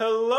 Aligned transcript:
Hello! 0.00 0.38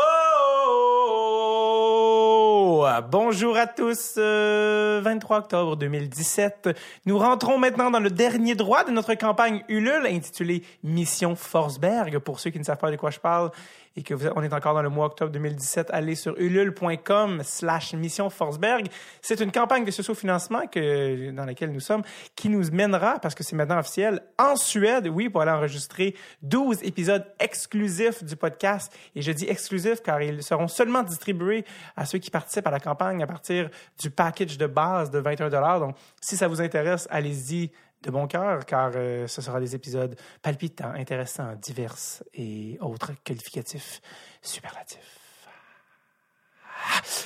Bonjour 3.10 3.56
à 3.56 3.66
tous. 3.66 4.14
euh, 4.18 5.00
23 5.02 5.38
octobre 5.38 5.76
2017. 5.76 6.70
Nous 7.06 7.18
rentrons 7.18 7.58
maintenant 7.58 7.90
dans 7.90 8.00
le 8.00 8.10
dernier 8.10 8.54
droit 8.54 8.84
de 8.84 8.90
notre 8.90 9.14
campagne 9.14 9.64
Ulule 9.68 10.06
intitulée 10.06 10.62
Mission 10.84 11.36
Forsberg. 11.36 12.18
Pour 12.18 12.40
ceux 12.40 12.50
qui 12.50 12.58
ne 12.58 12.64
savent 12.64 12.78
pas 12.78 12.90
de 12.90 12.96
quoi 12.96 13.10
je 13.10 13.18
parle 13.18 13.50
et 13.96 14.02
que 14.02 14.14
vous, 14.14 14.28
on 14.36 14.42
est 14.42 14.52
encore 14.52 14.74
dans 14.74 14.82
le 14.82 14.88
mois 14.88 15.06
octobre 15.06 15.32
2017, 15.32 15.88
allez 15.90 16.14
sur 16.14 16.38
ulule.com 16.38 17.42
slash 17.42 17.94
Mission 17.94 18.30
Forsberg. 18.30 18.86
C'est 19.20 19.40
une 19.40 19.50
campagne 19.50 19.84
de 19.84 19.90
socio-financement 19.90 20.66
que, 20.66 21.30
dans 21.32 21.44
laquelle 21.44 21.72
nous 21.72 21.80
sommes 21.80 22.02
qui 22.36 22.48
nous 22.48 22.70
mènera, 22.70 23.18
parce 23.18 23.34
que 23.34 23.42
c'est 23.42 23.56
maintenant 23.56 23.78
officiel, 23.78 24.22
en 24.38 24.56
Suède, 24.56 25.08
oui, 25.08 25.28
pour 25.28 25.42
aller 25.42 25.50
enregistrer 25.50 26.14
12 26.42 26.82
épisodes 26.84 27.26
exclusifs 27.40 28.22
du 28.22 28.36
podcast. 28.36 28.96
Et 29.14 29.22
je 29.22 29.32
dis 29.32 29.46
exclusifs 29.48 30.02
car 30.02 30.22
ils 30.22 30.42
seront 30.42 30.68
seulement 30.68 31.02
distribués 31.02 31.64
à 31.96 32.04
ceux 32.04 32.18
qui 32.18 32.30
participent 32.30 32.66
à 32.66 32.70
la 32.70 32.80
campagne 32.80 33.22
à 33.22 33.26
partir 33.26 33.70
du 33.98 34.10
package 34.10 34.56
de 34.56 34.66
base 34.66 35.10
de 35.10 35.18
21 35.18 35.50
Donc, 35.80 35.96
si 36.20 36.36
ça 36.36 36.48
vous 36.48 36.60
intéresse, 36.60 37.08
allez-y 37.10 37.70
de 38.02 38.10
bon 38.10 38.26
cœur, 38.26 38.64
car 38.64 38.92
euh, 38.94 39.26
ce 39.26 39.42
sera 39.42 39.60
des 39.60 39.74
épisodes 39.74 40.16
palpitants, 40.42 40.92
intéressants, 40.94 41.54
divers 41.60 41.94
et 42.34 42.78
autres 42.80 43.12
qualificatifs 43.24 44.00
superlatifs. 44.42 45.18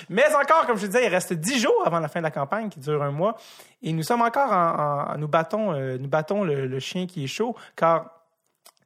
Mais 0.09 0.24
encore, 0.34 0.66
comme 0.66 0.77
je 0.77 0.87
disais, 0.87 1.06
il 1.06 1.09
reste 1.09 1.33
dix 1.33 1.60
jours 1.60 1.83
avant 1.84 2.00
la 2.00 2.09
fin 2.09 2.20
de 2.20 2.24
la 2.24 2.33
campagne 2.33 2.69
qui 2.69 2.80
dure 2.80 3.02
un 3.02 3.12
mois. 3.12 3.37
Et 3.83 3.92
nous 3.92 4.02
sommes 4.02 4.23
encore 4.23 4.52
en, 4.52 5.16
nous 5.16 5.28
battons, 5.28 5.73
euh, 5.73 5.97
nous 5.98 6.09
battons 6.09 6.42
le, 6.42 6.78
chien 6.80 7.06
qui 7.06 7.25
est 7.25 7.28
chaud, 7.28 7.55
car 7.77 8.11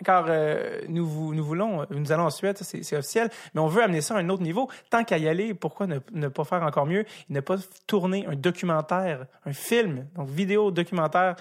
car 0.05 0.27
euh, 0.29 0.81
nous, 0.89 1.35
nous 1.35 1.45
voulons, 1.45 1.85
nous 1.91 2.13
allons 2.13 2.27
en 2.27 2.31
Suède, 2.31 2.57
c'est 2.61 2.97
officiel, 2.97 3.31
mais 3.53 3.61
on 3.61 3.67
veut 3.67 3.83
amener 3.83 4.01
ça 4.01 4.15
à 4.15 4.19
un 4.19 4.29
autre 4.29 4.45
niveau. 4.45 4.71
Tant 4.91 5.03
qu'à 5.03 5.19
y 5.19 5.27
aller, 5.27 5.55
pourquoi 5.55 5.89
ne, 5.89 5.99
ne 6.13 6.29
pas 6.29 6.45
faire 6.45 6.63
encore 6.63 6.87
mieux 6.87 7.01
et 7.01 7.07
ne 7.31 7.41
pas 7.41 7.57
tourner 7.89 8.25
un 8.27 8.37
documentaire, 8.37 9.27
un 9.45 9.53
film, 9.53 10.07
donc 10.15 10.29
vidéo 10.29 10.71
documentaire 10.71 11.35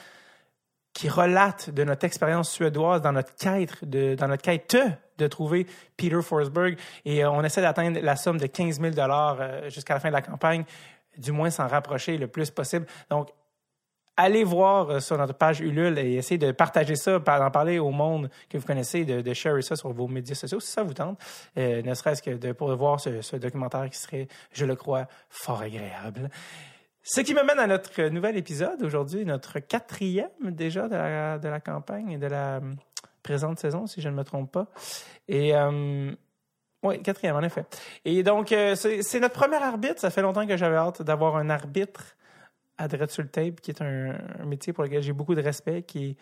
qui 0.98 1.09
relate 1.09 1.70
de 1.70 1.84
notre 1.84 2.06
expérience 2.06 2.50
suédoise 2.50 3.03
dans 3.03 3.12
notre 3.12 3.36
quête 3.36 3.86
de, 3.86 4.16
dans 4.16 4.28
notre 4.28 4.42
quête 4.42 4.76
de 5.20 5.28
trouver 5.28 5.67
Peter 5.95 6.23
Forsberg 6.23 6.76
et 7.06 7.23
euh, 7.23 7.30
on 7.30 7.44
essaie 7.44 7.62
d'atteindre 7.62 8.00
la 8.02 8.16
somme 8.16 8.39
de 8.39 8.48
15 8.48 8.81
000 8.81 8.95
dollars 8.95 9.38
euh, 9.39 9.70
jusqu'à 9.70 9.94
la 9.94 10.00
fin 10.00 10.08
de 10.08 10.14
la 10.14 10.23
campagne, 10.23 10.66
du 11.16 11.31
moins 11.31 11.52
s'en 11.52 11.67
rapprocher 11.67 12.17
le 12.17 12.26
plus 12.26 12.50
possible. 12.50 12.88
Donc 13.12 13.30
allez 14.16 14.44
voir 14.44 14.89
euh, 14.89 15.00
sur 15.00 15.20
notre 15.20 15.36
page 15.36 15.59
Ulule 15.59 16.00
et 16.00 16.16
essayez 16.16 16.39
de 16.39 16.52
partager 16.52 16.95
ça, 16.95 17.20
d'en 17.20 17.52
parler 17.52 17.78
au 17.78 17.92
monde 17.92 18.32
que 18.50 18.58
vous 18.58 18.66
connaissez, 18.66 19.06
de, 19.06 19.22
de 19.22 19.34
share 19.36 19.64
ça 19.64 19.76
sur 19.76 19.94
vos 19.94 20.08
médias 20.08 20.34
sociaux 20.34 20.59
si 20.59 20.72
ça 20.72 20.82
vous 20.82 20.95
tente, 20.95 21.20
ne 21.56 21.94
serait-ce 21.94 22.23
que 22.23 22.32
de, 22.32 22.54
pour 22.54 22.76
voir 22.76 23.00
ce 23.00 23.36
documentaire 23.36 23.88
qui 23.92 24.00
serait, 24.00 24.28
je 24.52 24.66
le 24.66 24.76
crois, 24.76 25.06
fort 25.30 25.61
agréable. 25.61 26.32
Ce 27.09 27.22
qui 27.22 27.33
me 27.33 27.41
mène 27.41 27.58
à 27.58 27.67
notre 27.67 28.09
nouvel 28.09 28.36
épisode 28.36 28.83
aujourd'hui, 28.83 29.23
notre 29.23 29.59
quatrième 29.59 30.27
déjà 30.41 30.89
de 30.89 30.95
la, 30.95 31.39
de 31.39 31.47
la 31.47 31.61
campagne 31.61 32.11
et 32.11 32.17
de 32.17 32.27
la 32.27 32.58
hum, 32.58 32.75
présente 33.23 33.59
saison, 33.59 33.88
si 33.88 34.02
je 34.02 34.09
ne 34.09 34.14
me 34.14 34.25
trompe 34.25 34.52
pas. 34.52 34.67
Et 35.30 35.55
euh, 35.55 36.11
oui, 36.83 37.02
quatrième, 37.02 37.38
en 37.38 37.44
effet. 37.44 37.64
Et 38.03 38.23
donc, 38.23 38.52
euh, 38.52 38.75
c'est 38.75 39.19
notre 39.22 39.36
premier 39.36 39.55
arbitre. 39.55 40.02
Ça 40.02 40.09
fait 40.09 40.22
longtemps 40.22 40.45
que 40.45 40.58
j'avais 40.58 40.75
hâte 40.75 41.02
d'avoir 41.02 41.38
un 41.38 41.49
arbitre 41.49 42.17
à 42.77 42.89
Dread 42.89 43.09
sur 43.09 43.23
le 43.23 43.30
tape, 43.30 43.61
qui 43.61 43.71
est 43.71 43.81
un, 43.81 44.14
métier 44.45 44.73
pour 44.73 44.83
lequel 44.83 45.02
j'ai 45.02 45.14
beaucoup 45.14 45.33
de 45.33 45.42
respect, 45.42 45.83
qui 45.83 46.08
est 46.08 46.17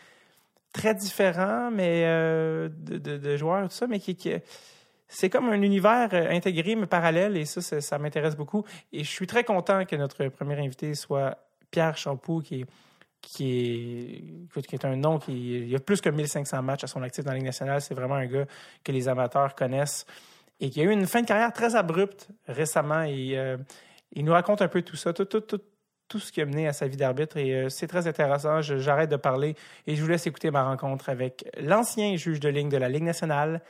très 0.72 0.94
différent, 0.94 1.72
mais 1.72 2.04
euh, 2.06 2.70
de, 2.70 3.00
de, 3.00 3.18
de 3.18 3.38
tout 3.38 3.70
ça, 3.72 3.88
mais 3.88 4.00
qui, 4.00 4.16
qui 4.16 4.30
c'est 5.08 5.30
comme 5.30 5.50
un 5.50 5.62
univers 5.62 6.10
euh, 6.14 6.30
intégré 6.30 6.76
mais 6.76 6.88
parallèle, 6.88 7.38
et 7.38 7.46
ça, 7.46 7.62
ça, 7.82 8.00
m'intéresse 8.00 8.36
beaucoup. 8.36 8.66
Et 8.92 9.04
je 9.04 9.10
suis 9.10 9.28
très 9.28 9.44
content 9.44 9.86
que 9.86 9.96
notre 9.96 10.28
premier 10.28 10.60
invité 10.60 10.94
soit 10.96 11.38
Pierre 11.72 11.98
Champoux, 11.98 12.42
qui 12.42 12.62
est 12.62 12.66
qui 13.26 14.48
est, 14.54 14.62
qui 14.62 14.76
est 14.76 14.86
un 14.86 14.96
nom 14.96 15.18
qui 15.18 15.68
il 15.68 15.76
a 15.76 15.80
plus 15.80 16.00
que 16.00 16.10
1500 16.10 16.62
matchs 16.62 16.84
à 16.84 16.88
son 16.88 17.02
actif 17.02 17.24
dans 17.24 17.32
la 17.32 17.38
Ligue 17.38 17.46
nationale. 17.46 17.82
C'est 17.82 17.96
vraiment 17.96 18.16
un 18.16 18.28
gars 18.28 18.46
que 18.84 18.92
les 18.92 19.08
amateurs 19.08 19.56
connaissent 19.56 20.06
et 20.60 20.70
qui 20.70 20.82
a 20.82 20.84
eu 20.84 20.92
une 20.92 21.08
fin 21.08 21.22
de 21.22 21.28
carrière 21.28 21.52
très 21.52 21.76
abrupte 21.76 22.30
récemment. 22.48 23.04
Et 23.04 23.38
euh, 23.38 23.58
il 24.12 24.26
nous 24.26 24.32
raconte 24.32 24.62
un 24.62 24.68
peu 24.68 24.82
tout 24.82 24.96
ça, 24.96 25.14
tout, 25.14 25.26
tout, 25.26 25.42
tout, 25.42 25.62
tout 26.08 26.20
ce 26.20 26.32
qui 26.32 26.42
a 26.42 26.46
mené 26.46 26.68
à 26.68 26.74
sa 26.74 26.88
vie 26.88 26.98
d'arbitre. 26.98 27.38
Et 27.38 27.54
euh, 27.54 27.70
c'est 27.70 27.88
très 27.88 28.08
intéressant. 28.08 28.62
J'arrête 28.62 29.10
de 29.10 29.18
parler 29.18 29.56
et 29.88 29.96
je 29.96 30.02
vous 30.02 30.08
laisse 30.08 30.28
écouter 30.28 30.52
ma 30.52 30.64
rencontre 30.64 31.10
avec 31.10 31.46
l'ancien 31.60 32.16
juge 32.16 32.40
de 32.40 32.50
ligne 32.50 32.70
de 32.70 32.78
la 32.78 32.90
Ligue 32.90 33.04
nationale, 33.04 33.62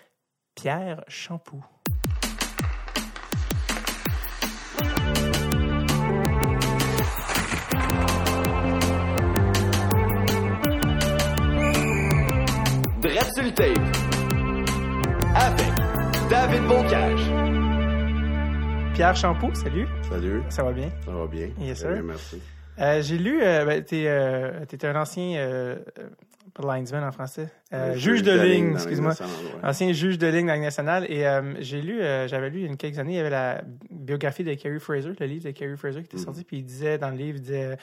Pierre 0.56 1.04
Champoux. 1.08 1.64
Tape. 13.56 13.78
Avec 15.36 16.30
David 16.30 16.64
Bocage. 16.68 17.22
Pierre 18.94 19.16
Champoux, 19.16 19.54
salut. 19.54 19.88
Salut, 20.10 20.42
Ça 20.50 20.64
va 20.64 20.72
bien? 20.72 20.90
ça 21.06 21.12
va 21.12 21.28
bien? 21.28 21.50
Yes, 21.60 21.80
Très 21.80 21.88
sir. 21.88 21.94
bien, 21.94 22.02
merci. 22.04 22.42
Euh, 22.80 23.02
J'ai 23.02 23.18
lu, 23.18 23.42
euh, 23.42 23.66
ben, 23.66 23.84
t'es 23.84 24.06
euh, 24.08 24.66
t'es 24.66 24.86
un 24.86 24.96
ancien 25.00 25.38
euh, 25.38 25.78
euh, 26.00 26.10
linesman 26.64 27.04
en 27.04 27.12
français, 27.12 27.50
euh, 27.74 27.96
juge 27.96 28.24
de 28.24 28.32
ligne, 28.32 28.74
excuse-moi, 28.74 29.12
ouais. 29.12 29.28
ancien 29.64 29.92
juge 29.92 30.18
de 30.18 30.28
ligne 30.28 30.46
dans 30.46 30.54
la 30.54 30.56
Ligue 30.56 30.64
nationale. 30.64 31.06
Et 31.10 31.26
euh, 31.26 31.56
j'ai 31.60 31.82
lu, 31.82 32.02
euh, 32.02 32.28
j'avais 32.28 32.50
lu 32.50 32.62
il 32.62 32.70
y 32.70 32.74
a 32.74 32.76
quelques 32.76 33.00
années, 33.00 33.14
il 33.14 33.18
y 33.18 33.20
avait 33.20 33.30
la 33.30 33.62
biographie 33.90 34.44
de 34.44 34.54
Kerry 34.54 34.80
Fraser, 34.80 35.12
le 35.20 35.26
livre 35.26 35.46
de 35.46 35.52
Kerry 35.52 35.76
Fraser 35.76 36.02
qui 36.02 36.16
était 36.16 36.18
sorti, 36.18 36.44
puis 36.44 36.58
il 36.58 36.64
disait 36.64 36.98
dans 36.98 37.10
le 37.10 37.18
livre, 37.18 37.38
il 37.38 37.42
disait, 37.42 37.78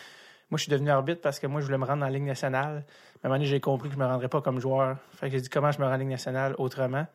moi 0.51 0.57
je 0.57 0.63
suis 0.63 0.71
devenu 0.71 0.91
arbitre 0.91 1.21
parce 1.21 1.39
que 1.39 1.47
moi 1.47 1.61
je 1.61 1.67
voulais 1.67 1.79
me 1.79 1.85
rendre 1.85 2.01
dans 2.01 2.07
la 2.07 2.13
Ligue 2.13 2.25
nationale. 2.25 2.85
Mais 3.23 3.25
à 3.25 3.27
un 3.27 3.29
moment 3.29 3.39
donné, 3.39 3.51
j'ai 3.51 3.61
compris 3.61 3.89
que 3.89 3.95
je 3.95 4.01
me 4.01 4.07
rendrais 4.07 4.29
pas 4.29 4.41
comme 4.41 4.59
joueur. 4.61 4.97
Fait 5.13 5.27
que 5.27 5.33
j'ai 5.33 5.41
dit 5.41 5.49
comment 5.49 5.71
je 5.71 5.79
me 5.79 5.85
rends 5.85 5.91
la 5.91 5.99
Ligue 5.99 6.09
nationale 6.09 6.55
autrement? 6.59 7.07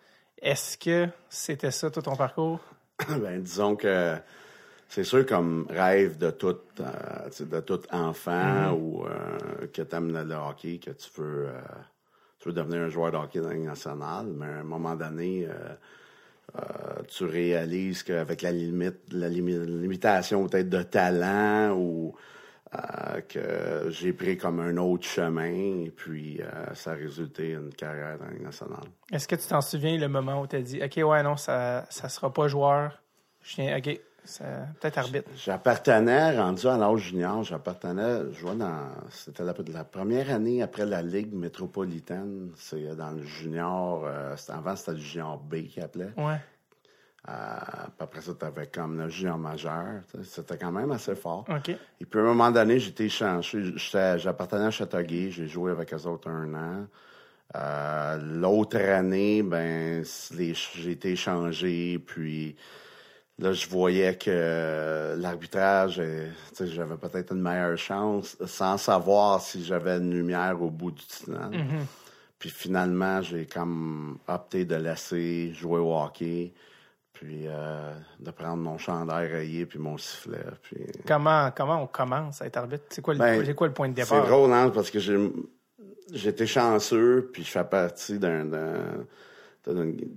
Est-ce 0.42 0.78
que 0.78 1.08
c'était 1.30 1.72
ça 1.72 1.90
tout 1.90 2.02
ton 2.02 2.16
parcours? 2.16 2.60
ben, 3.10 3.42
disons 3.42 3.76
que 3.76 4.16
c'est 4.90 5.04
sûr 5.04 5.26
comme 5.26 5.68
rêve 5.70 6.18
de 6.18 6.32
tout, 6.32 6.58
euh, 6.80 7.30
de 7.40 7.60
tout 7.60 7.82
enfant 7.92 8.72
ou 8.74 9.06
euh, 9.06 9.68
que 9.74 9.82
tu 9.82 9.96
aimes 9.96 10.12
le 10.12 10.36
hockey, 10.36 10.80
que 10.80 10.92
tu 10.92 11.10
veux, 11.18 11.48
euh, 11.48 11.62
tu 12.40 12.50
veux 12.50 12.54
devenir 12.54 12.82
un 12.82 12.90
joueur 12.90 13.12
de 13.12 13.18
hockey 13.18 13.40
dans 13.40 13.54
nationale, 13.54 14.28
mais 14.28 14.46
à 14.46 14.60
un 14.60 14.64
moment 14.64 14.96
donné, 14.96 15.48
tu 17.08 17.26
réalises 17.26 18.04
qu'avec 18.04 18.42
la 18.42 18.52
limite, 18.52 19.12
la 19.12 19.30
limi- 19.30 19.66
limitation 19.66 20.48
peut-être 20.48 20.70
de 20.70 20.82
talent 20.84 21.76
ou 21.78 22.16
que 23.30 23.88
j'ai 23.90 24.14
pris 24.14 24.38
comme 24.38 24.60
un 24.60 24.78
autre 24.78 25.06
chemin 25.06 25.84
et 25.84 25.92
puis 25.96 26.40
ça 26.74 26.92
a 26.92 26.94
résulté 26.96 27.52
une 27.52 27.74
carrière 27.74 28.18
dans 28.18 28.44
nationale. 28.44 28.88
Est-ce 29.12 29.28
que 29.28 29.36
tu 29.36 29.48
t'en 29.48 29.62
souviens 29.62 29.98
le 29.98 30.08
moment 30.08 30.42
où 30.42 30.48
tu 30.48 30.56
as 30.56 30.62
dit 30.62 30.82
OK, 30.84 30.98
ouais, 30.98 31.24
non, 31.24 31.38
ça 31.38 31.86
ça 31.90 32.10
sera 32.10 32.32
pas 32.34 32.48
joueur. 32.48 33.02
Je 33.42 33.56
viens, 33.62 33.78
OK, 33.78 34.00
peut-être 34.80 34.98
arbitre. 34.98 35.30
J'appartenais, 35.36 36.38
rendu 36.38 36.68
à 36.68 36.78
l'âge 36.78 37.00
junior, 37.00 37.44
j'appartenais, 37.44 38.32
je 38.32 38.40
jouais 38.40 38.56
dans, 38.56 38.90
c'était 39.10 39.44
la, 39.44 39.54
la 39.74 39.84
première 39.84 40.32
année 40.32 40.62
après 40.62 40.86
la 40.86 41.02
Ligue 41.02 41.34
métropolitaine, 41.34 42.52
c'est 42.56 42.96
dans 42.96 43.12
le 43.12 43.24
junior, 43.24 44.04
euh, 44.06 44.36
avant 44.50 44.76
c'était 44.76 44.92
le 44.94 44.98
junior 44.98 45.38
B 45.38 45.64
qui 45.68 45.82
appelait. 45.82 46.12
Ouais. 46.18 46.40
Euh, 47.30 47.32
puis 47.98 48.04
après 48.04 48.22
ça, 48.22 48.34
t'avais 48.36 48.68
comme 48.68 49.00
le 49.00 49.10
junior 49.10 49.38
majeur, 49.38 50.02
c'était 50.24 50.58
quand 50.58 50.72
même 50.72 50.92
assez 50.92 51.16
fort. 51.16 51.46
OK. 51.50 51.70
Et 51.70 52.06
puis 52.06 52.20
à 52.20 52.24
un 52.24 52.26
moment 52.28 52.52
donné, 52.52 52.80
j'étais 52.80 53.06
échangé, 53.06 53.74
j'appartenais 53.76 54.66
à 54.66 54.72
Châteauguay, 54.72 55.30
j'ai 55.32 55.48
joué 55.48 55.72
avec 55.72 55.94
eux 55.94 56.08
autres 56.08 56.30
un 56.30 56.54
an. 56.54 56.88
Euh, 57.56 58.18
L'autre 58.22 58.78
année, 58.78 59.42
ben, 59.44 60.04
j'ai 60.04 60.92
été 60.92 61.12
échangé, 61.12 62.00
puis 62.00 62.56
là, 63.40 63.54
je 63.54 63.68
voyais 63.70 64.18
que 64.18 65.16
l'arbitrage, 65.18 66.00
euh, 66.00 66.30
tu 66.50 66.56
sais, 66.56 66.68
j'avais 66.68 66.98
peut-être 66.98 67.34
une 67.34 67.42
meilleure 67.42 67.78
chance, 67.78 68.38
sans 68.46 68.78
savoir 68.78 69.42
si 69.42 69.64
j'avais 69.64 69.98
une 69.98 70.12
lumière 70.14 70.62
au 70.62 70.70
bout 70.70 70.92
du 70.92 71.04
tunnel. 71.06 71.66
Puis 72.40 72.50
finalement, 72.50 73.22
j'ai 73.22 73.46
comme 73.46 74.20
opté 74.28 74.66
de 74.66 74.76
laisser 74.76 75.54
jouer 75.54 75.80
au 75.80 75.96
hockey, 75.96 76.54
puis 77.14 77.46
euh, 77.48 77.94
de 78.20 78.30
prendre 78.32 78.58
mon 78.62 78.78
chandail 78.78 79.28
rayé 79.32 79.66
puis 79.66 79.80
mon 79.80 79.98
sifflet. 79.98 80.46
Puis... 80.62 80.86
Comment, 81.08 81.50
comment 81.56 81.82
on 81.82 81.88
commence 81.88 82.42
à 82.42 82.46
être 82.46 82.58
arbitre? 82.58 82.84
C'est 82.90 83.02
quoi, 83.02 83.16
le- 83.16 83.20
Ben, 83.20 83.44
c'est 83.44 83.56
quoi 83.56 83.68
le 83.68 83.74
point 83.74 83.90
de 83.90 83.96
C'est 83.96 84.04
départ? 84.06 84.28
drôle, 84.28 84.52
hein, 84.54 84.70
parce 84.70 84.92
que 84.92 85.00
j'ai 85.00 85.18
j'étais 86.14 86.46
chanceux, 86.48 87.30
puis 87.34 87.44
je 87.44 87.50
fais 87.50 87.64
partie 87.64 88.18
d'un- 88.20 89.04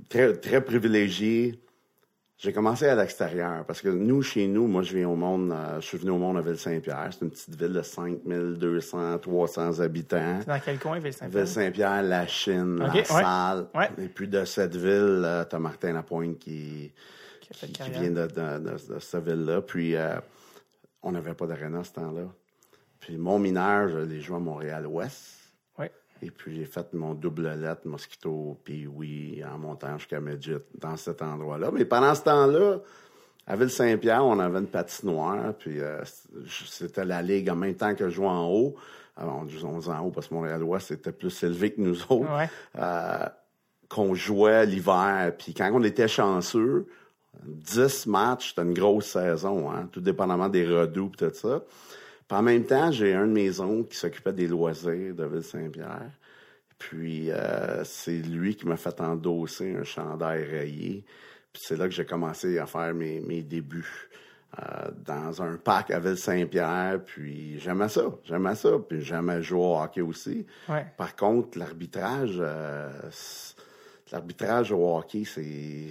très, 0.08 0.34
très 0.37 0.64
privilégié. 0.64 1.58
J'ai 2.42 2.54
commencé 2.54 2.87
à 2.87 2.94
l'extérieur 2.94 3.66
parce 3.66 3.82
que 3.82 3.90
nous, 3.90 4.22
chez 4.22 4.46
nous, 4.48 4.66
moi, 4.66 4.81
je 4.82 4.96
viens 4.96 5.08
au 5.10 5.14
monde, 5.14 5.52
euh, 5.52 5.78
je 5.81 5.87
suis 5.87 5.98
venu 5.98 6.12
au 6.12 6.16
monde 6.16 6.38
à 6.38 6.40
Ville-Saint-Pierre. 6.40 7.10
C'est 7.12 7.20
une 7.22 7.31
petite 7.31 7.54
ville 7.54 7.75
de 7.75 7.82
5200, 7.82 9.19
300 9.19 9.81
habitants. 9.81 10.38
C'est 10.40 10.48
dans 10.48 10.58
quel 10.58 10.78
coin, 10.78 10.98
Ville-Saint-Pierre? 11.00 11.44
Ville-Saint-Pierre, 11.44 12.02
la 12.02 12.26
Chine, 12.26 12.81
Ok, 12.82 12.94
la 12.94 12.94
ouais. 12.94 13.04
Salle. 13.04 13.66
Ouais. 13.75 13.90
Et 14.02 14.08
puis 14.08 14.26
de 14.26 14.44
cette 14.46 14.75
ville, 14.75 15.22
euh, 15.22 15.44
t'as 15.44 15.58
Martin 15.58 15.92
Lapointe 15.92 16.38
qui, 16.38 16.90
Qui 17.52 17.90
vient 17.90 18.10
de, 18.10 18.26
de, 18.26 18.58
de- 18.58 18.94
de 18.94 18.98
cette 19.00 19.22
ville-là. 19.25 19.60
Puis 19.60 19.94
euh, 19.94 20.14
on 21.02 21.12
n'avait 21.12 21.34
pas 21.34 21.46
d'aréna 21.46 21.84
ce 21.84 21.93
temps-là. 21.93 22.22
Puis 23.00 23.19
mon 23.19 23.38
mineur, 23.38 23.88
je 23.88 23.98
l'ai 23.98 24.20
joué 24.22 24.36
à 24.36 24.40
Montréal-Ouest. 24.40 25.39
Et 26.22 26.31
puis 26.31 26.56
j'ai 26.56 26.64
fait 26.64 26.93
mon 26.93 27.14
double 27.14 27.49
lettre 27.55 27.87
Mosquito, 27.87 28.58
puis 28.64 28.87
oui, 28.87 29.43
en 29.44 29.58
montant 29.58 29.99
jusqu'à 29.99 30.20
Medjit, 30.20 30.56
dans 30.78 30.96
cet 30.96 31.22
endroit-là. 31.22 31.70
Mais 31.72 31.84
pendant 31.84 32.14
ce 32.14 32.22
temps-là, 32.22 32.78
à 33.46 33.56
Ville-Saint-Pierre, 33.56 34.25
on 34.25 34.38
avait 34.38 34.58
une 34.58 34.67
patinoire, 34.67 35.55
puis 35.58 35.81
euh, 35.81 36.02
c'était 36.46 37.05
la 37.05 37.22
ligue 37.22 37.49
en 37.50 37.56
même 37.56 37.75
temps 37.75 37.94
que 37.94 38.08
je 38.08 38.14
jouais 38.17 38.26
en 38.26 38.49
haut. 38.49 38.76
Alors, 39.17 39.44
on 39.44 39.49
jouait 39.81 39.94
en 39.94 40.00
haut 40.00 40.11
parce 40.11 40.28
que 40.28 40.34
Montréal-Ouest 40.34 40.93
était 40.93 41.12
plus 41.12 41.43
élevé 41.43 41.72
que 41.72 41.81
nous 41.81 42.00
autres. 42.11 42.32
Ouais. 42.37 42.49
Euh, 42.78 43.26
qu'on 43.90 44.14
jouait 44.14 44.64
l'hiver. 44.64 45.32
Puis 45.37 45.52
quand 45.52 45.69
on 45.75 45.82
était 45.82 46.08
chanceux, 46.08 46.87
10 47.44 48.06
matchs, 48.06 48.50
c'était 48.50 48.62
une 48.62 48.72
grosse 48.72 49.06
saison, 49.06 49.70
hein, 49.70 49.88
tout 49.93 50.00
dépendamment 50.00 50.49
des 50.49 50.67
redoux 50.67 51.11
et 51.20 51.31
tout 51.31 51.34
ça. 51.34 51.62
Puis 52.31 52.38
en 52.38 52.43
même 52.43 52.62
temps, 52.65 52.93
j'ai 52.93 53.12
un 53.12 53.27
de 53.27 53.32
mes 53.32 53.59
oncles 53.59 53.88
qui 53.88 53.97
s'occupait 53.97 54.32
des 54.32 54.47
loisirs 54.47 55.17
de 55.17 55.25
Ville-Saint-Pierre. 55.27 56.12
Puis 56.79 57.32
euh, 57.32 57.82
c'est 57.82 58.19
lui 58.19 58.55
qui 58.55 58.69
m'a 58.69 58.77
fait 58.77 59.00
endosser 59.00 59.75
un 59.75 59.82
chandail 59.82 60.44
rayé. 60.44 61.05
Puis 61.53 61.62
c'est 61.67 61.77
là 61.77 61.87
que 61.87 61.91
j'ai 61.91 62.06
commencé 62.06 62.56
à 62.61 62.67
faire 62.67 62.94
mes, 62.94 63.21
mes 63.21 63.43
débuts. 63.43 64.09
euh, 64.59 64.91
dans 65.05 65.43
un 65.43 65.56
parc 65.56 65.91
à 65.91 66.00
Ville-Saint-Pierre, 66.00 67.00
puis 67.05 67.59
j'aimais 67.61 67.88
ça, 67.88 68.03
j'aimais 68.25 68.55
ça, 68.55 68.71
puis 68.88 69.00
j'aimais 69.03 69.43
jouer 69.43 69.61
au 69.61 69.81
hockey 69.81 70.00
aussi. 70.00 70.47
Ouais. 70.69 70.87
Par 70.97 71.15
contre, 71.15 71.59
l'arbitrage, 71.59 72.37
euh, 72.41 72.91
l'arbitrage 74.11 74.73
au 74.73 74.97
hockey, 74.97 75.25
c'est, 75.25 75.87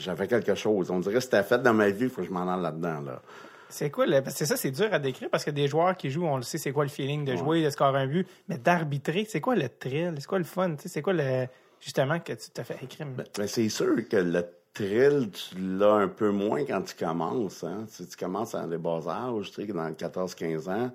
j'avais 0.00 0.26
quelque 0.26 0.54
chose. 0.54 0.90
On 0.90 0.98
dirait 0.98 1.14
que 1.14 1.20
c'était 1.20 1.42
fait 1.42 1.62
dans 1.62 1.74
ma 1.74 1.88
vie, 1.90 2.04
il 2.04 2.10
faut 2.10 2.22
que 2.22 2.26
je 2.26 2.32
m'en 2.32 2.52
aille 2.52 2.62
là-dedans, 2.62 3.00
là. 3.00 3.22
C'est 3.68 3.90
quoi 3.90 4.06
le. 4.06 4.20
Parce 4.22 4.34
que 4.34 4.38
c'est 4.38 4.46
ça, 4.46 4.56
c'est 4.56 4.70
dur 4.70 4.88
à 4.92 4.98
décrire 4.98 5.28
parce 5.30 5.44
que 5.44 5.50
des 5.50 5.66
joueurs 5.68 5.96
qui 5.96 6.10
jouent, 6.10 6.26
on 6.26 6.36
le 6.36 6.42
sait, 6.42 6.58
c'est 6.58 6.72
quoi 6.72 6.84
le 6.84 6.90
feeling 6.90 7.24
de 7.24 7.34
jouer, 7.36 7.62
de 7.64 7.70
scorer 7.70 8.00
un 8.02 8.06
but. 8.06 8.26
Mais 8.48 8.58
d'arbitrer, 8.58 9.26
c'est 9.28 9.40
quoi 9.40 9.54
le 9.56 9.68
thrill? 9.68 10.14
C'est 10.18 10.26
quoi 10.26 10.38
le 10.38 10.44
fun? 10.44 10.76
C'est 10.84 11.02
quoi 11.02 11.12
le. 11.12 11.46
Justement, 11.80 12.18
que 12.20 12.32
tu 12.32 12.50
t'as 12.52 12.64
fait 12.64 12.78
écrire? 12.82 13.06
Ben, 13.36 13.46
c'est 13.46 13.68
sûr 13.68 14.08
que 14.08 14.16
le 14.16 14.44
thrill, 14.72 15.30
tu 15.30 15.56
l'as 15.58 15.94
un 15.94 16.08
peu 16.08 16.30
moins 16.30 16.64
quand 16.64 16.82
tu 16.82 16.94
commences. 16.94 17.64
Hein? 17.64 17.86
Tu, 17.94 18.06
tu 18.06 18.16
commences 18.16 18.52
dans 18.52 18.66
les 18.66 18.78
bas 18.78 19.00
âges, 19.08 19.50
tu 19.52 19.66
sais, 19.66 19.72
dans 19.72 19.90
14-15 19.90 20.68
ans, 20.70 20.90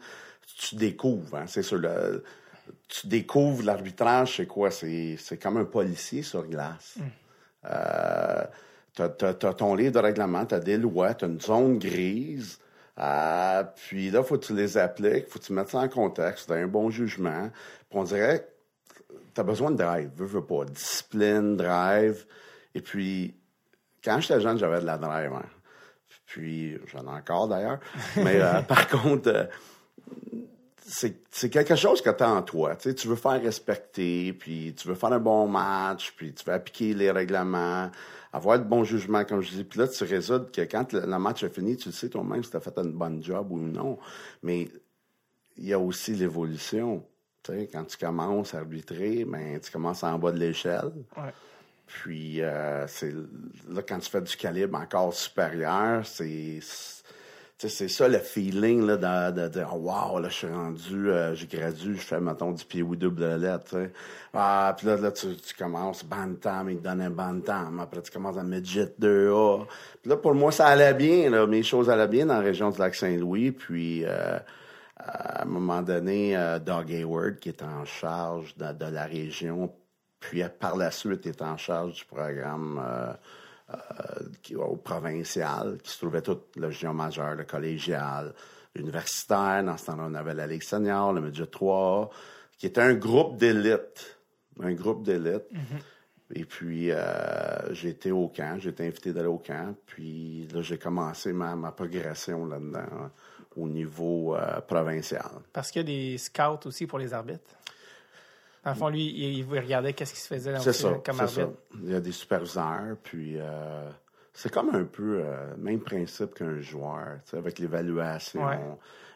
tu 0.58 0.76
découvres. 0.76 1.36
Hein? 1.36 1.46
C'est 1.48 1.64
sûr, 1.64 1.78
le- 1.78 2.24
tu 2.88 3.08
découvres 3.08 3.64
l'arbitrage, 3.64 4.38
c'est 4.38 4.46
quoi? 4.48 4.72
C'est, 4.72 5.18
c'est 5.20 5.38
comme 5.38 5.58
un 5.58 5.66
policier 5.66 6.24
sur 6.24 6.44
glace. 6.48 6.98
Euh, 7.66 8.44
t'as, 8.96 9.10
t'as- 9.10 9.34
t'as 9.34 9.54
ton 9.54 9.76
livre 9.76 9.94
de 9.94 10.00
règlement, 10.00 10.46
t'as 10.46 10.60
des 10.60 10.78
lois, 10.78 11.14
t'as 11.14 11.28
une 11.28 11.40
zone 11.42 11.80
grise. 11.80 12.60
Euh, 13.00 13.64
puis 13.88 14.12
là, 14.12 14.22
faut 14.24 14.38
que 14.38 14.46
tu 14.46 14.54
les 14.56 14.78
appliques, 14.78 15.28
faut 15.30 15.40
que 15.40 15.46
tu 15.46 15.54
mettes 15.54 15.70
ça 15.70 15.80
en 15.80 15.88
contexte, 15.88 16.50
t'as 16.50 16.56
un 16.56 16.68
bon 16.68 16.90
jugement. 16.90 17.50
Puis 17.90 18.00
on 18.00 18.04
dirait 18.04 18.48
t'as 19.34 19.44
besoin 19.44 19.72
de 19.72 19.78
drive, 19.78 20.10
veux, 20.16 20.26
veux 20.26 20.46
pas. 20.46 20.66
Discipline, 20.66 21.56
drive. 21.56 22.26
Et 22.76 22.82
puis, 22.82 23.34
quand 24.04 24.20
j'étais 24.20 24.42
jeune, 24.42 24.58
j'avais 24.58 24.82
de 24.82 24.86
la 24.86 24.98
drive. 24.98 25.32
hein. 25.34 25.46
Puis, 26.26 26.78
j'en 26.88 27.04
ai 27.06 27.18
encore 27.18 27.48
d'ailleurs. 27.48 27.80
Mais 28.18 28.42
euh, 28.42 28.62
par 28.68 28.88
contre, 28.90 29.30
euh, 29.30 29.46
c'est 30.86 31.22
c'est 31.32 31.50
quelque 31.50 31.76
chose 31.76 32.02
que 32.02 32.10
tu 32.10 32.24
as 32.24 32.30
en 32.30 32.42
toi. 32.42 32.76
Tu, 32.76 32.90
sais, 32.90 32.96
tu 32.96 33.08
veux 33.08 33.16
faire 33.16 33.42
respecter, 33.42 34.34
puis 34.34 34.74
tu 34.78 34.88
veux 34.88 34.96
faire 34.96 35.14
un 35.14 35.20
bon 35.20 35.48
match, 35.48 36.14
puis 36.16 36.34
tu 36.34 36.44
veux 36.46 36.54
appliquer 36.54 36.94
les 36.94 37.10
règlements, 37.12 37.90
avoir 38.34 38.60
de 38.60 38.64
bons 38.64 38.84
jugements, 38.84 39.26
comme 39.26 39.42
je 39.42 39.52
dis. 39.52 39.64
Puis 39.64 39.80
là, 39.80 39.88
tu 39.88 40.04
résolues 40.04 40.52
que 40.52 40.62
quand 40.62 40.94
le, 40.94 41.02
le 41.02 41.20
match 41.20 41.44
est 41.44 41.54
fini, 41.54 41.76
tu 41.76 41.92
sais 41.92 42.10
toi-même 42.10 42.44
si 42.44 42.52
tu 42.52 42.58
as 42.58 42.62
fait 42.62 42.78
un 42.78 42.86
bon 42.86 43.22
job 43.22 43.52
ou 43.52 43.60
non. 43.60 43.98
Mais 44.44 44.70
il 45.58 45.66
y 45.66 45.74
a 45.74 45.80
aussi 45.80 46.14
l'évolution. 46.14 47.06
Tu 47.44 47.52
sais, 47.52 47.70
quand 47.72 47.84
tu 47.86 47.98
commences 47.98 48.54
à 48.54 48.60
arbitrer, 48.60 49.26
ben, 49.26 49.60
tu 49.60 49.72
commences 49.72 50.04
en 50.04 50.18
bas 50.18 50.32
de 50.32 50.38
l'échelle. 50.38 50.92
Ouais. 51.18 51.34
Puis 51.88 52.42
euh, 52.42 52.88
c'est 52.88 53.14
là 53.70 53.82
quand 53.82 54.00
tu 54.00 54.10
fais 54.10 54.22
du 54.22 54.36
calibre 54.38 54.78
encore 54.78 55.14
supérieur, 55.14 56.06
c'est 56.06 56.60
c'est 57.70 57.88
ça 57.88 58.08
le 58.08 58.18
feeling 58.20 58.86
là 58.86 59.32
de, 59.32 59.42
de 59.42 59.48
dire 59.48 59.70
oh, 59.74 59.78
wow 59.78 60.20
là 60.20 60.30
je 60.30 60.34
suis 60.34 60.48
rendu 60.48 61.10
euh, 61.10 61.36
j'ai 61.36 61.48
gradué 61.48 61.96
je 61.96 62.02
fais 62.02 62.20
mettons 62.20 62.52
du 62.52 62.66
pied 62.66 62.82
ou 62.82 62.96
double 62.96 63.36
lettre 63.36 63.66
tu 63.70 63.76
sais. 63.76 63.92
ah 64.34 64.74
puis 64.78 64.88
là, 64.88 64.98
là 64.98 65.12
tu, 65.12 65.28
commences 65.58 66.04
bantam 66.04 66.70
il 66.70 66.78
te 66.78 66.84
donne 66.84 67.02
un 67.02 67.10
bantam. 67.10 67.80
Après 67.80 68.02
tu 68.02 68.12
commences 68.12 68.38
à 68.38 68.44
midget 68.44 68.94
2A 69.00 69.66
puis 70.02 70.10
là 70.10 70.18
pour 70.18 70.34
moi 70.34 70.52
ça 70.52 70.68
allait 70.68 70.94
bien 70.94 71.30
là. 71.30 71.46
Mes 71.46 71.64
choses 71.64 71.90
allaient 71.90 72.08
bien 72.08 72.26
dans 72.26 72.36
la 72.36 72.40
région 72.42 72.70
du 72.70 72.80
lac 72.80 72.96
Saint-Louis. 72.96 73.52
Puis 73.52 74.04
euh, 74.06 74.40
à 74.98 75.44
un 75.44 75.46
moment 75.46 75.82
donné, 75.82 76.38
euh, 76.38 76.60
Doug 76.60 76.92
Hayward, 76.92 77.40
qui 77.40 77.50
est 77.50 77.64
en 77.64 77.86
charge 77.86 78.56
de, 78.58 78.72
de 78.72 78.86
la 78.86 79.06
région, 79.06 79.74
puis 80.20 80.44
euh, 80.44 80.50
par 80.50 80.78
la 80.78 80.92
suite 80.92 81.26
est 81.26 81.42
en 81.42 81.58
charge 81.58 81.94
du 81.94 82.06
programme 82.06 82.80
euh, 83.72 84.24
qui, 84.42 84.56
au 84.56 84.76
provincial, 84.76 85.78
qui 85.84 85.92
se 85.92 85.98
trouvait 86.00 86.22
tout 86.22 86.40
le 86.56 86.70
géant 86.72 86.94
majeur, 86.94 87.36
le 87.36 87.44
collégial, 87.44 88.34
l'universitaire. 88.76 89.64
Dans 89.64 89.78
ce 89.78 89.88
temps-là, 89.88 90.08
on 90.10 90.14
avait 90.16 90.34
la 90.34 90.48
Ligue 90.48 90.64
senior, 90.64 91.14
le 91.14 91.22
Midget 91.22 91.48
3, 91.48 92.10
qui 92.58 92.68
était 92.68 92.82
un 92.82 92.94
groupe 92.94 93.38
d'élite. 93.38 94.18
Un 94.60 94.74
groupe 94.74 95.04
d'élite. 95.04 95.46
Et 96.34 96.46
puis, 96.46 96.92
euh, 96.92 97.74
j'ai 97.74 97.90
été 97.90 98.12
au 98.12 98.30
camp, 98.30 98.58
j'ai 98.60 98.70
été 98.70 98.86
invité 98.88 99.12
d'aller 99.12 99.28
au 99.28 99.38
camp, 99.38 99.76
puis 99.86 100.48
là, 100.54 100.62
j'ai 100.62 100.78
commencé 100.78 101.34
ma, 101.34 101.56
ma 101.56 101.72
progression 101.72 102.46
là-dedans, 102.46 102.80
hein, 102.80 103.12
au 103.58 103.68
niveau 103.68 104.36
euh, 104.36 104.62
provincial. 104.62 105.30
Parce 105.52 105.72
qu'il 105.72 105.82
y 105.82 105.84
a 105.84 106.12
des 106.12 106.18
scouts 106.18 106.66
aussi 106.68 106.88
pour 106.88 107.00
les 107.00 107.14
arbitres? 107.14 107.56
Dans 108.64 108.72
le 108.72 108.76
fond, 108.78 108.90
lui, 108.90 109.06
il, 109.40 109.44
regardait 109.46 109.94
qu'est-ce 109.94 110.14
qui 110.14 110.20
se 110.20 110.28
faisait 110.28 110.54
dans 110.54 110.60
aussi, 110.60 110.74
ça, 110.74 110.90
comme 111.04 111.16
c'est 111.18 111.28
ça. 111.28 111.42
arbitre. 111.42 111.60
Il 111.84 111.90
y 111.92 111.96
a 111.96 112.00
des 112.00 112.12
superviseurs, 112.12 112.96
puis 113.02 113.36
euh, 113.40 113.90
c'est 114.34 114.52
comme 114.54 114.70
un 114.76 114.84
peu 114.84 115.22
euh, 115.24 115.56
même 115.58 115.80
principe 115.80 116.36
qu'un 116.36 116.60
joueur, 116.60 117.20
avec 117.34 117.58
l'évaluation. 117.58 118.46
Ouais. 118.46 118.60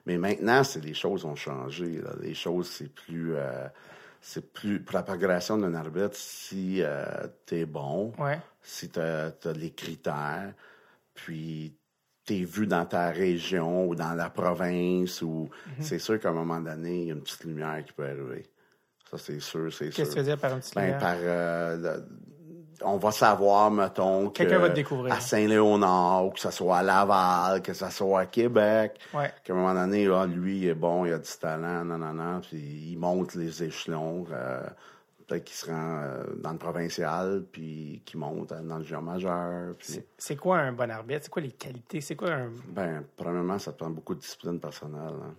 Mais 0.07 0.17
maintenant, 0.17 0.63
c'est 0.63 0.83
les 0.83 0.95
choses 0.95 1.25
ont 1.25 1.35
changé. 1.35 2.01
là. 2.01 2.11
Les 2.21 2.33
choses, 2.33 2.67
c'est 2.69 2.91
plus, 2.91 3.35
euh, 3.35 3.67
c'est 4.19 4.51
plus 4.51 4.79
pour 4.81 4.95
la 4.95 5.03
progression 5.03 5.57
d'un 5.59 5.75
arbitre. 5.75 6.15
Si 6.15 6.81
tu 7.45 7.55
es 7.55 7.65
bon, 7.65 8.13
Ouais. 8.17 8.39
si 8.63 8.89
tu 8.89 8.99
as, 8.99 9.31
les 9.55 9.71
critères, 9.71 10.53
puis 11.13 11.75
tu 12.25 12.33
es 12.37 12.43
vu 12.43 12.65
dans 12.65 12.85
ta 12.85 13.09
région 13.11 13.87
ou 13.87 13.93
dans 13.95 14.13
la 14.15 14.31
province, 14.31 15.21
ou 15.21 15.49
Mhm. 15.67 15.73
c'est 15.83 15.99
sûr 15.99 16.19
qu'à 16.19 16.29
un 16.29 16.33
moment 16.33 16.59
donné, 16.59 17.01
il 17.01 17.07
y 17.07 17.11
a 17.11 17.13
une 17.13 17.21
petite 17.21 17.43
lumière 17.43 17.83
qui 17.85 17.93
peut 17.93 18.05
arriver. 18.05 18.47
Ça, 19.17 19.23
c'est 19.25 19.39
sûr, 19.39 19.71
c'est 19.73 19.85
sûr. 19.91 19.93
Qu'est-ce 19.95 20.09
que 20.09 20.13
tu 20.15 20.19
veux 20.19 20.25
dire 20.25 20.37
par 20.37 20.53
un 20.53 20.59
petit 20.59 20.71
Ben, 20.75 20.97
par, 20.99 21.15
euh, 21.19 21.99
on 22.83 22.97
va 22.97 23.11
savoir, 23.11 23.71
mettons, 23.71 24.27
que 24.29 24.33
Quelqu'un 24.39 24.59
va 24.59 24.69
te 24.69 24.75
découvrir. 24.75 25.13
à 25.13 25.19
Saint-Léonard, 25.19 26.25
ou 26.25 26.31
que 26.31 26.39
ce 26.39 26.51
soit 26.51 26.77
à 26.77 26.83
Laval, 26.83 27.61
que 27.61 27.73
ce 27.73 27.89
soit 27.89 28.21
à 28.21 28.25
Québec, 28.25 28.99
Ouais. 29.13 29.31
qu'à 29.43 29.53
un 29.53 29.55
moment 29.55 29.73
donné, 29.73 30.05
là, 30.05 30.25
lui, 30.25 30.57
il 30.59 30.67
est 30.67 30.73
bon, 30.75 31.05
il 31.05 31.13
a 31.13 31.17
du 31.19 31.31
talent, 31.39 31.85
non, 31.85 31.97
non, 31.97 32.13
non, 32.13 32.41
puis 32.41 32.57
il 32.91 32.97
monte 32.97 33.35
les 33.35 33.63
échelons. 33.63 34.25
euh, 34.31 34.61
Peut-être 35.27 35.45
qu'il 35.45 35.55
se 35.55 35.65
rend 35.65 36.01
euh, 36.03 36.23
dans 36.37 36.51
le 36.51 36.59
provincial, 36.59 37.43
puis 37.51 38.03
qu'il 38.05 38.19
monte 38.19 38.53
dans 38.53 38.77
le 38.77 38.83
géant 38.83 39.01
majeur. 39.01 39.73
Puis, 39.75 39.99
C'est- 40.19 40.35
quoi 40.35 40.59
un 40.59 40.71
bon 40.71 40.91
arbitre? 40.91 41.21
C'est 41.23 41.29
quoi 41.31 41.41
les 41.41 41.49
qualités? 41.51 41.99
C'est 41.99 42.15
quoi 42.15 42.29
un. 42.31 42.49
ben, 42.67 43.03
premièrement, 43.17 43.57
ça 43.57 43.71
te 43.71 43.79
prend 43.79 43.89
beaucoup 43.89 44.13
de 44.13 44.19
discipline 44.19 44.59
personnelle. 44.59 45.15
hein. 45.23 45.33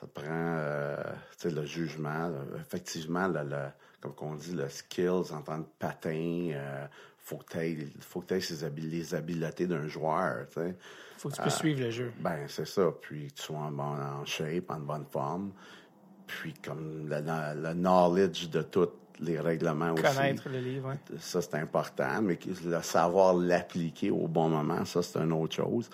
Ça 0.00 0.06
te 0.06 0.20
prend, 0.20 0.24
euh, 0.28 1.02
le 1.44 1.64
jugement. 1.64 2.28
là. 2.28 2.38
Effectivement, 2.60 3.28
le, 3.28 3.42
le- 3.44 3.68
comme 4.00 4.12
on 4.20 4.34
dit, 4.34 4.52
le 4.52 4.68
skills 4.68 5.32
en 5.32 5.40
tant 5.42 5.62
que 5.62 5.68
patin, 5.78 6.50
euh, 6.52 6.86
faut 7.18 7.38
que 7.38 7.58
tu 7.58 7.92
faut 8.00 8.20
que 8.20 8.34
aies 8.34 8.70
les 8.76 9.14
habiletés 9.14 9.66
d'un 9.66 9.86
joueur, 9.88 10.46
tu 10.48 10.60
sais. 10.60 10.76
Faut 11.16 11.30
que 11.30 11.34
tu 11.34 11.40
puisses 11.40 11.56
suivre 11.56 11.80
le 11.80 11.90
jeu. 11.90 12.12
Ben, 12.20 12.44
c'est 12.46 12.66
ça. 12.66 12.90
Puis 13.00 13.28
que 13.28 13.34
tu 13.34 13.42
sois 13.44 13.58
en, 13.58 13.70
bon, 13.72 13.82
en 13.84 14.24
shape, 14.26 14.70
en 14.70 14.78
bonne 14.80 15.06
forme. 15.10 15.52
Puis 16.26 16.52
comme 16.54 17.08
le, 17.08 17.16
le- 17.20 17.62
le 17.68 17.74
knowledge 17.74 18.48
de 18.50 18.62
tous 18.62 18.90
les 19.20 19.40
règlements 19.40 19.92
aussi. 19.94 20.02
Connaître 20.02 20.48
le 20.50 20.58
livre, 20.60 20.90
ouais. 20.90 20.98
Ça, 21.18 21.40
c'est 21.40 21.54
important, 21.54 22.20
mais 22.20 22.38
le 22.64 22.82
savoir 22.82 23.32
l'appliquer 23.34 24.10
au 24.10 24.28
bon 24.28 24.50
moment, 24.50 24.84
ça, 24.84 25.02
c'est 25.02 25.18
une 25.18 25.32
autre 25.32 25.56
chose. 25.56 25.88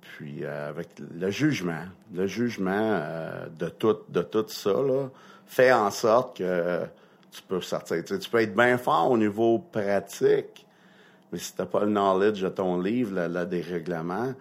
Puis 0.00 0.44
euh, 0.44 0.68
avec 0.68 0.88
le 0.98 1.30
jugement, 1.30 1.84
le 2.12 2.26
jugement 2.26 2.70
euh, 2.72 3.46
de 3.58 3.68
tout, 3.68 3.98
de 4.08 4.22
tout 4.22 4.46
ça, 4.48 4.72
là, 4.72 5.08
fait 5.46 5.72
en 5.72 5.90
sorte 5.90 6.38
que 6.38 6.82
tu 7.30 7.42
peux 7.42 7.60
sortir. 7.60 8.04
Tu, 8.04 8.30
peux 8.30 8.40
être 8.40 8.54
bien 8.54 8.78
fort 8.78 9.10
au 9.10 9.18
niveau 9.18 9.58
pratique, 9.58 10.66
Mais 11.32 11.38
si 11.38 11.54
t'as 11.54 11.66
pas 11.66 11.84
le 11.84 11.90
knowledge 11.90 12.42
de 12.42 12.48
ton 12.48 12.80
livre, 12.80 13.14
là, 13.14 13.44
des 13.44 13.60
règlements, 13.60 14.34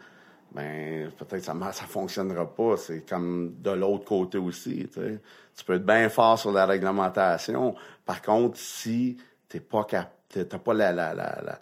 ben 0.52 1.12
peut-être 1.12 1.44
ça 1.44 1.54
ça 1.72 1.86
fonctionnera 1.86 2.52
pas. 2.52 2.78
C'est 2.78 3.08
comme 3.08 3.56
de 3.62 3.72
l'autre 3.72 4.06
côté 4.06 4.38
aussi. 4.38 4.90
Tu, 4.92 5.66
peux 5.66 5.76
être 5.76 5.86
bien 5.86 6.10
fort 6.10 6.40
sur 6.40 6.52
la 6.52 6.66
réglementation. 6.66 7.76
Par 8.06 8.22
contre, 8.22 8.58
si 8.58 9.18
t'es 9.48 9.60
pas 9.60 9.84
cap 9.84 10.12
t'as 10.30 10.60
pas 10.60 10.74
la 10.74 11.60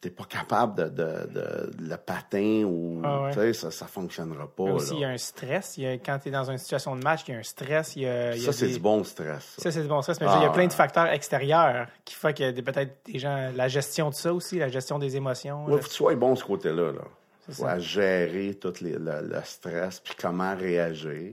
t'es 0.00 0.08
pas 0.10 0.24
capable 0.24 0.76
de, 0.76 0.84
de, 0.88 1.26
de, 1.34 1.70
le 1.78 1.96
patin 1.98 2.64
ou 2.64 3.02
Ah 3.04 3.22
ouais. 3.24 3.30
tu 3.32 3.38
sais, 3.38 3.52
ça 3.52 3.70
ça 3.70 3.86
fonctionnera 3.86 4.46
pas. 4.48 4.64
Mais 4.64 4.70
aussi, 4.72 4.94
il 4.94 5.00
y 5.00 5.04
a 5.04 5.08
un 5.10 5.18
stress. 5.18 5.76
Il 5.76 5.84
y 5.84 5.86
a, 5.86 5.92
quand 5.98 6.18
tu 6.18 6.28
es 6.28 6.30
dans 6.30 6.50
une 6.50 6.56
situation 6.56 6.96
de 6.96 7.02
match, 7.02 7.20
il 7.28 7.32
y 7.32 7.34
a 7.34 7.38
un 7.40 7.42
stress. 7.42 7.96
Il 7.96 8.02
y 8.02 8.06
a, 8.08 8.34
y 8.34 8.40
a 8.42 8.46
Ça 8.46 8.52
c'est 8.52 8.66
des- 8.68 8.72
du 8.74 8.78
bon 8.80 9.04
stress. 9.04 9.44
ça. 9.56 9.62
Ça, 9.64 9.70
c'est 9.70 9.82
du 9.82 9.88
bon 9.88 10.00
stress. 10.00 10.18
Mais 10.20 10.26
Ah, 10.30 10.36
il 10.40 10.42
y 10.42 10.46
a 10.46 10.50
plein 10.50 10.66
de 10.66 10.72
facteurs 10.72 11.06
extérieurs 11.08 11.86
qui 12.06 12.14
font 12.14 12.32
que 12.32 12.60
peut-être 12.62 12.96
des 13.04 13.18
gens. 13.18 13.50
La 13.54 13.68
gestion 13.68 14.08
de 14.08 14.14
ça 14.14 14.32
aussi, 14.32 14.58
la 14.58 14.68
gestion 14.68 14.98
des 14.98 15.16
émotions. 15.16 15.66
Là. 15.66 15.72
faut 15.76 15.82
que 15.82 15.88
tu 15.88 15.94
sois 15.94 16.14
bon 16.14 16.34
ce 16.34 16.44
côté-là. 16.44 16.92
Là. 16.92 17.02
C'est 17.46 17.56
Faut 17.56 17.64
ça. 17.64 17.78
gérer 17.78 18.54
tout 18.54 18.72
les- 18.80 18.92
le, 18.98 19.20
le 19.22 19.40
stress, 19.44 20.00
puis 20.00 20.14
comment 20.18 20.54
réagir 20.56 21.32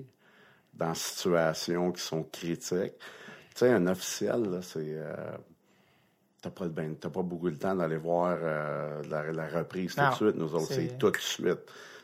dans 0.74 0.94
situations 0.94 1.92
qui 1.94 2.02
sont 2.02 2.24
critiques. 2.24 2.98
Tu 3.56 3.66
sais, 3.66 3.70
un 3.72 3.88
officiel, 3.88 4.44
là, 4.44 4.60
c'est... 4.62 4.80
euh, 4.84 5.16
t'as 6.50 6.66
pas, 6.66 6.68
ben, 6.68 6.96
pas 6.96 7.22
beaucoup 7.22 7.50
de 7.50 7.56
temps 7.58 7.76
d'aller 7.76 7.98
voir 7.98 8.38
euh, 8.42 9.02
la, 9.10 9.32
la 9.32 9.48
reprise 9.48 9.96
tout 9.96 10.02
de 10.10 10.16
suite. 10.16 10.36
Nous 10.36 10.54
autres, 10.56 10.68
c'est- 10.68 10.98
tout 10.98 11.12
de 11.12 11.18
suite. 11.18 11.60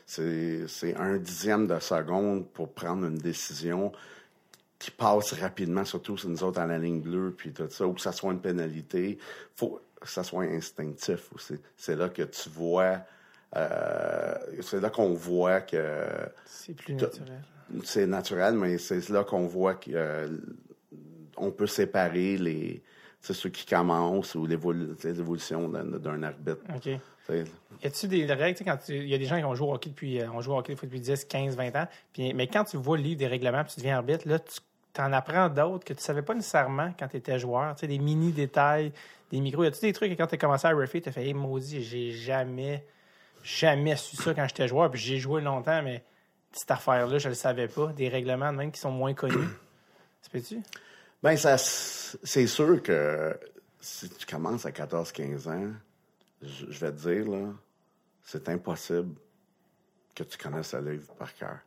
C'est, 0.06 0.94
un 0.96 1.16
dixième 1.16 1.66
de 1.66 1.78
seconde 1.78 2.46
pour 2.48 2.72
prendre 2.72 3.06
une 3.06 3.16
décision 3.18 3.90
qui 4.78 4.90
passe 4.90 5.32
rapidement, 5.32 5.84
surtout 5.86 6.18
si 6.18 6.28
nous 6.28 6.42
autres 6.44 6.60
à 6.60 6.66
la 6.66 6.76
ligne 6.78 7.00
bleue, 7.00 7.32
puis 7.36 7.52
tout 7.52 7.68
ça, 7.70 7.86
ou 7.86 7.94
que 7.94 8.00
ça 8.02 8.12
soit 8.12 8.32
une 8.32 8.40
pénalité. 8.40 9.18
faut 9.56 9.80
que 10.00 10.08
ça 10.08 10.22
soit 10.22 10.44
instinctif 10.44 11.32
aussi. 11.34 11.54
C'est 11.76 11.96
là 11.96 12.10
que 12.10 12.22
tu 12.22 12.50
vois... 12.50 12.98
euh, 13.56 14.34
c'est 14.60 14.80
là 14.80 14.90
qu'on 14.90 15.14
voit 15.14 15.62
que 15.62 16.04
C'est 16.44 16.74
plus 16.74 16.92
naturel. 16.94 17.42
c'est 17.84 18.06
naturel, 18.06 18.54
mais 18.54 18.76
c'est 18.76 19.08
là 19.08 19.24
qu'on 19.24 19.46
voit 19.46 19.76
qu'on 21.36 21.50
peut 21.50 21.66
séparer 21.66 22.36
les 22.36 22.82
ceux 23.32 23.48
qui 23.50 23.64
commencent 23.64 24.34
ou 24.34 24.46
l'évolu- 24.46 24.94
l'évolution 25.04 25.68
d'un 25.68 26.22
arbitre. 26.22 26.58
OK. 26.74 26.90
Y 27.82 27.86
a-tu 27.86 28.06
des 28.08 28.26
règles, 28.26 28.58
quand 28.64 28.78
il 28.88 29.08
y 29.08 29.14
a 29.14 29.18
des 29.18 29.24
gens 29.24 29.38
qui 29.38 29.44
ont 29.44 29.54
joué 29.54 29.68
au 29.68 29.72
hockey 29.74 29.88
depuis, 29.90 30.20
euh, 30.20 30.28
au 30.30 30.58
hockey 30.58 30.74
depuis 30.74 31.00
10, 31.00 31.24
15, 31.24 31.56
20 31.56 31.74
ans, 31.76 31.88
puis, 32.12 32.34
mais 32.34 32.46
quand 32.48 32.64
tu 32.64 32.76
vois 32.76 32.98
le 32.98 33.02
livre 33.02 33.18
des 33.18 33.26
règlements 33.26 33.64
puis 33.64 33.72
tu 33.74 33.80
deviens 33.80 33.96
arbitre, 33.96 34.28
là, 34.28 34.38
tu 34.38 35.00
en 35.00 35.10
apprends 35.12 35.48
d'autres 35.48 35.84
que 35.84 35.94
tu 35.94 36.02
savais 36.02 36.20
pas 36.22 36.34
nécessairement 36.34 36.92
quand 36.98 37.08
tu 37.08 37.16
étais 37.16 37.38
joueur, 37.38 37.74
tu 37.76 37.80
sais, 37.80 37.86
des 37.86 37.98
mini 37.98 38.30
détails, 38.30 38.92
des 39.30 39.40
micros. 39.40 39.64
Y 39.64 39.68
a-tu 39.68 39.80
des 39.80 39.92
trucs 39.94 40.12
que 40.12 40.16
quand 40.16 40.26
tu 40.26 40.34
as 40.34 40.38
commencé 40.38 40.66
à 40.66 40.72
refaire, 40.72 41.00
tu 41.02 41.08
as 41.08 41.12
fait, 41.12 41.24
hey, 41.24 41.32
maudit, 41.34 41.82
j'ai 41.82 42.12
jamais, 42.12 42.84
jamais 43.42 43.96
su 43.96 44.16
ça 44.16 44.34
quand 44.34 44.46
j'étais 44.46 44.68
joueur, 44.68 44.90
puis 44.90 45.00
j'ai 45.00 45.16
joué 45.18 45.40
longtemps, 45.40 45.82
mais 45.82 46.04
cette 46.52 46.70
affaire-là, 46.70 47.18
je 47.18 47.28
le 47.30 47.34
savais 47.34 47.68
pas. 47.68 47.86
Des 47.94 48.08
règlements 48.08 48.52
même 48.52 48.70
qui 48.70 48.78
sont 48.80 48.90
moins 48.92 49.14
connus. 49.14 49.48
Tu 50.22 50.30
peux-tu? 50.30 50.60
Ben, 51.24 51.38
ça, 51.38 51.56
c'est 51.56 52.46
sûr 52.46 52.82
que 52.82 53.34
si 53.80 54.10
tu 54.10 54.26
commences 54.26 54.66
à 54.66 54.70
14-15 54.70 55.48
ans, 55.48 55.72
je, 56.42 56.66
je 56.68 56.78
vais 56.80 56.92
te 56.92 57.08
dire, 57.08 57.30
là, 57.30 57.48
c'est 58.22 58.46
impossible 58.50 59.14
que 60.14 60.22
tu 60.22 60.36
connaisses 60.36 60.74
le 60.74 60.92
livre 60.92 61.14
par 61.14 61.34
cœur. 61.34 61.60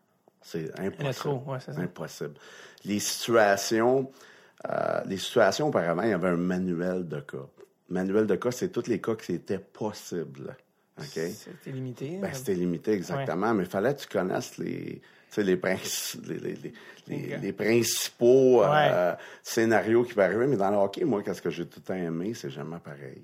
C'est 0.43 0.79
impossible. 0.79 1.13
trop, 1.15 1.43
ouais, 1.47 1.57
c'est 1.59 1.73
ça. 1.73 1.81
Impossible. 1.81 2.35
Les 2.85 2.99
situations, 2.99 4.11
euh, 4.69 5.01
les 5.07 5.17
situations, 5.17 5.69
auparavant, 5.69 6.03
il 6.03 6.11
y 6.11 6.13
avait 6.13 6.29
un 6.29 6.37
manuel 6.37 7.07
de 7.07 7.19
cas. 7.21 7.47
Manuel 7.89 8.27
de 8.27 8.35
cas, 8.35 8.51
c'est 8.51 8.69
tous 8.69 8.85
les 8.85 9.01
cas 9.01 9.15
qui 9.15 9.33
étaient 9.33 9.57
possibles. 9.57 10.55
C'était 10.99 11.31
limité. 11.71 12.19
Ben, 12.21 12.31
c'était 12.31 12.53
limité, 12.53 12.91
exactement, 12.91 13.55
mais 13.55 13.63
il 13.63 13.69
fallait 13.69 13.95
que 13.95 14.01
tu 14.01 14.07
connaisses 14.07 14.59
les, 14.59 15.01
les, 15.43 15.55
les, 15.55 16.39
les- 16.39 16.55
les- 16.63 16.73
les- 17.07 17.35
Ok. 17.35 17.41
les 17.41 17.53
principaux 17.53 18.63
euh, 18.63 19.15
scénarios 19.43 20.03
qui 20.03 20.13
peuvent 20.13 20.25
arriver. 20.25 20.47
Mais 20.47 20.57
dans 20.57 20.69
le 20.71 20.77
hockey, 20.77 21.05
moi, 21.05 21.23
qu'est-ce 21.23 21.41
que 21.41 21.49
j'ai 21.49 21.65
tout 21.65 21.79
le 21.79 21.83
temps 21.85 21.93
aimé, 21.93 22.33
c'est 22.33 22.49
jamais 22.49 22.79
pareil. 22.79 23.23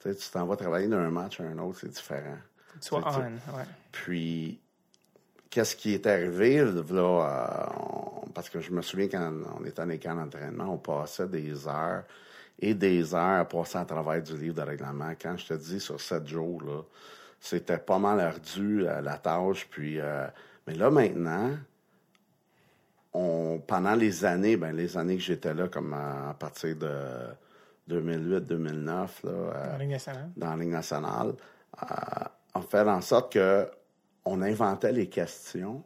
Tu 0.00 0.08
sais, 0.08 0.14
tu 0.16 0.28
t'en 0.30 0.46
vas 0.46 0.56
travailler 0.56 0.88
d'un 0.88 1.10
match 1.10 1.40
à 1.40 1.44
un 1.44 1.58
autre, 1.58 1.78
c'est 1.80 1.88
différent. 1.90 2.38
C'est- 2.80 2.92
on, 2.94 2.98
ouais. 3.00 3.64
Puis, 3.92 4.60
qu'est-ce 5.50 5.76
qui 5.76 5.94
est 5.94 6.06
arrivé, 6.06 6.56
là, 6.64 6.70
euh, 6.70 7.66
on- 7.78 8.28
parce 8.34 8.48
que 8.48 8.60
je 8.60 8.70
me 8.70 8.82
souviens 8.82 9.08
quand 9.08 9.32
on 9.60 9.64
était 9.64 9.82
dans 9.82 9.84
les 9.88 9.98
camps 9.98 10.14
d'entraînement, 10.14 10.72
on 10.74 10.78
passait 10.78 11.28
des 11.28 11.66
heures 11.68 12.04
et 12.60 12.74
des 12.74 13.14
heures 13.14 13.40
à 13.40 13.44
passer 13.44 13.78
à 13.78 13.84
travers 13.84 14.22
du 14.22 14.36
livre 14.36 14.54
de 14.54 14.62
règlement. 14.62 15.12
Quand 15.20 15.36
je 15.36 15.46
te 15.48 15.54
dis 15.54 15.80
sur 15.80 16.00
sept 16.00 16.26
jours, 16.26 16.62
là, 16.62 16.80
c'était 17.40 17.78
pas 17.78 17.98
mal 17.98 18.20
ardu 18.20 18.86
euh, 18.86 19.00
la 19.02 19.18
tâche. 19.18 19.66
Puis, 19.70 20.00
euh, 20.00 20.26
mais 20.66 20.74
là, 20.74 20.90
maintenant, 20.90 21.50
on, 23.12 23.60
pendant 23.66 23.94
les 23.94 24.24
années, 24.24 24.56
ben, 24.56 24.74
les 24.74 24.96
années 24.96 25.16
que 25.16 25.22
j'étais 25.22 25.54
là, 25.54 25.68
comme 25.68 25.92
à, 25.92 26.30
à 26.30 26.34
partir 26.34 26.76
de 26.76 26.90
2008-2009, 27.90 28.86
là, 28.86 29.06
euh, 29.30 29.78
nationale. 29.86 30.30
dans 30.36 30.50
la 30.50 30.56
Ligue 30.56 30.72
nationale, 30.72 31.34
euh, 31.82 31.86
on 32.54 32.60
fait 32.62 32.80
en 32.80 33.00
sorte 33.00 33.32
que 33.32 33.68
on 34.24 34.40
inventait 34.42 34.92
les 34.92 35.08
questions. 35.08 35.82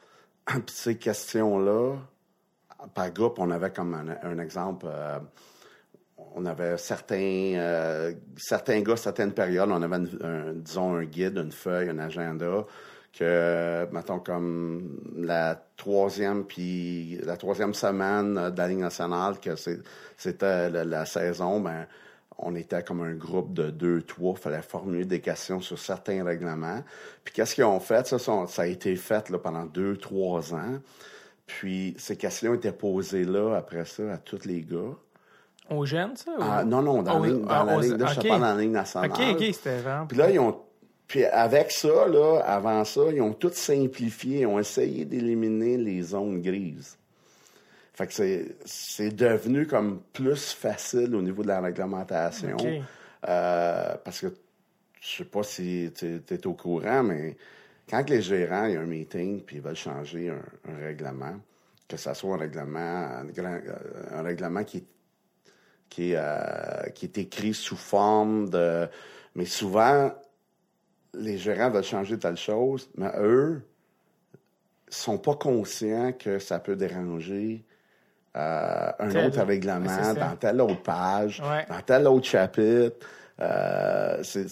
Puis 0.46 0.62
ces 0.68 0.96
questions-là, 0.98 1.96
par 2.94 3.10
groupe, 3.10 3.38
on 3.38 3.50
avait 3.50 3.70
comme 3.72 3.94
un, 3.94 4.16
un 4.22 4.38
exemple. 4.38 4.86
euh, 4.88 5.18
on 6.34 6.44
avait 6.44 6.76
certains, 6.76 7.54
euh, 7.56 8.12
certains 8.36 8.80
gars, 8.82 8.96
certaines 8.96 9.32
périodes, 9.32 9.70
on 9.70 9.82
avait, 9.82 9.96
une- 9.96 10.18
un- 10.22 10.52
disons, 10.52 10.94
un 10.94 11.04
guide, 11.04 11.38
une 11.38 11.50
feuille, 11.50 11.88
un 11.88 11.98
agenda, 11.98 12.66
que, 13.12 13.86
mettons, 13.92 14.20
comme 14.20 15.00
la 15.16 15.60
troisième, 15.76 16.44
puis 16.44 17.18
la 17.24 17.36
troisième 17.36 17.74
semaine 17.74 18.34
de 18.50 18.56
la 18.58 18.68
Ligue 18.68 18.78
nationale, 18.78 19.38
que 19.40 19.50
c'était 20.16 20.70
la, 20.70 20.84
la 20.84 21.06
saison, 21.06 21.60
ben, 21.60 21.86
on 22.38 22.54
était 22.54 22.82
comme 22.82 23.02
un 23.02 23.14
groupe 23.14 23.52
de 23.52 23.70
deux, 23.70 24.02
trois, 24.02 24.34
fallait 24.36 24.62
formuler 24.62 25.04
des 25.04 25.20
questions 25.20 25.60
sur 25.60 25.78
certains 25.78 26.24
règlements. 26.24 26.82
Puis 27.24 27.34
qu'est-ce 27.34 27.54
qu'ils 27.54 27.64
ont 27.64 27.80
fait? 27.80 28.06
Ça, 28.06 28.18
ça, 28.18 28.62
a 28.62 28.66
été 28.66 28.96
fait 28.96 29.28
là, 29.28 29.38
pendant 29.38 29.64
deux, 29.66 29.96
trois 29.96 30.54
ans. 30.54 30.78
Puis 31.46 31.94
ces 31.98 32.16
questions 32.16 32.54
étaient 32.54 32.72
posées 32.72 33.24
là, 33.24 33.56
après 33.56 33.84
ça, 33.84 34.12
à 34.12 34.16
tous 34.18 34.44
les 34.46 34.62
gars. 34.62 34.94
Aux 35.68 35.84
jeunes, 35.84 36.16
ça? 36.16 36.30
ou- 36.32 36.40
Ah, 36.40 36.64
non, 36.64 36.80
non, 36.82 37.02
dans, 37.02 37.18
Oh, 37.20 37.22
la, 37.24 37.28
ligne- 37.28 37.42
dans 37.42 37.48
ah, 37.50 37.64
la 37.64 37.78
ligne, 37.80 37.96
là, 37.96 38.06
je 38.06 38.14
te 38.14 38.20
ok. 38.20 38.28
parle 38.28 38.40
dans 38.40 38.54
la 38.54 38.60
ligne 38.60 38.72
nationale. 38.72 39.10
OK, 39.10 39.20
OK, 39.32 39.44
c'était 39.52 39.78
vraiment... 39.78 40.06
Puis 40.06 40.16
là, 40.16 40.30
ils 40.30 40.38
ont. 40.38 40.56
Puis 41.10 41.24
avec 41.24 41.72
ça, 41.72 42.06
là, 42.06 42.38
avant 42.46 42.84
ça, 42.84 43.00
ils 43.12 43.20
ont 43.20 43.32
tout 43.32 43.50
simplifié. 43.52 44.42
Ils 44.42 44.46
ont 44.46 44.60
essayé 44.60 45.04
d'éliminer 45.04 45.76
les 45.76 46.02
zones 46.02 46.40
grises. 46.40 46.96
Fait 47.94 48.06
que 48.06 48.12
c'est, 48.12 48.54
c'est 48.64 49.10
devenu 49.10 49.66
comme 49.66 50.02
plus 50.12 50.52
facile 50.52 51.12
au 51.16 51.20
niveau 51.20 51.42
de 51.42 51.48
la 51.48 51.60
réglementation. 51.60 52.56
Euh, 53.28 53.96
parce 54.04 54.20
que 54.20 54.28
je 55.00 55.16
sais 55.16 55.24
pas 55.24 55.42
si 55.42 55.90
tu 55.96 56.22
es 56.30 56.46
au 56.46 56.54
courant, 56.54 57.02
mais 57.02 57.36
quand 57.90 58.08
les 58.08 58.22
gérants, 58.22 58.66
il 58.66 58.74
y 58.74 58.76
a 58.76 58.80
un 58.80 58.86
meeting, 58.86 59.40
puis 59.42 59.56
ils 59.56 59.62
veulent 59.62 59.74
changer 59.74 60.30
un, 60.30 60.72
un 60.72 60.76
règlement, 60.78 61.34
que 61.88 61.96
ce 61.96 62.14
soit 62.14 62.36
un 62.36 62.38
règlement, 62.38 62.78
un, 62.78 63.24
grand- 63.24 63.58
un 64.12 64.22
règlement 64.22 64.62
qui 64.62 64.84
qui 65.88 66.12
euh, 66.14 66.84
qui 66.94 67.06
est 67.06 67.18
écrit 67.18 67.52
sous 67.52 67.76
forme 67.76 68.48
de. 68.48 68.86
Mais 69.34 69.44
souvent, 69.44 70.12
les 71.14 71.38
gérants 71.38 71.70
veulent 71.70 71.84
changer 71.84 72.18
telle 72.18 72.36
chose, 72.36 72.88
mais 72.96 73.10
eux 73.18 73.62
sont 74.88 75.18
pas 75.18 75.34
conscients 75.34 76.12
que 76.12 76.38
ça 76.38 76.58
peut 76.58 76.76
déranger 76.76 77.64
euh, 78.36 78.92
un 78.98 79.08
Tel- 79.08 79.26
autre 79.26 79.42
règlement 79.42 80.14
dans 80.14 80.36
telle 80.36 80.60
autre 80.60 80.82
page, 80.82 81.40
Ouais. 81.40 81.66
dans 81.68 81.80
tel 81.82 82.06
autre 82.06 82.26
chapitre. 82.26 83.06
Euh, 83.40 84.22
c'est- 84.22 84.48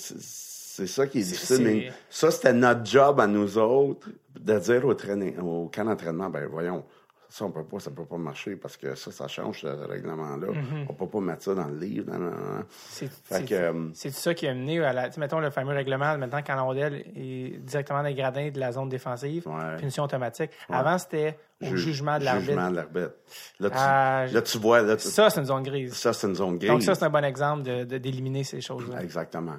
ça 0.86 1.06
qui 1.08 1.18
est 1.18 1.22
difficile. 1.22 1.64
Mais 1.64 1.92
ça, 2.08 2.30
c'était 2.30 2.52
notre 2.52 2.84
job 2.86 3.18
à 3.20 3.26
nous 3.26 3.58
autres 3.58 4.08
de 4.38 4.58
dire 4.58 4.84
au, 4.84 4.94
traîné- 4.94 5.36
au 5.38 5.68
camp 5.74 5.84
d'entraînement, 5.84 6.30
ben 6.30 6.46
voyons, 6.46 6.84
ça, 7.30 7.44
on 7.44 7.50
peut 7.50 7.64
pas, 7.64 7.78
ça 7.78 7.90
peut 7.90 8.04
pas 8.04 8.16
marcher 8.16 8.56
parce 8.56 8.76
que 8.76 8.94
ça, 8.94 9.10
ça 9.12 9.28
change 9.28 9.60
ce 9.60 9.66
règlement-là. 9.66 10.46
On 10.88 10.94
peut 10.94 11.06
pas 11.06 11.20
mettre 11.20 11.42
ça 11.42 11.54
dans 11.54 11.66
le 11.66 11.76
livre. 11.78 12.10
Non, 12.10 12.18
non, 12.18 12.30
non. 12.30 12.64
C'est 12.70 13.06
Fait 13.08 13.34
c'est- 13.36 13.44
que, 13.44 13.54
euh, 13.54 13.88
c'est 13.92 14.10
ça 14.10 14.32
qui 14.34 14.46
a 14.46 14.54
mené 14.54 14.80
à 14.82 14.92
la. 14.92 15.10
mettons 15.18 15.38
le 15.40 15.50
fameux 15.50 15.74
règlement, 15.74 16.16
maintenant, 16.16 16.40
quand 16.46 16.54
la 16.54 16.62
rondelle 16.62 17.04
est 17.16 17.58
directement 17.58 17.98
dans 18.02 18.08
les 18.08 18.14
gradins 18.14 18.48
de 18.50 18.58
la 18.58 18.72
zone 18.72 18.88
défensive, 18.88 19.46
Ouais. 19.46 19.76
punition 19.76 20.04
automatique. 20.04 20.50
Avant, 20.70 20.96
c'était 20.98 21.38
au 21.60 21.66
Ju- 21.66 21.76
jugement 21.78 22.18
de 22.18 22.24
l'arbitre. 22.24 22.46
Jugement 22.52 22.70
de 22.70 22.76
l'arbitre. 22.76 23.14
Là, 23.58 23.70
tu, 23.70 23.76
Ah, 23.78 24.26
là, 24.30 24.42
tu 24.42 24.58
vois, 24.58 24.80
là, 24.82 24.96
tu- 24.96 25.08
Ça, 25.08 25.28
c'est 25.28 25.40
une 25.40 25.46
zone 25.46 25.62
grise. 25.64 25.92
ça, 25.94 26.12
c'est 26.12 26.26
une 26.28 26.34
zone 26.36 26.56
grise. 26.56 26.70
Donc, 26.70 26.82
ça, 26.82 26.94
c'est 26.94 27.04
un 27.04 27.10
bon 27.10 27.24
exemple 27.24 27.62
de- 27.64 27.84
de- 27.84 27.98
d'éliminer 27.98 28.44
ces 28.44 28.60
choses-là. 28.60 29.02
Exactement. 29.02 29.56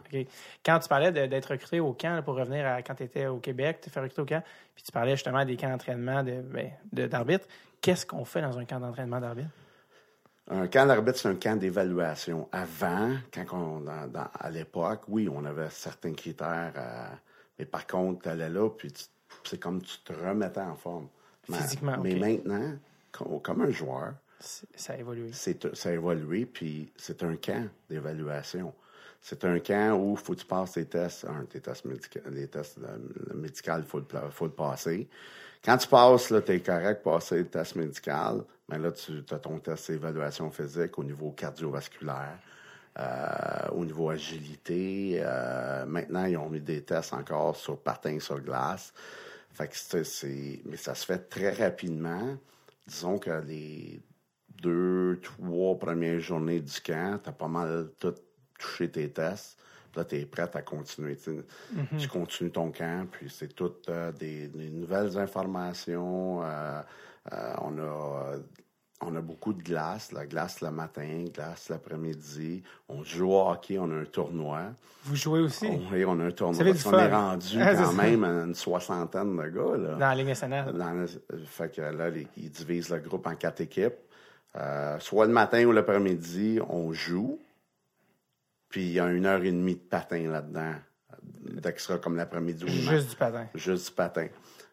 Quand 0.66 0.80
tu 0.80 0.88
parlais 0.88 1.12
de- 1.12 1.26
d'être 1.26 1.48
recruté 1.52 1.80
au 1.82 1.92
camp, 1.94 2.16
là, 2.16 2.22
pour 2.22 2.36
revenir 2.36 2.66
à 2.66 2.82
quand 2.82 2.96
tu 2.96 3.04
étais 3.04 3.28
au 3.28 3.38
Québec, 3.40 3.80
tu 3.84 3.90
fait 3.90 4.00
recruter 4.00 4.22
au 4.22 4.26
camp, 4.26 4.42
puis 4.76 4.84
tu 4.84 4.92
parlais 4.94 5.12
justement 5.12 5.44
des 5.44 5.58
camps 5.58 5.70
d'entraînement 5.70 6.24
de, 6.24 6.42
ben, 6.42 6.72
de- 6.94 7.08
d'arbitre, 7.08 7.46
qu'est-ce 7.82 8.06
qu'on 8.06 8.24
fait 8.24 8.42
dans 8.42 8.58
un 8.58 8.64
camp 8.66 8.80
d'entraînement 8.80 9.20
d'arbitre? 9.20 9.50
Un 10.52 10.68
camp 10.68 10.88
d'arbitre, 10.88 11.20
c'est 11.20 11.28
un 11.28 11.36
camp 11.36 11.60
d'évaluation. 11.60 12.48
Avant, 12.52 13.12
quand 13.34 13.46
on, 13.52 13.80
dans- 13.82 14.08
dans- 14.08 14.30
à 14.40 14.50
l'époque, 14.50 15.02
oui, 15.10 15.30
on 15.32 15.44
avait 15.46 15.70
certains 15.70 16.14
critères, 16.14 16.72
euh, 16.78 17.08
mais 17.60 17.66
par 17.66 17.86
contre, 17.86 18.24
tu 18.24 18.30
allais 18.30 18.50
là, 18.50 18.68
puis 18.70 18.92
c'est 19.44 19.60
comme 19.60 19.82
tu 19.82 19.98
te 20.00 20.14
remettais 20.14 20.62
en 20.62 20.76
forme. 20.76 21.08
Mais- 21.50 21.58
Physiquement, 21.58 21.98
Mais 22.02 22.16
maintenant, 22.16 22.74
com- 23.12 23.40
comme 23.42 23.62
un 23.62 23.72
joueur, 23.72 24.14
Ça 24.40 24.94
a 24.94 24.98
évolué. 24.98 25.30
c'est, 25.34 25.76
ça 25.76 25.90
a 25.90 25.92
évolué, 25.94 26.46
puis 26.46 26.92
c'est 26.96 27.24
un 27.24 27.36
camp 27.36 27.68
d'évaluation. 27.90 28.74
C'est 29.22 29.44
un 29.44 29.60
camp 29.60 29.98
où 30.00 30.12
il 30.12 30.18
faut 30.18 30.34
que 30.34 30.40
tu 30.40 30.46
passes 30.46 30.72
tes 30.74 30.86
tests. 30.86 31.26
Un, 31.26 31.44
tes 31.46 31.60
tests 31.60 31.84
médicaux, 31.86 32.20
les 32.32 32.48
tests 32.48 32.78
médicaux, 33.34 33.74
il 33.78 33.84
faut, 33.84 33.98
le 34.00 34.06
pla- 34.06 34.30
faut 34.32 34.46
le 34.46 34.52
passer. 34.52 35.10
Quand 35.66 35.76
tu 35.78 35.88
passes, 35.90 36.28
tu 36.46 36.52
es 36.54 36.60
correct 36.62 37.04
passer 37.04 37.40
le 37.40 37.48
test 37.48 37.76
médical, 37.76 38.44
mais 38.70 38.78
là, 38.80 38.94
tu 38.94 39.22
as 39.30 39.40
ton 39.40 39.60
test 39.60 39.92
d'évaluation 39.92 40.50
physique 40.52 40.98
au 40.98 41.04
niveau 41.04 41.32
cardiovasculaire, 41.32 42.38
euh, 42.98 43.68
au 43.74 43.84
niveau 43.84 44.10
agilité. 44.10 45.20
euh, 45.22 45.86
maintenant, 45.86 46.24
ils 46.26 46.38
ont 46.38 46.48
mis 46.50 46.62
des 46.62 46.82
tests 46.84 47.14
encore 47.14 47.56
sur 47.58 47.78
patin 47.78 48.18
sur 48.22 48.40
glace. 48.40 48.94
Fait 49.60 49.68
que 49.68 50.70
mais 50.70 50.78
ça 50.78 50.96
se 50.96 51.06
fait 51.06 51.30
très 51.30 51.52
rapidement. 51.52 52.38
Disons 52.88 53.18
que 53.18 53.30
les 53.46 54.02
deux, 54.62 55.20
trois 55.22 55.78
premières 55.78 56.22
journées 56.22 56.62
du 56.62 56.80
camp, 56.80 57.20
tu 57.22 57.28
as 57.28 57.34
pas 57.34 57.50
mal 57.50 57.90
tout 58.00 58.16
touché 58.58 58.90
tes 58.90 59.12
tests. 59.12 59.60
Puis 59.92 60.00
Là, 60.00 60.06
tu 60.06 60.16
es 60.16 60.26
prête 60.26 60.56
à 60.56 60.62
continuer. 60.62 61.18
tu. 61.18 61.42
Tu 61.98 62.08
continues 62.08 62.52
ton 62.52 62.72
camp, 62.72 63.06
puis 63.12 63.30
c'est 63.30 63.54
toutes 63.54 63.90
euh, 63.90 64.14
des, 64.14 64.48
des 64.48 64.70
nouvelles 64.70 65.18
informations. 65.18 66.42
euh, 66.42 66.82
euh, 67.34 67.54
on, 67.62 67.78
a, 67.80 68.36
on 69.02 69.16
a 69.16 69.22
beaucoup 69.22 69.54
de 69.54 69.62
glace. 69.64 70.12
La 70.12 70.26
glace 70.26 70.62
le 70.62 70.72
matin, 70.72 71.26
glace 71.34 71.70
l'après-midi. 71.70 72.64
On 72.90 73.04
joue 73.04 73.32
au 73.32 73.50
hockey, 73.50 73.78
on 73.80 73.90
a 73.92 73.96
un 73.96 74.06
tournoi. 74.06 74.62
Vous 75.04 75.16
jouez 75.16 75.40
aussi? 75.40 75.68
Oui, 75.92 76.04
on 76.06 76.20
a 76.20 76.26
un 76.26 76.32
tournoi. 76.32 76.64
Parce 76.64 76.84
qu'on 76.84 76.98
est 77.00 77.12
rendu 77.12 77.62
Ah, 77.62 77.76
quand 77.76 77.94
même 77.94 78.24
à 78.24 78.30
une 78.46 78.56
soixantaine 78.56 79.36
de 79.38 79.48
gars. 79.50 79.78
Là. 79.78 79.92
dans 79.94 80.00
la 80.00 80.16
Ligue 80.16 80.28
nationale. 80.28 80.74
Dans 80.78 80.92
le- 80.92 81.08
fait 81.46 81.74
que 81.76 81.82
là, 81.82 82.10
les- 82.10 82.28
ils 82.38 82.50
divisent 82.52 82.90
le 82.90 83.00
groupe 83.00 83.26
en 83.28 83.36
quatre 83.36 83.62
équipes. 83.62 83.94
Euh, 84.56 84.98
soit 85.00 85.26
le 85.28 85.32
matin 85.34 85.64
ou 85.66 85.72
l'après-midi, 85.72 86.60
on 86.70 86.92
joue. 86.92 87.40
Puis 88.68 88.82
il 88.88 88.92
y 88.94 89.00
a 89.00 89.08
une 89.08 89.26
heure 89.26 89.44
et 89.44 89.52
demie 89.52 89.76
de 89.76 89.80
patin 89.80 90.30
là-dedans. 90.30 90.74
D'extra 91.42 91.98
comme 91.98 92.16
l'après-midi 92.18 92.64
ou. 92.66 92.68
Juste 92.68 93.12
du 93.12 93.16
patin. 93.16 93.48
Juste 93.56 93.88
du 93.90 93.94
patin. 93.96 94.28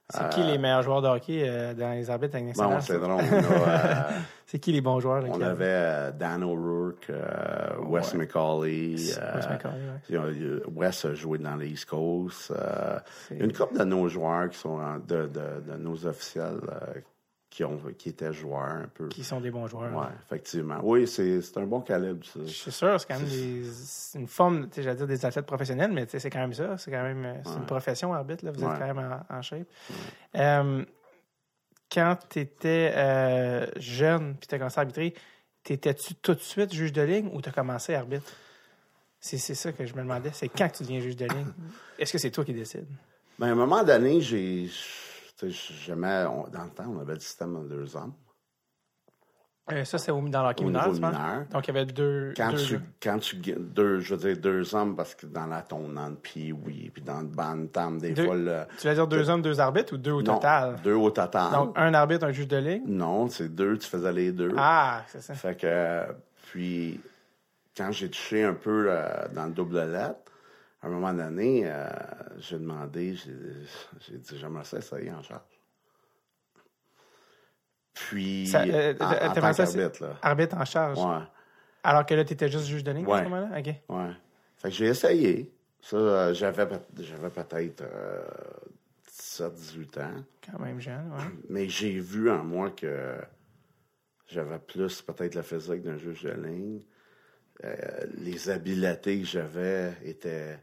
C'est 0.08 0.28
qui 0.30 0.42
les 0.44 0.56
meilleurs 0.58 0.82
joueurs 0.82 1.02
de 1.02 1.08
hockey 1.08 1.42
euh, 1.48 1.74
dans 1.74 1.90
les 1.92 2.08
arbitres 2.10 2.36
avec 2.36 2.54
Bon, 2.56 2.80
c'est 2.80 2.98
drôle. 2.98 3.20
Euh, 3.32 4.02
C'est 4.48 4.60
qui 4.60 4.70
les 4.70 4.80
bons 4.80 5.00
joueurs? 5.00 5.22
là, 5.22 5.28
on 5.32 5.40
avait 5.40 5.64
euh, 5.66 6.12
Dan 6.12 6.44
O'Rourke, 6.44 7.10
euh, 7.10 7.76
Wes 7.88 8.12
Ouais. 8.12 8.18
McCauley. 8.20 8.92
Wes 8.94 9.18
euh, 9.20 9.40
McCauley, 9.50 9.74
ouais. 10.10 10.16
a- 10.64 10.68
Wes 10.72 11.06
joué 11.14 11.38
dans 11.38 11.56
Coast. 11.84 12.52
euh, 12.52 12.98
il 13.32 13.38
y 13.38 13.42
a 13.42 13.44
une 13.44 13.52
couple 13.52 13.78
de 13.78 13.84
nos 13.84 14.06
joueurs 14.08 14.48
qui 14.50 14.58
sont 14.58 14.78
en- 14.80 14.98
de, 14.98 15.26
de, 15.26 15.60
de 15.72 15.76
nos 15.76 16.06
officiels 16.06 16.60
euh, 16.70 17.00
qui, 17.56 17.64
ont, 17.64 17.80
qui 17.96 18.10
étaient 18.10 18.34
joueurs 18.34 18.64
un 18.64 18.86
peu. 18.92 19.08
qui 19.08 19.24
sont 19.24 19.40
des 19.40 19.50
bons 19.50 19.66
joueurs. 19.66 19.90
Oui, 19.94 20.04
effectivement. 20.26 20.78
Oui, 20.82 21.06
c'est 21.08 21.40
un 21.56 21.64
bon 21.64 21.80
calibre, 21.80 22.22
ça. 22.26 22.40
Je 22.44 22.50
suis 22.52 22.70
sûr, 22.70 23.00
c'est 23.00 23.06
quand 23.08 23.18
même 23.18 23.28
des, 23.28 23.62
une 24.14 24.26
forme, 24.26 24.68
j'allais 24.76 24.94
dire 24.94 25.06
des 25.06 25.24
athlètes 25.24 25.46
professionnels, 25.46 25.90
mais 25.90 26.04
c'est 26.06 26.28
quand 26.28 26.40
même 26.40 26.52
ça. 26.52 26.76
C'est 26.76 26.90
quand 26.90 27.02
même 27.02 27.24
euh, 27.24 27.34
c'est 27.44 27.52
une 27.54 27.60
Ouais. 27.60 27.66
profession, 27.66 28.12
arbitre. 28.12 28.44
Là. 28.44 28.50
Vous 28.52 28.62
êtes 28.62 28.68
Ouais. 28.68 28.74
quand 28.78 28.94
même 28.94 29.22
en, 29.30 29.34
en 29.38 29.40
shape. 29.40 29.66
Euh, 30.36 30.84
quand 31.90 32.16
tu 32.28 32.40
étais 32.40 32.92
jeune 33.80 34.34
puis 34.36 34.48
tu 34.48 34.54
as 34.54 34.58
commencé 34.58 34.78
à 34.78 34.80
arbitrer, 34.82 35.14
t'étais-tu 35.62 36.14
tout 36.16 36.34
de 36.34 36.40
suite 36.40 36.74
juge 36.74 36.92
de 36.92 37.00
ligne 37.02 37.30
ou 37.32 37.40
tu 37.40 37.48
as 37.48 37.52
commencé 37.52 37.94
à 37.94 38.00
arbitre? 38.00 38.30
C'est 39.18 39.38
c'est 39.38 39.54
ça 39.54 39.72
que 39.72 39.86
je 39.86 39.94
me 39.94 40.02
demandais. 40.02 40.30
C'est 40.34 40.48
quand 40.48 40.68
que 40.68 40.76
tu 40.76 40.82
deviens 40.82 41.00
juge 41.00 41.16
de 41.16 41.24
ligne? 41.24 41.46
Est-ce 41.98 42.12
que 42.12 42.18
c'est 42.18 42.30
toi 42.30 42.44
qui 42.44 42.52
décides? 42.52 42.86
Ben, 43.38 43.48
à 43.48 43.52
un 43.52 43.54
moment 43.54 43.82
donné, 43.82 44.20
j'ai. 44.20 44.68
On- 45.42 46.48
Dans 46.48 46.64
le 46.64 46.70
temps, 46.70 46.86
on 46.88 47.00
avait 47.00 47.14
le 47.14 47.20
système 47.20 47.62
de 47.64 47.68
deux 47.68 47.96
hommes. 47.96 48.14
Euh, 49.72 49.84
ça, 49.84 49.98
c'est 49.98 50.12
au- 50.12 50.20
dans 50.28 50.42
le 50.44 50.48
hockey 50.50 50.64
Au 50.64 50.68
mineur. 50.68 51.44
Donc, 51.50 51.66
il 51.66 51.74
y 51.74 51.76
avait 51.76 51.86
deux, 51.86 52.32
Quand 52.36 52.50
deux 52.52 52.56
tu, 52.58 52.64
jeux. 52.66 52.80
quand 53.02 53.18
tu 53.18 53.34
deux, 53.36 53.98
je 53.98 54.14
veux 54.14 54.20
dire 54.34 54.40
deux 54.40 54.74
hommes, 54.76 54.94
parce 54.94 55.16
que 55.16 55.26
dans 55.26 55.46
la 55.46 55.62
tournante, 55.62 56.20
puis 56.22 56.52
oui, 56.52 56.88
puis 56.94 57.02
dans 57.02 57.20
le 57.20 57.26
bantam, 57.26 57.98
des 57.98 58.12
Deux- 58.12 58.26
fois, 58.26 58.36
le, 58.36 58.60
Tu 58.78 58.86
vas 58.86 58.94
dire 58.94 59.08
deux 59.08 59.28
hommes, 59.28 59.42
deux 59.42 59.58
arbitres 59.58 59.94
ou 59.94 59.96
deux 59.96 60.12
au 60.12 60.22
non, 60.22 60.34
total? 60.34 60.76
deux 60.84 60.94
au 60.94 61.10
total. 61.10 61.50
Donc, 61.50 61.72
un 61.76 61.92
arbitre, 61.94 62.24
un 62.26 62.30
juge 62.32 62.46
de 62.46 62.58
ligne? 62.58 62.82
non, 62.86 63.28
c'est 63.28 63.48
deux, 63.52 63.76
tu 63.76 63.88
faisais 63.88 64.12
les 64.12 64.30
deux. 64.30 64.54
Ah, 64.56 65.02
c'est 65.08 65.20
ça. 65.20 65.34
Fait 65.34 65.56
que, 65.56 65.66
euh, 65.66 66.06
puis, 66.52 67.00
quand 67.76 67.90
j'ai 67.90 68.08
touché 68.08 68.44
un 68.44 68.54
peu 68.54 68.86
euh, 68.88 69.26
dans 69.34 69.46
le 69.46 69.52
double 69.52 69.80
lettre, 69.80 70.30
à 70.86 70.88
un 70.88 70.92
moment 70.92 71.12
donné, 71.12 71.62
euh, 71.64 71.84
j'ai 72.38 72.58
demandé, 72.60 73.16
j'ai 73.16 74.18
dit, 74.18 74.38
j'aimerais 74.38 74.62
ça 74.64 74.78
essayer 74.78 75.10
en 75.10 75.20
charge. 75.20 75.42
Puis, 77.92 78.46
Ça, 78.46 78.62
euh, 78.62 78.94
en, 79.00 79.04
en 79.04 79.32
t'aimerais 79.32 79.34
tant 79.34 79.52
ça, 79.52 79.66
c'est- 79.66 79.78
qu'arbitre, 79.78 80.02
là. 80.04 80.18
Arbitre 80.22 80.56
en 80.56 80.64
charge? 80.64 80.98
Ouais, 80.98 81.24
Alors 81.82 82.06
que 82.06 82.14
là, 82.14 82.24
tu 82.24 82.34
étais 82.34 82.48
juste 82.48 82.66
juge 82.66 82.84
de 82.84 82.92
ligne 82.92 83.10
à 83.10 83.18
ce 83.18 83.22
moment-là? 83.24 83.58
OK. 83.58 83.66
ouais. 83.66 84.10
Fait 84.58 84.68
que 84.68 84.74
j'ai 84.74 84.86
essayé. 84.86 85.52
Ça, 85.80 85.96
euh, 85.96 86.34
j'avais, 86.34 86.68
j'avais 86.98 87.30
peut-être 87.30 87.82
17, 89.08 89.54
18 89.54 89.98
ans. 89.98 90.24
Quand 90.48 90.58
même 90.60 90.80
jeune, 90.80 91.10
ouais. 91.12 91.24
Mais 91.48 91.68
j'ai 91.68 91.98
vu 91.98 92.30
en 92.30 92.44
moi 92.44 92.70
que 92.70 93.16
j'avais 94.28 94.58
plus 94.60 95.02
peut-être 95.02 95.34
la 95.34 95.42
physique 95.42 95.82
d'un 95.82 95.96
juge 95.96 96.22
de 96.22 96.30
ligne. 96.30 96.82
Euh, 97.64 97.76
les 98.18 98.50
habiletés 98.50 99.18
que 99.20 99.26
j'avais 99.26 99.94
étaient. 100.04 100.58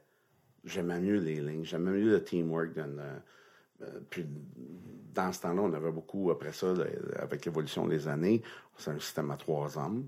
J'aimais 0.63 0.99
mieux 0.99 1.19
les 1.19 1.41
lignes. 1.41 1.65
J'aimais 1.65 1.91
mieux 1.91 2.11
le 2.11 2.23
teamwork. 2.23 2.73
d'un, 2.73 2.97
euh, 2.99 3.19
euh, 3.81 3.99
puis 4.09 4.25
dans 5.13 5.31
ce 5.31 5.41
temps-là, 5.41 5.61
on 5.61 5.73
avait 5.73 5.91
beaucoup, 5.91 6.31
après 6.31 6.53
ça, 6.53 6.73
le- 6.73 7.21
avec 7.21 7.45
l'évolution 7.45 7.87
des 7.87 8.07
années, 8.07 8.41
c'est 8.77 8.91
un 8.91 8.99
système 8.99 9.29
à 9.31 9.37
trois 9.37 9.77
hommes. 9.77 10.07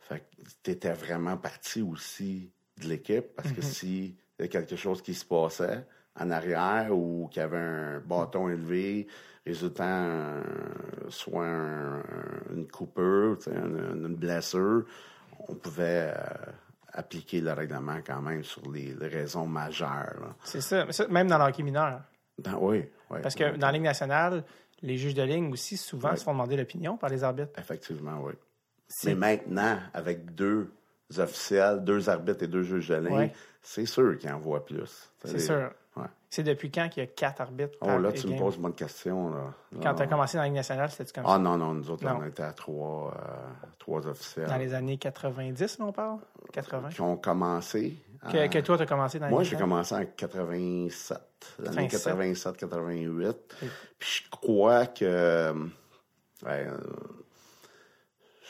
Fait 0.00 0.20
que 0.20 0.42
t'étais 0.62 0.92
vraiment 0.92 1.36
parti 1.36 1.82
aussi 1.82 2.50
de 2.80 2.88
l'équipe 2.88 3.34
parce 3.36 3.52
que 3.52 3.60
si 3.62 4.16
il 4.38 4.42
y 4.42 4.44
a 4.44 4.48
quelque 4.48 4.74
chose 4.76 5.00
qui 5.02 5.14
se 5.14 5.24
passait 5.24 5.86
en 6.18 6.30
arrière 6.30 6.88
ou 6.96 7.28
qu'il 7.30 7.40
y 7.40 7.44
avait 7.44 7.56
un 7.58 8.00
bâton 8.00 8.48
élevé, 8.48 9.06
résultant 9.46 9.84
un- 9.84 10.42
soit 11.08 11.46
un- 11.46 12.02
une 12.52 12.66
coupure, 12.66 13.38
une, 13.46 14.04
une 14.06 14.16
blessure, 14.16 14.84
on 15.48 15.54
pouvait 15.54 16.12
euh, 16.16 16.52
appliquer 16.92 17.40
le 17.40 17.52
règlement 17.52 17.98
quand 18.06 18.20
même 18.20 18.44
sur 18.44 18.70
les, 18.70 18.94
les 18.94 19.08
raisons 19.08 19.46
majeures. 19.46 20.34
C'est 20.44 20.60
ça. 20.60 20.84
Mais 20.84 20.92
ça, 20.92 21.06
Même 21.08 21.28
dans 21.28 21.38
le 21.38 21.44
hockey 21.44 21.62
mineur. 21.62 22.02
Dans- 22.38 22.58
oui, 22.58 22.84
oui. 23.10 23.18
Parce 23.22 23.34
que 23.34 23.56
dans 23.56 23.66
la 23.68 23.72
Ligue 23.72 23.82
nationale, 23.82 24.44
les 24.82 24.96
juges 24.98 25.14
de 25.14 25.22
ligne 25.22 25.52
aussi, 25.52 25.76
souvent, 25.76 26.14
se 26.16 26.24
font 26.24 26.32
demander 26.32 26.56
l'opinion 26.56 26.96
par 26.96 27.08
les 27.10 27.22
arbitres. 27.24 27.58
Effectivement, 27.58 28.20
oui. 28.22 28.32
Mais 29.04 29.14
maintenant, 29.14 29.78
avec 29.94 30.34
deux 30.34 30.70
officiels, 31.18 31.82
deux 31.84 32.08
arbitres 32.08 32.42
et 32.42 32.48
deux 32.48 32.62
juges 32.62 32.88
de 32.88 32.96
ligne, 32.96 33.30
c'est 33.62 33.86
sûr 33.86 34.18
qu'ils 34.18 34.30
en 34.32 34.38
voient 34.38 34.64
plus. 34.64 35.10
C'est 35.24 35.38
sûr. 35.38 35.70
C'est 36.34 36.42
depuis 36.42 36.70
quand 36.70 36.88
qu'il 36.88 37.02
y 37.02 37.04
a 37.04 37.10
quatre 37.10 37.42
arbitres 37.42 37.76
Oh, 37.82 37.84
par 37.84 37.98
là, 37.98 38.10
tu 38.10 38.26
me 38.26 38.38
poses 38.38 38.56
une 38.56 38.62
bonne 38.62 38.72
question. 38.72 39.28
Là. 39.34 39.52
Quand 39.82 39.94
tu 39.94 40.02
as 40.02 40.06
commencé 40.06 40.38
dans 40.38 40.42
la 40.44 40.46
Ligue 40.48 40.56
nationale, 40.56 40.90
c'était 40.90 41.12
comme 41.12 41.24
Ah 41.26 41.32
ça? 41.34 41.38
non, 41.38 41.58
non, 41.58 41.74
nous 41.74 41.90
autres, 41.90 42.02
Non. 42.06 42.20
on 42.22 42.24
était 42.24 42.42
à 42.42 42.54
trois, 42.54 43.12
euh, 43.14 43.56
trois 43.78 44.06
officiels 44.06 44.46
Dans 44.48 44.56
les 44.56 44.72
années 44.72 44.96
90, 44.96 45.78
là, 45.78 45.84
on 45.84 45.92
parle? 45.92 46.20
80? 46.54 46.88
qui 46.88 47.00
ont 47.02 47.18
commencé. 47.18 47.96
Que, 48.30 48.60
toi, 48.60 48.78
tu 48.78 48.82
as 48.84 48.86
commencé 48.86 49.18
dans 49.18 49.28
Moi, 49.28 49.42
j'ai 49.42 49.56
commencé 49.56 49.94
en 49.94 50.06
87, 50.06 51.18
l'année 51.58 51.88
87. 51.88 52.62
87-88. 52.62 53.34
Puis 53.98 54.22
je 54.24 54.30
crois 54.30 54.86
que... 54.86 55.04
euh, 55.04 55.52
ouais, 56.46 56.66
euh, 56.66 56.78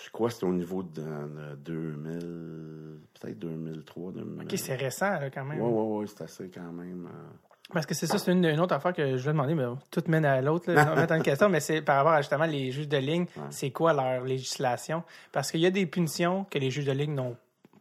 je 0.05 0.11
crois 0.12 0.29
que 0.29 0.35
c'était 0.35 0.47
au 0.47 0.53
niveau 0.53 0.85
de, 0.85 1.01
de 1.03 1.55
2000, 1.57 3.01
peut-être 3.21 3.38
2003, 3.40 4.12
2000. 4.12 4.42
OK, 4.42 4.57
c'est 4.57 4.77
récent, 4.77 5.11
là, 5.18 5.31
quand 5.31 5.45
même. 5.45 5.61
Oui, 5.61 5.68
oui, 5.68 5.99
oui, 6.03 6.07
c'est 6.16 6.23
assez 6.23 6.49
quand 6.49 6.71
même. 6.71 7.07
euh, 7.07 7.49
Parce 7.72 7.87
que 7.87 7.94
c'est 7.94 8.06
ça, 8.06 8.18
c'est 8.18 8.32
une, 8.32 8.44
une 8.44 8.61
autre 8.61 8.74
affaire 8.74 8.92
que 8.92 9.16
je 9.16 9.24
vais 9.24 9.32
demander, 9.32 9.54
mais 9.54 9.64
tout 9.90 10.02
mène 10.08 10.24
à 10.24 10.40
l'autre, 10.40 10.70
mettre 10.96 11.12
une 11.12 11.22
question, 11.22 11.48
mais 11.48 11.61
c'est 11.61 11.82
par 11.82 11.96
rapport 11.96 12.12
à 12.12 12.20
justement 12.20 12.44
les 12.44 12.70
juges 12.70 12.88
de 12.88 12.98
ligne, 12.98 13.26
c'est 13.50 13.70
quoi 13.70 13.92
leur 13.92 14.24
législation? 14.24 15.02
Parce 15.32 15.50
qu'il 15.50 15.61
y 15.61 15.66
a 15.66 15.70
des 15.70 15.87
punitions 15.87 16.44
que 16.50 16.58
les 16.58 16.70
juges 16.70 16.87
de 16.87 16.92
ligne 16.92 17.18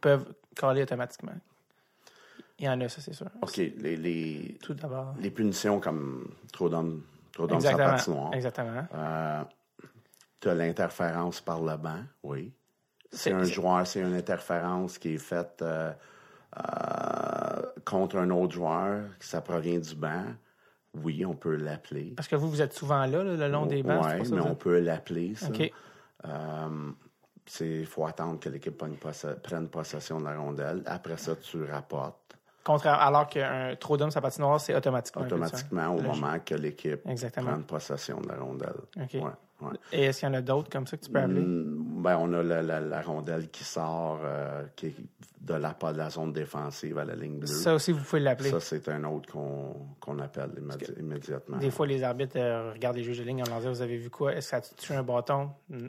peuvent 0.00 0.26
coller 0.56 0.82
automatiquement. 0.82 1.32
Il 2.58 2.66
y 2.66 2.68
en 2.68 2.80
a, 2.80 2.88
ça, 2.88 3.00
c'est 3.00 3.12
sûr. 3.14 3.26
OK, 3.40 3.56
les, 3.56 3.96
les, 3.96 4.56
Tout 4.62 4.74
d'abord. 4.74 5.14
les 5.18 5.30
punitions 5.30 5.80
comme 5.80 6.28
trop 6.52 6.68
d'hommes 6.68 7.02
trop 7.32 7.46
d'hommes 7.46 7.60
sur 7.60 7.76
patinoire. 7.76 8.34
Exactement. 8.34 8.86
Euh, 8.94 9.42
tu 10.40 10.48
as 10.48 10.54
l'interférence 10.54 11.40
par 11.40 11.60
le 11.60 11.76
banc, 11.76 12.00
oui. 12.22 12.52
C'est 13.10 13.32
un 13.32 13.44
joueur, 13.44 13.86
c'est 13.86 14.00
une 14.00 14.14
interférence 14.14 14.96
qui 14.98 15.14
est 15.14 15.18
faite 15.18 15.60
euh, 15.60 15.92
euh, 16.56 17.31
contre 17.84 18.16
un 18.16 18.30
autre 18.30 18.54
joueur, 18.54 19.02
que 19.18 19.24
ça 19.24 19.40
provient 19.40 19.78
du 19.78 19.94
banc. 19.94 20.24
Oui, 20.94 21.24
on 21.24 21.34
peut 21.34 21.56
l'appeler. 21.56 22.12
Parce 22.16 22.28
que 22.28 22.36
vous, 22.36 22.50
vous 22.50 22.60
êtes 22.60 22.72
souvent 22.74 23.06
là, 23.06 23.24
là, 23.24 23.36
le 23.36 23.48
long 23.48 23.64
des 23.66 23.82
bancs. 23.82 24.04
Oui, 24.20 24.28
mais 24.30 24.40
on 24.40 24.54
peut 24.54 24.78
l'appeler, 24.80 25.34
ça. 25.34 25.48
OK. 25.48 25.72
Euh, 26.26 26.90
Il 27.60 27.86
faut 27.86 28.06
attendre 28.06 28.38
que 28.38 28.48
l'équipe 28.48 28.76
prenne, 28.76 28.96
posse- 28.96 29.26
prenne 29.42 29.68
possession 29.68 30.20
de 30.20 30.24
la 30.26 30.36
rondelle. 30.38 30.82
Après 30.86 31.16
ça, 31.16 31.34
tu 31.36 31.64
rapportes 31.64 32.18
Contraire, 32.64 33.00
alors 33.00 33.26
qu'un 33.26 33.74
trop 33.74 33.96
d'hommes 33.96 34.12
la 34.14 34.20
patinoire, 34.20 34.60
c'est 34.60 34.72
automatiquement. 34.76 35.22
automatiquement 35.22 35.88
au 35.96 36.00
Logique. 36.00 36.22
moment 36.22 36.38
que 36.38 36.54
l'équipe 36.54 37.02
prenne 37.02 37.64
possession 37.64 38.20
de 38.20 38.28
la 38.28 38.36
rondelle. 38.36 38.76
Ouais, 38.96 39.32
ouais. 39.62 39.76
Et 39.92 40.04
est-ce 40.04 40.20
qu'il 40.20 40.28
y 40.28 40.30
en 40.30 40.34
a 40.34 40.40
d'autres 40.42 40.70
comme 40.70 40.86
ça 40.86 40.96
que 40.96 41.04
tu 41.04 41.10
peux 41.10 41.18
appeler? 41.20 41.40
Mm, 41.40 42.02
ben, 42.02 42.16
on 42.18 42.32
a 42.32 42.42
la, 42.42 42.62
la- 42.62 42.80
la 42.80 43.00
rondelle 43.02 43.48
qui 43.50 43.64
sort 43.64 44.20
euh, 44.24 44.64
qui 44.76 44.86
est 44.88 44.94
de 45.40 45.54
la, 45.54 45.74
pas 45.74 45.92
de 45.92 45.98
la 45.98 46.08
zone 46.08 46.32
défensive 46.32 46.98
à 46.98 47.04
la 47.04 47.16
ligne 47.16 47.38
bleue. 47.40 47.46
Ça 47.48 47.74
aussi, 47.74 47.90
vous 47.90 48.02
pouvez 48.04 48.20
l'appeler. 48.20 48.50
Ça, 48.50 48.60
c'est 48.60 48.88
un 48.88 49.02
autre 49.04 49.30
qu'on 49.32 49.74
qu'on 49.98 50.18
appelle 50.20 50.50
immédi- 50.56 50.92
immédiatement. 51.00 51.56
Des 51.58 51.70
fois, 51.72 51.86
les 51.86 52.02
arbitres 52.04 52.36
euh, 52.36 52.72
regardent 52.72 52.96
les 52.96 53.02
juges 53.02 53.18
de 53.18 53.24
ligne 53.24 53.42
en 53.42 53.46
leur 53.48 53.58
disant 53.58 53.72
Vous 53.72 53.82
avez 53.82 53.96
vu 53.96 54.08
quoi? 54.08 54.34
Est-ce 54.34 54.46
que 54.46 54.50
ça 54.50 54.72
a 54.72 54.76
tué 54.76 54.94
un 54.94 55.02
bâton? 55.02 55.50
Mm, 55.68 55.88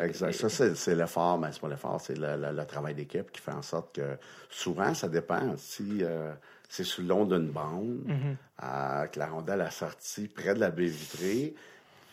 Exact. 0.00 0.32
Ça, 0.48 0.74
c'est 0.74 0.94
l'effort, 0.94 1.38
mais 1.38 1.48
c'est 1.50 1.60
pas 1.60 1.68
l'effort, 1.68 2.00
c'est 2.00 2.16
le, 2.16 2.64
travail 2.64 2.94
d'équipe 2.94 3.30
qui 3.32 3.40
fait 3.40 3.52
en 3.52 3.62
sorte 3.62 3.96
que 3.96 4.16
souvent, 4.48 4.94
ça 4.94 5.08
dépend. 5.08 5.54
Si 5.56 5.98
euh, 6.02 6.32
c'est 6.68 6.84
sur 6.84 7.02
le 7.02 7.08
long 7.08 7.24
d'une 7.24 7.50
bande, 7.50 8.02
Mhm. 8.06 8.36
euh, 8.62 9.06
que 9.06 9.18
la 9.18 9.26
rondelle 9.26 9.60
a 9.62 9.70
sorti 9.70 10.28
près 10.28 10.54
de 10.54 10.60
la 10.60 10.70
baie 10.70 10.86
vitrée, 10.86 11.54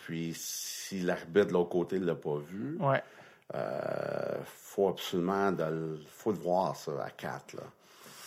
puis 0.06 0.34
si 0.90 1.02
l'arbitre 1.02 1.48
de 1.48 1.54
l'autre 1.54 1.70
côté 1.70 2.00
ne 2.00 2.06
l'a 2.06 2.16
pas 2.16 2.38
vu, 2.38 2.78
Ouais. 2.80 3.04
euh, 3.54 4.38
faut 4.46 4.88
absolument 4.90 5.52
de 5.52 6.00
faut 6.08 6.32
le 6.32 6.40
voir 6.40 6.76
ça 6.76 6.92
à 7.04 7.10
quatre 7.12 7.54
là. 7.54 7.64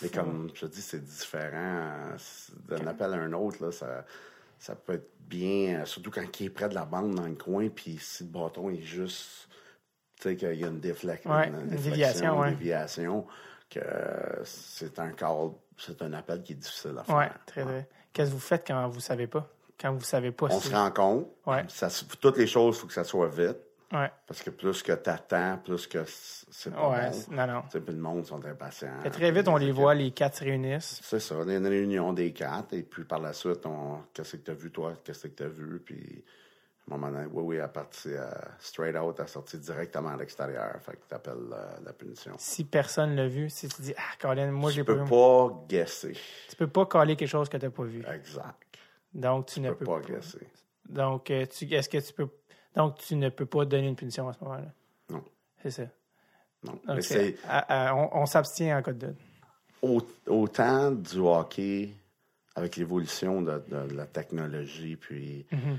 Mais 0.01 0.09
comme 0.09 0.49
je 0.53 0.61
te 0.61 0.65
dis, 0.65 0.81
c'est 0.81 1.03
différent. 1.03 2.09
D'un 2.67 2.87
appel 2.87 3.13
à 3.13 3.17
un 3.17 3.31
autre, 3.33 3.63
là, 3.63 3.71
ça, 3.71 4.03
ça 4.59 4.75
peut 4.75 4.93
être 4.93 5.09
bien, 5.19 5.81
euh, 5.81 5.85
surtout 5.85 6.11
quand 6.11 6.39
il 6.39 6.47
est 6.47 6.49
près 6.49 6.67
de 6.67 6.73
la 6.75 6.83
bande 6.83 7.15
dans 7.15 7.25
le 7.25 7.35
coin, 7.35 7.69
puis 7.69 7.97
si 8.01 8.23
le 8.23 8.29
bâton 8.29 8.69
est 8.69 8.81
juste, 8.81 9.47
tu 10.17 10.23
sais, 10.23 10.35
qu'il 10.35 10.55
y 10.59 10.63
a 10.65 10.67
une, 10.67 10.79
déflexion, 10.81 11.31
Ouais, 11.31 11.47
une 11.47 11.67
déviation, 11.67 12.39
ouais. 12.39 12.49
une 12.49 12.55
déviation, 12.57 13.25
que 13.69 13.79
c'est 14.43 14.99
un 14.99 15.11
call, 15.11 15.51
c'est 15.77 16.01
un 16.01 16.11
appel 16.13 16.43
qui 16.43 16.51
est 16.53 16.57
difficile 16.57 16.95
à 16.99 17.03
faire. 17.03 17.15
Ouais, 17.15 17.31
très 17.45 17.63
très. 17.63 17.87
Qu'est-ce 18.11 18.29
que 18.29 18.33
vous 18.35 18.39
faites 18.41 18.67
quand 18.67 18.87
vous 18.89 18.99
savez 18.99 19.27
pas? 19.27 19.47
Quand 19.83 19.91
vous 19.93 19.99
savez 20.01 20.31
pas 20.31 20.47
On 20.49 20.59
si- 20.61 20.69
se 20.69 20.73
rend 20.73 20.89
compte, 20.91 21.27
Ouais. 21.45 21.65
ça, 21.67 21.89
se- 21.89 22.05
toutes 22.05 22.37
les 22.37 22.47
choses, 22.47 22.77
il 22.77 22.79
faut 22.79 22.87
que 22.87 22.93
ça 22.93 23.03
soit 23.03 23.27
vite, 23.27 23.57
Ouais. 23.91 24.09
parce 24.25 24.41
que 24.41 24.49
plus 24.49 24.81
que 24.81 24.93
tu 24.93 25.09
attends, 25.09 25.59
plus 25.63 25.85
que 25.87 26.05
c'est 26.07 26.73
pas 26.73 26.89
Ouais, 26.89 27.09
bon. 27.11 27.35
non, 27.35 27.47
non. 27.47 27.61
Tu 27.63 27.71
sais, 27.71 27.81
puis 27.81 27.93
le 27.93 27.99
monde 28.01 28.25
sont 28.25 28.43
impatients. 28.45 29.01
Fait 29.03 29.09
très 29.09 29.31
vite, 29.33 29.49
on 29.49 29.57
les 29.57 29.73
voit, 29.73 29.93
les 29.93 30.11
quatre 30.11 30.37
se 30.37 30.45
réunissent. 30.45 31.01
C'est 31.03 31.19
ça, 31.19 31.35
on 31.37 31.49
a 31.49 31.53
une 31.53 31.67
réunion 31.67 32.13
des 32.13 32.31
quatre, 32.31 32.73
et 32.73 32.83
puis 32.83 33.03
par 33.03 33.19
la 33.19 33.33
suite, 33.33 33.65
on 33.65 33.99
qu'est-ce 34.13 34.37
que 34.37 34.45
tu 34.45 34.51
as 34.51 34.53
vu, 34.53 34.71
toi, 34.71 34.93
qu'est-ce 35.03 35.27
que 35.27 35.35
tu 35.35 35.43
as 35.43 35.49
vu, 35.49 35.81
puis 35.83 36.23
à 36.89 36.93
un 36.93 36.97
moment 36.97 37.11
donné, 37.11 37.27
oui, 37.31 37.43
oui, 37.43 37.55
elle 37.57 37.67
partit 37.71 38.13
euh, 38.13 38.25
straight 38.59 38.95
out, 38.95 39.19
est 39.19 39.27
sortie 39.27 39.57
directement 39.57 40.09
à 40.09 40.17
l'extérieur, 40.17 40.77
fait 40.81 40.93
que 40.93 41.07
tu 41.09 41.13
appelles 41.13 41.35
la 41.85 41.91
punition. 41.93 42.31
Si 42.37 42.63
personne 42.63 43.15
l'a 43.17 43.27
vu, 43.27 43.49
si 43.49 43.67
tu 43.67 43.81
dis 43.81 43.93
Ah, 43.97 44.15
Colin, 44.17 44.49
moi, 44.51 44.69
je 44.71 44.75
tu 44.75 44.79
l'ai 44.79 44.85
pas 44.85 44.93
peux 44.95 45.03
vu. 45.03 45.09
pas 45.09 45.65
guesser. 45.67 46.13
Tu 46.49 46.55
peux 46.55 46.67
pas 46.67 46.85
coller 46.85 47.17
quelque 47.17 47.27
chose 47.29 47.49
que 47.49 47.57
tu 47.57 47.65
n'as 47.65 47.71
pas 47.71 47.83
vu. 47.83 48.01
Exact. 48.13 48.62
Donc, 49.13 49.47
tu, 49.47 49.55
Tu 49.55 49.61
ne 49.61 49.71
peux 49.71 49.85
pas 49.85 49.99
guesser. 50.01 50.47
Donc, 50.89 51.29
euh, 51.31 51.45
tu, 51.45 51.65
est-ce 51.73 51.89
que 51.89 51.97
tu 51.99 52.13
peux. 52.13 52.27
Donc, 52.75 52.97
tu 52.97 53.15
ne 53.15 53.29
peux 53.29 53.45
pas 53.45 53.65
donner 53.65 53.87
une 53.87 53.95
punition 53.95 54.27
à 54.27 54.33
ce 54.33 54.43
moment-là? 54.43 54.73
Non. 55.09 55.23
C'est 55.61 55.71
ça. 55.71 55.83
Non. 56.63 56.73
Donc, 56.73 56.81
Mais 56.95 57.01
c'est- 57.01 57.35
c'est 57.37 57.47
à- 57.47 57.89
à- 57.89 57.95
on, 57.95 58.09
on 58.21 58.25
s'abstient 58.25 58.73
en 58.73 58.81
cas 58.81 58.93
de 58.93 59.13
autant 60.27 60.91
du 60.91 61.17
hockey 61.19 61.93
avec 62.55 62.77
l'évolution 62.77 63.41
de, 63.41 63.59
de 63.67 63.93
la 63.95 64.05
technologie, 64.05 64.95
puis 64.95 65.45
Mhm. 65.51 65.77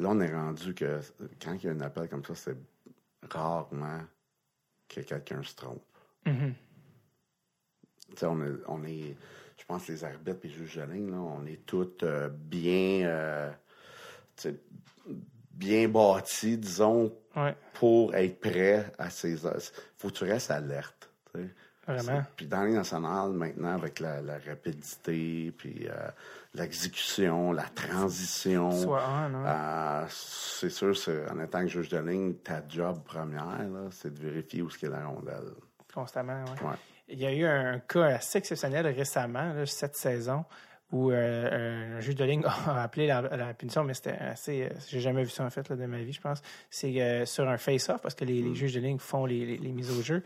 là, 0.00 0.08
on 0.10 0.20
est 0.20 0.34
rendu 0.34 0.74
que 0.74 1.00
quand 1.42 1.54
il 1.54 1.64
y 1.64 1.68
a 1.68 1.72
un 1.72 1.80
appel 1.80 2.08
comme 2.08 2.24
ça, 2.24 2.34
c'est 2.34 2.56
rarement 3.30 4.00
que 4.88 5.00
quelqu'un 5.00 5.42
se 5.42 5.54
trompe. 5.54 5.82
Mhm. 6.26 6.54
Tu 8.10 8.16
sais, 8.16 8.26
on 8.26 8.40
est, 8.42 8.52
on 8.68 8.84
est, 8.84 9.16
je 9.58 9.64
pense, 9.64 9.88
les 9.88 10.04
arbitres 10.04 10.38
et 10.44 10.48
les 10.48 10.54
juges 10.54 10.76
de 10.76 10.82
ligne, 10.92 11.10
là, 11.10 11.16
on 11.18 11.44
est 11.46 11.64
tous 11.66 11.88
euh, 12.02 12.28
bien, 12.30 13.06
euh, 13.06 13.50
bien 15.52 15.88
bâtis, 15.88 16.58
disons, 16.58 17.12
Ouais, 17.36 17.54
pour 17.74 18.14
être 18.14 18.40
prêts 18.40 18.90
à 18.98 19.10
ces. 19.10 19.36
faut 19.98 20.08
que 20.08 20.14
tu 20.14 20.24
restes 20.24 20.50
alerte. 20.50 21.10
tu 21.34 21.42
sais. 21.42 21.48
vraiment. 21.86 22.22
Puis 22.34 22.46
dans 22.46 22.62
les 22.62 22.72
nationales, 22.72 23.32
maintenant, 23.32 23.74
avec 23.74 24.00
la, 24.00 24.22
la 24.22 24.38
rapidité, 24.38 25.52
puis 25.56 25.86
euh, 25.86 26.08
l'exécution, 26.54 27.52
la 27.52 27.64
transition, 27.64 28.70
hein. 28.96 29.30
euh, 29.34 30.06
c'est 30.08 30.70
sûr, 30.70 30.96
c'est, 30.96 31.30
en 31.30 31.38
étant 31.40 31.60
que 31.60 31.68
juge 31.68 31.90
de 31.90 31.98
ligne, 31.98 32.34
ta 32.36 32.62
job 32.66 33.02
première, 33.04 33.44
là, 33.68 33.88
c'est 33.90 34.14
de 34.14 34.18
vérifier 34.18 34.62
où 34.62 34.68
est-ce 34.68 34.78
qu'est 34.78 34.88
la 34.88 35.06
rondelle. 35.06 35.52
constamment. 35.92 36.42
Ouais. 36.62 36.68
Ouais. 36.70 36.76
Il 37.08 37.18
y 37.20 37.26
a 37.26 37.32
eu 37.32 37.44
un 37.44 37.78
cas 37.78 38.04
assez 38.04 38.38
exceptionnel 38.38 38.86
récemment, 38.88 39.52
là, 39.52 39.64
cette 39.66 39.94
saison, 39.96 40.44
où 40.92 41.10
euh, 41.10 41.96
un 41.96 42.00
juge 42.00 42.14
de 42.16 42.24
ligne 42.24 42.42
a 42.66 42.82
appelé 42.82 43.06
la, 43.06 43.22
la 43.22 43.54
punition, 43.54 43.84
mais 43.84 43.94
c'était 43.94 44.10
assez. 44.18 44.64
euh, 44.64 44.68
J'ai 44.88 45.00
jamais 45.00 45.22
vu 45.24 45.30
ça 45.30 45.44
en 45.44 45.50
fait 45.50 45.68
là, 45.68 45.76
de 45.76 45.86
ma 45.86 45.98
vie, 45.98 46.12
je 46.12 46.20
pense. 46.20 46.42
C'est 46.70 47.00
euh, 47.00 47.24
sur 47.26 47.48
un 47.48 47.58
face-off 47.58 48.00
parce 48.02 48.14
que 48.14 48.24
les, 48.24 48.42
les 48.42 48.54
juges 48.54 48.74
de 48.74 48.80
ligne 48.80 48.98
font 48.98 49.24
les, 49.26 49.44
les- 49.46 49.58
les 49.58 49.72
mises 49.72 49.90
au 49.96 50.02
jeu. 50.02 50.22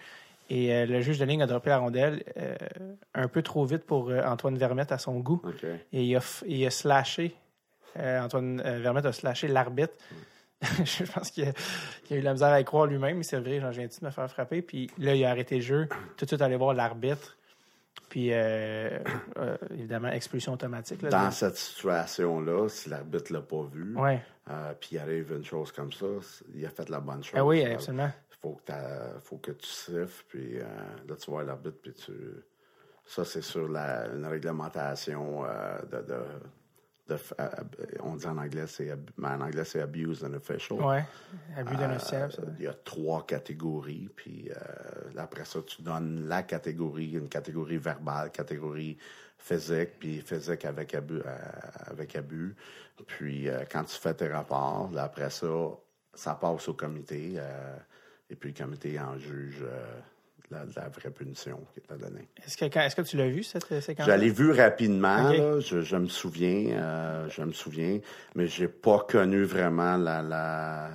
Et 0.48 0.74
euh, 0.74 0.84
le 0.86 1.00
juge 1.00 1.18
de 1.18 1.24
ligne 1.24 1.42
a 1.42 1.46
droppé 1.46 1.70
la 1.70 1.78
rondelle 1.78 2.24
un 3.14 3.28
peu 3.28 3.40
trop 3.42 3.64
vite 3.66 3.84
pour 3.84 4.10
Antoine 4.24 4.56
Vermette 4.58 4.90
à 4.90 4.98
son 4.98 5.20
goût. 5.20 5.40
Et 5.92 6.02
il 6.04 6.16
a, 6.16 6.20
il 6.46 6.66
a 6.66 6.70
slashé. 6.70 7.34
Antoine 7.96 8.60
Vermette 8.62 9.06
a 9.06 9.12
slashé 9.12 9.48
l'arbitre. 9.48 9.92
je 10.84 11.04
pense 11.10 11.30
qu'il 11.30 11.44
a, 11.48 11.52
eu 12.14 12.20
la 12.20 12.32
misère 12.32 12.48
à 12.48 12.60
y 12.60 12.64
croire 12.64 12.86
lui-même. 12.86 13.18
Il 13.18 13.24
s'est 13.24 13.38
vrai, 13.40 13.60
genre, 13.60 13.72
je 13.72 13.80
viens 13.80 13.88
de 13.88 14.04
me 14.06 14.10
faire 14.10 14.30
frapper? 14.30 14.60
Puis 14.62 14.90
là, 14.98 15.14
il 15.14 15.24
a 15.24 15.30
arrêté 15.30 15.56
le 15.56 15.60
jeu. 15.62 15.88
Tout 16.16 16.24
de 16.24 16.30
suite, 16.30 16.42
aller 16.42 16.56
voir 16.56 16.74
l'arbitre. 16.74 17.36
Puis, 18.08 18.32
euh, 18.32 18.98
euh, 19.38 19.56
évidemment, 19.70 20.08
expulsion 20.08 20.52
automatique. 20.52 21.00
Là, 21.02 21.10
Dans 21.10 21.30
cette 21.30 21.56
situation-là, 21.56 22.68
si 22.68 22.88
l'arbitre 22.88 23.32
l'a 23.32 23.40
pas 23.40 23.62
vu, 23.72 23.96
Ouais. 23.96 24.20
euh, 24.50 24.72
puis 24.78 24.90
il 24.92 24.98
arrive 24.98 25.32
une 25.32 25.44
chose 25.44 25.70
comme 25.72 25.92
ça, 25.92 26.06
c'est- 26.20 26.44
il 26.54 26.66
a 26.66 26.70
fait 26.70 26.88
la 26.88 27.00
bonne 27.00 27.22
chose. 27.22 27.34
Ah 27.36 27.44
oui, 27.44 27.64
Euh, 27.64 27.74
absolument. 27.74 28.10
faut 28.42 28.54
que, 28.54 28.62
t'as- 28.66 29.20
faut 29.20 29.36
que 29.38 29.52
tu 29.52 29.66
siffles, 29.66 30.24
puis 30.28 30.58
là, 30.58 31.14
tu 31.16 31.30
vois 31.30 31.44
l'arbitre, 31.44 31.78
puis 31.82 31.92
tu... 31.94 32.12
Ça, 33.06 33.24
c'est 33.24 33.42
sur 33.42 33.68
la, 33.68 34.06
une 34.08 34.26
réglementation 34.26 35.42
de... 35.90 35.96
de, 36.02 36.18
de 37.14 37.18
on 38.02 38.16
dit 38.16 38.26
en 38.26 38.38
anglais, 38.38 38.66
c'est 38.66 38.90
mais 39.18 39.28
en 39.28 39.40
anglais, 39.40 39.64
c'est 39.64 39.80
abuse 39.80 40.24
an 40.24 40.32
official. 40.34 40.80
Ouais. 40.80 41.04
Abus 41.56 41.76
d'un 41.76 41.90
Euh, 41.90 41.96
officiel. 41.96 42.30
Il 42.58 42.64
y 42.64 42.68
a 42.68 42.74
trois 42.74 43.26
catégories, 43.26 44.08
puis 44.16 44.50
euh, 44.50 45.10
après 45.18 45.44
ça, 45.44 45.60
tu 45.66 45.82
donnes 45.82 46.26
la 46.28 46.42
catégorie, 46.42 47.12
une 47.12 47.28
catégorie 47.28 47.78
verbale, 47.78 48.30
catégorie 48.30 48.96
physique, 49.38 49.98
puis 49.98 50.20
physique 50.20 50.64
avec 50.64 50.94
abus. 50.94 51.20
euh, 51.24 51.36
avec 51.86 52.16
abus. 52.16 52.54
Puis 53.06 53.48
quand 53.70 53.84
tu 53.84 53.96
fais 53.98 54.12
tes 54.14 54.28
rapports, 54.28 54.90
là, 54.92 55.04
après 55.04 55.30
ça, 55.30 55.46
ça 56.14 56.34
passe 56.34 56.68
au 56.68 56.74
comité, 56.74 57.36
et 58.28 58.36
puis 58.36 58.52
le 58.52 58.62
comité 58.64 59.00
en 59.00 59.16
juge 59.18 59.64
la, 60.50 60.64
la 60.76 60.88
vraie 60.88 61.10
punition 61.10 61.60
qui 61.72 61.80
est 61.80 61.96
donnée. 61.98 62.28
Est-ce 62.44 62.56
que, 62.56 62.64
est-ce 62.78 62.96
que 62.96 63.02
tu 63.02 63.16
l'as 63.16 63.28
vu, 63.28 63.42
cette 63.42 63.80
séquence? 63.80 64.06
Je 64.06 64.12
l'ai 64.12 64.30
vu 64.30 64.50
rapidement, 64.52 65.30
Ok. 65.30 65.36
là, 65.36 65.60
je, 65.60 65.80
je 65.80 65.96
me 65.96 66.08
souviens, 66.08 66.76
euh, 66.76 67.28
je 67.28 67.42
me 67.42 67.52
souviens, 67.52 68.00
mais 68.34 68.46
j'ai 68.46 68.68
pas 68.68 68.98
connu 69.08 69.44
vraiment 69.44 69.96
la, 69.96 70.22
la 70.22 70.90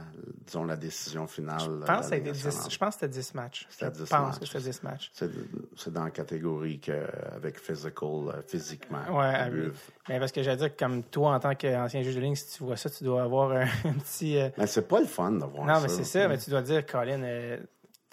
disons 0.45 0.65
la 0.65 0.75
décision 0.75 1.25
finale. 1.27 1.59
Je 1.59 1.85
pense, 1.85 2.09
que 2.09 2.15
c'était 2.15 2.31
10 2.31 2.67
je 2.69 2.77
pense 2.77 2.95
que 2.95 3.01
c'était 3.01 3.07
10 3.07 3.33
matchs. 3.33 3.67
C'était 3.69 3.85
Je 3.97 4.03
10 4.03 4.09
pense 4.09 4.11
matchs. 4.11 4.39
que 4.39 4.45
c'était 4.45 4.69
10 4.71 4.83
matchs. 4.83 5.11
C'est, 5.75 5.91
dans 5.93 6.03
la 6.03 6.11
catégorie 6.11 6.79
que, 6.79 6.91
avec 7.35 7.59
physical, 7.59 8.09
euh, 8.27 8.41
physiquement. 8.47 8.99
Abus. 9.19 9.61
abus. 9.61 9.71
Mais 10.09 10.19
parce 10.19 10.31
que 10.31 10.43
j'allais 10.43 10.57
dire 10.57 10.75
que 10.75 10.83
comme 10.83 11.01
toi, 11.03 11.33
en 11.35 11.39
tant 11.39 11.55
qu'ancien 11.55 12.01
juge 12.03 12.15
de 12.15 12.21
ligne, 12.21 12.35
si 12.35 12.57
tu 12.57 12.63
vois 12.63 12.77
ça, 12.77 12.89
tu 12.89 13.03
dois 13.03 13.23
avoir 13.23 13.51
un, 13.85 13.93
petit. 13.93 14.37
euh, 14.37 14.49
Mais 14.57 14.67
c'est 14.67 14.87
pas 14.87 14.99
le 14.99 15.07
fun 15.07 15.31
de 15.31 15.45
voir 15.45 15.65
ça. 15.67 15.73
Non, 15.73 15.79
mais 15.81 15.87
c'est 15.87 16.03
ça, 16.03 16.27
mais 16.27 16.37
tu 16.37 16.49
dois 16.49 16.61
dire, 16.61 16.85
Colin, 16.85 17.23
euh, 17.23 17.57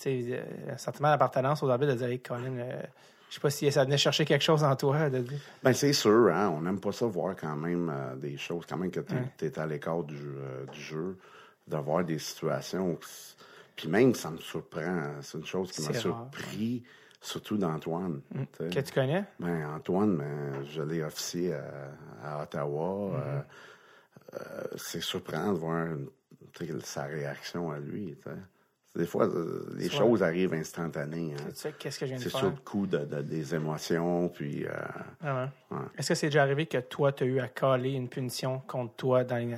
tu 0.03 0.25
sais, 0.25 0.27
euh, 0.33 0.73
un 0.75 0.77
sentiment 0.79 1.09
d'appartenance 1.09 1.63
aux 1.63 1.69
arbitres 1.71 1.93
de 1.93 1.99
dire, 1.99 2.09
hey, 2.09 2.21
Colin, 2.21 2.59
euh, 2.59 2.83
je 3.29 3.35
sais 3.37 3.41
pas 3.41 3.51
si 3.51 3.71
ça 3.73 3.85
venait 3.85 3.97
chercher 3.97 4.25
quelque 4.25 4.43
chose 4.43 4.63
en 4.65 4.75
toi. 4.77 5.09
De. 5.09 5.25
Ben, 5.63 5.73
c'est 5.73 5.93
sûr, 5.93 6.29
hein, 6.35 6.49
on 6.51 6.61
n'aime 6.63 6.81
pas 6.81 6.93
ça 6.93 7.07
voir 7.07 7.35
quand 7.37 7.57
même 7.57 7.89
euh, 7.91 8.15
des 8.17 8.37
choses, 8.37 8.65
quand 8.69 8.77
même 8.77 8.91
que 8.91 9.01
tu 9.01 9.15
es, 9.47 9.59
à 9.59 9.67
l'écart 9.67 10.03
du, 10.03 10.17
jeu- 10.17 10.37
euh, 10.39 10.67
du 10.67 10.81
jeu, 10.81 11.17
d'avoir 11.67 12.05
des 12.05 12.19
situations. 12.19 12.91
où 12.93 12.99
Puis 13.77 13.89
même, 13.89 14.15
ça 14.15 14.31
me 14.31 14.39
surprend. 14.39 14.81
hein, 14.83 15.13
C'est 15.23 15.39
une 15.39 15.47
chose 15.47 15.73
qui 15.73 15.81
m'a 15.83 15.93
surpris, 15.95 16.83
surtout 17.21 17.57
d'Antoine. 17.57 18.21
sais. 18.59 18.69
Que 18.69 18.81
tu 18.81 18.93
connais? 18.93 19.25
Ben, 19.41 19.67
Antoine, 19.77 20.17
ben, 20.19 20.65
je 20.65 20.83
l'ai 20.83 21.03
officié 21.03 21.55
à, 21.55 21.63
à 22.23 22.43
Ottawa. 22.43 23.15
euh, 23.17 23.41
c'est 24.77 25.01
surprenant 25.03 25.53
de 25.53 25.59
voir 25.59 25.87
une- 25.87 26.09
sa 26.85 27.05
réaction 27.05 27.71
à 27.71 27.79
lui. 27.79 28.15
Des 28.95 29.07
fois, 29.07 29.27
euh, 29.27 29.73
les 29.77 29.85
C'est 29.89 29.97
choses 29.97 30.23
arrivent 30.23 30.53
instantanées. 30.53 31.33
hein. 31.39 31.51
Sais, 31.55 31.73
qu'est-ce 31.79 31.99
que 31.99 32.05
je 32.05 32.11
viens 32.11 32.19
de 32.19 32.23
C'est 32.23 32.29
faire? 32.31 32.41
sur 32.41 32.51
le 32.51 32.57
coup 32.57 32.87
de, 32.87 32.99
de- 32.99 33.23
des 33.23 33.55
émotions, 33.55 34.29
puis... 34.29 34.67
euh. 34.67 35.47
Ouais. 35.71 35.79
Est-ce 35.97 36.09
que 36.11 36.15
c'est 36.15 36.27
déjà 36.27 36.43
arrivé 36.43 36.67
que 36.67 36.77
toi, 36.79 37.11
tu 37.13 37.25
as 37.25 37.27
eu 37.27 37.41
à 37.41 37.49
caler 37.49 37.93
une 37.93 38.09
punition 38.11 38.61
contre 38.69 38.95
toi 38.97 39.25
dans. 39.25 39.37
Euh, 39.51 39.57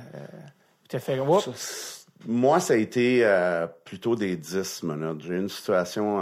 tu 0.89 0.95
as 0.95 0.99
fait. 0.99 1.19
Oups! 1.19 2.07
moi, 2.25 2.61
ça 2.61 2.75
a 2.75 2.77
été 2.77 3.25
euh, 3.25 3.67
plutôt 3.83 4.15
des 4.15 4.37
10 4.37 4.83
minutes. 4.83 5.21
J'ai 5.23 5.33
eu 5.35 5.39
une 5.41 5.49
situation 5.49 6.21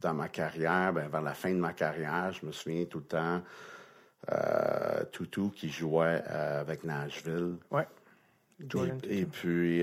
dans 0.00 0.14
ma 0.14 0.28
carrière, 0.28 0.92
ben, 0.92 1.08
vers 1.08 1.20
la 1.22 1.34
fin 1.34 1.50
de 1.50 1.58
ma 1.58 1.72
carrière, 1.72 2.32
je 2.32 2.46
me 2.46 2.52
souviens 2.52 2.84
tout 2.84 2.98
le 3.00 3.04
temps, 3.06 3.42
Toutou 5.12 5.50
qui 5.50 5.68
jouait 5.68 6.22
avec 6.24 6.84
Nashville. 6.84 7.56
Ouais. 7.72 7.86
Jordan. 8.60 9.00
Et, 9.04 9.20
et 9.20 9.26
puis, 9.26 9.82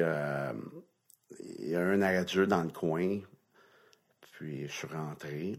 il 1.40 1.70
y 1.70 1.76
a 1.76 1.82
un 1.82 2.02
arrêt 2.02 2.24
de 2.24 2.30
jeu 2.30 2.48
dans 2.48 2.64
le 2.64 2.70
coin. 2.70 3.20
Puis, 4.32 4.68
je 4.68 4.72
suis 4.72 4.88
rentré. 4.88 5.58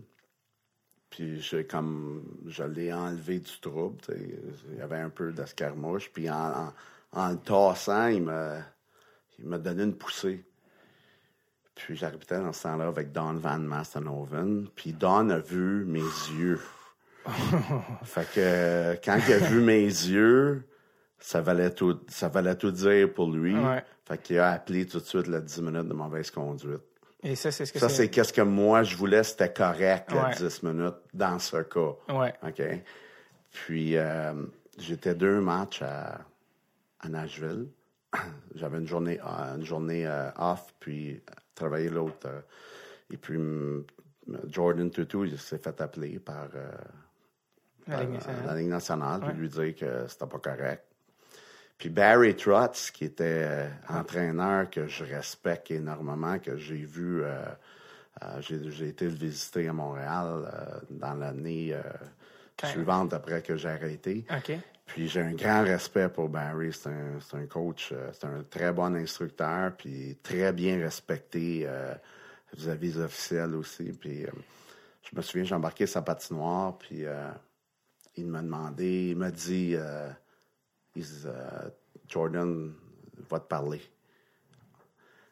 Puis, 1.11 1.41
j'ai 1.41 1.67
comme, 1.67 2.25
je 2.47 2.63
l'ai 2.63 2.93
enlevé 2.93 3.39
du 3.39 3.61
trouble. 3.61 3.99
Il 4.11 4.79
y 4.79 4.81
avait 4.81 4.99
un 4.99 5.11
peu 5.11 5.33
d'escarmouche. 5.33 6.11
Puis, 6.13 6.29
en, 6.29 6.35
en, 6.35 6.73
en 7.13 7.31
le 7.31 7.39
tassant, 7.39 8.09
il 8.09 8.23
m'a, 8.23 8.59
il 9.39 9.47
m'a 9.47 9.59
donné 9.59 9.85
une 9.85 9.97
poussée. 9.97 10.45
Puis, 11.75 11.97
j'arrêtais 11.97 12.39
dans 12.39 12.53
ce 12.53 12.65
temps-là 12.65 12.87
avec 12.87 13.13
Don 13.13 13.35
Van 13.35 13.59
Mastenhoven. 13.59 14.69
Puis, 14.75 14.93
Don 14.93 15.31
a 15.31 15.39
vu 15.39 15.85
mes 15.85 16.01
yeux. 16.01 16.61
fait 18.05 18.29
que, 18.35 19.05
quand 19.05 19.19
il 19.27 19.33
a 19.33 19.39
vu 19.39 19.61
mes 19.61 19.85
yeux, 19.85 20.65
ça 21.19 21.41
valait 21.41 21.71
tout, 21.71 22.01
ça 22.09 22.29
valait 22.29 22.57
tout 22.57 22.71
dire 22.71 23.13
pour 23.13 23.31
lui. 23.31 23.57
Ouais. 23.57 23.83
Fait 24.07 24.19
qu'il 24.19 24.39
a 24.39 24.53
appelé 24.53 24.87
tout 24.87 25.01
de 25.01 25.05
suite 25.05 25.27
la 25.27 25.41
10 25.41 25.63
minutes 25.63 25.89
de 25.89 25.93
mauvaise 25.95 26.31
conduite. 26.31 26.81
Et 27.23 27.35
ça, 27.35 27.51
c'est 27.51 27.67
ce 27.67 27.73
que 27.73 27.79
Ça, 27.81 27.89
c'est 27.89 28.09
qu'est-ce 28.09 28.33
que 28.33 28.43
moi, 28.43 28.83
je 28.85 28.97
voulais, 28.97 29.25
c'était 29.25 29.53
correct, 29.53 30.13
la 30.13 30.29
Ouais. 30.29 30.35
10 30.37 30.63
minutes, 30.63 30.95
dans 31.13 31.39
ce 31.41 31.57
cas. 31.63 31.93
Ouais. 32.15 32.33
OK? 32.47 32.63
Puis, 33.51 33.97
euh, 33.97 34.33
j'étais 34.79 35.15
deux 35.15 35.41
matchs 35.41 35.83
à, 35.83 36.21
à 37.01 37.09
Nashville. 37.09 37.67
J'avais 38.55 38.79
une 38.79 38.87
journée, 38.87 39.19
euh, 39.21 39.57
une 39.57 39.65
journée 39.65 40.07
euh, 40.07 40.31
off, 40.39 40.73
puis 40.79 41.21
travaillé 41.55 41.89
l'autre. 41.89 42.27
euh, 42.27 42.41
et 43.11 43.17
puis, 43.17 43.39
Jordan 44.49 44.91
Tutu, 44.91 45.27
il 45.29 45.39
s'est 45.39 45.59
fait 45.59 45.81
appeler 45.81 46.19
par, 46.21 46.49
La 47.89 48.01
Ligue 48.03 48.11
nationale. 48.15 48.47
la 48.47 48.55
Ligue 48.55 48.69
nationale, 48.69 49.21
Ouais. 49.25 49.29
puis 49.31 49.39
lui 49.39 49.49
dire 49.49 49.75
que 49.77 50.07
c'était 50.09 50.27
pas 50.27 50.39
correct. 50.39 50.85
Puis 51.79 51.91
Barry 51.91 52.35
Trotz, 52.35 52.91
qui 52.91 53.05
était 53.05 53.45
euh, 53.45 53.69
entraîneur 53.89 54.71
que 54.71 54.87
je 54.87 55.05
respecte 55.05 55.71
énormément, 55.71 56.39
que 56.39 56.57
j'ai 56.57 56.85
vu, 56.85 57.23
euh, 57.23 57.45
euh, 58.23 58.41
j'ai 58.41 58.89
été 58.89 59.05
le 59.05 59.15
visiter 59.15 59.69
à 59.69 59.75
Montréal 59.75 60.47
euh, 60.47 60.81
dans 60.89 61.15
l'année 61.15 61.77
suivante 62.65 63.13
après 63.13 63.43
que 63.43 63.57
j'ai 63.57 63.69
arrêté. 63.69 64.25
Puis 64.87 65.09
j'ai 65.09 65.21
un 65.21 65.33
grand 65.33 65.65
respect 65.65 66.09
pour 66.09 66.29
Barry. 66.31 66.73
C'est 66.73 66.89
un, 66.89 67.21
c'est 67.21 67.37
un 67.37 67.47
coach, 67.47 67.93
c'est 68.13 68.25
un 68.27 68.43
très 68.49 68.73
bon 68.73 68.95
instructeur, 68.95 69.73
puis 69.77 70.17
très 70.23 70.53
bien 70.53 70.79
respecté 70.79 71.69
vis-à-vis 72.55 72.93
des 72.95 73.01
officiels 73.01 73.55
aussi. 73.55 73.93
Puis 73.93 74.25
je 75.03 75.17
me 75.17 75.21
souviens, 75.21 75.45
j'ai 75.45 75.55
embarqué 75.57 75.87
sa 75.87 76.01
patinoire, 76.03 76.79
puis 76.79 77.05
il 78.15 78.27
m'a 78.27 78.41
demandé, 78.41 79.09
il 79.11 79.17
m'a 79.17 79.33
dit, 79.33 79.77
euh, 81.27 81.69
Jordan 82.09 82.73
va 83.31 83.41
te 83.41 83.47
parler. 83.49 83.81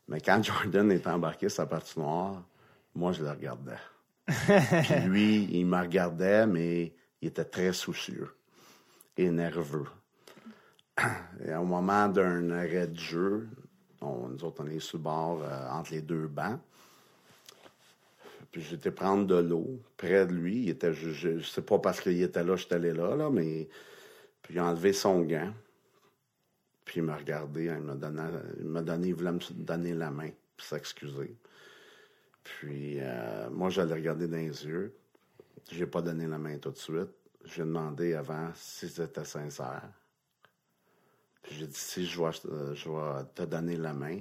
Mais 0.09 0.21
quand 0.21 0.43
Jordan 0.45 0.91
est 0.93 1.07
embarqué 1.07 1.49
sa 1.49 1.67
patinoire, 1.67 2.43
moi 2.95 3.13
je 3.13 3.23
le 3.23 3.31
regardais. 3.31 3.79
Puis 4.27 5.01
lui, 5.07 5.45
il 5.53 5.67
me 5.67 5.79
regardait, 5.81 6.47
mais 6.47 6.95
il 7.21 7.29
était 7.29 7.45
très 7.45 7.73
soucieux 7.73 8.29
et 9.17 9.31
nerveux. 9.31 9.87
Et 11.45 11.55
au 11.55 11.65
moment 11.65 12.09
d'un 12.09 12.51
arrêt 12.51 12.87
de 12.87 12.99
jeu, 12.99 13.49
on- 14.01 14.29
nous 14.29 14.45
autres, 14.45 14.63
on 14.65 14.69
est 14.69 14.79
sur 14.81 14.99
le 14.99 15.03
bord 15.05 15.43
euh, 15.43 15.71
entre 15.71 15.93
les 15.93 16.03
deux 16.03 16.27
bancs. 16.29 16.61
Puis 18.53 18.63
j'étais 18.63 18.93
prendre 18.93 19.27
de 19.27 19.35
l'eau 19.37 19.81
près 19.97 20.27
de 20.27 20.33
lui. 20.33 20.63
Il 20.63 20.69
était, 20.71 20.93
je, 20.93 21.11
je, 21.11 21.39
je 21.39 21.45
sais 21.47 21.63
pas 21.63 21.79
parce 21.81 22.01
qu'il 22.01 22.23
était 22.23 22.45
là, 22.45 22.55
j'étais 22.55 22.77
allé 22.77 22.93
là, 22.93 23.17
là, 23.17 23.29
mais 23.31 23.69
puis 24.45 24.55
il 24.55 24.59
a 24.59 24.67
enlevé 24.67 24.93
son 24.93 25.23
gant. 25.23 25.53
Puis 26.85 27.01
il 27.01 27.03
m'a 27.03 27.17
regardé, 27.17 27.65
il 27.65 27.81
m'a 27.81 27.95
donné, 27.95 28.23
il 28.59 28.67
m'a 28.67 28.83
donné, 28.83 29.13
voulait 29.13 29.33
me 29.33 29.53
donner 29.55 29.95
la 29.95 30.11
main, 30.11 30.31
puis 30.57 30.67
s'excuser. 30.67 31.35
Puis 32.45 32.99
euh, 33.01 33.49
moi, 33.49 33.71
je 33.71 33.81
l'ai 33.81 33.95
regardé 33.95 34.29
dans 34.29 34.37
les 34.37 34.67
yeux. 34.67 34.95
J'ai 35.71 35.87
pas 35.87 36.03
donné 36.03 36.27
la 36.27 36.37
main 36.37 36.59
tout 36.59 36.71
de 36.71 36.77
suite. 36.77 37.09
J'ai 37.47 37.63
demandé 37.63 38.13
avant 38.13 38.53
si 38.55 38.87
c'était 38.89 39.25
sincère. 39.25 39.91
Puis 41.43 41.57
j'ai 41.57 41.67
dit, 41.67 41.75
si 41.75 42.07
je 42.07 42.21
vais, 42.21 42.31
euh, 42.47 42.75
je 42.75 42.89
vais 42.91 43.25
te 43.35 43.43
donner 43.45 43.77
la 43.77 43.95
main, 43.95 44.21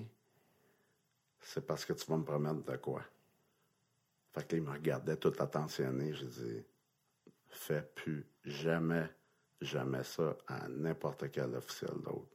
c'est 1.41 1.65
parce 1.67 1.83
que 1.83 1.91
tu 1.91 2.05
vas 2.09 2.17
me 2.17 2.23
promettre 2.23 2.63
de 2.63 2.77
quoi? 2.77 3.03
Fait 4.33 4.47
que 4.47 4.55
là, 4.55 4.61
il 4.61 4.63
me 4.63 4.71
regardait 4.71 5.17
tout 5.17 5.33
attentionné. 5.37 6.13
J'ai 6.13 6.27
dit, 6.27 6.63
fais 7.49 7.81
plus 7.93 8.25
jamais, 8.45 9.09
jamais 9.63 10.03
ça 10.03 10.35
à 10.47 10.67
n'importe 10.67 11.31
quel 11.31 11.55
officiel 11.55 11.93
d'autre. 12.03 12.27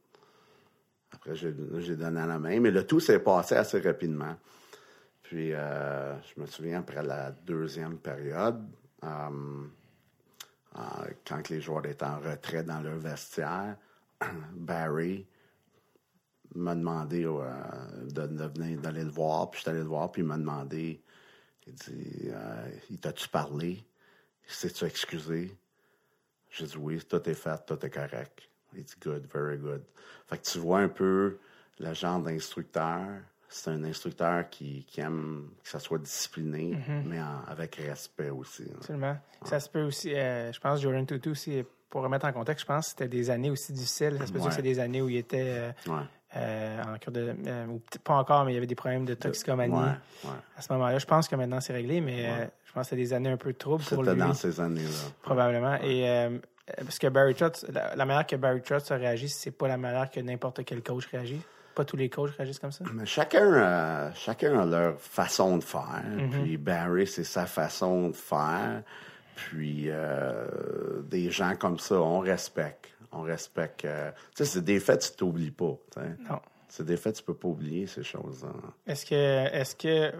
Après, 1.11 1.35
j'ai 1.35 1.51
donné 1.51 2.25
la 2.25 2.39
main, 2.39 2.59
mais 2.59 2.71
le 2.71 2.85
tout 2.85 2.99
s'est 2.99 3.19
passé 3.19 3.55
assez 3.55 3.79
rapidement. 3.79 4.35
Puis, 5.29 5.53
euh, 5.53 6.19
je 6.21 6.41
me 6.41 6.45
souviens, 6.45 6.79
après 6.79 7.03
la 7.03 7.31
deuxième 7.31 7.97
période, 7.99 8.63
euh, 9.03 9.07
euh, 10.75 10.79
quand 11.27 11.49
les 11.49 11.61
joueurs 11.61 11.85
étaient 11.85 12.05
en 12.05 12.19
retrait 12.19 12.63
dans 12.63 12.79
leur 12.81 12.97
vestiaire, 12.97 13.77
Barry 14.53 15.27
m'a 16.55 16.73
demandé 16.73 17.23
de, 17.23 18.43
venir 18.47 18.81
d'aller 18.81 19.03
le 19.03 19.11
voir, 19.11 19.51
puis 19.51 19.59
je 19.59 19.61
suis 19.61 19.69
allé 19.69 19.81
le 19.81 19.85
voir, 19.85 20.11
puis 20.11 20.23
il 20.23 20.27
m'a 20.27 20.37
demandé, 20.37 20.99
il 21.67 21.73
dit, 21.73 22.31
il 22.89 22.99
t'a-tu 22.99 23.29
parlé? 23.29 23.85
Il 24.47 24.51
s'est-tu 24.51 24.85
excusé? 24.85 25.55
J'ai 26.51 26.65
dit 26.65 26.77
oui, 26.77 26.99
tout 27.07 27.29
est 27.29 27.33
fait, 27.33 27.65
tout 27.65 27.85
est 27.85 27.89
correct. 27.89 28.41
Il 28.75 28.83
dit 28.83 28.93
good, 29.03 29.25
very 29.33 29.57
good. 29.57 29.81
Fait 30.27 30.37
que 30.37 30.43
tu 30.43 30.59
vois 30.59 30.79
un 30.79 30.89
peu 30.89 31.37
le 31.79 31.93
genre 31.93 32.19
d'instructeur. 32.19 32.99
C'est 33.51 33.71
un 33.71 33.83
instructeur 33.83 34.47
qui, 34.49 34.83
qui 34.85 35.01
aime 35.01 35.49
que 35.63 35.69
ça 35.69 35.79
soit 35.79 35.97
discipliné, 35.97 36.77
mais 37.05 37.19
en- 37.19 37.41
avec 37.47 37.75
respect 37.77 38.29
aussi. 38.29 38.65
là. 38.65 38.73
Absolument. 38.77 39.17
Ça 39.43 39.59
se 39.59 39.67
peut 39.69 39.81
aussi, 39.81 40.13
euh, 40.13 40.51
je 40.53 40.59
pense, 40.59 40.79
Jordan 40.81 41.03
Tutu 41.07 41.29
aussi, 41.29 41.63
pour 41.89 42.03
remettre 42.03 42.27
en 42.27 42.31
contexte, 42.31 42.61
je 42.61 42.67
pense 42.67 42.85
que 42.85 42.89
c'était 42.91 43.07
des 43.07 43.31
années 43.31 43.49
aussi 43.49 43.73
difficiles. 43.73 44.17
Ça 44.19 44.27
se 44.27 44.31
peut 44.31 44.37
Ouais. 44.39 44.49
que 44.49 44.53
c'est 44.53 44.61
des 44.61 44.77
années 44.79 45.01
où 45.01 45.09
il 45.09 45.17
était 45.17 45.73
euh, 45.87 45.91
Ouais. 45.91 46.03
euh, 46.35 46.83
en 46.83 46.99
cure 46.99 47.11
de. 47.11 47.35
euh, 47.47 47.65
ou 47.65 47.79
peut-être 47.79 48.03
pas 48.03 48.13
encore, 48.13 48.45
mais 48.45 48.51
il 48.51 48.53
y 48.53 48.57
avait 48.59 48.67
des 48.67 48.75
problèmes 48.75 49.05
de 49.05 49.15
toxicomanie. 49.15 49.73
Ouais, 49.73 49.95
ouais. 50.25 50.37
À 50.55 50.61
ce 50.61 50.71
moment-là, 50.73 50.99
je 50.99 51.07
pense 51.07 51.27
que 51.27 51.35
maintenant 51.35 51.59
c'est 51.59 51.73
réglé, 51.73 52.01
mais 52.01 52.29
euh, 52.29 52.45
je 52.69 52.73
pense 52.73 52.83
que 52.85 52.89
c'était 52.91 53.01
des 53.01 53.13
années 53.13 53.31
un 53.31 53.37
peu 53.37 53.51
de 53.51 53.57
trouble 53.57 53.83
pour 53.83 53.97
C'était 54.05 54.13
lui. 54.13 54.19
dans 54.21 54.33
ces 54.35 54.61
années-là. 54.61 55.09
Probablement. 55.23 55.75
Et 55.81 56.07
euh, 56.07 56.37
parce 56.77 56.99
que 56.99 57.07
Barry 57.07 57.33
Trotz, 57.33 57.65
la, 57.73 57.95
la 57.95 58.05
manière 58.05 58.27
que 58.27 58.35
Barry 58.35 58.61
Trotz 58.61 58.91
a 58.91 58.95
réagi, 58.95 59.27
c'est 59.27 59.49
pas 59.51 59.67
la 59.67 59.77
manière 59.77 60.09
que 60.11 60.19
n'importe 60.19 60.63
quel 60.65 60.83
coach 60.83 61.07
réagit. 61.07 61.41
Pas 61.73 61.83
tous 61.83 61.97
les 61.97 62.09
coachs 62.09 62.29
réagissent 62.37 62.59
comme 62.59 62.71
ça. 62.71 62.83
Mais 62.93 63.07
chacun, 63.07 63.53
euh, 63.53 64.11
chacun 64.13 64.59
a 64.59 64.65
leur 64.65 64.99
façon 64.99 65.57
de 65.57 65.63
faire. 65.63 66.03
Mm-hmm. 66.15 66.29
Puis 66.43 66.57
Barry, 66.57 67.07
c'est 67.07 67.23
sa 67.23 67.47
façon 67.47 68.09
de 68.09 68.15
faire. 68.15 68.83
Puis 69.35 69.85
euh, 69.87 71.01
des 71.03 71.31
gens 71.31 71.55
comme 71.55 71.79
ça, 71.79 71.95
on 71.95 72.19
respecte. 72.19 72.89
On 73.11 73.21
respecte. 73.21 73.85
euh, 73.85 74.11
tu 74.35 74.43
sais, 74.43 74.45
c'est 74.45 74.63
des 74.63 74.79
faits, 74.79 75.09
tu 75.09 75.17
t'oublies 75.17 75.49
pas. 75.51 75.75
Non. 76.29 76.39
C'est 76.67 76.85
des 76.85 76.97
faits, 76.97 77.15
tu 77.15 77.23
peux 77.23 77.33
pas 77.33 77.47
oublier 77.47 77.87
ces 77.87 78.03
choses-là. 78.03 78.49
Est-ce 78.85 79.05
que 79.07 79.15
est-ce 79.15 79.75
que 79.75 80.13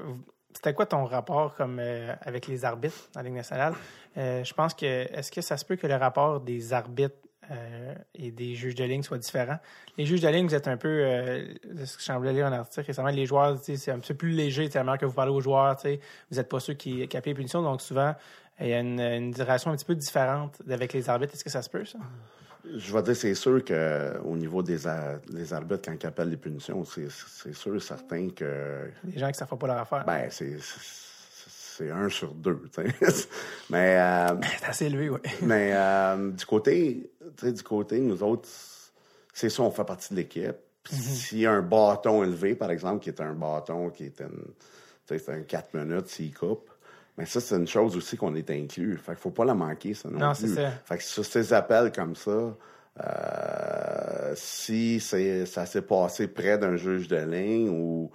c'était 0.54 0.74
quoi 0.74 0.86
ton 0.86 1.06
rapport 1.06 1.56
comme 1.56 1.78
euh, 1.80 2.14
avec 2.22 2.48
les 2.48 2.66
arbitres 2.66 3.10
dans 3.14 3.22
la 3.22 3.28
Ligue 3.28 3.38
nationale? 3.38 3.74
Euh, 4.18 4.44
je 4.44 4.54
pense 4.54 4.74
que 4.74 4.86
est-ce 4.86 5.32
que 5.32 5.42
ça 5.42 5.58
se 5.58 5.66
peut 5.66 5.76
que 5.76 5.88
le 5.88 5.96
rapport 5.96 6.40
des 6.40 6.74
arbitres 6.74 7.16
euh, 7.52 7.96
et 8.16 8.32
des 8.32 8.56
juges 8.56 8.76
de 8.76 8.84
ligne 8.84 9.04
soit 9.04 9.18
différent? 9.18 9.58
Les 9.98 10.06
juges 10.06 10.22
de 10.22 10.28
ligne, 10.28 10.48
vous 10.48 10.56
êtes 10.56 10.68
un 10.68 10.78
peu 10.78 10.88
euh, 10.88 11.54
ce 11.86 11.96
que 11.96 12.00
je 12.00 12.06
semblais 12.06 12.34
lire 12.34 12.48
un 12.48 12.54
article 12.54 12.88
récemment, 12.88 13.10
les 13.10 13.26
joueurs, 13.26 13.58
c'est 13.62 13.92
un 13.92 14.00
peu 14.00 14.14
plus 14.14 14.32
léger, 14.32 14.70
tellement 14.70 14.98
que 14.98 15.06
vous 15.06 15.14
parlez 15.14 15.32
aux 15.32 15.42
joueurs, 15.42 15.78
vous 15.84 16.38
n'êtes 16.38 16.50
pas 16.50 16.60
ceux 16.60 16.74
qui, 16.74 17.04
appliquent 17.04 17.26
les 17.26 17.34
punitions, 17.34 17.62
donc 17.62 17.82
souvent 17.82 18.16
il 18.60 18.68
y 18.68 18.74
a 18.74 18.80
une, 18.80 19.00
une 19.00 19.34
relation 19.34 19.72
un 19.72 19.76
petit 19.76 19.86
peu 19.86 19.96
différente 19.96 20.62
avec 20.70 20.92
les 20.92 21.10
arbitres. 21.10 21.34
Est-ce 21.34 21.46
que 21.46 21.50
ça 21.50 21.62
se 21.62 21.70
peut, 21.70 21.86
ça? 21.86 22.00
Je 22.65 22.93
vais 22.93 23.02
dire, 23.04 23.15
c'est 23.15 23.36
sûr 23.36 23.63
qu'au 23.63 24.36
niveau 24.36 24.62
des, 24.62 24.80
des 25.30 25.54
arbitres, 25.54 25.82
quand 25.86 25.95
ils 26.02 26.08
appellent 26.08 26.30
les 26.30 26.38
punitions, 26.38 26.84
c'est 26.86 27.54
sûr 27.54 27.76
et 27.76 27.80
certain 27.80 28.30
que 28.30 28.89
Les 29.06 29.17
gens 29.17 29.28
qui 29.28 29.34
ne 29.34 29.48
savent 29.48 29.58
pas 29.58 29.67
leur 29.67 29.78
affaire. 29.78 30.04
ben, 30.06 30.28
c'est 30.30 30.58
c'est 31.80 31.91
un 31.91 32.10
sur 32.10 32.34
deux. 32.34 32.62
tu 32.74 32.82
sais. 32.82 33.28
Mais 33.69 33.98
euh, 33.98 34.36
c'est 34.60 34.65
assez 34.65 34.86
élevé, 34.88 35.10
oui. 35.10 35.19
Mais 35.41 35.72
euh, 35.74 36.32
du 36.32 36.45
côté, 36.45 37.10
tu 37.38 37.45
sais, 37.45 37.54
du 37.54 37.63
côté, 37.63 38.02
nous 38.02 38.22
autres, 38.22 38.50
c'est 39.34 39.50
ça, 39.50 39.63
on 39.63 39.72
fait 39.72 39.86
partie 39.86 40.13
de 40.13 40.19
l'équipe. 40.19 40.58
Puis 40.84 40.95
S'il 40.95 41.39
y 41.39 41.45
a 41.45 41.54
un 41.54 41.62
bâton 41.62 42.22
élevé, 42.24 42.56
par 42.56 42.69
exemple, 42.72 43.02
qui 43.02 43.10
est 43.10 43.22
un 43.22 43.34
bâton 43.34 43.91
qui 43.91 44.06
est 44.06 44.19
une, 44.19 44.43
c'est 45.06 45.30
un 45.30 45.41
4 45.41 45.74
minutes, 45.74 46.08
s'il 46.08 46.34
coupe, 46.34 46.69
mais 47.20 47.26
ça, 47.26 47.40
c'est 47.42 47.56
une 47.56 47.68
chose 47.68 47.96
aussi 47.96 48.18
qu'on 48.18 48.34
est 48.34 48.50
inclus. 48.50 48.98
Fait 48.98 49.12
qu'il 49.12 49.22
faut 49.22 49.30
pas 49.30 49.46
la 49.46 49.54
manquer, 49.54 49.94
ça 49.94 50.10
non, 50.10 50.20
Non, 50.20 50.34
plus. 50.34 50.56
ça. 50.56 50.72
Fait 50.86 50.98
que 50.98 51.04
sur 51.04 51.24
ces 51.26 51.54
appels 51.54 51.92
comme 51.92 52.16
ça, 52.16 52.56
Euh, 53.02 54.34
si 54.36 55.00
ça 55.00 55.66
s'est 55.66 55.82
passé 55.82 56.28
près 56.28 56.58
d'un 56.58 56.76
juge 56.76 57.08
de 57.08 57.16
ligne 57.16 57.70
ou 57.70 58.12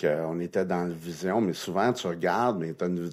qu'on 0.00 0.40
était 0.40 0.64
dans 0.64 0.88
la 0.88 0.94
vision, 0.94 1.40
mais 1.40 1.52
souvent 1.52 1.92
tu 1.92 2.06
regardes, 2.08 2.58
mais 2.58 2.72
t'as 2.72 2.88
une- 2.88 3.10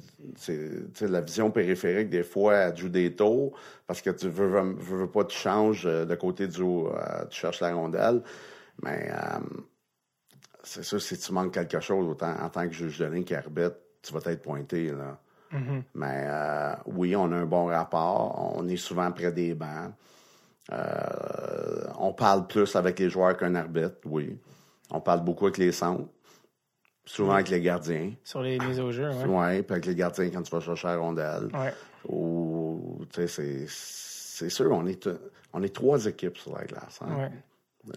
la 1.02 1.22
vision 1.22 1.52
périphérique, 1.52 2.10
des 2.10 2.24
fois, 2.24 2.56
elle 2.56 2.78
joue 2.78 2.90
des 2.90 3.16
tours 3.16 3.56
parce 3.86 4.02
que 4.02 4.10
tu 4.10 4.30
veux, 4.30 4.48
veux, 4.48 4.74
veux 4.98 5.12
pas, 5.12 5.26
tu 5.26 5.38
changes 5.38 5.84
de 5.84 6.16
côté 6.16 6.48
du 6.48 6.64
euh, 6.64 7.26
tu 7.30 7.40
cherches 7.40 7.62
la 7.62 7.74
rondelle. 7.76 8.24
Mais 8.82 9.12
euh, 9.12 9.40
c'est 10.64 10.84
sûr, 10.84 11.02
si 11.02 11.18
tu 11.18 11.32
manques 11.34 11.54
quelque 11.54 11.80
chose, 11.80 12.08
autant, 12.08 12.34
en 12.42 12.50
tant 12.50 12.68
que 12.68 12.74
juge 12.74 12.98
de 13.00 13.06
ligne 13.06 13.24
qui 13.24 13.36
arbitre, 13.36 13.78
tu 14.06 14.14
vas 14.14 14.32
être 14.32 14.42
pointé. 14.42 14.92
Là. 14.92 15.18
Mais 15.94 16.26
euh, 16.28 16.74
oui, 16.88 17.16
on 17.16 17.32
a 17.32 17.36
un 17.36 17.46
bon 17.46 17.66
rapport. 17.68 18.54
On 18.58 18.68
est 18.68 18.78
souvent 18.78 19.12
près 19.12 19.32
des 19.32 19.54
bancs. 19.54 19.94
Euh, 20.72 21.84
on 22.00 22.14
parle 22.14 22.48
plus 22.48 22.76
avec 22.76 23.00
les 23.00 23.10
joueurs 23.10 23.38
qu'un 23.38 23.56
arbitre, 23.56 23.98
oui. 24.06 24.38
On 24.92 25.00
parle 25.00 25.24
beaucoup 25.24 25.46
avec 25.46 25.58
les 25.58 25.72
centres. 25.72 26.10
Souvent 27.06 27.34
avec 27.36 27.50
les 27.50 27.62
gardiens. 27.62 28.14
Sur 28.24 28.42
les 28.42 28.58
mises 28.58 28.80
au 28.80 28.92
jeu, 28.92 29.10
ouais. 29.10 29.26
Oui, 29.28 29.62
puis 29.62 29.74
avec 29.74 29.86
les 29.86 29.96
gardiens 29.96 30.30
quand 30.32 30.42
tu 30.42 30.52
vas 30.52 30.60
chercher 30.60 30.88
la 30.88 30.98
rondelle. 30.98 31.50
Ouais. 31.54 31.74
Ou, 32.10 33.06
tu 33.14 33.28
sais, 33.28 33.28
c'est, 33.28 33.66
c'est 33.68 34.50
sûr, 34.50 34.72
on 34.72 34.86
est, 34.88 35.08
on 35.54 35.62
est 35.62 35.74
trois 35.74 36.04
équipes 36.08 36.38
sur 36.38 36.58
la 36.58 36.66
glace. 36.66 37.00
hein. 37.02 37.16
Ouais. 37.16 37.32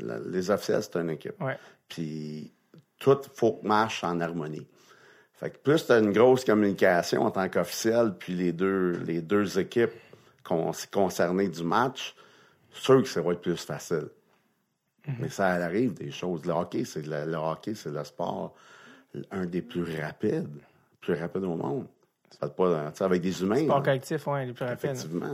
La- 0.00 0.18
les 0.18 0.50
officiels, 0.50 0.82
c'est 0.82 0.96
une 0.96 1.10
équipe. 1.10 1.40
Ouais. 1.42 1.56
Puis 1.88 2.52
tout 2.98 3.18
faut 3.34 3.54
que 3.54 3.66
marche 3.66 4.04
en 4.04 4.20
harmonie. 4.20 4.66
Fait 5.38 5.50
que 5.50 5.58
plus 5.58 5.86
tu 5.86 5.92
as 5.92 5.98
une 5.98 6.12
grosse 6.12 6.44
communication 6.44 7.22
en 7.22 7.30
tant 7.30 7.48
qu'officiel, 7.48 8.14
puis 8.18 8.34
les 8.34 8.52
deux, 8.52 8.92
les 9.06 9.20
deux 9.22 9.58
équipes 9.58 9.92
con- 10.42 10.72
concernées 10.92 11.48
du 11.48 11.62
match, 11.62 12.14
sûr 12.72 13.02
que 13.02 13.08
ça 13.08 13.22
va 13.22 13.32
être 13.32 13.40
plus 13.40 13.56
facile. 13.56 14.08
Mais 15.18 15.28
ça 15.30 15.46
arrive 15.46 15.94
des 15.94 16.10
choses. 16.10 16.44
Le 16.44 16.52
hockey, 16.52 16.84
c'est 16.84 17.06
le, 17.06 17.24
le 17.24 17.36
hockey, 17.36 17.74
c'est 17.74 17.90
le 17.90 18.04
sport 18.04 18.54
un 19.30 19.46
des 19.46 19.62
plus 19.62 19.84
rapides, 20.00 20.48
plus 21.00 21.14
rapides 21.14 21.44
au 21.44 21.54
monde. 21.56 21.86
Ça 22.38 22.46
pas, 22.48 22.92
avec 23.00 23.22
des 23.22 23.40
humains. 23.42 23.64
Sport 23.64 23.78
là. 23.78 23.84
collectif, 23.84 24.26
oui, 24.26 24.46
les 24.46 24.52
plus 24.52 24.64
rapides. 24.66 24.90
Effectivement. 24.90 25.30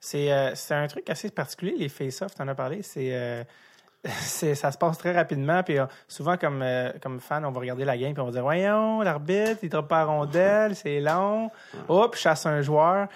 C'est 0.00 0.32
euh, 0.32 0.54
c'est 0.54 0.74
un 0.74 0.86
truc 0.86 1.10
assez 1.10 1.30
particulier, 1.30 1.74
les 1.76 1.88
face-off, 1.90 2.34
tu 2.34 2.40
en 2.42 2.48
as 2.48 2.54
parlé. 2.54 2.80
C'est. 2.82 3.14
euh, 3.14 3.42
c'est- 3.42 3.75
ça 4.06 4.72
se 4.72 4.78
passe 4.78 4.98
très 4.98 5.12
rapidement. 5.12 5.62
Puis 5.62 5.78
euh, 5.78 5.86
souvent, 6.08 6.36
comme, 6.36 6.62
euh, 6.62 6.92
comme 7.02 7.20
fan, 7.20 7.44
on 7.44 7.50
va 7.50 7.60
regarder 7.60 7.84
la 7.84 7.96
game 7.96 8.12
puis 8.12 8.20
on 8.20 8.26
va 8.26 8.32
dire 8.32 8.42
Voyons, 8.42 9.02
l'arbitre, 9.02 9.58
il 9.62 9.68
droppe 9.68 9.88
pas 9.88 10.04
rondelle, 10.04 10.74
c'est 10.76 11.00
long. 11.00 11.50
Hop, 11.88 12.16
chasse 12.16 12.46
un 12.46 12.62
joueur. 12.62 13.08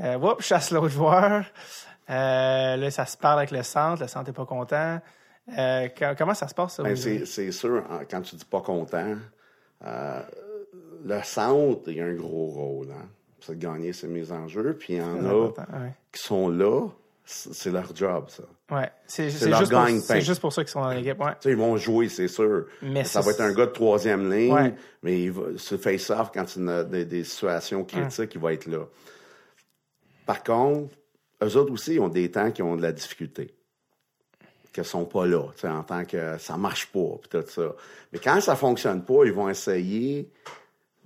Euh, 0.00 0.18
hop, 0.20 0.42
chasse 0.42 0.70
l'autre 0.70 0.88
joueur. 0.88 1.44
Euh, 2.10 2.76
là, 2.76 2.90
ça 2.90 3.06
se 3.06 3.16
parle 3.16 3.38
avec 3.38 3.50
le 3.50 3.62
centre. 3.62 4.02
Le 4.02 4.08
centre 4.08 4.26
n'est 4.26 4.34
pas 4.34 4.46
content. 4.46 5.00
Co- 5.48 6.14
comment 6.16 6.34
ça 6.34 6.46
se 6.48 6.54
passe, 6.54 6.74
ça? 6.74 6.82
Ben, 6.82 6.94
c'est, 6.96 7.52
sûr, 7.52 7.82
quand 8.10 8.20
tu 8.20 8.36
dis 8.36 8.44
pas 8.44 8.60
content, 8.60 9.16
le 9.82 11.22
centre, 11.22 11.90
il 11.90 12.00
a 12.00 12.04
un 12.04 12.14
gros 12.14 12.46
rôle. 12.46 12.88
Hein? 12.90 13.08
C'est 13.40 13.58
de 13.58 13.64
gagner 13.64 13.92
ses 13.92 14.08
mises 14.08 14.32
en 14.32 14.48
jeu. 14.48 14.76
Puis 14.78 14.94
il 14.94 14.98
y 14.98 15.02
en 15.02 15.24
a 15.24 15.34
ouais. 15.34 15.94
qui 16.12 16.22
sont 16.22 16.48
là, 16.48 16.88
c'est 17.30 17.70
leur 17.70 17.94
job, 17.94 18.24
ça. 18.28 18.42
Ouais. 18.74 18.90
C'est 19.06 19.28
juste, 19.30 19.44
pour- 19.50 19.88
c'est 20.00 20.20
juste 20.22 20.40
pour 20.40 20.52
ça 20.52 20.62
qu'ils 20.64 20.70
sont 20.70 20.80
dans 20.80 20.90
l'équipe. 20.92 21.20
Ouais. 21.20 21.32
Ils 21.44 21.56
vont 21.56 21.76
jouer, 21.76 22.08
c'est 22.08 22.26
sûr. 22.28 22.64
Mais 22.80 23.04
ça 23.04 23.20
va 23.20 23.32
être 23.32 23.40
un 23.42 23.52
gars 23.52 23.66
de 23.66 23.70
troisième 23.72 24.32
ligne, 24.32 24.52
Ouais. 24.52 24.74
mais 25.02 25.22
il 25.24 25.32
va, 25.32 25.42
ce 25.56 25.76
face-off, 25.76 26.30
quand 26.32 26.56
il 26.56 26.64
y 26.64 26.70
a 26.70 26.84
des, 26.84 27.04
des 27.04 27.24
situations 27.24 27.84
critiques, 27.84 28.34
il 28.34 28.40
va 28.40 28.52
être 28.54 28.66
là. 28.66 28.86
Par 30.26 30.42
contre, 30.42 30.94
eux 31.42 31.56
autres 31.56 31.72
aussi, 31.72 31.94
ils 31.94 32.00
ont 32.00 32.08
des 32.08 32.30
temps 32.30 32.50
qui 32.50 32.62
ont 32.62 32.76
de 32.76 32.82
la 32.82 32.92
difficulté. 32.92 33.54
Qui 34.72 34.84
sont 34.84 35.04
pas 35.06 35.26
là, 35.26 35.42
en 35.64 35.82
tant 35.82 36.04
que 36.04 36.38
ça 36.38 36.56
marche 36.56 36.86
pas, 36.86 37.18
puis 37.20 37.28
tout 37.30 37.44
ça. 37.48 37.74
Mais 38.12 38.18
quand 38.20 38.40
ça 38.40 38.54
fonctionne 38.56 39.04
pas, 39.04 39.24
ils 39.24 39.32
vont 39.32 39.48
essayer 39.48 40.30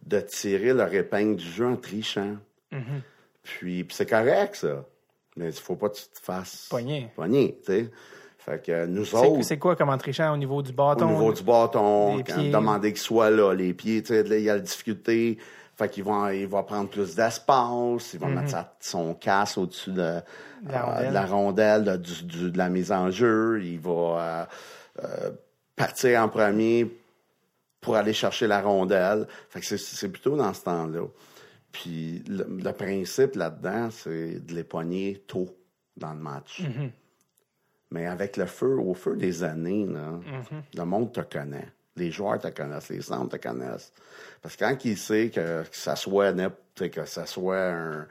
de 0.05 0.21
tirer 0.21 0.73
leur 0.75 0.93
épingle 0.93 1.37
du 1.37 1.45
jeu 1.45 1.67
en 1.67 1.77
trichant. 1.77 2.37
Puis, 3.43 3.85
puis 3.85 3.97
c'est 3.97 4.09
correct, 4.09 4.57
ça. 4.57 4.85
Mais 5.37 5.47
il 5.47 5.53
faut 5.53 5.77
pas 5.77 5.89
que 5.89 5.97
tu 5.97 6.03
te 6.05 6.21
fasses 6.21 6.67
Pogner. 6.71 7.11
pogner, 7.17 7.59
tu 7.65 7.73
sais. 7.73 7.91
Fait 8.39 8.61
que 8.65 8.87
nous 8.87 9.05
C'est- 9.05 9.17
autres, 9.17 9.43
C'est 9.43 9.59
quoi 9.59 9.77
comme 9.77 9.89
entrichant 9.89 10.33
au 10.35 10.37
niveau 10.37 10.61
du 10.63 10.73
au 10.73 10.75
bâton? 10.75 11.07
niveau 11.07 11.33
du 11.33 11.43
bâton, 11.43 12.17
les 12.17 12.25
quand 12.25 12.35
pieds. 12.35 12.51
demander 12.51 12.93
qu'il 12.93 13.01
soit 13.01 13.31
là, 13.31 13.53
les 13.55 13.73
pieds, 13.73 14.03
tu 14.03 14.09
sais, 14.09 14.25
il 14.27 14.43
y 14.45 14.51
a 14.51 14.55
la 14.55 14.61
difficulté. 14.61 15.39
Fait 15.77 15.89
qu'il 15.89 16.05
va, 16.05 16.35
il 16.35 16.47
va 16.49 16.63
prendre 16.65 16.91
plus 16.91 17.15
d'espace, 17.15 18.13
il 18.15 18.19
va 18.21 18.27
mettre 18.27 18.51
sa- 18.51 18.75
son 18.81 19.15
casse 19.15 19.57
au-dessus 19.57 19.93
de, 19.93 20.21
Mhm. 20.65 20.71
La 20.71 20.83
euh, 20.83 20.85
rondelle. 20.87 21.09
de 21.09 21.15
la 21.15 21.27
rondelle, 21.27 21.85
de, 21.85 21.97
du- 21.97 22.23
du- 22.25 22.51
de 22.51 22.59
la 22.59 22.69
mise 22.69 22.93
en 22.93 23.11
jeu. 23.11 23.61
Il 23.65 23.79
va 23.81 23.91
euh, 23.91 24.45
euh, 25.05 25.31
partir 25.77 26.21
en 26.21 26.29
premier 26.29 26.89
pour 27.81 27.97
aller 27.97 28.13
chercher 28.13 28.47
la 28.49 28.61
rondelle. 28.61 29.27
Fait 29.49 29.61
que 29.61 29.67
c'est- 29.67 29.79
c'est 29.79 30.09
plutôt 30.09 30.37
dans 30.37 30.53
ce 30.53 30.63
temps-là. 30.63 31.07
Puis 31.73 32.23
le, 32.29 32.47
le 32.63 32.73
principe 32.73 33.35
là-dedans, 33.35 33.91
c'est 33.91 34.45
de 34.47 34.55
les 34.55 34.65
pogner 34.65 35.25
tôt 35.27 35.49
dans 35.97 36.13
le 36.13 36.21
match. 36.21 36.61
Mhm. 36.61 36.91
Mais 37.91 38.07
avec 38.07 38.37
le 38.37 38.47
feu, 38.47 38.79
au 38.79 38.95
feu 38.95 39.17
des 39.17 39.43
années, 39.45 39.87
là, 39.87 40.13
Mhm. 40.13 40.63
le 40.75 40.85
monde 40.85 41.13
te 41.13 41.21
connaît. 41.21 41.69
Les 41.97 42.11
joueurs 42.11 42.39
te 42.39 42.49
connaissent, 42.49 42.89
les 42.89 43.03
centres 43.03 43.37
te 43.37 43.49
connaissent. 43.49 43.93
Parce 44.41 44.57
que 44.57 44.65
quand 44.65 44.85
il 44.85 44.97
sait 44.97 45.29
que, 45.29 45.63
que 45.63 45.77
ça 45.77 45.95
soit 45.97 46.33
que 46.75 47.05
ça 47.05 47.27
soit 47.27 47.59
un, 47.71 48.07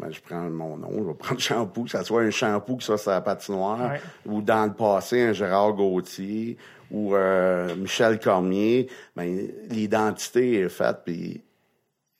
ben, 0.00 0.10
je 0.10 0.20
prends 0.20 0.48
mon 0.50 0.76
nom, 0.78 0.90
je 0.96 1.02
vais 1.08 1.14
prendre 1.14 1.40
shampoo, 1.40 1.84
que 1.84 1.90
ça 1.90 2.04
soit 2.04 2.22
un 2.22 2.30
shampoo 2.30 2.76
qui 2.78 2.86
soit 2.86 2.98
sur 2.98 3.10
la 3.10 3.20
patinoire, 3.22 3.90
Ouais. 3.92 4.00
ou 4.26 4.40
dans 4.42 4.64
le 4.66 4.72
passé, 4.72 5.22
un 5.22 5.32
Gérard 5.34 5.74
Gauthier, 5.74 6.56
ou 6.90 7.14
euh, 7.14 7.74
Michel 7.76 8.18
Cormier, 8.18 8.88
ben, 9.14 9.48
l'identité 9.68 10.60
est 10.60 10.68
faite, 10.70 10.98
puis 11.04 11.42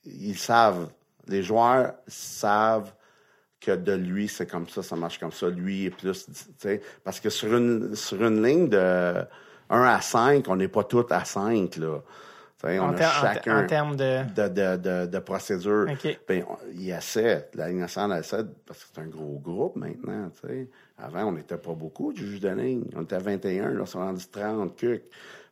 ils 0.06 0.38
savent, 0.38 0.88
les 1.28 1.42
joueurs 1.42 1.94
savent 2.06 2.92
que 3.60 3.72
de 3.72 3.92
lui, 3.92 4.28
c'est 4.28 4.46
comme 4.46 4.68
ça, 4.68 4.82
ça 4.82 4.96
marche 4.96 5.18
comme 5.18 5.32
ça. 5.32 5.48
Lui 5.48 5.86
est 5.86 5.90
plus, 5.90 6.26
tu 6.26 6.32
sais, 6.58 6.80
parce 7.02 7.20
que 7.20 7.30
sur 7.30 7.56
une, 7.56 7.94
sur 7.94 8.22
une 8.24 8.44
ligne 8.44 8.68
de 8.68 9.24
1 9.70 9.82
à 9.82 10.00
5, 10.00 10.46
on 10.48 10.56
n'est 10.56 10.68
pas 10.68 10.84
tous 10.84 11.06
à 11.10 11.24
5, 11.24 11.76
là. 11.76 12.00
Tu 12.58 12.68
sais, 12.68 12.78
on 12.78 12.84
En, 12.84 12.94
a 12.94 13.02
chacun 13.02 13.64
en 13.64 13.66
termes 13.66 13.96
de. 13.96 14.22
de, 14.34 14.48
de, 14.48 14.76
de, 14.76 15.06
de 15.06 15.18
procédure. 15.18 15.86
OK. 15.90 16.18
Ben, 16.26 16.44
il 16.72 16.90
essaie, 16.90 17.50
la 17.54 17.68
ligne 17.68 17.80
nationale 17.80 18.20
essaie, 18.20 18.44
parce 18.64 18.84
que 18.84 18.90
c'est 18.94 19.00
un 19.02 19.06
gros 19.06 19.38
groupe 19.42 19.76
maintenant, 19.76 20.30
tu 20.40 20.48
sais. 20.48 20.68
Avant, 20.98 21.24
on 21.24 21.32
n'était 21.32 21.58
pas 21.58 21.74
beaucoup 21.74 22.12
du 22.12 22.26
juge 22.26 22.40
de 22.40 22.48
ligne. 22.48 22.84
On 22.94 23.02
était 23.02 23.16
à 23.16 23.18
21, 23.18 23.70
là, 23.72 23.82
on 23.82 23.86
s'est 23.86 23.98
rendu 23.98 24.24
30, 24.26 24.76
cuc. 24.76 25.02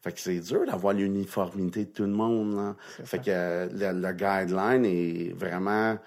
Fait 0.04 0.12
que 0.12 0.20
c'est 0.20 0.38
dur 0.40 0.66
d'avoir 0.66 0.92
l'uniformité 0.92 1.86
de 1.86 1.90
tout 1.90 2.02
le 2.02 2.10
monde, 2.10 2.56
là. 2.56 2.76
Fait 3.04 3.18
que 3.20 3.24
euh, 3.30 3.68
le, 3.72 4.12
guideline 4.12 4.84
est 4.84 5.32
vraiment 5.34 5.98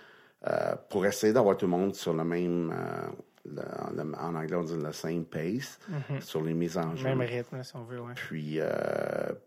euh, 0.47 0.75
pour 0.89 1.03
essayer 1.07 1.33
d'avoir 1.33 1.57
tout 1.57 1.65
le 1.65 1.71
monde 1.71 1.95
sur 1.95 2.13
le 2.13 2.23
même, 2.23 2.71
euh, 2.71 3.07
le- 3.45 4.03
le- 4.03 4.15
en 4.15 4.35
anglais, 4.35 4.55
on 4.55 4.63
dit 4.63 4.75
le 4.77 4.91
same 4.93 5.25
pace, 5.25 5.79
sur 6.19 6.43
les 6.43 6.53
mises 6.53 6.77
en 6.77 6.95
jeu. 6.95 7.05
Même 7.05 7.21
rythme, 7.21 7.63
si 7.63 7.75
on 7.75 7.83
veut. 7.85 7.97
Puis, 8.13 8.57
euh, 8.59 8.67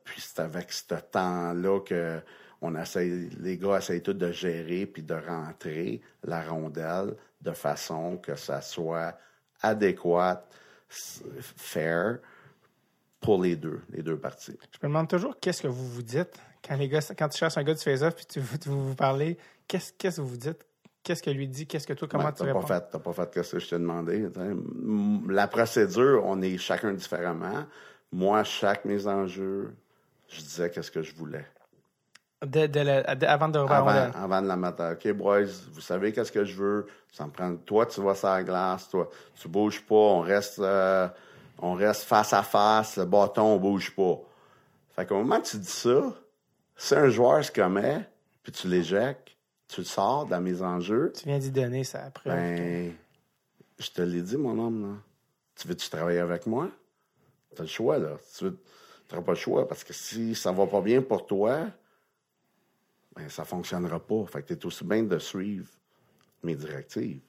puis 0.03 0.21
c'est 0.21 0.41
avec 0.41 0.73
ce 0.73 0.95
temps-là 0.95 1.79
que 1.81 2.19
on 2.61 2.75
essaie, 2.75 3.29
les 3.39 3.57
gars 3.57 3.79
essayent 3.79 4.03
tous 4.03 4.15
de 4.15 4.33
gérer 4.33 4.85
puis 4.87 5.03
de 5.05 5.15
rentrer 5.15 6.01
la 6.25 6.43
rondelle 6.43 7.15
de 7.41 7.53
façon 7.53 8.17
que 8.19 8.35
ça 8.35 8.61
soit 8.63 9.17
adéquat, 9.63 10.45
s- 10.91 11.23
fair 11.57 12.19
pour 13.21 13.41
les 13.43 13.57
deux, 13.57 13.81
les 13.93 14.03
deux 14.03 14.17
parties. 14.19 14.57
Je 14.73 14.79
me 14.87 14.89
demande 14.93 15.09
toujours 15.09 15.39
qu'est-ce 15.41 15.63
que 15.63 15.69
vous 15.69 15.87
vous 15.89 16.03
dites 16.03 16.39
quand 16.67 16.77
les 16.77 16.89
gars, 16.89 17.01
quand 17.19 17.29
tu 17.29 17.39
cherches 17.39 17.57
un 17.59 17.63
gars 17.63 17.75
du 17.75 17.81
face-off 17.83 18.15
puis 18.15 18.27
tu, 18.27 18.41
tu- 18.59 18.69
vous 18.69 18.89
vous 18.89 18.95
parlez. 18.95 19.37
Qu'est-ce 19.69 19.93
qu'est-ce 19.93 20.17
que 20.17 20.23
vous 20.23 20.29
vous 20.29 20.37
dites? 20.37 20.67
Qu'est-ce 21.03 21.23
que 21.23 21.31
lui 21.31 21.49
dit? 21.49 21.67
Qu'est-ce 21.67 21.87
que 21.87 21.93
toi, 21.95 22.07
comment 22.09 22.31
tu 22.33 22.43
réponds? 22.43 22.61
pas 22.61 22.81
fait, 22.81 22.85
t'as 22.93 22.99
pas 22.99 23.13
fait 23.13 23.31
que 23.31 23.43
ça 23.43 23.59
je 23.59 23.69
t'ai 23.69 23.79
demandé. 23.79 24.29
La 25.29 25.47
procédure, 25.49 26.23
on 26.27 26.41
est 26.43 26.59
chacun 26.59 26.93
différemment. 26.93 27.65
Moi, 28.13 28.45
chaque 28.45 28.85
mise 28.85 29.07
en 29.07 29.27
jeu, 29.27 29.75
je 30.29 30.41
disais 30.41 30.71
qu'est-ce 30.71 30.91
que 30.91 31.03
je 31.03 31.15
voulais. 31.15 31.47
De- 32.45 32.67
de 32.67 32.81
la- 32.81 33.15
de- 33.15 33.27
avant 33.27 33.49
de 33.49 33.59
avant, 33.59 33.87
avant 34.15 34.43
de 34.43 34.47
la 34.49 34.57
mettre. 34.57 34.93
OK, 34.93 35.13
boys, 35.13 35.45
vous 35.73 35.81
savez 35.81 36.13
qu'est-ce 36.13 36.33
que 36.33 36.45
je 36.45 36.55
veux. 36.57 36.87
Ça 37.13 37.27
me 37.27 37.31
prend. 37.31 37.55
Toi, 37.57 37.87
tu 37.87 38.01
vas 38.03 38.15
sur 38.15 38.29
la 38.29 38.43
glace. 38.43 38.89
Toi, 38.89 39.09
tu 39.35 39.49
bouges 39.49 39.83
pas. 39.83 39.95
On 39.95 40.21
reste, 40.21 40.59
euh, 40.59 41.07
on 41.61 41.75
reste 41.75 42.03
face 42.03 42.33
à 42.33 42.43
face. 42.43 42.97
Le 42.97 43.05
bâton, 43.05 43.43
on 43.43 43.57
bouge 43.59 43.95
pas. 43.95 44.19
Fait 44.91 45.07
qu'au 45.07 45.17
moment 45.17 45.41
que 45.41 45.47
tu 45.47 45.59
dis 45.59 45.67
ça, 45.67 46.15
si 46.77 46.95
un 46.95 47.09
joueur 47.09 47.45
se 47.45 47.53
commet, 47.53 48.09
puis 48.43 48.53
tu 48.53 48.69
l'éjectes, 48.69 49.37
tu 49.69 49.83
le 49.83 49.87
sors 49.87 50.27
de 50.27 50.31
la 50.33 50.41
mise 50.41 50.63
en 50.63 50.81
jeu, 50.81 51.13
Tu 51.17 51.27
viens 51.27 51.39
d'y 51.39 51.51
donner 51.51 51.85
ça 51.85 52.11
preuve. 52.11 52.35
ben, 52.35 52.93
je 53.79 53.91
te 53.91 54.03
l'ai 54.03 54.23
dit, 54.23 54.37
mon 54.37 54.59
homme, 54.59 54.83
là. 54.83 54.99
Tu 55.55 55.69
veux-tu 55.69 55.89
travailler 55.91 56.19
avec 56.21 56.47
moi? 56.47 56.69
T'as 57.55 57.63
le 57.65 57.69
choix, 57.69 57.99
là. 57.99 58.17
Tu 58.37 58.45
veux... 58.45 58.59
n'auras 59.11 59.23
pas 59.25 59.33
le 59.33 59.39
choix, 59.39 59.69
parce 59.69 59.85
que 59.85 59.93
si 59.93 60.35
ça 60.35 60.53
va 60.53 60.67
pas 60.67 60.81
bien 60.81 61.03
pour 61.03 61.27
toi, 61.27 61.67
ben, 63.15 63.29
ça 63.29 63.45
fonctionnera 63.45 64.01
pas. 64.01 64.25
Fait 64.27 64.43
que 64.43 64.55
t'es 64.55 64.67
aussi 64.67 64.85
bien 64.85 65.03
de 65.03 65.19
suivre 65.19 65.69
mes 66.43 66.55
directives. 66.57 67.21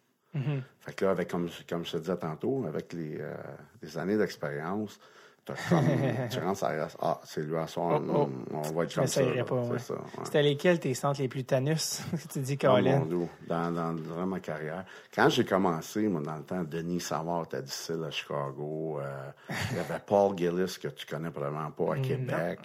Fait 0.79 0.93
que 0.95 1.05
là, 1.05 1.11
avec, 1.11 1.29
comme, 1.29 1.49
comme 1.67 1.85
je 1.85 1.91
te 1.93 1.97
disais 1.97 2.17
tantôt, 2.17 2.65
avec 2.67 2.93
les, 2.93 3.17
euh, 3.19 3.33
les 3.81 3.97
années 3.97 4.17
d'expérience, 4.17 4.99
tu 6.29 6.39
rentres 6.39 6.63
à 6.63 6.87
ah, 7.01 7.19
c'est 7.25 7.41
lui 7.41 7.57
à 7.57 7.65
soir, 7.67 7.99
Oh, 8.07 8.11
oh. 8.13 8.29
on, 8.53 8.57
on 8.57 8.61
va 8.73 8.83
être 8.83 8.93
comme 8.93 9.07
ça. 9.07 9.21
là. 9.23 9.43
pas. 9.43 9.55
Ouais. 9.55 9.79
ça, 9.79 9.95
ouais. 9.95 9.99
C'était 10.23 10.43
lesquels 10.43 10.79
tes 10.79 10.93
centres 10.93 11.19
les 11.19 11.27
plus 11.27 11.43
tanus 11.43 12.01
que 12.11 12.33
tu 12.33 12.39
dis, 12.39 12.57
Oh, 12.63 12.67
mon 12.67 12.73
Colin? 12.75 12.99
Dieu, 13.05 13.27
dans, 13.47 13.71
dans, 13.71 13.93
durant 13.93 14.27
ma 14.27 14.39
carrière. 14.39 14.85
Quand 15.13 15.29
j'ai 15.29 15.43
commencé, 15.43 16.07
moi, 16.07 16.21
dans 16.21 16.35
le 16.37 16.43
temps, 16.43 16.63
Denis 16.63 17.01
Savard 17.01 17.45
était 17.45 17.63
difficile 17.63 18.03
à 18.07 18.11
Chicago. 18.11 18.99
Euh, 19.01 19.31
il 19.71 19.77
y 19.77 19.79
avait 19.79 19.99
Paul 20.05 20.37
Gillis, 20.37 20.77
que 20.81 20.89
tu 20.89 21.05
connais 21.07 21.31
probablement 21.31 21.71
pas, 21.71 21.95
à 21.95 21.97
Québec. 21.97 22.59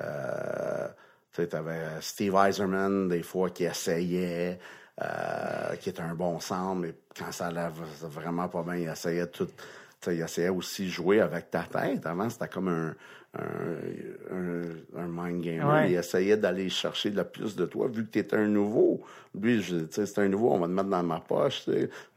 Euh, 0.00 0.88
tu 1.32 1.42
sais, 1.42 1.48
t'avais 1.48 2.00
Steve 2.00 2.34
Eiserman, 2.34 3.08
des 3.08 3.22
fois, 3.22 3.50
qui 3.50 3.64
essayait, 3.64 4.58
euh, 5.02 5.76
qui 5.76 5.90
était 5.90 6.00
un 6.02 6.14
bon 6.14 6.40
centre, 6.40 6.74
mais 6.76 6.94
quand 7.18 7.30
ça 7.30 7.46
allait 7.46 7.68
vraiment 8.02 8.48
pas 8.48 8.62
bien, 8.62 8.76
il 8.76 8.88
essayait 8.88 9.26
tout. 9.26 9.48
il 10.06 10.20
essayait 10.20 10.48
aussi 10.48 10.84
de 10.84 10.90
jouer 10.90 11.20
avec 11.20 11.50
ta 11.50 11.64
tête. 11.64 12.06
Avant, 12.06 12.30
c'était 12.30 12.48
comme 12.48 12.68
un, 12.68 12.94
un, 13.38 14.36
un, 14.36 15.02
un 15.02 15.06
mind 15.06 15.42
gamer. 15.42 15.68
Ouais. 15.68 15.90
Il 15.90 15.96
essayait 15.96 16.36
d'aller 16.38 16.70
chercher 16.70 17.10
le 17.10 17.24
plus 17.24 17.54
de 17.56 17.66
toi, 17.66 17.88
vu 17.88 18.06
que 18.06 18.10
tu 18.12 18.18
étais 18.20 18.36
un 18.36 18.46
nouveau. 18.46 19.02
Lui, 19.38 19.62
c'est 19.90 20.18
un 20.18 20.28
nouveau, 20.28 20.52
on 20.52 20.58
va 20.60 20.66
te 20.66 20.72
mettre 20.72 20.88
dans 20.88 21.02
ma 21.02 21.20
poche. 21.20 21.66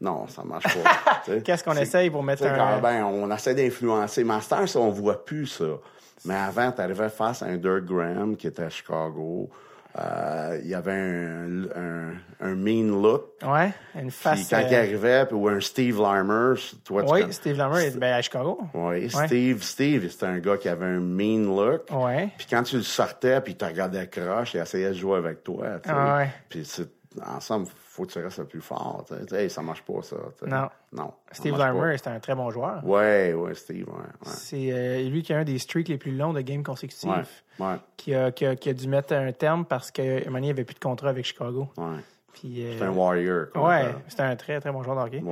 Non, 0.00 0.26
ça 0.28 0.42
marche 0.42 0.64
pas. 0.82 1.22
Qu'est-ce 1.44 1.62
qu'on 1.62 1.76
essaye 1.76 2.08
pour 2.08 2.22
mettre 2.22 2.44
un. 2.46 2.80
ben, 2.80 3.04
on 3.04 3.30
essaie 3.30 3.54
d'influencer. 3.54 4.24
Master, 4.24 4.66
ça, 4.66 4.78
on 4.78 4.90
voit 4.90 5.22
plus 5.22 5.46
ça. 5.46 5.78
Mais 6.24 6.34
avant, 6.34 6.72
tu 6.72 6.80
arrivais 6.80 7.08
face 7.08 7.42
à 7.42 7.46
un 7.46 7.56
Dirk 7.56 7.84
Graham 7.84 8.36
qui 8.36 8.46
était 8.46 8.62
à 8.62 8.70
Chicago. 8.70 9.50
Euh, 9.98 10.58
il 10.62 10.68
y 10.70 10.74
avait 10.74 10.92
un, 10.92 11.64
un, 11.74 12.12
un 12.40 12.54
mean 12.54 13.00
look. 13.02 13.32
Ouais, 13.42 13.72
une 13.96 14.02
Puis 14.02 14.10
face. 14.10 14.48
quand 14.48 14.60
il 14.60 14.72
euh, 14.74 14.78
arrivait, 14.78 15.26
puis, 15.26 15.34
ou 15.34 15.48
un 15.48 15.60
Steve 15.60 16.00
Larmer, 16.00 16.54
toi, 16.84 17.02
tu 17.02 17.12
Oui, 17.12 17.20
connais- 17.22 17.32
Steve 17.32 17.56
Lammer 17.56 17.84
est 17.86 17.98
ben, 17.98 18.14
à 18.14 18.22
Chicago. 18.22 18.60
Oui, 18.72 19.10
Steve, 19.10 19.62
Steve, 19.62 20.08
c'était 20.08 20.26
un 20.26 20.38
gars 20.38 20.56
qui 20.58 20.68
avait 20.68 20.86
un 20.86 21.00
mean 21.00 21.44
look. 21.44 21.86
Ouais. 21.90 22.28
Puis 22.38 22.46
quand 22.48 22.62
tu 22.62 22.76
le 22.76 22.82
sortais, 22.82 23.40
puis 23.40 23.54
il 23.54 23.56
te 23.56 23.64
regardait 23.64 24.06
croche, 24.06 24.54
il 24.54 24.60
essayait 24.60 24.90
de 24.90 24.94
jouer 24.94 25.18
avec 25.18 25.42
toi. 25.42 25.66
tu 25.82 25.88
sais. 25.88 25.94
Ah 25.98 26.18
ouais. 26.18 26.28
Puis 26.48 26.64
c'est- 26.64 26.88
ensemble, 27.26 27.66
faut 27.88 28.04
que 28.04 28.12
tu 28.12 28.18
restes 28.22 28.38
le 28.38 28.44
plus 28.46 28.60
fort. 28.60 29.04
tu 29.08 29.14
sais. 29.14 29.20
Tu 29.22 29.28
sais, 29.28 29.42
Hey, 29.44 29.50
ça 29.50 29.62
marche 29.62 29.82
pas, 29.82 30.00
ça. 30.02 30.16
Non. 30.46 30.68
Non. 30.92 31.12
Steve 31.32 31.56
Larmer, 31.58 31.96
c'était 31.96 32.10
un 32.10 32.20
très 32.20 32.34
bon 32.34 32.50
joueur. 32.50 32.84
Ouais, 32.86 33.32
ouais, 33.34 33.54
Steve, 33.54 33.88
ouais. 33.88 33.94
ouais. 33.94 34.02
C'est 34.22 34.72
euh, 34.72 35.08
lui 35.08 35.22
qui 35.22 35.32
a 35.32 35.38
un 35.38 35.44
des 35.44 35.58
streaks 35.58 35.88
les 35.88 35.98
plus 35.98 36.12
longs 36.16 36.32
de 36.32 36.40
games 36.40 36.62
consécutifs. 36.62 37.44
Ouais, 37.58 37.76
Qui, 37.96 38.14
a, 38.14 38.30
qui, 38.30 38.46
a, 38.46 38.54
qui 38.56 38.68
a 38.70 38.74
dû 38.74 38.86
mettre 38.88 39.12
un 39.14 39.32
terme 39.32 39.64
parce 39.64 39.90
qu'à 39.90 40.02
un 40.02 40.06
moment 40.06 40.24
donné, 40.34 40.38
il 40.38 40.42
n'y 40.42 40.50
avait 40.50 40.64
plus 40.64 40.74
de 40.74 40.80
contrat 40.80 41.08
avec 41.08 41.24
Chicago. 41.24 41.68
ouais. 41.76 41.84
Puis, 42.32 42.64
euh, 42.64 42.78
C'est 42.78 42.84
un 42.84 42.90
warrior, 42.90 43.46
ouais, 43.56 43.92
c'était 44.08 44.22
un 44.22 44.36
très, 44.36 44.60
très 44.60 44.70
bon 44.70 44.82
joueur 44.84 44.96
de 44.96 45.02
hockey. 45.02 45.22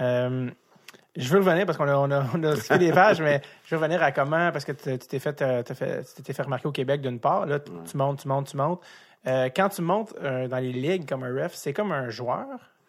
Euh, 0.00 0.50
je 1.16 1.28
veux 1.32 1.38
revenir 1.38 1.64
parce 1.64 1.78
qu'on 1.78 1.88
a, 1.88 1.96
on 1.96 2.10
a, 2.10 2.24
on 2.34 2.42
a 2.44 2.54
skippé 2.56 2.78
des 2.78 2.92
pages, 2.92 3.20
mais 3.22 3.40
je 3.64 3.74
veux 3.74 3.80
revenir 3.80 4.02
à 4.02 4.12
comment, 4.12 4.52
parce 4.52 4.64
que 4.64 4.72
tu 4.72 4.98
t'es 4.98 5.18
fait, 5.18 5.40
euh, 5.42 5.62
fait, 5.64 6.02
t'es 6.22 6.32
fait 6.32 6.42
remarquer 6.42 6.68
au 6.68 6.72
Québec 6.72 7.00
d'une 7.00 7.18
part. 7.18 7.46
Là, 7.46 7.60
tu 7.60 7.96
montes, 7.96 8.20
tu 8.20 8.28
montes, 8.28 8.48
tu 8.48 8.56
montes. 8.56 8.80
Euh, 9.26 9.48
quand 9.54 9.68
tu 9.70 9.82
montes 9.82 10.14
euh, 10.22 10.48
dans 10.48 10.58
les 10.58 10.72
ligues 10.72 11.08
comme 11.08 11.22
un 11.24 11.34
ref, 11.44 11.54
c'est 11.54 11.72
comme 11.72 11.92
un 11.92 12.10
joueur, 12.10 12.46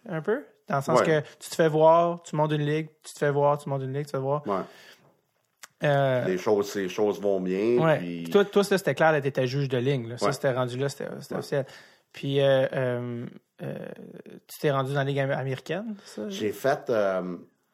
un 0.10 0.22
peu. 0.22 0.44
Dans 0.68 0.78
le 0.78 0.82
sens 0.82 1.00
Ouais. 1.00 1.06
que 1.06 1.20
tu 1.40 1.50
te 1.50 1.56
fais 1.56 1.70
voir, 1.70 2.22
tu 2.24 2.36
montes 2.36 2.52
une 2.52 2.66
ligue, 2.66 2.90
tu 3.04 3.14
te 3.14 3.20
fais 3.20 3.32
voir, 3.32 3.58
tu 3.58 3.70
montes 3.70 3.84
une 3.84 3.94
ligue, 3.94 4.06
tu 4.06 4.12
te 4.12 4.18
fais 4.18 4.22
voir. 4.24 4.46
Ouais. 4.48 4.56
Euh, 5.84 6.26
Les 6.26 6.38
choses, 6.38 6.74
les 6.76 6.90
choses 6.90 7.22
vont 7.22 7.40
bien. 7.40 7.78
ouais. 7.78 7.98
Puis... 8.00 8.30
Toi, 8.32 8.46
toi, 8.46 8.64
ça, 8.64 8.78
c'était 8.78 8.96
clair, 8.96 9.20
tu 9.22 9.28
étais 9.28 9.46
juge 9.48 9.70
de 9.70 9.78
ligne. 9.78 10.10
Là. 10.10 10.18
Ça, 10.18 10.32
c'était 10.32 10.52
rendu 10.52 10.78
là, 10.78 10.90
c'était 10.90 11.08
officiel. 11.36 11.66
Puis, 12.12 12.40
tu 13.60 14.60
t'es 14.60 14.72
rendu 14.72 14.92
dans 14.94 15.00
la 15.00 15.04
Ligue 15.06 15.20
am- 15.20 15.32
américaine, 15.32 15.96
ça? 16.06 16.30
J'ai 16.30 16.52
fait. 16.52 16.86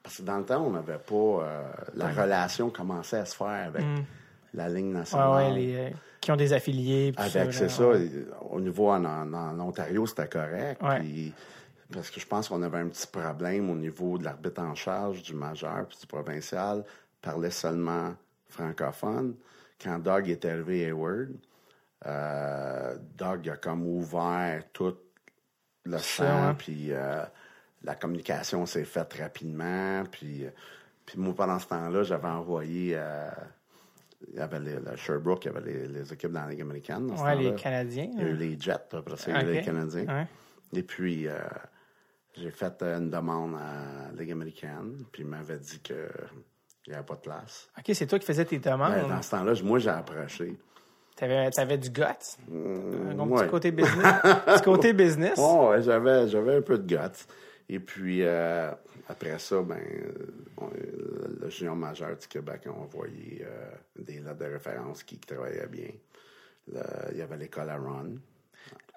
parce 0.03 0.18
que 0.18 0.22
dans 0.24 0.38
le 0.38 0.45
temps, 0.45 0.62
on 0.66 0.72
n'avait 0.72 0.97
pas. 0.99 1.64
la 1.95 2.07
relation 2.09 2.70
commençait 2.70 3.18
à 3.20 3.26
se 3.26 3.36
faire 3.36 3.47
avec 3.68 3.84
la 4.53 4.69
ligne. 4.69 4.87
Ouais, 4.87 4.99
nationale. 4.99 5.51
ouais, 5.53 5.59
les, 5.59 5.75
euh, 5.75 5.89
qui 6.19 6.31
ont 6.31 6.35
des 6.35 6.53
affiliés. 6.53 7.13
Avec, 7.17 7.53
c'est 7.53 7.69
ça. 7.69 7.87
ouais. 7.87 8.09
Au 8.49 8.59
niveau 8.59 8.89
en, 8.89 9.03
en- 9.05 9.33
en 9.33 9.59
Ontario, 9.59 10.05
c'était 10.05 10.27
correct. 10.27 10.81
Puis- 10.99 11.33
parce 11.93 12.09
que 12.09 12.21
je 12.21 12.25
pense 12.25 12.47
qu'on 12.47 12.61
avait 12.61 12.77
un 12.77 12.87
petit 12.87 13.05
problème 13.07 13.69
au 13.69 13.75
niveau 13.75 14.17
de 14.17 14.23
l'arbitre 14.23 14.61
en 14.61 14.75
charge 14.75 15.23
du 15.23 15.33
majeur 15.33 15.85
puis 15.89 15.97
du 15.99 16.07
provincial. 16.07 16.85
parlait 17.21 17.51
seulement 17.51 18.13
francophone. 18.47 19.35
Quand 19.83 19.99
Doug 19.99 20.29
est 20.29 20.45
arrivé 20.45 20.85
à 20.85 20.87
Hayward, 20.89 21.29
euh, 22.05 22.95
Doug 23.17 23.49
a 23.49 23.57
comme 23.57 23.85
ouvert 23.85 24.63
tout 24.73 24.95
le 25.85 25.97
champ, 25.97 26.49
ouais. 26.49 26.53
puis 26.57 26.87
euh, 26.91 27.23
la 27.83 27.95
communication 27.95 28.65
s'est 28.65 28.85
faite 28.85 29.13
rapidement. 29.19 30.03
Puis, 30.11 30.45
puis 31.05 31.19
moi, 31.19 31.33
pendant 31.35 31.59
ce 31.59 31.67
temps-là, 31.67 32.03
j'avais 32.03 32.27
envoyé... 32.27 32.93
euh, 32.95 33.29
il 34.30 34.36
y 34.38 34.39
avait 34.39 34.59
les, 34.59 34.76
le 34.76 34.95
Sherbrooke, 34.95 35.45
il 35.45 35.51
y 35.51 35.55
avait 35.55 35.72
les, 35.72 35.88
les 35.88 36.13
équipes 36.13 36.32
dans 36.32 36.41
la 36.41 36.49
Ligue 36.49 36.61
américaine. 36.61 37.11
ce 37.15 37.22
Ouais, 37.22 37.36
les. 37.36 37.55
Canadiens. 37.55 38.09
Il 38.13 38.19
y 38.19 38.24
a 38.24 38.28
eu 38.30 38.36
les 38.36 38.59
Jets, 38.59 38.93
après 38.93 39.17
ça, 39.17 39.41
les 39.41 39.61
Canadiens. 39.61 40.05
Ouais. 40.05 40.28
Et 40.74 40.84
puis, 40.84 41.28
euh, 41.28 41.34
j'ai 42.34 42.51
fait 42.51 42.82
euh, 42.82 42.99
une 42.99 43.09
demande 43.09 43.55
à 43.55 44.11
la 44.13 44.22
Ligue 44.22 44.32
américaine, 44.32 45.05
puis 45.11 45.24
il 45.24 45.28
m'avait 45.28 45.59
dit 45.59 45.80
qu'il 45.80 45.95
n'y 46.88 46.93
avait 46.93 47.05
pas 47.05 47.15
de 47.15 47.22
place. 47.22 47.69
OK, 47.78 47.91
c'est 47.93 48.07
toi 48.07 48.19
qui 48.19 48.26
faisais 48.26 48.45
tes 48.45 48.59
demandes. 48.59 48.93
Ben, 48.93 49.07
dans 49.09 49.22
ce 49.22 49.32
temps-là, 49.32 49.53
moi, 49.63 49.80
j'ai 49.80 49.89
approché. 49.89 50.57
T'avais, 51.15 51.49
t'avais 51.51 51.78
du 51.78 51.89
guts? 51.89 52.03
un 52.03 53.19
ouais. 53.19 53.41
petit 53.41 53.49
côté 53.49 53.72
business? 53.72 54.22
petit 54.45 54.63
côté 54.63 54.93
business? 54.93 55.38
Oh, 55.38 55.69
ouais, 55.69 55.82
j'avais, 55.82 56.28
j'avais 56.28 56.55
un 56.55 56.61
peu 56.61 56.78
de 56.78 56.88
guts. 56.88 57.26
Et 57.69 57.80
puis, 57.80 58.24
euh, 58.24 58.72
après 59.12 59.38
ça, 59.39 59.62
ben, 59.62 59.82
on- 60.57 60.70
le 60.70 61.49
junior 61.49 61.76
majeur 61.76 62.18
du 62.18 62.28
Québec 62.28 62.68
a 62.68 62.72
envoyé 62.72 63.43
euh, 63.45 63.72
des 63.97 64.20
lettres 64.20 64.38
de 64.38 64.45
référence 64.45 65.03
qui 65.03 65.20
travaillaient 65.20 65.68
bien. 65.68 65.91
Le- 66.68 67.12
il 67.12 67.18
y 67.18 67.22
avait 67.22 67.38
l'école 67.38 67.70
à 67.70 67.78
Ron. 67.78 68.18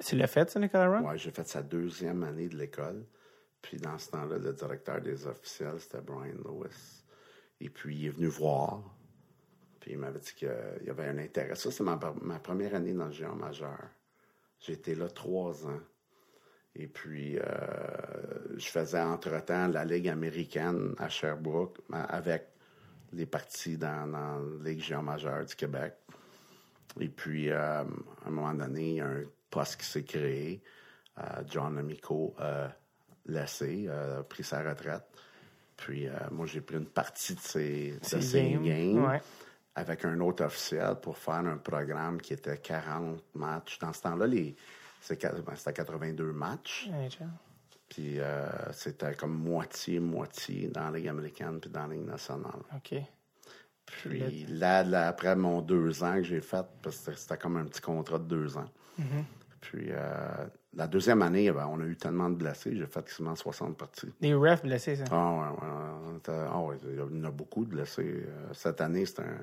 Tu 0.05 0.17
l'as 0.17 0.27
fait, 0.27 0.51
ça, 0.51 0.61
Nicolas 0.61 0.89
Run? 0.89 1.03
Ouais, 1.05 1.19
j'ai 1.19 1.31
fait 1.31 1.47
sa 1.47 1.63
deuxième 1.63 2.23
année 2.25 2.49
de 2.49 2.57
l'école. 2.57 3.05
Puis 3.63 3.79
dans 3.79 3.97
ce 3.99 4.11
temps-là, 4.11 4.39
le 4.39 4.53
directeur 4.53 5.01
des 5.01 5.27
officiels, 5.27 5.81
c'était 5.81 6.01
Brian 6.03 6.35
Lewis. 6.45 7.03
Et 7.61 7.71
puis 7.71 7.97
il 7.97 8.07
est 8.07 8.11
venu 8.11 8.27
voir. 8.27 8.83
Puis 9.81 9.93
il 9.93 9.99
m'avait 9.99 10.19
dit 10.19 10.35
qu'il 10.35 10.53
y 10.85 10.91
avait 10.91 11.07
un 11.07 11.19
intérêt. 11.19 11.55
Ça, 11.55 11.71
c'est 11.71 11.83
ma, 11.83 11.99
ma 12.21 12.39
première 12.39 12.75
année 12.75 12.93
dans 12.93 13.07
le 13.07 13.13
géant 13.13 13.35
majeur. 13.37 13.79
J'ai 14.61 14.75
été 14.75 14.95
là 14.95 15.09
trois 15.09 15.67
ans. 15.67 15.81
Et 16.77 16.89
puis, 16.89 17.39
euh, 17.39 17.43
je 18.57 18.67
faisais 18.67 19.01
entre-temps 19.01 19.69
la 19.69 19.85
Ligue 19.85 20.09
américaine 20.09 20.95
à 20.99 21.09
Sherbrooke 21.09 21.79
avec 21.93 22.49
les 23.13 23.27
partis 23.27 23.77
dans, 23.77 24.09
dans 24.09 24.39
la 24.39 24.71
Ligue 24.71 24.81
géant 24.81 25.03
majeure 25.03 25.45
du 25.45 25.55
Québec. 25.55 25.95
Et 27.01 27.09
puis, 27.09 27.51
euh, 27.51 27.83
à 27.83 27.85
un 28.27 28.31
moment 28.31 28.55
donné, 28.55 28.91
il 28.91 28.97
y 28.97 29.01
a 29.01 29.07
un 29.07 29.23
poste 29.51 29.81
qui 29.81 29.87
s'est 29.87 30.05
créé. 30.05 30.63
Euh, 31.19 31.43
John 31.49 31.79
Amico 31.79 32.35
a 32.39 32.73
laissé, 33.27 33.89
a 33.89 34.23
pris 34.23 34.45
sa 34.45 34.63
retraite. 34.63 35.05
Puis, 35.77 36.07
euh, 36.07 36.13
moi, 36.31 36.47
j'ai 36.47 36.61
pris 36.61 36.77
une 36.77 36.87
partie 36.87 37.35
de 37.35 37.41
ces, 37.41 37.99
de 37.99 38.05
Ces 38.05 38.23
ces 38.23 38.51
games, 38.51 38.65
games 38.65 39.05
ouais. 39.05 39.21
avec 39.75 40.05
un 40.05 40.21
autre 40.21 40.45
officiel 40.45 40.97
pour 41.03 41.19
faire 41.19 41.35
un 41.35 41.57
programme 41.57 42.21
qui 42.21 42.33
était 42.33 42.59
40 42.59 43.23
matchs. 43.35 43.79
Dans 43.79 43.93
ce 43.93 44.03
temps-là, 44.03 44.27
les, 44.27 44.55
ben, 45.11 45.55
c'était 45.57 45.73
82 45.73 46.33
matchs. 46.33 46.89
Puis, 47.89 48.19
euh, 48.19 48.47
c'était 48.73 49.15
comme 49.15 49.35
moitié-moitié 49.35 50.69
dans 50.69 50.91
la 50.91 50.99
Ligue 50.99 51.09
américaine 51.09 51.61
puis 51.61 51.71
dans 51.71 51.87
la 51.87 51.95
Ligue 51.95 52.07
nationale. 52.07 52.61
OK. 52.75 52.95
Puis 53.87 54.47
là, 54.49 54.83
là, 54.83 55.09
après 55.09 55.37
mon 55.37 55.61
deux 55.61 56.03
ans 56.03 56.15
que 56.17 56.23
j'ai 56.23 56.41
fait, 56.41 56.65
parce 56.83 56.99
que 56.99 57.13
c'était 57.15 57.37
comme 57.37 57.57
un 57.59 57.65
petit 57.67 57.83
contrat 57.83 58.19
de 58.19 58.25
deux 58.25 58.57
ans. 58.57 58.69
Puis 59.61 59.89
euh, 59.91 60.47
la 60.75 60.87
deuxième 60.87 61.23
année, 61.23 61.51
ben, 61.53 61.67
on 61.71 61.81
a 61.81 61.85
eu 61.85 61.97
tellement 61.97 62.29
de 62.31 62.35
blessés, 62.35 62.75
j'ai 62.77 62.87
fait 62.87 63.05
quasiment 63.05 63.35
60 63.35 63.77
parties. 63.77 64.13
Des 64.21 64.35
refs 64.35 64.63
blessés, 64.63 64.97
ça? 64.97 65.05
Ah 65.11 65.33
ouais, 65.33 65.49
ouais, 65.51 66.29
ah 66.29 66.63
il 66.91 66.99
y 66.99 67.01
en 67.01 67.25
a 67.25 67.31
beaucoup 67.31 67.65
de 67.65 67.71
blessés. 67.71 68.25
Euh, 68.27 68.47
Cette 68.53 68.81
année, 68.81 69.07
c'est 69.07 69.21
un. 69.21 69.39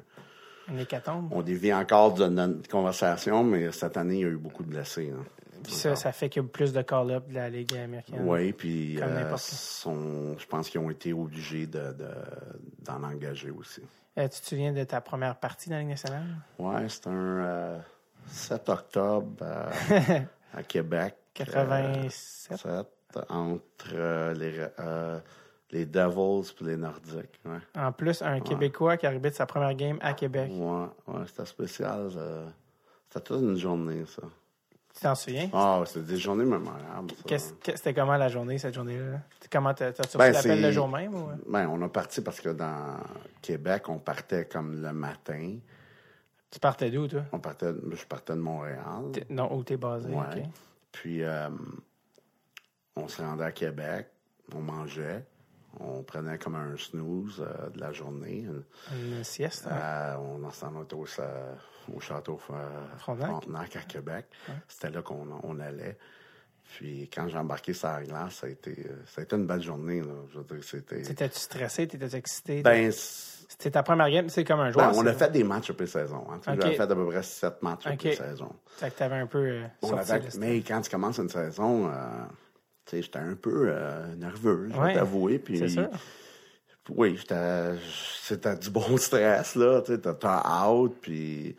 Un 0.68 0.78
hécatombe? 0.78 1.28
On 1.32 1.42
dévie 1.42 1.74
encore 1.74 2.14
de 2.14 2.28
notre 2.28 2.68
conversation, 2.70 3.44
mais 3.44 3.72
cette 3.72 3.98
année, 3.98 4.20
il 4.20 4.22
y 4.22 4.26
a 4.26 4.30
eu 4.30 4.38
beaucoup 4.38 4.64
de 4.64 4.70
blessés. 4.70 5.12
hein. 5.12 5.24
Puis 5.64 5.74
ça, 5.74 5.96
ça 5.96 6.12
fait 6.12 6.30
qu'il 6.30 6.42
y 6.42 6.46
a 6.46 6.48
plus 6.50 6.74
de 6.74 6.82
call-up 6.82 7.28
de 7.28 7.36
la 7.36 7.50
Ligue 7.50 7.76
américaine. 7.78 8.24
Oui, 8.28 8.54
puis 8.54 9.02
euh, 9.02 9.38
sont- 9.38 10.38
je 10.38 10.46
pense 10.48 10.70
qu'ils 10.70 10.80
ont 10.82 10.90
été 10.90 11.14
obligés 11.14 11.68
de, 11.68 11.94
de- 11.94 12.08
d'en 12.80 13.04
engager 13.04 13.52
aussi. 13.52 13.82
Euh, 14.18 14.28
tu 14.28 14.42
te 14.42 14.46
souviens 14.48 14.74
de 14.74 14.84
ta 14.84 15.00
première 15.02 15.36
partie 15.38 15.70
dans 15.70 15.76
la 15.76 15.82
Ligue 15.82 15.90
nationale? 15.92 16.26
Ouais, 16.60 16.88
c'est 16.90 17.08
un 17.08 17.12
euh, 17.14 17.78
7 18.28 18.70
octobre 18.70 19.28
euh, 19.42 19.70
à 20.54 20.64
Québec. 20.64 21.16
87. 21.34 22.66
Euh, 22.66 22.84
7, 23.14 23.26
entre 23.30 24.34
les, 24.34 24.66
les 25.72 25.86
Devils 25.86 26.54
et 26.62 26.64
les 26.66 26.78
Nordiques. 26.78 27.40
Ouais, 27.46 27.60
En 27.76 27.92
plus, 27.94 28.22
un 28.22 28.40
Québécois 28.42 28.98
qui 28.98 29.06
arbitre 29.06 29.36
sa 29.38 29.46
première 29.46 29.74
game 29.76 29.98
à 30.02 30.14
Québec. 30.14 30.52
ouais, 30.54 30.88
ouais 31.08 31.24
c'était 31.28 31.46
spécial. 31.46 32.10
c'était 33.10 33.24
toute 33.26 33.42
une 33.42 33.58
journée, 33.58 34.04
ça. 34.08 34.24
Tu 34.94 35.02
t'en 35.02 35.16
souviens? 35.16 35.50
Ah, 35.54 35.82
c'était 35.86 36.02
des 36.06 36.18
journées 36.18 36.44
mémorables. 36.46 37.12
C'était 37.26 37.94
comment 37.94 38.18
la 38.18 38.28
journée, 38.30 38.58
cette 38.58 38.74
journée-là? 38.74 39.20
Comment 39.52 39.74
t'as- 39.74 39.94
t'as-tu 39.94 40.18
Ben, 40.18 40.26
reçu 40.26 40.34
l'appel 40.34 40.58
c'est- 40.58 40.62
le 40.62 40.72
jour 40.72 40.88
même? 40.88 41.16
Ou... 41.16 41.30
Ben, 41.48 41.68
on 41.68 41.82
a 41.82 41.90
parti 41.90 42.22
parce 42.22 42.40
que 42.42 42.50
dans 42.50 42.98
Québec, 43.42 43.88
on 43.90 44.00
partait 44.00 44.46
comme 44.46 44.82
le 44.82 44.92
matin. 44.94 45.58
Tu 46.50 46.60
partais 46.60 46.92
d'où, 46.92 47.08
toi? 47.08 47.22
On 47.32 47.40
partait, 47.40 47.72
je 47.92 48.06
partais 48.06 48.34
de 48.34 48.40
Montréal. 48.40 49.12
Non, 49.30 49.54
où 49.56 49.64
t'es 49.64 49.78
basé? 49.78 50.10
Ouais. 50.10 50.44
Puis, 50.92 51.24
euh, 51.24 51.50
on 52.98 53.08
se 53.08 53.22
rendait 53.22 53.46
à 53.46 53.52
Québec, 53.54 54.08
on 54.54 54.60
mangeait, 54.60 55.26
on 55.80 56.04
prenait 56.04 56.38
comme 56.38 56.56
un 56.56 56.76
snooze 56.78 57.42
euh, 57.48 57.70
de 57.70 57.80
la 57.80 57.94
journée. 57.94 58.46
Une 58.94 59.24
sieste? 59.24 59.68
hein? 59.72 59.76
Euh, 59.76 60.16
on 60.18 60.52
s'en 60.52 60.76
allait 60.76 60.86
au, 61.90 61.98
au 61.98 62.00
château 62.00 62.38
Frontenac? 62.98 63.28
Frontenac 63.30 63.76
à 63.76 63.82
Québec. 63.82 64.26
C'était 64.68 64.90
là 64.90 65.02
qu'on 65.02 65.28
on 65.44 65.60
allait. 65.60 65.98
Puis 66.76 67.10
quand 67.14 67.28
j'ai 67.28 67.38
embarqué 67.38 67.74
sur 67.74 67.90
la 67.90 68.04
glace, 68.04 68.36
ça 68.36 68.48
a 68.48 68.50
été, 68.50 68.72
euh, 68.90 68.94
ça 69.06 69.22
a 69.22 69.24
été 69.26 69.36
une 69.36 69.46
belle 69.46 69.62
journée. 69.62 70.00
Là. 70.02 70.14
Je 70.32 70.38
veux 70.40 70.44
dire, 70.46 70.64
c'était. 70.64 71.02
T'étais-tu 71.02 71.40
stressé? 71.40 71.88
T'étais 71.88 72.16
excité? 72.18 72.62
Ben, 72.62 72.92
c'est- 72.92 73.30
C'était 73.50 73.72
ta 73.72 73.84
première 73.84 74.10
game? 74.10 74.30
C'est 74.30 74.46
comme 74.46 74.62
un 74.62 74.72
joueur. 74.72 74.92
ben, 74.92 74.98
on 74.98 75.06
a 75.06 75.12
c'est- 75.12 75.20
fait 75.26 75.32
des 75.32 75.44
matchs 75.44 75.72
après 75.72 75.86
saison. 75.88 76.26
Hein. 76.32 76.38
Tu 76.42 76.46
sais, 76.46 76.52
Ok. 76.56 76.62
J'avais 76.62 76.76
fait 76.76 76.84
à 76.84 76.88
peu 76.96 77.06
près 77.08 77.24
sept 77.24 77.62
matchs 77.62 77.86
Ok. 77.86 77.94
après 77.94 78.16
saison. 78.16 78.50
Fait 78.78 78.90
que 78.90 78.98
t'avais 78.98 79.16
un 79.18 79.28
peu 79.28 79.40
euh, 79.40 79.68
On 79.82 79.98
avait- 79.98 80.22
mais 80.40 80.62
quand 80.62 80.80
tu 80.80 80.90
commences 80.90 81.18
une 81.18 81.28
saison, 81.30 81.88
euh, 81.90 81.92
tu 82.86 82.92
sais, 82.96 83.02
j'étais 83.02 83.20
un 83.20 83.36
peu 83.36 83.66
euh, 83.68 84.16
nerveux, 84.16 84.70
je 84.74 84.80
vais 84.82 84.94
t'avouer. 84.94 85.38
Puis, 85.40 85.58
c'est. 85.70 85.90
Oui, 86.90 87.18
c'était 87.24 88.56
du 88.58 88.70
bon 88.70 88.98
stress, 88.98 89.56
là. 89.56 89.82
Tu 89.82 89.94
sais, 89.94 90.00
t'as- 90.02 90.68
out, 90.68 90.96
puis 91.02 91.56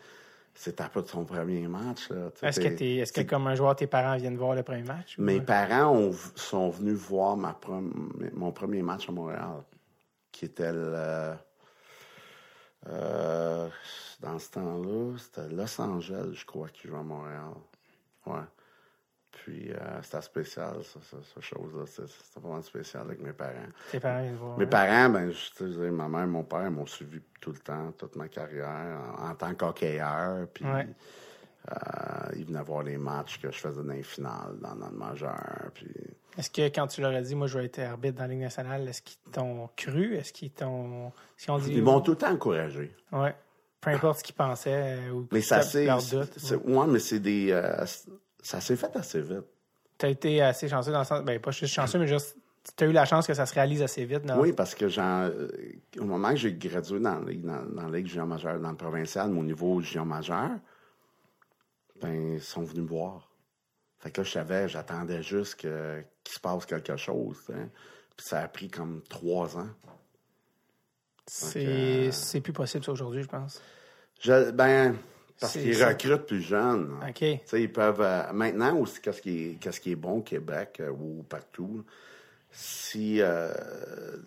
c'était 0.55 0.85
pas 0.89 1.03
ton 1.03 1.25
premier 1.25 1.67
match, 1.69 2.11
là. 2.11 2.31
Tu 2.35 2.41
sais, 2.41 2.47
Est-ce 2.49 2.61
que, 2.61 2.69
t'es- 2.69 2.75
t'es, 2.77 2.95
est-ce 2.97 3.13
que 3.13 3.21
comme 3.23 3.47
un 3.47 3.55
joueur, 3.55 3.75
tes 3.77 3.87
parents 3.87 4.17
viennent 4.17 4.37
voir 4.37 4.55
le 4.55 4.63
premier 4.63 4.83
match? 4.83 5.17
Mes 5.19 5.41
parents 5.41 5.95
ont 5.97 6.13
sont 6.35 6.71
venus 6.71 6.97
voir 6.97 7.37
ma 7.37 7.59
mon 8.33 8.53
premier 8.53 8.83
match 8.83 9.09
à 9.09 9.13
Montréal, 9.13 9.63
qui 10.33 10.45
était 10.47 10.73
le. 10.73 11.35
euh, 12.89 13.69
dans 14.21 14.39
ce 14.39 14.51
temps-là, 14.51 15.17
c'était 15.19 15.49
Los 15.55 15.81
Angeles, 15.81 16.31
je 16.35 16.45
crois, 16.45 16.69
qui 16.69 16.89
jouait 16.89 16.99
à 16.99 17.03
Montréal. 17.03 17.53
Ouais. 18.27 18.41
Puis 19.45 19.73
euh, 19.73 19.77
c'était 20.03 20.23
spécial, 20.23 20.75
ça, 20.85 21.01
ça, 21.11 21.17
cette 21.35 21.43
chose-là. 21.43 21.85
C'était 21.87 22.41
vraiment 22.41 22.63
spécial 22.63 23.03
avec 23.03 23.21
mes 23.21 23.33
parents. 23.33 23.53
Tes 23.91 23.99
parents 23.99 24.23
viennent 24.23 24.37
voir. 24.37 24.57
Mes 24.57 24.65
hein? 24.65 24.69
parents, 24.69 25.09
ben, 25.11 25.33
je, 25.33 25.65
dire, 25.65 25.93
ma 25.93 26.09
mère 26.09 26.23
et 26.23 26.27
mon 26.27 26.45
père 26.45 26.71
m'ont 26.71 26.87
suivi 26.87 27.21
tout 27.41 27.51
le 27.51 27.59
temps, 27.59 27.91
toute 27.99 28.15
ma 28.15 28.29
carrière, 28.29 28.99
en, 29.19 29.31
en 29.31 29.35
tant 29.35 29.53
qu'hockeyeur. 29.55 30.47
Puis 30.55 30.65
Ouais. 30.65 30.87
euh, 31.71 32.33
ils 32.37 32.45
venaient 32.45 32.63
voir 32.63 32.83
les 32.85 32.97
matchs 32.99 33.41
que 33.41 33.51
je 33.51 33.59
faisais 33.59 33.83
dans 33.83 33.93
les 33.93 34.03
finales, 34.03 34.57
dans, 34.61 34.75
dans 34.77 34.91
le 34.91 34.97
majeur. 34.97 35.71
Puis 35.75 35.89
Est-ce 36.39 36.51
que 36.51 36.63
quand 36.69 36.87
tu 36.87 37.01
leur 37.01 37.13
as 37.13 37.23
dit, 37.23 37.35
moi, 37.35 37.47
je 37.49 37.59
vais 37.59 37.65
être 37.67 37.79
arbitre 37.81 38.15
dans 38.19 38.23
la 38.25 38.29
Ligue 38.29 38.41
nationale, 38.43 38.87
est-ce 38.89 39.03
qu'ils 39.03 39.19
t'ont 39.33 39.69
cru? 39.77 40.15
Est-ce 40.17 40.33
qu'ils 40.33 40.51
t'ont. 40.51 41.13
Ont 41.49 41.59
dit. 41.59 41.73
ils 41.75 41.83
m'ont 41.83 42.01
tout 42.01 42.13
le 42.13 42.17
temps 42.19 42.31
encouragé. 42.33 42.95
Ouais. 43.11 43.35
Peu 43.81 43.91
importe 43.91 44.21
ce 44.21 44.25
qu'ils 44.25 44.37
pensaient 44.37 44.99
euh, 45.01 45.11
ou 45.11 45.27
Mais 45.33 45.41
ça 45.41 45.63
c'est- 45.63 45.89
Ouais, 45.91 46.87
mais 46.87 47.01
c'est 47.01 47.19
des. 47.19 47.51
euh, 47.51 47.85
ça 48.43 48.61
s'est 48.61 48.77
fait 48.77 48.95
assez 48.97 49.21
vite. 49.21 49.47
Tu 49.99 50.07
as 50.07 50.09
été 50.11 50.43
assez 50.43 50.69
chanceux 50.69 50.93
dans 50.93 50.99
le 50.99 51.05
sens. 51.05 51.23
Ben, 51.23 51.41
pas 51.41 51.53
juste 51.53 51.73
chanceux, 51.73 51.99
mais 51.99 52.09
juste. 52.09 52.37
Tu 52.77 52.85
as 52.85 52.87
eu 52.87 52.93
la 52.93 53.05
chance 53.05 53.27
que 53.27 53.35
ça 53.35 53.45
se 53.47 53.55
réalise 53.55 53.83
assez 53.83 54.05
vite. 54.05 54.25
Dans... 54.25 54.39
Oui, 54.39 54.53
parce 54.53 54.75
que 54.75 54.87
euh, 54.97 55.49
au 55.99 56.05
moment 56.05 56.31
que 56.31 56.37
j'ai 56.37 56.55
gradué 56.55 57.01
dans 57.01 57.19
la 57.19 57.31
Ligue, 57.31 57.45
dans, 57.45 57.65
dans 57.65 57.89
la 57.89 57.99
Ligue 57.99 58.07
junior 58.07 58.27
majeure, 58.27 58.61
dans 58.61 58.71
le 58.71 58.77
provincial, 58.77 59.31
mon 59.31 59.43
niveau 59.43 59.81
junior 59.81 60.07
majeur, 60.07 60.51
ben, 62.01 62.35
ils 62.35 62.41
sont 62.41 62.63
venus 62.63 62.85
me 62.85 62.89
voir. 62.89 63.31
Fait 63.99 64.11
que 64.11 64.21
là, 64.21 64.25
je 64.25 64.33
savais, 64.33 64.69
j'attendais 64.69 65.23
juste 65.23 65.57
qu'il 65.57 66.05
se 66.29 66.41
passe 66.41 66.67
quelque 66.67 66.97
chose. 66.97 67.39
Puis 68.17 68.27
ça 68.27 68.41
a 68.41 68.49
pris 68.49 68.69
comme 68.69 69.03
trois 69.09 69.57
ans. 69.57 69.69
C'est 71.27 71.67
euh, 71.67 72.11
c'est 72.11 72.41
plus 72.41 72.53
possible, 72.53 72.85
ça, 72.85 72.93
aujourd'hui, 72.93 73.23
je 73.23 73.29
pense. 73.29 73.63
Je, 74.21 74.51
ben, 74.51 74.97
parce 75.43 75.53
qu'ils 75.55 75.85
recrutent 75.85 76.27
plus 76.27 76.41
jeunes. 76.41 76.97
OK. 77.07 77.23
Ils 77.53 77.73
peuvent. 77.73 78.01
euh, 78.01 78.33
maintenant, 78.33 78.79
aussi, 78.79 79.01
qu'est-ce 79.01 79.21
qui, 79.21 79.59
qui 79.59 79.93
est 79.93 79.97
bon 79.97 80.19
au 80.19 80.23
Québec 80.23 80.79
euh, 80.81 80.91
ou 80.91 81.25
partout, 81.29 81.85
si 82.51 83.21
euh, 83.21 83.53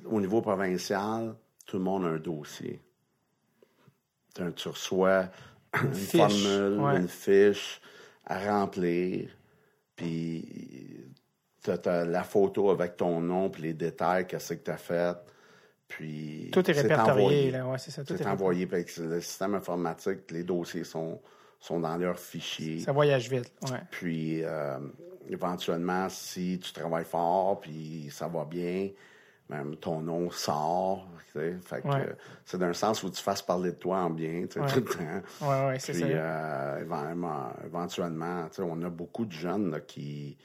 au 0.05 0.20
niveau 0.20 0.41
provincial, 0.41 1.36
tout 1.66 1.78
le 1.78 1.84
monde 1.84 2.05
a 2.05 2.09
un 2.09 2.18
dossier. 2.18 2.82
Tu 4.36 4.43
tu 4.53 4.68
reçois 4.68 5.30
une 5.82 5.93
fiche, 5.93 6.20
formule, 6.20 6.80
ouais. 6.80 6.97
une 6.97 7.07
fiche 7.07 7.82
à 8.26 8.51
remplir, 8.51 9.30
puis 9.95 11.05
tu 11.63 11.72
as, 11.72 12.05
la 12.05 12.24
photo 12.24 12.70
avec 12.70 12.97
ton 12.97 13.22
nom, 13.22 13.49
puis 13.49 13.63
les 13.63 13.74
détails, 13.74 14.28
qu'est-ce 14.28 14.55
que 14.55 14.63
tu 14.66 14.72
as 14.72 14.78
fait. 14.78 15.16
Puis 15.88 16.50
Tout 16.52 16.70
est 16.70 16.74
c'est 16.74 16.82
répertorié, 16.82 17.50
envoyé. 17.52 17.62
Ouais, 17.62 17.78
c'est 17.78 17.92
ça. 17.92 18.04
Tout 18.04 18.14
est 18.14 18.18
C'est 18.18 18.28
envoyé. 18.28 18.68
Que 18.68 19.02
le 19.02 19.22
système 19.22 19.56
informatique, 19.56 20.32
les 20.32 20.44
dossiers 20.44 20.84
sont, 20.84 21.22
sont 21.60 21.80
dans 21.80 21.96
leurs 21.98 22.20
fichiers. 22.20 22.80
Ça 22.80 22.92
voyage 22.92 23.30
vite. 23.30 23.52
Ouais. 23.72 23.80
Puis, 23.92 24.44
euh, 24.44 24.80
éventuellement, 25.30 26.10
si 26.10 26.60
tu 26.62 26.74
travailles 26.74 27.06
fort, 27.06 27.60
puis 27.62 28.10
ça 28.12 28.28
va 28.28 28.46
bien, 28.46 28.90
même 29.50 29.76
ton 29.76 30.02
nom 30.02 30.32
sort. 30.32 31.08
tu 31.32 31.40
sais. 31.40 31.56
Fait 31.64 31.82
que, 31.82 31.88
Ouais. 31.88 32.16
c'est 32.46 32.58
d'un 32.58 32.74
sens 32.74 33.04
où 33.04 33.10
tu 33.12 33.22
fasses 33.22 33.44
parler 33.44 33.72
de 33.72 33.76
toi 33.76 34.00
en 34.00 34.10
bien, 34.10 34.48
tu 34.48 34.54
sais, 34.54 34.60
Ouais. 34.62 34.68
tout 34.68 34.80
le 34.80 34.86
temps. 34.86 35.48
Ouais, 35.48 35.68
ouais, 35.68 35.80
c'est 35.80 35.92
Puis, 35.94 36.02
ça. 36.02 36.08
euh, 36.08 36.82
éventuellement, 36.82 37.54
éventuellement, 37.64 38.48
tu 38.48 38.56
sais, 38.56 38.62
on 38.64 38.82
a 38.82 38.90
beaucoup 38.90 39.26
de 39.26 39.32
jeunes 39.32 39.70
là, 39.72 39.80
qui... 39.82 40.38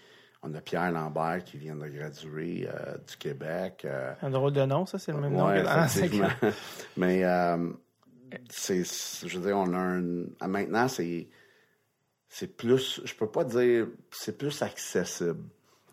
On 0.43 0.55
a 0.55 0.61
Pierre 0.63 0.91
Lambert 0.91 1.45
qui 1.45 1.59
vient 1.59 1.77
de 1.77 1.87
graduer 1.87 2.67
euh, 2.73 2.97
du 3.07 3.17
Québec. 3.19 3.83
euh, 3.85 4.13
Un 4.23 4.31
drôle 4.31 4.53
de 4.53 4.65
nom, 4.65 4.87
ça, 4.87 4.99
c'est 4.99 5.13
le 5.13 5.19
même 5.21 5.35
nom 5.35 5.47
que. 5.49 6.53
Mais 6.97 7.25
euh, 7.25 7.71
c'est, 8.49 8.83
je 8.85 9.39
veux 9.39 9.47
dire, 9.47 9.57
on 9.59 9.73
a 9.75 9.79
un. 9.79 10.03
Maintenant, 10.49 10.89
c'est, 10.89 11.29
c'est 12.29 12.57
plus. 12.57 13.03
Je 13.05 13.15
peux 13.15 13.27
pas 13.27 13.45
dire. 13.45 13.89
C'est 14.11 14.39
plus 14.39 14.63
accessible. 14.63 15.45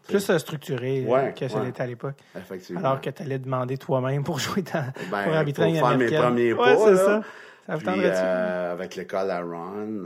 Plus 0.08 0.38
structuré 0.38 1.04
Ouais, 1.06 1.34
que 1.38 1.43
ouais. 1.54 1.66
l'était 1.66 1.84
à 1.84 1.88
l'époque. 1.88 2.16
Effectivement. 2.34 2.80
Alors 2.80 3.02
que 3.02 3.10
tu 3.10 3.22
allais 3.24 3.39
demander 3.39 3.78
toi-même 3.78 4.24
pour 4.24 4.39
jouer 4.39 4.62
dans, 4.62 4.93
Ben, 5.12 5.24
pour 5.26 5.34
arbitrer 5.34 5.78
pour 5.78 5.89
faire 5.89 5.98
mes 5.98 6.08
premiers 6.10 6.56
pas, 6.56 6.78
c'est 6.78 6.91
là. 6.93 6.98
ça. 7.06 7.22
Ça 7.68 7.78
Puis, 7.91 8.06
avec 8.06 8.95
l'école 8.95 9.30
à 9.30 9.41
Ron. 9.41 10.06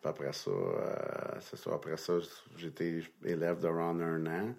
Puis 0.00 0.08
après 0.08 0.32
ça, 0.32 0.50
euh, 0.50 0.94
c'est 1.40 1.56
ça. 1.58 1.70
Après 1.74 1.96
ça, 1.96 2.14
j'étais 2.56 3.02
élève 3.24 3.60
de 3.60 3.68
Ron 3.68 4.00
un 4.00 4.26
an. 4.26 4.54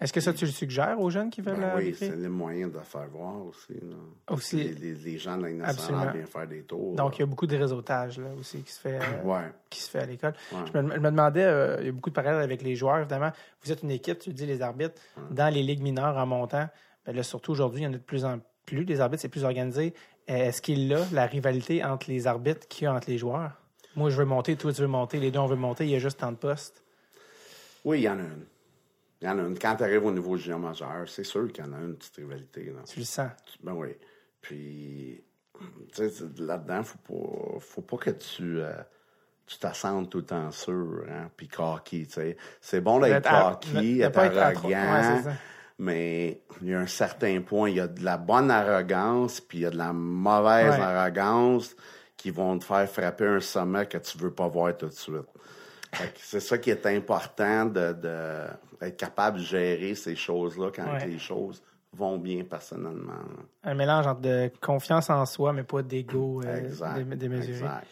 Est-ce 0.00 0.14
que 0.14 0.20
ça, 0.20 0.32
tu 0.32 0.46
le 0.46 0.50
suggères 0.50 0.98
aux 0.98 1.10
jeunes 1.10 1.28
qui 1.28 1.42
veulent 1.42 1.60
Ben 1.60 1.74
oui, 1.76 1.94
c'est 1.94 2.16
le 2.16 2.30
moyen 2.30 2.68
de 2.68 2.72
le 2.72 2.80
faire 2.80 3.06
voir 3.08 3.44
aussi. 3.44 3.74
là. 3.74 3.96
Aussi. 4.34 4.56
Les, 4.56 4.72
les, 4.72 4.94
les 4.94 5.18
gens 5.18 5.36
de 5.36 5.42
la 5.42 5.50
viennent 5.50 6.26
faire 6.26 6.46
des 6.48 6.62
tours. 6.62 6.94
Donc, 6.96 7.18
il 7.18 7.20
y 7.20 7.22
a 7.22 7.26
beaucoup 7.26 7.46
de 7.46 7.54
réseautage 7.54 8.18
là, 8.18 8.28
aussi 8.40 8.62
qui 8.62 8.72
se 8.72 8.80
fait, 8.80 8.96
euh, 8.98 9.22
Ouais. 9.24 9.52
qui 9.68 9.78
se 9.82 9.90
fait 9.90 9.98
à 9.98 10.06
l'école. 10.06 10.32
Ouais. 10.52 10.60
Je, 10.72 10.78
me, 10.78 10.94
je 10.94 10.98
me 11.00 11.10
demandais, 11.10 11.44
euh, 11.44 11.76
il 11.80 11.86
y 11.86 11.88
a 11.90 11.92
beaucoup 11.92 12.08
de 12.08 12.14
parallèles 12.14 12.40
avec 12.40 12.62
les 12.62 12.76
joueurs, 12.76 13.00
évidemment. 13.00 13.30
Vous 13.62 13.70
êtes 13.72 13.82
une 13.82 13.90
équipe, 13.90 14.18
tu 14.20 14.32
dis, 14.32 14.46
les 14.46 14.62
arbitres, 14.62 14.98
dans 15.30 15.52
les 15.52 15.62
ligues 15.62 15.82
mineures 15.82 16.16
en 16.16 16.24
montant. 16.24 16.66
Ben 17.04 17.14
là, 17.14 17.22
surtout 17.22 17.52
aujourd'hui, 17.52 17.82
il 17.82 17.84
y 17.84 17.86
en 17.86 17.90
a 17.92 17.98
de 17.98 17.98
plus 17.98 18.24
en 18.24 18.40
plus. 18.64 18.84
Les 18.84 19.02
arbitres, 19.02 19.20
c'est 19.20 19.28
plus 19.28 19.44
organisé. 19.44 19.92
Est-ce 20.26 20.62
qu'il 20.62 20.78
y 20.86 20.94
a 20.94 21.04
la 21.12 21.26
rivalité 21.26 21.84
entre 21.84 22.08
les 22.10 22.26
arbitres 22.26 22.66
qu'il 22.68 22.84
y 22.84 22.86
a 22.86 22.94
entre 22.94 23.10
les 23.10 23.18
joueurs? 23.18 23.52
Moi, 23.96 24.10
je 24.10 24.16
veux 24.16 24.24
monter, 24.24 24.56
toi, 24.56 24.72
tu 24.72 24.80
veux 24.82 24.86
monter, 24.88 25.18
les 25.18 25.30
deux, 25.30 25.38
on 25.40 25.46
veut 25.46 25.56
monter, 25.56 25.84
il 25.84 25.90
y 25.90 25.96
a 25.96 25.98
juste 25.98 26.20
tant 26.20 26.30
de 26.32 26.36
postes. 26.36 26.82
Oui, 27.84 28.00
il 28.00 28.02
y 28.02 28.08
en 28.08 28.18
a 28.18 28.22
une. 28.22 28.46
Il 29.20 29.26
y 29.26 29.30
en 29.30 29.38
a 29.38 29.42
une. 29.42 29.58
Quand 29.58 29.76
tu 29.76 29.82
arrives 29.82 30.04
au 30.04 30.12
niveau 30.12 30.36
junior 30.36 30.58
majeur, 30.58 31.08
c'est 31.08 31.24
sûr 31.24 31.50
qu'il 31.52 31.64
y 31.64 31.68
en 31.68 31.72
a 31.72 31.78
une 31.78 31.96
petite 31.96 32.16
rivalité. 32.16 32.64
Là. 32.64 32.80
Tu 32.86 33.00
le 33.00 33.04
sens. 33.04 33.30
Ben 33.62 33.72
oui. 33.72 33.96
Puis, 34.40 35.22
là-dedans, 36.38 36.82
faut 36.82 36.98
pas, 36.98 37.60
faut 37.60 37.82
pas 37.82 37.96
que 37.98 38.10
tu, 38.10 38.60
euh, 38.60 38.72
tu 39.46 39.58
t'assentes 39.58 40.10
tout 40.10 40.18
le 40.18 40.24
temps 40.24 40.50
sûr, 40.50 41.04
hein, 41.10 41.28
puis 41.36 41.48
cocky, 41.48 42.06
tu 42.06 42.14
sais. 42.14 42.36
C'est 42.60 42.80
bon 42.80 43.00
d'être 43.00 43.28
cocky, 43.28 44.00
être 44.00 44.18
arrogant, 44.18 44.68
ouais, 44.68 45.32
mais 45.78 46.42
il 46.62 46.68
y 46.68 46.74
a 46.74 46.80
un 46.80 46.86
certain 46.86 47.40
point, 47.40 47.70
il 47.70 47.76
y 47.76 47.80
a 47.80 47.88
de 47.88 48.04
la 48.04 48.16
bonne 48.16 48.50
arrogance, 48.50 49.40
puis 49.40 49.58
il 49.58 49.60
y 49.62 49.66
a 49.66 49.70
de 49.70 49.78
la 49.78 49.92
mauvaise 49.92 50.74
Ouais. 50.74 50.80
arrogance 50.80 51.74
qui 52.22 52.30
vont 52.30 52.58
te 52.58 52.64
faire 52.64 52.88
frapper 52.88 53.26
un 53.26 53.40
sommet 53.40 53.86
que 53.86 53.98
tu 53.98 54.18
veux 54.18 54.30
pas 54.32 54.48
voir 54.48 54.76
tout 54.76 54.86
de 54.86 54.92
suite. 54.92 55.26
C'est 56.16 56.40
ça 56.40 56.58
qui 56.58 56.70
est 56.70 56.86
important 56.86 57.64
de, 57.66 57.92
de 57.92 58.44
être 58.80 58.96
capable 58.96 59.38
de 59.38 59.42
gérer 59.44 59.94
ces 59.94 60.14
choses-là 60.14 60.70
quand 60.74 60.92
Ouais. 60.92 61.06
les 61.06 61.18
choses 61.18 61.62
vont 61.92 62.16
bien 62.18 62.44
personnellement. 62.44 63.12
là. 63.12 63.70
Un 63.70 63.74
mélange 63.74 64.06
entre 64.06 64.20
de 64.20 64.50
confiance 64.60 65.10
en 65.10 65.26
soi, 65.26 65.52
mais 65.52 65.64
pas 65.64 65.82
d'ego 65.82 66.40
euh, 66.44 66.60
démesuré. 67.16 67.52
exact. 67.52 67.86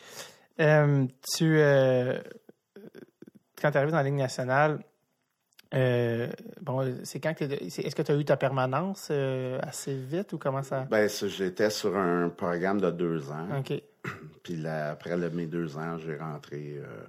Euh, 0.60 1.04
tu, 1.36 1.58
euh, 1.58 2.20
quand 3.60 3.70
tu 3.72 3.76
arrives 3.78 3.90
dans 3.90 3.96
la 3.96 4.02
Ligue 4.04 4.14
nationale, 4.14 4.78
euh, 5.74 6.28
bon, 6.62 6.94
c'est 7.04 7.20
quand 7.20 7.34
que 7.34 7.44
est-ce 7.44 7.94
que 7.94 8.02
tu 8.02 8.12
as 8.12 8.14
eu 8.14 8.24
ta 8.24 8.36
permanence 8.36 9.08
euh, 9.10 9.58
assez 9.62 9.94
vite 9.94 10.32
ou 10.32 10.38
comment 10.38 10.62
ça? 10.62 10.86
Ben, 10.90 11.08
ça, 11.08 11.26
j'étais 11.28 11.68
sur 11.70 11.96
un 11.96 12.28
programme 12.30 12.80
de 12.80 12.90
deux 12.90 13.30
ans. 13.30 13.46
OK. 13.58 13.82
Puis 14.42 14.56
là, 14.56 14.90
après 14.90 15.16
le- 15.16 15.30
mes 15.30 15.46
deux 15.46 15.76
ans, 15.78 15.98
j'ai 15.98 16.16
rentré 16.16 16.76
euh, 16.78 17.04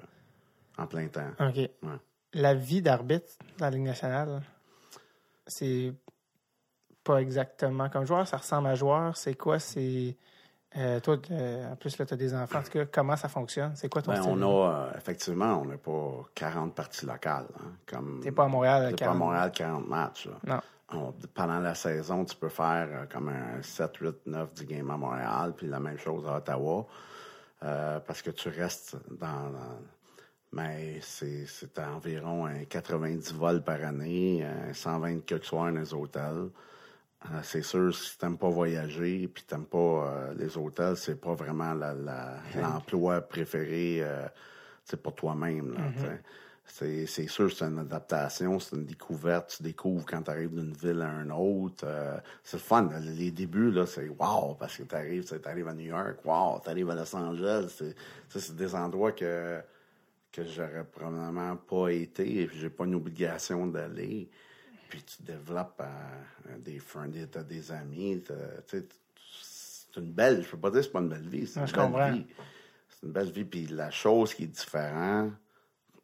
en 0.77 0.87
plein 0.87 1.07
temps. 1.07 1.29
OK. 1.39 1.69
La 2.33 2.53
vie 2.53 2.81
d'arbitre 2.81 3.27
dans 3.57 3.65
la 3.65 3.71
Ligue 3.71 3.83
nationale, 3.85 4.41
c'est 5.47 5.93
pas 7.03 7.21
exactement 7.21 7.89
comme 7.89 8.05
joueur. 8.05 8.27
Ça 8.27 8.37
ressemble 8.37 8.67
à 8.67 8.75
joueur. 8.75 9.15
C'est 9.17 9.33
quoi? 9.35 9.57
C'est. 9.59 10.15
euh, 10.77 10.99
toi, 10.99 11.17
euh, 11.31 11.71
en 11.71 11.75
plus, 11.75 11.97
là, 11.97 12.05
tu 12.05 12.13
as 12.13 12.17
des 12.17 12.33
enfants. 12.35 12.59
En 12.59 12.63
tout 12.63 12.69
cas, 12.71 12.85
comment 12.85 13.15
ça 13.15 13.29
fonctionne? 13.29 13.71
C'est 13.75 13.89
quoi 13.89 14.01
ton 14.03 14.11
Ben, 14.11 14.21
style? 14.21 14.31
on 14.31 14.41
a, 14.65 14.71
euh, 14.71 14.91
effectivement, 14.97 15.61
on 15.61 15.65
n'a 15.65 15.77
pas 15.77 16.29
40 16.35 16.75
parties 16.75 17.05
locales. 17.07 17.47
hein, 17.59 17.71
comme 17.87 18.19
T'es 18.21 18.31
pas 18.31 18.43
à 18.43 18.47
Montréal. 18.47 18.89
T'es 18.91 19.03
pas 19.05 19.11
à 19.11 19.13
40. 19.13 19.17
Montréal 19.17 19.51
40 19.51 19.87
matchs. 19.87 20.27
là. 20.27 20.33
Non. 20.55 20.61
On- 20.91 21.13
pendant 21.33 21.59
la 21.59 21.75
saison, 21.75 22.25
tu 22.25 22.35
peux 22.35 22.49
faire 22.49 22.87
euh, 22.91 23.05
comme 23.05 23.29
un 23.29 23.61
7, 23.61 23.97
8, 23.97 24.15
9 24.25 24.53
du 24.55 24.65
game 24.65 24.89
à 24.89 24.97
Montréal, 24.97 25.53
puis 25.55 25.67
la 25.67 25.79
même 25.79 25.97
chose 25.99 26.25
à 26.27 26.37
Ottawa, 26.37 26.87
euh, 27.63 27.99
parce 27.99 28.21
que 28.21 28.31
tu 28.31 28.49
restes 28.49 28.95
dans... 29.11 29.49
dans- 29.51 29.79
mais 30.51 30.99
c'est 31.01 31.45
environ 31.77 32.47
un 32.47 32.63
90 32.65 33.33
vols 33.35 33.61
par 33.63 33.83
année, 33.83 34.43
un 34.43 34.73
120 34.73 35.23
quelques 35.23 35.45
soirs 35.45 35.71
dans 35.71 35.79
les 35.79 35.93
hôtels. 35.93 36.49
Euh, 37.25 37.39
c'est 37.43 37.61
sûr, 37.61 37.93
si 37.93 38.17
t'aimes 38.17 38.37
pas 38.39 38.49
voyager, 38.49 39.27
puis 39.27 39.43
t'aimes 39.43 39.65
pas 39.67 39.77
euh, 39.77 40.33
les 40.35 40.57
hôtels, 40.57 40.97
c'est 40.97 41.21
pas 41.21 41.35
vraiment 41.35 41.75
la- 41.75 41.93
la- 41.93 42.37
l'emploi 42.61 43.21
préféré 43.21 43.99
euh, 44.01 44.25
pour 45.03 45.13
toi-même. 45.13 45.75
sais. 46.01 46.21
C'est 46.71 47.27
sûr, 47.27 47.51
c'est 47.51 47.65
une 47.65 47.79
adaptation, 47.79 48.59
c'est 48.59 48.75
une 48.75 48.85
découverte. 48.85 49.55
Tu 49.57 49.63
découvres 49.63 50.05
quand 50.05 50.21
tu 50.21 50.31
arrives 50.31 50.53
d'une 50.53 50.73
ville 50.73 51.01
à 51.01 51.09
une 51.23 51.31
autre. 51.31 51.83
euh, 51.85 52.17
c'est 52.43 52.57
le 52.57 52.61
fun. 52.61 52.89
Les 53.01 53.31
débuts, 53.31 53.71
là, 53.71 53.85
c'est 53.85 54.07
wow, 54.07 54.55
parce 54.55 54.77
que 54.77 54.83
tu 54.83 54.95
arrives, 54.95 55.67
à 55.67 55.73
New 55.73 55.87
York, 55.87 56.23
wow, 56.23 56.59
tu 56.63 56.69
arrives 56.69 56.89
à 56.89 56.95
Los 56.95 57.13
Angeles. 57.15 57.81
C'est 58.29 58.55
des 58.55 58.75
endroits 58.75 59.11
que, 59.11 59.59
que 60.31 60.45
j'aurais 60.45 60.85
probablement 60.85 61.57
pas 61.57 61.89
été 61.89 62.41
et 62.41 62.47
puis 62.47 62.59
j'ai 62.59 62.69
pas 62.69 62.85
une 62.85 62.95
obligation 62.95 63.67
d'aller. 63.67 64.29
Puis 64.89 65.03
tu 65.03 65.23
développes 65.23 65.81
euh, 65.81 66.57
des 66.59 66.79
friends, 66.79 67.11
t'as 67.31 67.43
des 67.43 67.71
amis. 67.71 68.23
C'est 68.67 68.87
une 69.97 70.11
belle, 70.11 70.43
je 70.43 70.49
peux 70.51 70.57
pas 70.57 70.69
dire 70.69 70.79
que 70.81 70.85
c'est 70.85 70.91
pas 70.91 70.99
une 70.99 71.09
belle 71.09 71.27
vie, 71.27 71.47
c'est 71.47 71.59
une 71.59 71.67
je 71.67 71.73
belle 71.75 72.13
vie. 72.13 72.25
C'est 72.89 73.05
une 73.07 73.11
belle 73.11 73.31
vie. 73.31 73.43
Puis 73.43 73.67
la 73.67 73.89
chose 73.91 74.33
qui 74.33 74.43
est 74.43 74.47
différente 74.47 75.33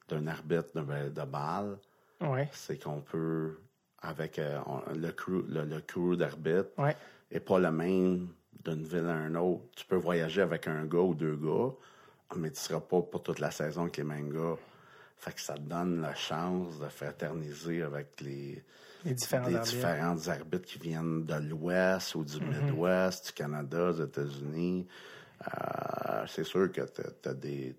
d'un 0.10 0.28
arbitre 0.28 0.70
de, 0.76 1.10
de 1.10 1.26
balle, 1.26 1.78
Ouais. 2.22 2.48
c'est 2.54 2.82
qu'on 2.82 3.02
peut, 3.02 3.58
avec 4.02 4.40
euh, 4.40 4.60
on- 4.68 4.82
le 4.96 5.12
crew, 5.12 5.44
le, 5.50 5.66
le 5.66 5.82
crew 5.82 6.16
d'arbitre, 6.16 6.70
Ouais. 6.78 6.96
est 7.32 7.40
pas 7.40 7.60
le 7.60 7.72
même 7.72 8.28
d'une 8.64 8.84
ville 8.84 9.08
à 9.08 9.28
une 9.28 9.38
autre. 9.38 9.64
Tu 9.76 9.86
peux 9.86 9.96
voyager 9.98 10.42
avec 10.42 10.68
un 10.68 10.86
gars 10.86 11.00
ou 11.00 11.14
deux 11.14 11.36
gars, 11.36 11.72
mais 12.36 12.52
tu 12.52 12.60
seras 12.60 12.80
pas 12.80 13.02
pour 13.02 13.22
toute 13.24 13.40
la 13.40 13.52
saison 13.52 13.84
avec 13.84 13.98
les 13.98 14.04
mêmes 14.04 14.32
gars. 14.32 14.56
Fait 15.18 15.34
que 15.34 15.42
ça 15.42 15.56
te 15.56 15.62
donne 15.62 16.02
la 16.02 16.14
chance 16.16 16.80
de 16.80 16.88
fraterniser 16.88 17.82
avec 17.84 18.20
les, 18.22 18.64
Les 19.04 19.14
différents 19.14 19.44
arbitres. 19.46 19.64
différents 19.64 20.28
arbitres 20.28 20.66
qui 20.66 20.80
viennent 20.80 21.26
de 21.26 21.36
l'Ouest 21.36 22.16
ou 22.16 22.24
du 22.24 22.40
Midwest, 22.42 23.28
du 23.28 23.34
Canada, 23.34 23.92
des 23.94 24.04
États-Unis. 24.04 24.88
Euh, 25.44 26.26
c'est 26.28 26.44
sûr 26.44 26.72
que 26.72 26.82
tu 26.82 27.30
as 27.30 27.34
des. 27.34 27.76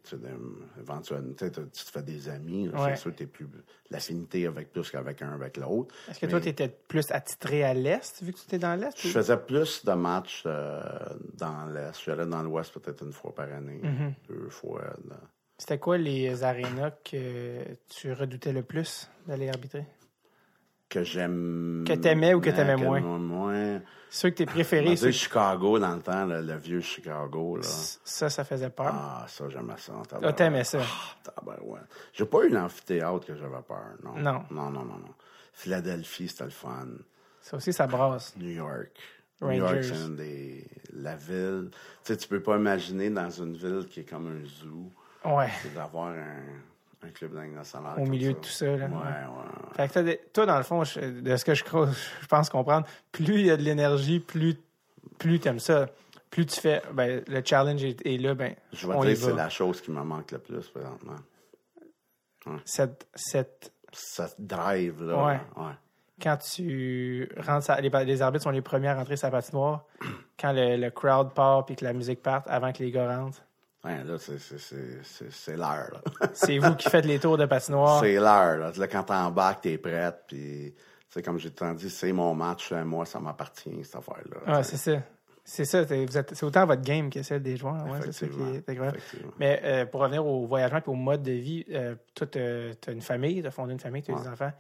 éventuellement, 0.81 1.35
tu 1.37 1.51
te 1.51 1.91
fais 1.91 2.03
des 2.03 2.29
amis. 2.29 2.69
Ouais. 2.69 2.91
C'est 2.95 2.97
sûr 2.97 3.13
que 3.13 3.19
tu 3.19 3.27
plus 3.27 3.49
l'affinité 3.91 4.47
avec 4.47 4.73
plus 4.73 4.91
qu'avec 4.91 5.23
un 5.23 5.33
avec 5.33 5.57
l'autre. 5.57 5.95
Est-ce 6.09 6.21
que 6.21 6.27
toi, 6.27 6.41
tu 6.41 6.49
étais 6.49 6.69
plus 6.69 7.11
attitré 7.11 7.65
à 7.65 7.75
l'Est, 7.75 8.23
vu 8.23 8.33
que 8.33 8.39
tu 8.39 8.45
étais 8.45 8.59
dans 8.59 8.75
l'Est? 8.79 8.93
Je 9.01 9.09
faisais 9.09 9.37
plus 9.37 9.85
de 9.85 9.93
matchs 9.93 10.43
euh, 10.47 10.81
dans 11.35 11.67
l'Est. 11.67 11.93
Je 11.95 11.99
suis 11.99 12.11
allé 12.13 12.27
dans 12.27 12.43
l'Ouest 12.43 12.79
peut-être 12.79 13.05
une 13.05 13.13
fois 13.13 13.35
par 13.35 13.53
année, 13.53 13.81
Mm-hmm. 13.83 14.13
deux 14.29 14.49
fois. 14.49 14.83
là. 15.09 15.17
C'était 15.59 15.79
quoi 15.79 15.97
les 15.97 16.43
arénas 16.45 16.91
que 17.03 17.63
tu 17.89 18.13
redoutais 18.13 18.53
le 18.53 18.63
plus 18.63 19.09
d'aller 19.27 19.49
arbitrer? 19.49 19.87
Que 20.89 21.03
j'aime. 21.03 21.85
Que 21.87 21.95
t'aimais 21.95 22.33
ou 22.35 22.41
que 22.41 22.51
t'aimais 22.51 22.77
moins? 22.77 23.01
moins. 23.01 23.81
Ceux 24.09 24.31
que 24.31 24.37
t'es 24.37 24.47
préférés, 24.47 24.95
ceux- 24.97 25.11
Chicago 25.11 25.79
dans 25.81 25.95
le 25.97 26.01
temps, 26.01 26.25
le, 26.27 26.41
le 26.41 26.57
vieux 26.57 26.81
Chicago. 26.81 27.57
Là. 27.57 27.63
ça, 27.63 28.31
ça 28.31 28.45
faisait 28.45 28.71
peur. 28.71 28.93
Ah, 28.95 29.25
ça, 29.29 29.49
j'aimais 29.49 29.75
ça. 29.79 29.93
Ah, 30.23 30.33
t'aimais 30.33 30.63
ça. 30.65 30.79
Ah, 30.81 31.31
tabarouette. 31.35 31.83
J'ai 32.13 32.25
pas 32.25 32.45
eu 32.45 32.51
l'amphithéâtre 32.51 33.27
que 33.27 33.35
j'avais 33.35 33.63
peur, 33.67 33.83
non. 34.05 34.13
Non. 34.17 34.45
Non, 34.51 34.71
non, 34.71 34.85
non, 34.85 34.99
non. 34.99 35.15
Philadelphie, 35.53 36.29
c'était 36.29 36.45
le 36.45 36.51
fun. 36.51 36.87
Ça 37.41 37.57
aussi, 37.57 37.73
ça 37.73 37.87
brasse. 37.87 38.35
New 38.37 38.51
York. 38.51 38.91
Rangers. 39.41 39.59
New 39.59 39.65
York, 39.67 39.85
c'est 39.85 40.07
une 40.07 40.17
des... 40.17 40.67
La 40.95 41.17
ville... 41.17 41.71
Tu 42.05 42.13
sais, 42.13 42.17
tu 42.17 42.29
peux 42.29 42.41
pas 42.43 42.57
imaginer 42.57 43.11
dans 43.11 43.29
une 43.31 43.55
ville 43.57 43.87
qui 43.91 44.01
est 44.01 44.05
comme 44.09 44.29
un 44.29 44.47
zoo, 44.47 44.91
Ouais. 45.25 45.49
c'est 45.63 45.75
d'avoir 45.75 46.09
un, 46.09 46.43
un 47.07 47.11
club 47.11 47.35
de 47.35 47.41
Ligue 47.41 47.55
nationale 47.55 47.99
Au 47.99 48.05
milieu 48.07 48.31
ça. 48.31 48.35
de 48.35 48.41
tout 48.41 48.49
ça, 48.51 48.67
là. 48.67 48.87
Ouais, 48.87 48.93
ouais. 48.93 49.75
Fait 49.77 49.89
que 49.89 49.93
toi, 49.93 50.03
des- 50.03 50.21
toi, 50.33 50.47
dans 50.47 50.57
le 50.59 50.63
fond, 50.65 50.85
je- 50.85 51.01
de 51.21 51.37
ce 51.37 51.45
que 51.45 51.55
je, 51.55 51.65
je 51.65 52.27
pense 52.27 52.49
comprendre, 52.51 52.87
plus 53.13 53.41
il 53.41 53.47
y 53.47 53.51
a 53.51 53.57
de 53.57 53.63
l'énergie, 53.63 54.21
plus, 54.21 54.57
plus 55.19 55.39
tu 55.41 55.49
aimes 55.49 55.59
ça. 55.61 55.87
Plus 56.31 56.45
tu 56.47 56.61
fais, 56.61 56.83
ben, 56.93 57.23
le 57.27 57.43
challenge 57.45 57.83
est, 57.85 58.05
est 58.05 58.19
là, 58.19 58.35
ben, 58.35 58.55
Je 58.73 58.87
vais 58.87 58.95
on 58.95 59.01
te 59.03 59.07
dire, 59.07 59.17
c'est 59.17 59.31
va. 59.31 59.37
la 59.45 59.49
chose 59.49 59.81
qui 59.81 59.91
me 59.91 60.03
manque 60.03 60.33
le 60.33 60.39
plus 60.39 60.69
présentement. 60.69 61.17
Cette, 62.65 63.07
cette, 63.15 63.73
drive, 64.39 65.03
là. 65.03 65.25
Ouais. 65.25 65.41
ouais. 65.57 65.73
quand 66.23 66.37
tu 66.37 67.29
rentres, 67.39 67.65
sa- 67.65 67.81
les, 67.81 67.89
les 68.05 68.23
arbitres 68.23 68.45
sont 68.45 68.51
les 68.51 68.63
premiers 68.63 68.89
à 68.89 68.95
rentrer 68.95 69.17
sa 69.17 69.31
patinoire, 69.31 69.85
quand 70.41 70.53
le, 70.53 70.77
le 70.77 70.91
crowd 70.91 71.33
part 71.35 71.65
puis 71.67 71.75
que 71.77 71.85
la 71.85 71.93
musique 71.93 72.23
parte 72.23 72.47
avant 72.49 72.73
que 72.73 72.83
les 72.83 72.91
gars 72.91 73.19
rentrent. 73.19 73.43
Ouais, 73.87 74.05
là, 74.05 74.19
c'est- 74.19 74.39
c'est- 74.39 74.59
c'est 74.59 75.05
c'est- 75.05 75.31
c'est 75.33 75.57
l'heure. 75.57 76.03
C'est 76.35 76.59
vous 76.59 76.75
qui 76.75 76.91
faites 76.91 77.05
les 77.05 77.19
tours 77.19 77.39
de 77.39 77.47
patinoire. 77.47 78.01
C'est 78.03 78.15
l'heure. 78.15 78.59
Là. 78.59 78.73
Là, 78.77 78.89
quand 78.89 79.05
t'embarques, 79.05 79.63
t'es 79.63 79.79
prête. 79.79 80.25
Puis, 80.27 80.75
sais, 81.09 81.23
comme 81.23 81.39
j'ai 81.39 81.51
tant 81.51 81.73
dit, 81.73 81.89
c'est 81.89 82.13
mon 82.13 82.35
match, 82.35 82.69
c'est 82.69 82.85
moi, 82.85 83.07
ça 83.07 83.21
m'appartient, 83.21 83.85
cette 83.85 83.97
affaire-là. 83.97 84.37
Ah, 84.47 84.63
c'est 84.63 84.77
ça. 84.77 85.01
C'est 85.45 85.65
ça. 85.65 85.85
C'est 85.87 86.43
autant 86.43 86.67
votre 86.67 86.83
game 86.83 87.09
que 87.09 87.23
celle 87.23 87.41
des 87.43 87.57
joueurs. 87.57 87.87
Ouais, 87.87 88.01
c'est 88.07 88.13
ça 88.13 88.27
qui 88.27 88.33
est. 88.57 88.65
Mais 89.39 89.61
euh, 89.63 89.87
pour 89.87 90.01
revenir 90.01 90.27
au 90.27 90.45
voyagement 90.47 90.79
et 90.85 90.89
au 90.91 90.95
mode 90.95 91.23
de 91.23 91.31
vie, 91.33 91.65
euh, 91.71 91.95
toi, 92.15 92.27
tu 92.27 92.39
as 92.41 92.91
une 92.91 93.01
famille, 93.01 93.41
tu 93.43 93.47
as 93.47 93.53
fondé 93.53 93.73
une 93.73 93.79
famille, 93.79 94.03
tu 94.03 94.11
as 94.13 94.15
des 94.19 94.29
enfants. 94.29 94.53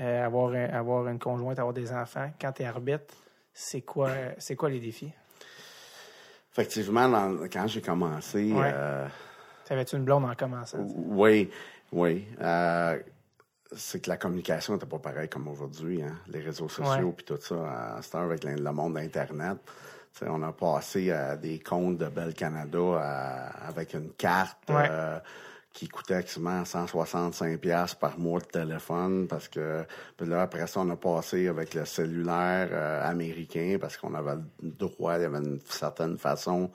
Euh, 0.00 0.26
avoir, 0.26 0.52
un- 0.52 0.70
avoir 0.70 1.06
une 1.06 1.18
conjointe, 1.20 1.58
avoir 1.60 1.72
des 1.74 1.92
enfants. 1.92 2.28
Quand 2.40 2.50
tu 2.50 2.62
es 2.62 2.66
arbitre, 2.66 3.14
c'est 3.54 3.82
quoi, 3.82 4.10
c'est 4.38 4.56
quoi 4.56 4.68
les 4.70 4.80
défis? 4.80 5.12
Effectivement, 6.52 7.08
dans- 7.08 7.48
quand 7.50 7.66
j'ai 7.66 7.80
commencé, 7.80 8.52
Ouais. 8.52 8.70
euh, 8.74 9.06
T'avais-tu 9.64 9.96
une 9.96 10.04
blonde 10.04 10.24
en 10.24 10.34
commençant? 10.34 10.78
oui, 10.80 11.50
oui. 11.92 12.26
euh, 12.40 12.98
c'est 13.74 14.00
que 14.02 14.10
la 14.10 14.18
communication 14.18 14.74
n'était 14.74 14.84
pas 14.86 14.98
pareille 14.98 15.30
comme 15.30 15.48
aujourd'hui. 15.48 16.02
Hein? 16.02 16.14
Les 16.28 16.40
réseaux 16.40 16.68
sociaux 16.68 17.12
puis 17.16 17.24
tout 17.24 17.38
ça, 17.40 17.94
à 17.96 18.02
cette 18.02 18.14
heure, 18.14 18.22
avec 18.24 18.44
le 18.44 18.72
monde 18.72 18.94
d'Internet. 18.94 19.58
on 20.26 20.42
a 20.42 20.52
passé 20.52 21.10
à 21.10 21.36
des 21.38 21.58
comptes 21.58 21.96
de 21.96 22.06
Bell 22.06 22.34
Canada 22.34 22.78
à- 23.00 23.68
avec 23.68 23.94
une 23.94 24.10
carte 24.10 24.68
Ouais. 24.68 24.86
euh, 24.90 25.18
qui 25.72 25.88
coûtait 25.88 26.14
actuellement 26.14 26.62
165$ 26.62 27.58
piastres 27.58 27.98
par 27.98 28.18
mois 28.18 28.40
de 28.40 28.46
téléphone 28.46 29.26
parce 29.26 29.48
que 29.48 29.84
puis 30.16 30.26
là 30.28 30.42
après 30.42 30.66
ça 30.66 30.80
on 30.80 30.90
a 30.90 30.96
passé 30.96 31.48
avec 31.48 31.74
le 31.74 31.84
cellulaire 31.84 32.68
euh, 32.72 33.08
américain 33.08 33.78
parce 33.80 33.96
qu'on 33.96 34.14
avait 34.14 34.40
le 34.62 34.70
droit 34.70 35.16
il 35.16 35.22
y 35.22 35.24
avait 35.24 35.38
une 35.38 35.60
certaine 35.68 36.18
façon 36.18 36.70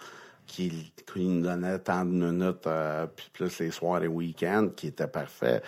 qui, 0.45 0.93
qui 1.05 1.25
nous 1.25 1.43
donnait 1.43 1.79
tant 1.79 2.05
de 2.05 2.11
minutes 2.11 2.65
euh, 2.67 3.05
puis 3.07 3.29
plus 3.31 3.59
les 3.59 3.71
soirs 3.71 4.03
et 4.03 4.07
week-ends 4.07 4.69
qui 4.75 4.87
était 4.87 5.07
parfait 5.07 5.61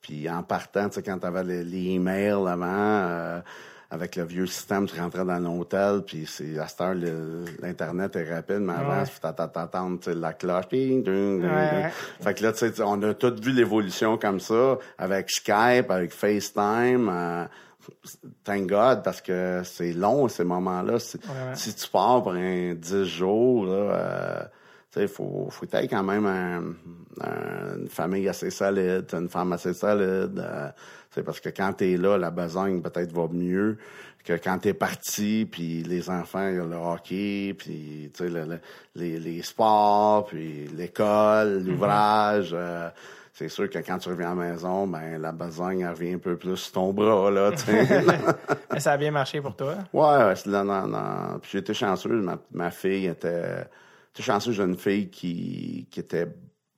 puis 0.00 0.30
en 0.30 0.42
partant 0.44 0.88
tu 0.88 0.96
sais 0.96 1.02
quand 1.02 1.18
t'avais 1.18 1.42
les, 1.42 1.64
les 1.64 1.94
emails 1.94 2.46
avant 2.46 2.66
euh, 2.66 3.40
avec 3.90 4.16
le 4.16 4.24
vieux 4.24 4.46
système, 4.46 4.86
tu 4.86 4.98
rentrais 5.00 5.24
dans 5.24 5.38
l'hôtel, 5.38 6.02
puis 6.04 6.26
c'est 6.26 6.58
à 6.58 6.66
cette 6.66 6.80
heure, 6.80 6.94
l'Internet 7.62 8.16
est 8.16 8.34
rapide, 8.34 8.58
mais 8.60 8.72
avant, 8.72 9.00
Ouais. 9.00 9.04
tu 9.06 9.20
t'attends 9.20 9.98
la 10.06 10.32
cloche, 10.32 10.68
ding, 10.68 11.04
ding, 11.04 11.40
ding, 11.40 11.44
Ouais. 11.50 11.90
Fait 12.20 12.34
que 12.34 12.42
là, 12.42 12.52
tu 12.52 12.58
sais, 12.58 12.82
on 12.82 13.00
a 13.02 13.14
tous 13.14 13.40
vu 13.40 13.52
l'évolution 13.52 14.18
comme 14.18 14.40
ça, 14.40 14.78
avec 14.98 15.30
Skype, 15.30 15.90
avec 15.90 16.12
FaceTime. 16.12 17.08
euh, 17.08 17.44
thank 18.42 18.66
God, 18.68 19.02
parce 19.04 19.20
que 19.20 19.62
c'est 19.64 19.92
long, 19.92 20.26
ces 20.28 20.42
moments-là. 20.44 20.98
Si, 20.98 21.16
Ouais, 21.18 21.22
ouais. 21.28 21.54
si 21.54 21.72
tu 21.74 21.88
pars 21.88 22.22
pour 22.22 22.32
un 22.32 22.74
10 22.74 23.04
jours, 23.04 23.66
là, 23.66 23.72
euh, 23.72 24.42
il 25.02 25.08
faut, 25.08 25.48
faut 25.50 25.66
être 25.70 25.90
quand 25.90 26.02
même 26.02 26.26
un- 26.26 26.74
un- 27.26 27.78
une 27.80 27.88
famille 27.88 28.28
assez 28.28 28.50
solide, 28.50 29.06
une 29.12 29.28
femme 29.28 29.52
assez 29.52 29.74
solide. 29.74 30.38
euh, 30.38 30.68
sais, 31.10 31.22
parce 31.22 31.40
que 31.40 31.48
quand 31.50 31.72
t'es 31.72 31.96
là, 31.96 32.18
la 32.18 32.30
besogne 32.30 32.82
peut-être 32.82 33.12
va 33.12 33.26
mieux 33.32 33.78
que 34.24 34.32
quand 34.34 34.58
t'es 34.58 34.74
parti, 34.74 35.48
puis 35.50 35.82
les 35.84 36.10
enfants, 36.10 36.48
il 36.48 36.56
y 36.56 36.58
a 36.58 36.64
le 36.64 36.76
hockey, 36.76 37.54
puis 37.56 38.10
le- 38.20 38.44
le- 38.44 38.58
les, 38.96 39.18
les 39.20 39.42
sports, 39.42 40.26
puis 40.26 40.66
l'école, 40.76 41.62
l'ouvrage. 41.64 42.50
euh, 42.52 42.88
c'est 43.32 43.48
sûr 43.48 43.68
que 43.70 43.78
quand 43.80 43.98
tu 43.98 44.08
reviens 44.08 44.32
à 44.32 44.34
la 44.34 44.50
maison, 44.52 44.86
ben 44.86 45.20
la 45.20 45.30
besogne 45.30 45.80
elle 45.80 45.90
revient 45.90 46.14
un 46.14 46.18
peu 46.18 46.36
plus 46.36 46.56
sur 46.56 46.72
ton 46.72 46.92
bras, 46.92 47.30
là. 47.30 47.50
Mais 48.72 48.80
ça 48.80 48.92
a 48.92 48.96
bien 48.96 49.10
marché 49.10 49.40
pour 49.40 49.54
toi? 49.54 49.74
Ouais, 49.92 50.24
ouais, 50.24 50.36
c'est 50.36 50.48
là, 50.50 50.64
non, 50.64 50.86
non. 50.86 51.38
Puis 51.40 51.50
j'étais 51.52 51.74
chanceux, 51.74 52.08
ma, 52.20 52.38
ma 52.52 52.70
fille 52.70 53.06
était. 53.06 53.66
J'étais 54.16 54.32
chanceux, 54.32 54.52
j'ai 54.52 54.62
une 54.62 54.78
fille 54.78 55.10
qui, 55.10 55.86
qui 55.90 56.00
était 56.00 56.26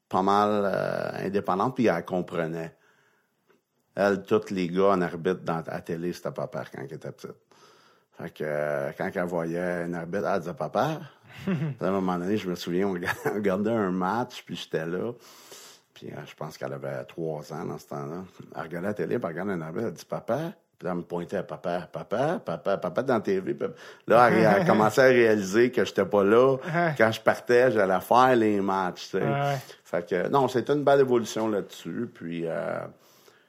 pas 0.08 0.22
mal 0.22 0.48
euh, 0.64 1.26
indépendante, 1.26 1.76
puis 1.76 1.86
elle 1.86 2.04
comprenait. 2.04 2.74
Elle, 3.94 4.24
tous 4.24 4.50
les 4.50 4.66
gars 4.66 4.88
en 4.88 5.00
arbitre 5.02 5.42
dans, 5.44 5.58
à 5.58 5.74
la 5.74 5.80
télé, 5.80 6.12
c'était 6.12 6.32
papa 6.32 6.64
quand 6.64 6.80
elle 6.82 6.92
était 6.92 7.12
petite. 7.12 7.36
Fait 8.16 8.30
que 8.30 8.44
euh, 8.44 8.90
quand 8.98 9.08
elle 9.14 9.22
voyait 9.26 9.84
un 9.84 9.94
arbitre, 9.94 10.26
elle 10.26 10.40
disait 10.40 10.54
papa. 10.54 11.00
À 11.80 11.86
un 11.86 11.90
moment 11.92 12.18
donné, 12.18 12.36
je 12.38 12.50
me 12.50 12.56
souviens, 12.56 12.88
on 12.88 12.94
regardait- 12.94 13.30
on 13.30 13.34
regardait 13.34 13.70
un 13.70 13.92
match, 13.92 14.42
puis 14.44 14.56
j'étais 14.56 14.84
là. 14.86 15.12
Puis 15.94 16.10
euh, 16.10 16.16
je 16.26 16.34
pense 16.34 16.58
qu'elle 16.58 16.72
avait 16.72 17.04
trois 17.04 17.52
ans 17.52 17.64
dans 17.64 17.78
ce 17.78 17.86
temps-là. 17.86 18.24
Elle 18.56 18.62
regardait 18.62 18.88
la 18.88 18.94
télé, 18.94 19.18
puis 19.20 19.28
elle 19.28 19.40
regardait 19.40 19.52
un 19.52 19.60
arbitre, 19.60 19.86
elle 19.86 19.92
dit 19.92 20.04
papa. 20.04 20.54
Puis 20.78 20.86
là, 20.86 20.92
elle 20.92 20.98
me 20.98 21.02
pointait 21.02 21.38
à 21.38 21.42
papa, 21.42 21.88
papa, 21.90 22.40
papa, 22.44 22.76
papa 22.76 23.02
dans 23.02 23.14
la 23.14 23.20
TV. 23.20 23.56
Là, 24.06 24.30
elle, 24.30 24.60
elle 24.60 24.66
commençait 24.66 25.00
à 25.02 25.06
réaliser 25.06 25.72
que 25.72 25.84
j'étais 25.84 26.04
pas 26.04 26.22
là. 26.22 26.56
Quand 26.96 27.10
je 27.10 27.20
partais, 27.20 27.72
j'allais 27.72 28.00
faire 28.00 28.36
les 28.36 28.60
matchs. 28.60 29.10
tu 29.10 29.18
sais. 29.18 29.24
Ouais. 29.24 29.56
Fait 29.84 30.06
que 30.08 30.28
non, 30.28 30.46
c'était 30.46 30.74
une 30.74 30.84
belle 30.84 31.00
évolution 31.00 31.48
là-dessus. 31.48 32.08
Puis 32.14 32.42
euh, 32.46 32.78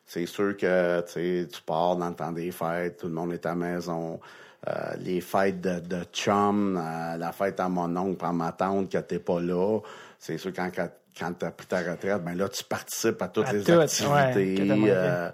c'est 0.07 0.25
sûr 0.25 0.57
que 0.57 1.01
tu 1.01 1.11
sais, 1.11 1.47
tu 1.51 1.61
pars 1.61 1.95
dans 1.97 2.09
le 2.09 2.15
temps 2.15 2.31
des 2.31 2.49
fêtes, 2.49 2.97
tout 2.97 3.07
le 3.07 3.13
monde 3.13 3.31
est 3.33 3.45
à 3.45 3.49
la 3.49 3.55
maison. 3.55 4.19
Euh, 4.67 4.71
les 4.99 5.21
fêtes 5.21 5.61
de, 5.61 5.79
de 5.79 6.03
chum, 6.11 6.77
euh, 6.77 7.15
la 7.17 7.31
fête 7.31 7.59
à 7.59 7.69
mon 7.69 7.95
oncle, 7.95 8.25
à 8.25 8.31
ma 8.33 8.51
tante, 8.51 8.89
que 8.91 8.97
t'es 8.97 9.19
pas 9.19 9.39
là. 9.39 9.79
C'est 10.17 10.37
sûr 10.37 10.51
quand, 10.53 10.69
quand, 10.75 11.33
t'as 11.37 11.51
pris 11.51 11.67
ta 11.67 11.77
retraite, 11.79 12.23
ben 12.23 12.35
là, 12.35 12.49
tu 12.49 12.63
participes 12.63 13.21
à 13.21 13.27
toutes 13.29 13.47
À 13.47 13.53
les 13.53 13.63
ouais, 13.69 13.83
activités. 13.83 14.71
ouais, 14.73 15.31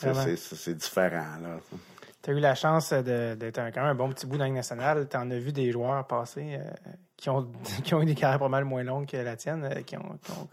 Vraiment. 0.00 0.24
c'est, 0.36 0.74
différent, 0.74 1.36
là. 1.42 1.58
Tu 2.22 2.30
as 2.30 2.32
eu 2.34 2.40
la 2.40 2.54
chance 2.54 2.92
d'être 2.92 3.58
un- 3.58 3.70
quand 3.70 3.80
même 3.82 3.90
un 3.90 3.94
bon 3.94 4.08
petit 4.10 4.26
bout 4.26 4.36
dans 4.36 4.44
Ligue 4.44 4.54
nationale. 4.54 5.06
Tu 5.08 5.16
en 5.16 5.30
as 5.30 5.38
vu 5.38 5.52
des 5.52 5.70
joueurs 5.70 6.06
passer 6.06 6.56
euh, 6.58 6.70
qui, 7.16 7.30
ont, 7.30 7.48
qui 7.84 7.94
ont 7.94 8.02
eu 8.02 8.06
des 8.06 8.14
carrières 8.14 8.40
pas 8.40 8.48
mal 8.48 8.64
moins 8.64 8.82
longues 8.82 9.06
que 9.06 9.16
la 9.16 9.36
tienne, 9.36 9.64
euh, 9.64 9.82
qui, 9.82 9.96
ont, 9.96 10.18
qui 10.22 10.30
ont 10.32 10.48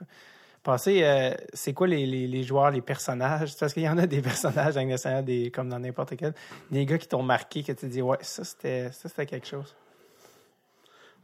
passé. 0.63 1.01
euh, 1.03 1.33
c'est 1.53 1.73
quoi 1.73 1.87
les, 1.87 2.05
les, 2.05 2.27
les 2.27 2.43
joueurs, 2.43 2.69
les 2.71 2.81
personnages? 2.81 3.55
Parce 3.57 3.73
qu'il 3.73 3.83
y 3.83 3.89
en 3.89 3.97
a 3.97 4.05
des 4.05 4.21
personnages 4.21 4.75
dans 4.75 4.81
Ligue 4.81 4.89
nationale, 4.89 5.25
des, 5.25 5.49
comme 5.51 5.69
dans 5.69 5.79
n'importe 5.79 6.15
quel. 6.15 6.33
Des 6.69 6.85
gars 6.85 6.97
qui 6.99 7.07
t'ont 7.07 7.23
marqué, 7.23 7.63
que 7.63 7.71
tu 7.71 7.87
dis, 7.87 8.01
ouais, 8.01 8.17
ça 8.21 8.43
c'était, 8.43 8.91
ça, 8.91 9.09
c'était 9.09 9.25
quelque 9.25 9.47
chose. 9.47 9.75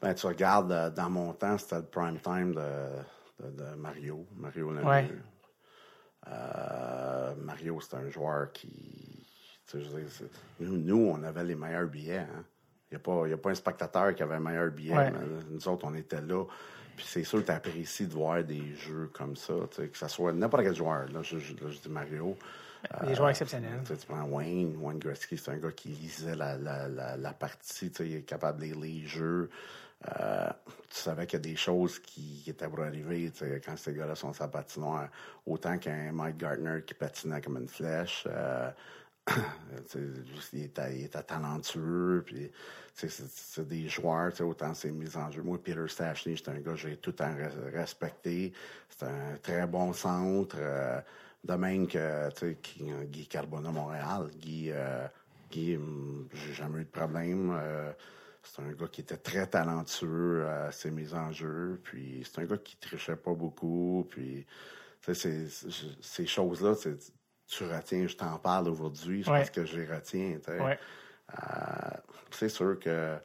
Ben, 0.01 0.15
tu 0.15 0.25
regardes, 0.25 0.93
dans 0.95 1.09
mon 1.11 1.33
temps, 1.33 1.57
c'était 1.59 1.75
le 1.75 1.83
prime 1.83 2.17
time 2.19 2.55
de, 2.55 3.45
de, 3.45 3.51
de 3.51 3.75
Mario, 3.75 4.25
Mario 4.35 4.71
Lemieux. 4.71 4.87
Ouais. 4.89 5.07
Euh, 6.27 7.33
Mario, 7.43 7.79
c'est 7.81 7.95
un 7.95 8.09
joueur 8.09 8.51
qui... 8.51 9.25
je 9.73 9.77
veux 9.79 10.01
dire, 10.03 10.27
nous, 10.59 10.77
nous, 10.77 11.11
on 11.15 11.23
avait 11.23 11.43
les 11.43 11.55
meilleurs 11.55 11.87
billets. 11.87 12.19
Hein. 12.19 12.43
Il 12.91 12.97
n'y 12.97 13.31
a, 13.31 13.33
a 13.33 13.37
pas 13.37 13.49
un 13.49 13.55
spectateur 13.55 14.13
qui 14.13 14.21
avait 14.23 14.35
un 14.35 14.39
meilleur 14.39 14.69
billet. 14.69 14.95
Ouais. 14.95 15.11
nous 15.49 15.67
autres, 15.67 15.85
on 15.85 15.95
était 15.95 16.21
là. 16.21 16.43
Puis 16.97 17.05
c'est 17.07 17.23
sûr 17.23 17.39
que 17.39 17.45
tu 17.45 17.51
apprécies 17.51 18.05
de 18.05 18.13
voir 18.13 18.43
des 18.43 18.75
jeux 18.75 19.09
comme 19.13 19.35
ça. 19.35 19.53
Que 19.75 19.87
ce 19.97 20.07
soit 20.09 20.33
n'importe 20.33 20.63
quel 20.63 20.75
joueur. 20.75 21.07
Là, 21.09 21.21
je, 21.23 21.39
je- 21.39 21.53
là, 21.53 21.69
je 21.69 21.79
dis 21.79 21.89
Mario. 21.89 22.37
Des 23.05 23.15
joueurs 23.15 23.29
exceptionnels. 23.29 23.79
Tu 23.85 23.93
prends 24.07 24.23
Wayne, 24.23 24.75
Wayne 24.77 24.97
Gretzky, 24.99 25.37
c'est 25.37 25.51
un 25.51 25.57
gars 25.57 25.71
qui 25.71 25.89
lisait 25.89 26.35
la, 26.35 26.57
la, 26.57 26.87
la, 26.89 27.15
la 27.15 27.31
partie, 27.33 27.91
tu 27.91 27.97
sais, 27.97 28.09
il 28.09 28.15
est 28.17 28.21
capable 28.23 28.59
de 28.59 28.65
lire 28.65 28.79
les 28.79 29.05
jeux. 29.05 29.49
Euh, 30.19 30.49
savais 31.01 31.25
qu'il 31.27 31.37
y 31.39 31.41
a 31.41 31.49
des 31.51 31.55
choses 31.55 31.99
qui 31.99 32.43
étaient 32.47 32.67
pour 32.67 32.81
arriver, 32.81 33.31
quand 33.65 33.77
ces 33.77 33.93
gars-là 33.93 34.15
sont 34.15 34.31
la 34.39 34.47
patinoire. 34.47 35.09
Autant 35.45 35.77
qu'un 35.77 36.11
Mike 36.11 36.37
Gardner 36.37 36.81
qui 36.85 36.93
patinait 36.93 37.41
comme 37.41 37.57
une 37.57 37.67
flèche. 37.67 38.25
euh, 38.27 38.71
il, 40.53 40.63
était, 40.63 41.07
talentueux, 41.23 42.23
puis 42.25 42.51
c'est 42.95 43.67
des 43.67 43.87
joueurs, 43.87 44.31
autant 44.41 44.73
c'est 44.73 44.91
mis 44.91 45.15
en 45.15 45.29
jeu. 45.31 45.41
Moi, 45.43 45.59
Peter 45.63 45.87
Stachny, 45.87 46.35
j'étais 46.35 46.51
un 46.51 46.59
gars 46.59 46.71
que 46.71 46.77
j'ai 46.77 46.97
tout 46.97 47.11
res- 47.11 47.71
respecté. 47.73 48.51
C'est 48.89 49.05
un 49.05 49.37
très 49.41 49.67
bon 49.67 49.93
centre. 49.93 50.55
euh, 50.59 50.99
de 51.43 51.53
même 51.55 51.87
que, 51.87 52.29
Guy 53.05 53.27
Carbona 53.27 53.71
Montréal. 53.71 54.29
Guy, 54.39 54.69
euh, 54.71 55.07
Guy, 55.51 55.75
hum, 55.75 56.27
j'ai 56.33 56.53
jamais 56.53 56.81
eu 56.81 56.85
de 56.85 56.89
problème. 56.89 57.51
euh, 57.59 57.91
c'est 58.43 58.61
un 58.61 58.71
gars 58.73 58.87
qui 58.87 59.01
était 59.01 59.17
très 59.17 59.47
talentueux 59.47 60.47
à 60.47 60.71
ses 60.71 60.91
mises 60.91 61.13
en 61.13 61.31
jeu. 61.31 61.79
Puis 61.83 62.23
c'est 62.25 62.41
un 62.41 62.45
gars 62.45 62.57
qui 62.57 62.75
trichait 62.77 63.15
pas 63.15 63.33
beaucoup. 63.33 64.07
Puis, 64.09 64.45
c'est- 65.13 65.47
ces 66.01 66.25
choses-là, 66.25 66.73
tu 67.47 67.63
retiens, 67.65 68.07
je 68.07 68.15
t'en 68.15 68.37
parle 68.39 68.69
aujourd'hui, 68.69 69.23
c'est 69.23 69.31
Ouais. 69.31 69.37
parce 69.39 69.49
que 69.51 69.65
je 69.65 69.79
les 69.79 69.85
retiens. 69.85 70.39
Ouais. 70.47 70.79
Euh, 71.31 71.89
c'est 72.31 72.49
sûr 72.49 72.77
que 72.79 73.17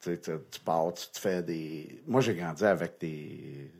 tu, 0.00 0.60
pars, 0.64 0.92
tu 0.94 1.08
te 1.10 1.18
fais 1.18 1.42
des. 1.42 2.02
Moi, 2.06 2.20
j'ai 2.20 2.34
grandi 2.34 2.64
avec 2.64 2.98
des. 3.00 3.70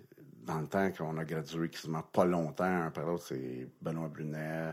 Dans 0.43 0.59
le 0.61 0.67
temps 0.67 0.91
qu'on 0.91 1.17
a 1.19 1.25
gradué 1.25 1.69
quasiment 1.69 2.03
pas 2.03 2.25
longtemps, 2.25 2.65
un 2.65 2.91
par 2.91 3.07
l'autre, 3.07 3.25
c'est 3.29 3.69
Benoît 3.81 4.09
Brunet, 4.09 4.73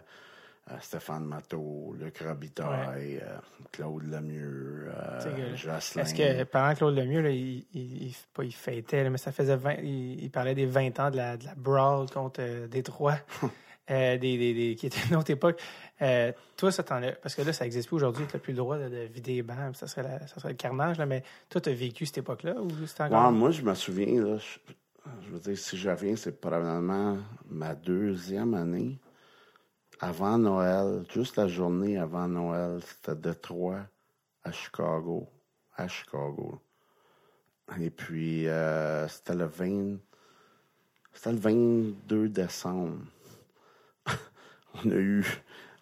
Stéphane 0.81 1.23
Matteau, 1.25 1.95
Luc 1.99 2.19
Robitaille, 2.19 3.19
euh, 3.23 3.37
Claude 3.71 4.03
Lemieux, 4.03 4.89
euh, 4.89 5.55
Jocelyn. 5.55 6.03
Est-ce 6.03 6.13
que 6.13 6.43
pendant 6.43 6.75
Claude 6.75 6.95
Lemieux, 6.95 7.21
là, 7.21 7.29
il, 7.29 7.65
il, 7.73 8.03
il- 8.07 8.15
pas 8.33 8.43
il 8.43 8.53
fêtait, 8.53 9.03
là, 9.03 9.09
mais 9.09 9.17
ça 9.17 9.31
faisait 9.31 9.55
20, 9.55 9.75
il, 9.83 10.29
parlait 10.29 10.55
des 10.55 10.65
20 10.65 10.99
ans 10.99 11.09
de 11.11 11.17
la, 11.17 11.37
de 11.37 11.45
la 11.45 11.55
brawl 11.55 12.09
contre 12.09 12.41
euh, 12.41 12.67
Détroit, 12.67 13.17
euh, 13.91 14.17
des, 14.17 14.37
des, 14.37 14.53
des- 14.53 14.75
qui 14.75 14.87
était 14.87 14.99
une 15.09 15.15
autre 15.15 15.31
époque. 15.31 15.59
Euh, 16.01 16.31
toi, 16.57 16.71
ça 16.71 16.83
t'en 16.83 16.99
parce 17.21 17.33
que 17.35 17.41
là, 17.41 17.53
ça 17.53 17.63
n'existe 17.63 17.87
plus 17.87 17.95
aujourd'hui, 17.95 18.25
tu 18.27 18.35
n'as 18.35 18.39
plus 18.41 18.51
le 18.53 18.57
droit 18.57 18.77
de, 18.77 18.89
de 18.89 19.07
vider 19.11 19.35
les 19.35 19.43
bancs, 19.43 19.75
ça 19.75 19.87
serait, 19.87 20.03
la- 20.03 20.27
ça 20.27 20.35
serait 20.39 20.49
le 20.49 20.55
carnage, 20.55 20.97
là, 20.97 21.05
mais 21.05 21.23
toi, 21.49 21.61
tu 21.61 21.69
as 21.69 21.73
vécu 21.73 22.05
cette 22.05 22.17
époque-là 22.19 22.55
ou 22.61 22.69
c'était 22.85 23.03
encore. 23.03 23.27
Ouais, 23.27 23.31
moi, 23.31 23.51
je 23.51 23.61
me 23.61 23.73
souviens, 23.73 24.21
là, 24.23 24.37
je, 24.37 24.73
je 25.25 25.29
veux 25.31 25.39
dire, 25.39 25.57
si 25.57 25.77
je 25.77 25.89
reviens, 25.89 26.15
c'est 26.17 26.39
probablement 26.39 27.17
ma 27.49 27.73
deuxième 27.73 28.53
année. 28.53 28.97
Avant 29.99 30.37
Noël, 30.37 31.03
juste 31.11 31.37
la 31.37 31.47
journée 31.47 31.97
avant 31.97 32.27
Noël, 32.27 32.81
c'était 32.83 33.15
Détroit 33.15 33.87
à 34.43 34.51
Chicago. 34.51 35.27
À 35.75 35.87
Chicago. 35.87 36.61
Et 37.79 37.89
puis, 37.89 38.47
euh, 38.47 39.07
c'était 39.07 39.33
le 39.33 39.45
20... 39.45 39.97
C'était 41.13 41.31
le 41.31 41.37
22 41.39 42.29
décembre. 42.29 42.99
on 44.75 44.91
a 44.91 44.95
eu... 44.95 45.25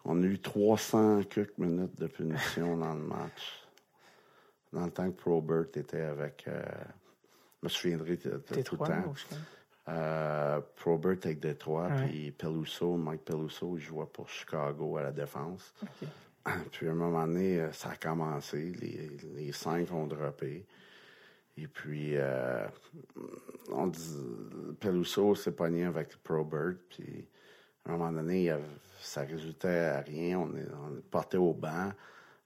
On 0.06 0.22
a 0.22 0.26
eu 0.26 0.40
300 0.40 1.24
quelques 1.24 1.58
minutes 1.58 2.00
de 2.00 2.08
punition 2.08 2.78
dans 2.78 2.94
le 2.94 3.02
match. 3.02 3.68
Dans 4.72 4.86
le 4.86 4.92
temps 4.92 5.12
que 5.12 5.18
Probert 5.20 5.66
était 5.76 6.02
avec... 6.02 6.46
euh, 6.48 6.64
je 7.62 7.66
me 7.66 7.70
souviendrai 7.70 8.18
de, 8.18 8.44
de 8.50 8.62
tout 8.62 8.78
le 8.80 8.88
temps. 8.88 9.14
Euh, 9.88 10.62
Probert 10.78 11.18
avec 11.24 11.40
Détroit, 11.40 11.90
puis 12.08 12.32
Peluso, 12.32 12.96
Mike 12.98 13.24
Peluso, 13.26 13.78
il 13.78 13.82
jouait 13.84 14.08
pour 14.12 14.28
Chicago 14.30 14.98
à 14.98 15.04
la 15.04 15.12
défense. 15.12 15.74
Puis 16.72 16.88
à 16.88 16.92
un 16.92 16.96
moment 16.96 17.26
donné, 17.26 17.60
euh, 17.60 17.72
ça 17.72 17.90
a 17.90 17.96
commencé, 17.96 18.72
les, 18.80 19.10
les 19.36 19.52
cinq 19.52 19.92
ont 19.92 20.06
droppé. 20.08 20.66
Et 21.58 21.68
puis, 21.68 22.12
euh, 22.18 22.68
on 23.72 23.88
dit, 23.88 24.16
Peluso 24.80 25.34
s'est 25.36 25.52
pogné 25.54 25.86
avec 25.86 26.18
Probert, 26.22 26.76
puis 26.90 27.28
à 27.86 27.92
un 27.94 27.98
moment 27.98 28.12
donné, 28.12 28.50
avait- 28.50 28.64
ça 29.02 29.22
résultait 29.22 29.68
à 29.86 30.02
rien. 30.02 30.40
On 30.40 30.56
est, 30.56 30.66
on 30.74 31.38
au 31.38 31.54
banc. 31.54 31.92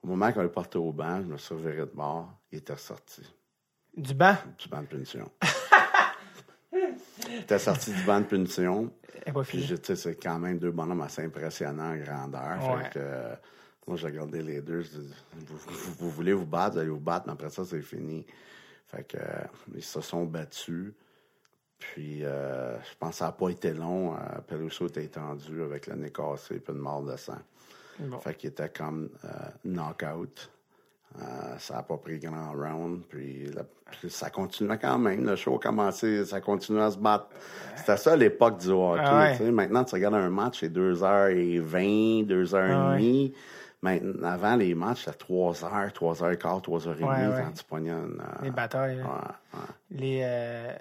Au 0.03 0.07
moment 0.07 0.31
qu'on 0.31 0.43
est 0.43 0.47
porté 0.49 0.77
au 0.77 0.91
banc, 0.93 1.21
je 1.21 1.27
me 1.27 1.37
suis 1.37 1.55
reviré 1.55 1.77
de 1.79 1.91
bord, 1.93 2.31
il 2.51 2.59
était 2.59 2.77
sorti 2.77 3.21
Du 3.95 4.13
banc, 4.13 4.35
du 4.57 4.69
banc 4.69 4.81
de 4.81 4.87
punition. 4.87 5.29
il 7.29 7.41
était 7.41 7.59
sorti 7.59 7.91
du 7.93 8.03
banc 8.03 8.19
de 8.21 8.25
punition. 8.25 8.91
elle 9.25 9.33
Puis, 9.43 9.71
c'est 9.95 10.15
quand 10.21 10.39
même 10.39 10.57
deux 10.59 10.71
bonhommes 10.71 11.01
assez 11.01 11.23
impressionnants 11.23 11.93
en 11.93 11.97
grandeur. 11.97 12.57
Ouais. 12.75 12.83
Fait 12.83 12.89
que, 12.91 12.99
euh, 12.99 13.35
moi, 13.87 13.97
j'ai 13.97 14.07
regardé 14.07 14.41
les 14.41 14.61
deux. 14.61 14.81
Je 14.81 14.89
dis, 14.89 15.13
vous, 15.47 15.57
vous- 15.57 15.93
vous 15.99 16.09
voulez 16.09 16.33
vous 16.33 16.45
battre, 16.45 16.73
vous 16.73 16.79
allez 16.79 16.89
vous 16.89 16.99
battre, 16.99 17.25
mais 17.27 17.33
après 17.33 17.49
ça, 17.49 17.63
c'est 17.65 17.81
fini. 17.81 18.25
Fait 18.87 19.03
que, 19.03 19.17
euh, 19.17 19.43
ils 19.75 19.83
se 19.83 20.01
sont 20.01 20.25
battus. 20.25 20.93
Puis, 21.77 22.23
euh, 22.25 22.77
je 22.81 22.95
pense 22.99 23.11
que 23.11 23.15
ça 23.17 23.25
n'a 23.25 23.31
pas 23.31 23.49
été 23.49 23.71
long. 23.73 24.15
Peluso 24.47 24.87
était 24.87 25.05
étendu 25.05 25.61
avec 25.63 25.87
le 25.87 25.95
nez 25.95 26.11
cassé 26.11 26.55
et 26.55 26.71
une 26.71 26.77
mort 26.77 27.03
de 27.03 27.15
sang. 27.15 27.37
Bon. 27.99 28.19
Fait 28.19 28.33
qu'il 28.35 28.49
était 28.49 28.69
comme 28.69 29.09
knockout. 29.63 30.49
Euh, 31.17 31.57
ça 31.57 31.75
n'a 31.77 31.83
pas 31.83 31.97
pris 31.97 32.19
grand 32.19 32.51
round. 32.51 33.01
Puis, 33.09 33.45
la- 33.55 33.63
puis 33.99 34.09
ça 34.11 34.29
continuait 34.29 34.77
quand 34.77 34.99
même. 34.99 35.25
Le 35.25 35.35
show 35.35 35.55
a 35.55 35.59
commencé, 35.59 36.23
ça 36.25 36.39
continuait 36.39 36.83
à 36.83 36.91
se 36.91 36.97
battre. 36.97 37.27
C'était 37.75 37.97
ça 37.97 38.15
l'époque 38.15 38.59
du 38.59 38.69
hockey. 38.69 39.01
Ah 39.03 39.31
ouais. 39.39 39.51
Maintenant, 39.51 39.83
tu 39.83 39.95
regardes 39.95 40.13
un 40.15 40.29
match, 40.29 40.59
c'est 40.59 40.69
2h20, 40.69 42.25
2h30. 42.27 43.33
Maintenant, 43.81 44.27
avant 44.27 44.55
les 44.57 44.75
matchs, 44.75 45.05
c'était 45.05 45.17
3h, 45.17 45.91
3h15, 45.93 46.61
3h30 46.61 47.01
Ouais, 47.03 47.27
ouais. 47.27 47.41
quand 47.43 47.51
tu 47.53 47.63
pognais 47.63 47.91
euh, 47.91 48.07
Les 48.43 48.51
batailles. 48.51 48.97
ouais, 48.97 49.59
les, 49.91 50.19
euh, 50.23 50.73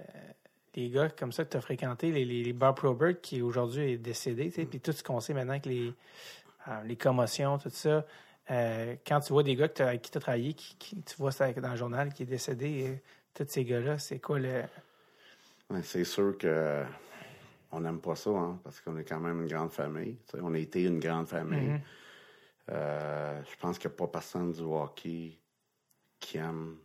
les 0.74 0.90
gars 0.90 1.08
comme 1.08 1.30
ça 1.32 1.44
que 1.44 1.50
tu 1.50 1.56
as 1.56 1.60
fréquenté, 1.60 2.10
les, 2.10 2.24
les, 2.24 2.42
les 2.42 2.52
Bob 2.52 2.74
Probert 2.76 3.20
qui 3.20 3.40
aujourd'hui 3.40 3.92
est 3.92 3.98
décédé, 3.98 4.50
sais, 4.50 4.64
puis 4.64 4.80
tout 4.80 4.92
ce 4.92 5.02
qu'on 5.04 5.20
sait 5.20 5.32
maintenant 5.32 5.52
avec 5.52 5.66
les, 5.66 5.94
euh, 6.66 6.70
les 6.86 6.96
commotions, 6.96 7.56
tout 7.58 7.70
ça, 7.70 8.04
euh, 8.50 8.96
quand 9.06 9.20
tu 9.20 9.32
vois 9.32 9.42
des 9.42 9.54
gars 9.56 9.68
que 9.68 9.82
avec 9.82 10.02
qui 10.02 10.10
tu 10.10 10.18
as 10.18 10.20
travaillé, 10.20 10.54
qui, 10.54 10.76
qui- 10.76 11.02
tu 11.02 11.16
vois 11.16 11.32
ça 11.32 11.52
dans 11.52 11.70
le 11.70 11.76
journal, 11.76 12.12
qui 12.12 12.22
est 12.22 12.26
décédé, 12.26 12.88
euh, 12.88 12.94
tous 13.34 13.46
ces 13.48 13.64
gars-là, 13.64 13.98
c'est 13.98 14.18
quoi 14.18 14.38
le. 14.38 14.62
Ouais, 15.70 15.82
c'est 15.82 16.04
sûr 16.04 16.36
que 16.38 16.84
on 17.70 17.80
n'aime 17.80 18.00
pas 18.00 18.16
ça, 18.16 18.30
hein, 18.30 18.58
parce 18.64 18.80
qu'on 18.80 18.96
est 18.96 19.04
quand 19.04 19.20
même 19.20 19.42
une 19.42 19.48
grande 19.48 19.70
famille. 19.72 20.16
tu. 20.30 20.36
On 20.40 20.54
a 20.54 20.58
été 20.58 20.82
une 20.84 20.98
grande 21.00 21.28
famille. 21.28 21.68
Mhm. 21.68 21.80
Euh, 22.70 23.40
je 23.50 23.56
pense 23.58 23.78
qu'il 23.78 23.88
n'y 23.90 23.94
a 23.94 23.98
pas 23.98 24.06
personne 24.08 24.52
du 24.52 24.60
hockey 24.62 25.38
qui 26.20 26.38
aime 26.38 26.76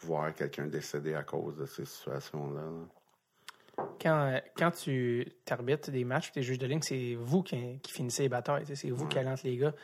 voir 0.00 0.34
quelqu'un 0.34 0.66
décéder 0.66 1.14
à 1.14 1.22
cause 1.22 1.56
de 1.56 1.66
ces 1.66 1.84
situations-là. 1.84 2.60
là. 2.60 3.84
Quand, 4.00 4.32
euh, 4.32 4.38
quand 4.56 4.70
tu 4.70 5.26
arbitres 5.50 5.90
des 5.90 6.04
matchs, 6.04 6.30
tes 6.30 6.42
juges 6.42 6.58
de 6.58 6.66
ligne, 6.66 6.82
c'est 6.82 7.14
vous 7.18 7.42
qui, 7.42 7.78
qui 7.80 7.92
finissez 7.92 8.24
les 8.24 8.28
batailles. 8.28 8.64
tu 8.64 8.76
C'est 8.76 8.90
vous 8.90 9.06
qui 9.08 9.18
alente 9.18 9.42
les 9.42 9.56
gars. 9.56 9.74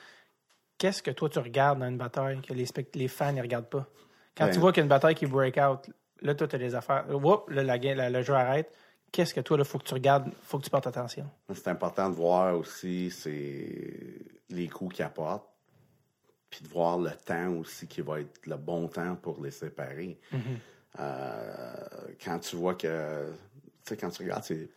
Qu'est-ce 0.80 1.02
que 1.02 1.10
toi, 1.10 1.28
tu 1.28 1.38
regardes 1.38 1.78
dans 1.78 1.88
une 1.88 1.98
bataille 1.98 2.40
que 2.40 2.54
les, 2.54 3.08
fans 3.08 3.34
ne 3.34 3.42
regardent 3.42 3.68
pas? 3.68 3.86
Quand 4.34 4.46
Ben- 4.46 4.54
tu 4.54 4.58
vois 4.60 4.72
qu'il 4.72 4.78
y 4.78 4.80
a 4.80 4.84
une 4.84 4.88
bataille 4.88 5.14
qui 5.14 5.26
break 5.26 5.58
out, 5.58 5.90
là, 6.22 6.34
toi, 6.34 6.48
tu 6.48 6.56
as 6.56 6.58
des 6.58 6.74
affaires. 6.74 7.04
Whoop, 7.10 7.50
là, 7.50 7.62
la 7.62 7.78
ga- 7.78 7.94
la- 7.94 8.08
le 8.08 8.22
jeu 8.22 8.32
arrête. 8.32 8.72
Qu'est-ce 9.12 9.34
que 9.34 9.42
toi, 9.42 9.58
il 9.58 9.64
faut 9.66 9.76
que 9.76 9.84
tu 9.84 9.92
regardes, 9.92 10.32
faut 10.42 10.58
que 10.58 10.64
tu 10.64 10.70
portes 10.70 10.86
attention? 10.86 11.28
C'est 11.52 11.68
important 11.68 12.08
de 12.08 12.14
voir 12.14 12.56
aussi 12.56 13.10
c'est 13.10 14.24
les 14.48 14.68
coups 14.68 14.96
qu'ils 14.96 15.04
apportent, 15.04 15.50
puis 16.48 16.62
de 16.64 16.68
voir 16.68 16.96
le 16.96 17.10
temps 17.10 17.50
aussi 17.58 17.86
qui 17.86 18.00
va 18.00 18.20
être 18.20 18.46
le 18.46 18.56
bon 18.56 18.88
temps 18.88 19.16
pour 19.16 19.42
les 19.42 19.50
séparer. 19.50 20.18
Euh, 20.98 21.74
quand 22.24 22.38
tu 22.38 22.56
vois 22.56 22.74
que, 22.74 23.30
tu 23.30 23.70
sais, 23.84 23.96
quand 23.98 24.08
tu 24.08 24.22
regardes, 24.22 24.44
c'est 24.44 24.70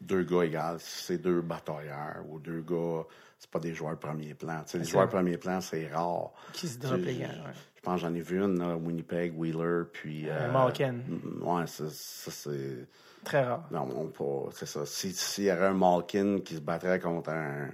deux 0.00 0.22
gars 0.24 0.42
égales, 0.44 0.80
si 0.80 1.04
c'est 1.04 1.18
deux 1.18 1.40
batailleurs 1.40 2.24
ou 2.28 2.38
deux 2.38 2.60
gars, 2.60 3.04
c'est 3.38 3.50
pas 3.50 3.58
des 3.60 3.74
joueurs 3.74 3.92
de 3.94 3.98
premier 4.00 4.34
plan. 4.34 4.62
Tu 4.64 4.72
sais, 4.72 4.78
les 4.78 4.84
joueurs 4.84 5.06
de 5.06 5.12
premier 5.12 5.36
plan, 5.38 5.60
c'est 5.60 5.88
rare. 5.88 6.30
Qui 6.52 6.68
se 6.68 6.78
drop 6.78 6.98
les 6.98 7.16
gars, 7.16 7.28
je- 7.32 7.38
ouais. 7.40 7.54
Je 7.76 7.80
pense 7.82 7.94
que 8.02 8.08
j'en 8.08 8.14
ai 8.14 8.20
vu 8.20 8.42
une, 8.42 8.58
là, 8.58 8.76
Winnipeg, 8.76 9.38
Wheeler, 9.38 9.84
puis... 9.92 10.28
Euh, 10.28 10.32
euh, 10.48 10.52
Malkin. 10.52 10.96
Ouais, 11.40 11.66
ça, 11.68 11.84
c'est... 11.90 12.88
Très 13.24 13.44
rare. 13.44 13.64
Non, 13.70 13.88
on 13.96 14.06
pas. 14.08 14.50
C'est 14.52 14.66
ça. 14.66 14.84
Si- 14.84 15.12
S'il 15.12 15.44
y 15.44 15.50
avait 15.50 15.66
un 15.66 15.74
Malkin 15.74 16.40
qui 16.44 16.56
se 16.56 16.60
battrait 16.60 16.98
contre 16.98 17.30
un, 17.30 17.68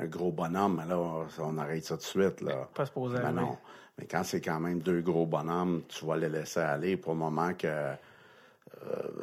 un 0.00 0.06
gros 0.06 0.32
bonhomme, 0.32 0.76
ben 0.76 0.86
là, 0.86 0.98
on 1.40 1.58
arrête 1.58 1.84
ça 1.84 1.96
de 1.96 2.02
suite. 2.02 2.40
Là. 2.40 2.68
Pas 2.74 2.86
supposé 2.86 3.16
Ben 3.18 3.24
arriver. 3.26 3.40
non. 3.42 3.58
Mais 3.98 4.06
quand 4.06 4.24
c'est 4.24 4.40
quand 4.40 4.60
même 4.60 4.80
deux 4.80 5.00
gros 5.02 5.26
bonhommes, 5.26 5.82
tu 5.88 6.06
vas 6.06 6.16
les 6.16 6.28
laisser 6.30 6.60
aller 6.60 6.96
pour 6.96 7.12
le 7.12 7.18
moment 7.18 7.52
que 7.54 7.92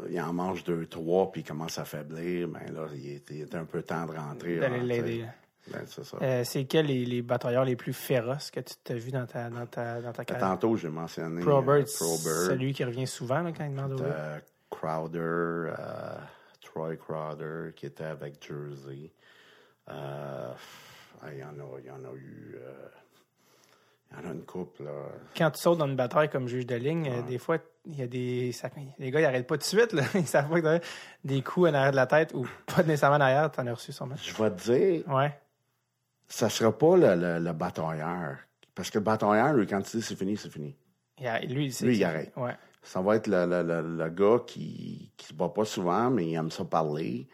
il 0.09 0.19
en 0.21 0.33
mange 0.33 0.63
deux, 0.63 0.85
trois, 0.85 1.31
puis 1.31 1.41
il 1.41 1.43
commence 1.43 1.77
à 1.77 1.85
faiblir, 1.85 2.47
ben 2.47 2.73
là, 2.73 2.87
il 2.95 3.07
est, 3.13 3.29
il 3.31 3.41
est 3.41 3.55
un 3.55 3.65
peu 3.65 3.81
temps 3.83 4.05
de 4.05 4.13
rentrer. 4.15 4.57
D'aller 4.59 4.77
là, 4.77 4.83
l'aider. 4.83 5.25
Ben, 5.71 5.81
c'est. 5.85 6.61
Euh, 6.61 6.63
quels 6.67 6.87
les, 6.87 7.05
les 7.05 7.21
batailleurs 7.21 7.65
les 7.65 7.75
plus 7.75 7.93
féroces 7.93 8.49
que 8.49 8.59
tu 8.59 8.73
t'as 8.83 8.95
vu 8.95 9.11
dans 9.11 9.25
ta, 9.27 9.49
dans 9.49 9.65
ta, 9.67 10.01
dans 10.01 10.11
ta 10.11 10.25
carrière? 10.25 10.47
Tantôt, 10.47 10.75
j'ai 10.77 10.89
mentionné 10.89 11.41
Probert, 11.41 11.75
euh, 11.75 11.97
Probert. 11.97 12.47
celui 12.47 12.73
qui 12.73 12.83
revient 12.83 13.05
souvent 13.05 13.41
là, 13.41 13.51
quand 13.51 13.65
il 13.65 13.75
demande. 13.75 14.01
Euh, 14.01 14.39
Crowder, 14.69 15.19
euh, 15.77 16.15
Troy 16.61 16.95
Crowder, 16.95 17.73
qui 17.75 17.85
était 17.87 18.05
avec 18.05 18.35
Jersey. 18.43 19.11
Euh, 19.89 20.51
il 21.31 21.37
y 21.39 21.43
en 21.43 21.49
a, 21.49 21.79
y 21.81 21.91
en 21.91 22.03
a 22.05 22.13
eu. 22.15 22.55
euh, 22.55 22.87
il 24.11 24.17
y 24.17 24.25
en 24.25 24.29
a 24.29 24.33
une 24.33 24.43
couple, 24.45 24.85
là. 24.85 24.91
Quand 25.37 25.51
tu 25.51 25.61
sautes 25.61 25.77
dans 25.77 25.87
une 25.87 25.95
bataille 25.95 26.29
comme 26.29 26.47
juge 26.47 26.65
de 26.65 26.75
ligne, 26.75 27.09
euh, 27.11 27.21
des 27.23 27.37
fois, 27.37 27.57
il 27.91 27.99
y 27.99 28.01
a 28.03 28.07
des. 28.07 28.51
ça- 28.51 28.69
les 28.99 29.11
gars, 29.11 29.19
ils 29.19 29.23
n'arrêtent 29.23 29.47
pas 29.47 29.55
tout 29.57 29.61
de 29.61 29.63
suite. 29.79 29.93
Là. 29.93 30.03
Ils 30.15 30.27
savent 30.27 30.49
pas 30.49 30.61
que 30.61 30.65
t'as 30.77 30.85
des 31.23 31.41
coups 31.41 31.69
en 31.69 31.73
arrière 31.73 31.91
de 31.91 31.95
la 31.95 32.05
tête 32.07 32.33
ou 32.33 32.47
pas 32.67 32.83
nécessairement 32.83 33.17
en 33.17 33.21
arrière, 33.21 33.51
tu 33.51 33.59
en 33.59 33.67
as 33.67 33.73
reçu 33.73 33.91
sûrement. 33.91 34.15
Je 34.21 34.33
vais 34.43 34.51
te 34.51 34.71
dire, 34.71 35.03
Ouais. 35.07 35.31
ça 36.27 36.49
sera 36.49 36.77
pas 36.77 36.95
le, 36.97 37.15
le, 37.15 37.39
le 37.39 37.53
batailleur. 37.53 38.37
Parce 38.75 38.89
que 38.89 38.99
le 38.99 39.03
batailleur, 39.03 39.53
lui, 39.53 39.65
quand 39.67 39.79
il 39.79 39.99
dit 39.99 40.05
c'est 40.05 40.15
fini, 40.15 40.37
c'est 40.37 40.51
fini. 40.51 40.75
Il 41.19 41.27
a- 41.27 41.39
lui, 41.41 41.67
il 41.67 41.85
Lui, 41.87 42.03
arrête. 42.03 42.31
Ouais. 42.37 42.55
Ça 42.81 43.01
va 43.01 43.17
être 43.17 43.27
le, 43.27 43.45
le, 43.45 44.09
gars 44.09 44.39
qui 44.47 45.11
qui 45.17 45.27
se 45.27 45.33
bat 45.33 45.49
pas 45.49 45.65
souvent, 45.65 46.09
mais 46.09 46.27
il 46.27 46.35
aime 46.35 46.49
ça 46.51 46.63
parler. 46.63 47.27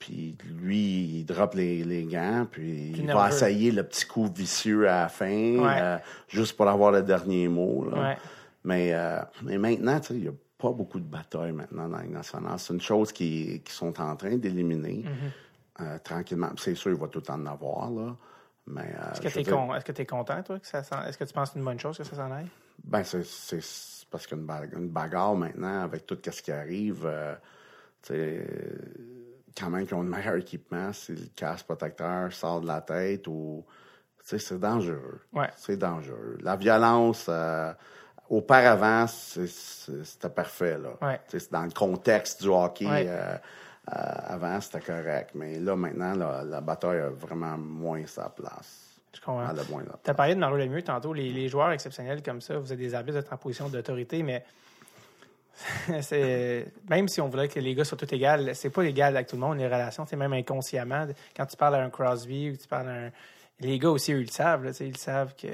Puis 0.00 0.36
lui, 0.60 1.20
il 1.20 1.24
drop 1.24 1.54
les, 1.54 1.84
les 1.84 2.04
gants, 2.04 2.46
puis 2.50 2.90
il 2.96 3.06
va 3.06 3.28
essayer 3.28 3.70
le 3.70 3.84
petit 3.84 4.04
coup 4.04 4.28
vicieux 4.34 4.88
à 4.88 5.02
la 5.02 5.08
fin, 5.08 5.26
Ouais. 5.58 5.78
euh, 5.80 5.96
juste 6.28 6.56
pour 6.56 6.68
avoir 6.68 6.90
le 6.90 7.02
dernier 7.02 7.46
mot. 7.48 7.88
là. 7.88 8.02
Ouais. 8.02 8.16
Mais, 8.64 8.92
euh, 8.94 9.20
mais 9.42 9.58
maintenant, 9.58 10.00
il 10.10 10.20
n'y 10.20 10.28
a 10.28 10.32
pas 10.58 10.72
beaucoup 10.72 10.98
de 10.98 11.04
batailles 11.04 11.52
maintenant 11.52 11.88
dans 11.88 11.98
les 11.98 12.08
nationale. 12.08 12.58
C'est 12.58 12.72
une 12.72 12.80
chose 12.80 13.12
qui, 13.12 13.60
qui 13.62 13.72
sont 13.72 14.00
en 14.00 14.16
train 14.16 14.36
d'éliminer 14.36 15.04
Mm-hmm. 15.04 15.82
euh, 15.82 15.98
tranquillement. 15.98 16.50
C'est 16.58 16.74
sûr, 16.74 16.90
il 16.92 16.96
va 16.98 17.08
tout 17.08 17.30
en 17.30 17.44
avoir, 17.46 17.90
là. 17.90 18.16
Mais, 18.66 18.94
euh, 18.98 19.12
Est-ce 19.12 19.20
que 19.20 19.28
tu 19.28 19.38
es, 19.40 19.42
dire, 19.42 19.74
est-ce 19.76 19.84
que 19.84 19.92
t'es 19.92 20.06
content, 20.06 20.42
toi? 20.42 20.58
Que 20.58 20.66
ça 20.66 20.82
s'en- 20.82 21.02
Est-ce 21.04 21.18
que 21.18 21.24
tu 21.24 21.34
penses 21.34 21.50
que 21.50 21.52
c'est 21.54 21.58
une 21.58 21.64
bonne 21.66 21.78
chose 21.78 21.98
que 21.98 22.04
ça 22.04 22.16
s'en 22.16 22.30
aille? 22.32 22.48
Ben, 22.82 23.04
c'est, 23.04 23.60
parce 24.10 24.26
qu'une 24.26 24.48
une 24.72 24.88
bagarre 24.88 25.34
maintenant, 25.34 25.82
avec 25.82 26.06
tout 26.06 26.16
ce 26.24 26.40
qui 26.42 26.50
arrive, 26.50 27.04
euh, 27.04 27.34
quand 29.58 29.70
même 29.70 29.86
qu'ils 29.86 29.94
ont 29.96 30.02
le 30.02 30.08
meilleur 30.08 30.36
équipement, 30.36 30.92
si 30.92 31.12
le 31.12 31.26
casque 31.36 31.66
protecteur 31.66 32.32
sort 32.32 32.60
de 32.60 32.66
la 32.66 32.80
tête 32.80 33.26
ou. 33.28 33.64
C'est 34.26 34.58
dangereux. 34.58 35.20
Ouais. 35.34 35.50
C'est 35.54 35.76
dangereux. 35.76 36.38
La 36.40 36.56
violence, 36.56 37.26
euh, 37.28 37.74
auparavant, 38.36 39.06
c'était 39.06 40.28
parfait, 40.28 40.78
là. 40.78 40.90
Ouais. 41.00 41.20
C'est 41.28 41.52
dans 41.52 41.64
le 41.64 41.70
contexte 41.70 42.42
du 42.42 42.48
hockey. 42.48 42.86
Ouais. 42.86 43.06
euh, 43.08 43.36
euh, 43.92 43.92
avant, 44.28 44.60
c'était 44.60 44.80
correct. 44.80 45.30
Mais 45.34 45.58
là, 45.58 45.76
maintenant, 45.76 46.14
la, 46.14 46.42
la 46.42 46.60
bataille 46.60 47.00
a 47.00 47.10
vraiment 47.10 47.58
moins 47.58 48.06
sa 48.06 48.30
place. 48.30 48.98
Je 49.14 49.20
comprends. 49.20 49.46
Tu 50.02 50.10
as 50.10 50.14
parlé 50.14 50.34
de 50.34 50.40
Mario 50.40 50.56
Lemieux 50.56 50.82
tantôt, 50.82 51.12
les, 51.12 51.30
les 51.30 51.48
joueurs 51.48 51.70
exceptionnels 51.70 52.22
comme 52.22 52.40
ça, 52.40 52.58
vous 52.58 52.72
êtes 52.72 52.78
des 52.78 52.94
arbitres, 52.94 53.18
vous 53.18 53.24
êtes 53.24 53.32
en 53.32 53.36
position 53.36 53.68
d'autorité, 53.68 54.22
mais 54.22 54.44
même 56.90 57.08
si 57.08 57.20
on 57.20 57.28
voudrait 57.28 57.48
que 57.48 57.60
les 57.60 57.74
gars 57.74 57.84
soient 57.84 57.98
tous 57.98 58.12
égaux, 58.12 58.52
c'est 58.54 58.70
pas 58.70 58.82
égal 58.82 59.16
avec 59.16 59.28
tout 59.28 59.36
le 59.36 59.40
monde, 59.40 59.58
les 59.58 59.66
relations, 59.66 60.04
c'est 60.06 60.16
même 60.16 60.32
inconsciemment. 60.32 61.06
Quand 61.36 61.46
tu 61.46 61.56
parles 61.56 61.76
à 61.76 61.82
un 61.82 61.90
Crosby 61.90 62.50
ou 62.50 62.56
tu 62.56 62.66
parles 62.66 62.88
à 62.88 62.92
un. 63.06 63.10
Les 63.60 63.78
gars 63.78 63.90
aussi, 63.90 64.12
eux, 64.12 64.18
ils 64.20 64.26
le 64.26 64.32
savent, 64.32 64.64
là, 64.64 64.72
ils 64.80 64.96
savent 64.96 65.34
que, 65.36 65.46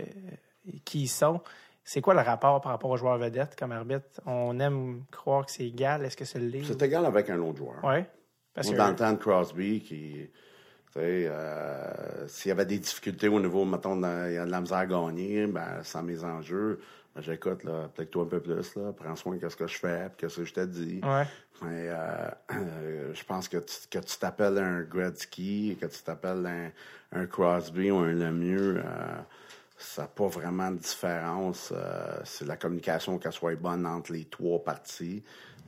qui 0.86 1.02
ils 1.02 1.08
sont. 1.08 1.40
C'est 1.84 2.00
quoi 2.00 2.14
le 2.14 2.20
rapport 2.20 2.60
par 2.60 2.72
rapport 2.72 2.90
aux 2.90 2.96
joueurs 2.96 3.18
vedettes 3.18 3.56
comme 3.58 3.72
arbitre? 3.72 4.20
On 4.26 4.58
aime 4.60 5.02
croire 5.10 5.46
que 5.46 5.52
c'est 5.52 5.66
égal. 5.66 6.04
Est-ce 6.04 6.16
que 6.16 6.24
c'est 6.24 6.38
le 6.38 6.46
livre? 6.46 6.66
C'est 6.66 6.82
égal 6.82 7.04
avec 7.06 7.30
un 7.30 7.38
autre 7.40 7.58
joueur. 7.58 7.80
Oui. 7.82 8.04
Parce 8.54 8.66
Moi, 8.68 8.74
que 8.74 8.78
dans 8.78 8.88
le 8.90 8.96
temps 8.96 9.12
de 9.12 9.16
Crosby, 9.18 9.80
qui, 9.80 10.28
tu 10.86 10.92
sais, 10.92 11.26
euh, 11.28 12.28
s'il 12.28 12.50
y 12.50 12.52
avait 12.52 12.66
des 12.66 12.78
difficultés 12.78 13.28
au 13.28 13.40
niveau, 13.40 13.64
mettons, 13.64 13.96
de- 13.96 14.28
il 14.28 14.34
y 14.34 14.38
a 14.38 14.44
de 14.44 14.50
la 14.50 14.60
misère 14.60 14.78
à 14.78 14.86
gagner, 14.86 15.46
ben, 15.46 15.82
sans 15.82 16.02
mes 16.02 16.22
enjeux, 16.24 16.80
ben, 17.14 17.22
j'écoute, 17.22 17.64
là, 17.64 17.84
applique-toi 17.84 18.24
un 18.24 18.26
peu 18.26 18.40
plus, 18.40 18.74
là, 18.76 18.92
prends 18.92 19.16
soin 19.16 19.36
de 19.36 19.48
ce 19.48 19.56
que 19.56 19.66
je 19.66 19.78
fais, 19.78 20.08
puis 20.08 20.16
qu'est-ce 20.18 20.36
que 20.40 20.44
je 20.44 20.54
te 20.54 20.64
dis. 20.66 21.00
Ouais. 21.02 21.24
Mais 21.62 21.88
euh, 21.90 22.30
euh, 22.52 23.14
je 23.14 23.24
pense 23.24 23.48
que 23.48 23.58
tu, 23.58 23.74
que 23.90 23.98
tu 24.04 24.18
t'appelles 24.18 24.58
un 24.58 24.82
Gretzky, 24.82 25.76
que 25.80 25.86
tu 25.86 26.02
t'appelles 26.02 26.46
un, 26.46 27.20
un 27.20 27.26
Crosby 27.26 27.90
ou 27.90 27.98
un 27.98 28.12
Lemieux, 28.12 28.78
euh, 28.78 28.82
ça 29.82 30.02
n'a 30.02 30.08
pas 30.08 30.26
vraiment 30.28 30.70
de 30.70 30.76
différence. 30.78 31.72
euh, 31.74 32.20
c'est 32.24 32.46
la 32.46 32.56
communication 32.56 33.18
qu'elle 33.18 33.32
soit 33.32 33.56
bonne 33.56 33.86
entre 33.86 34.12
les 34.12 34.26
trois 34.26 34.62
parties, 34.62 35.22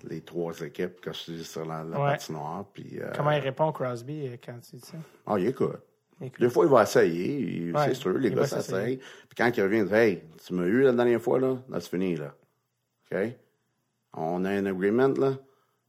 les 0.04 0.20
trois 0.20 0.58
équipes 0.60 1.00
que 1.00 1.12
je 1.12 1.32
dis 1.32 1.44
sur 1.44 1.64
la, 1.64 1.82
la 1.82 1.98
Ouais. 2.00 2.10
patinoire. 2.12 2.66
Puis, 2.72 3.00
euh, 3.00 3.10
comment 3.16 3.30
il 3.30 3.40
répond 3.40 3.72
Crosby 3.72 4.26
euh, 4.28 4.36
quand 4.44 4.58
tu 4.60 4.76
dis 4.76 4.82
ça? 4.84 4.98
ah, 5.26 5.38
il 5.38 5.46
écoute. 5.48 5.78
Écoute. 6.20 6.40
Des 6.40 6.50
fois, 6.50 6.64
il 6.66 6.70
va 6.70 6.82
essayer. 6.82 7.72
Ouais, 7.72 7.84
c'est 7.86 7.94
sûr, 7.94 8.16
les 8.18 8.28
il 8.28 8.34
gars 8.36 8.46
s'essayent. 8.46 8.98
Puis 8.98 9.34
quand 9.36 9.50
il 9.56 9.62
revient, 9.62 9.78
il 9.78 9.86
dit 9.88 9.94
Hey, 9.94 10.22
tu 10.44 10.54
m'as 10.54 10.64
eu 10.66 10.82
la 10.82 10.92
dernière 10.92 11.20
fois, 11.20 11.40
là, 11.40 11.56
là 11.68 11.80
c'est 11.80 11.88
fini, 11.90 12.14
là. 12.16 12.32
OK? 13.10 13.18
On 14.14 14.44
a 14.44 14.50
un 14.50 14.66
agreement, 14.66 15.08
là. 15.08 15.34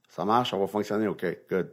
Ça 0.09 0.26
marche, 0.26 0.51
ça 0.51 0.57
va 0.57 0.65
fonctionner, 0.67 1.07
OK, 1.07 1.26
good. 1.49 1.71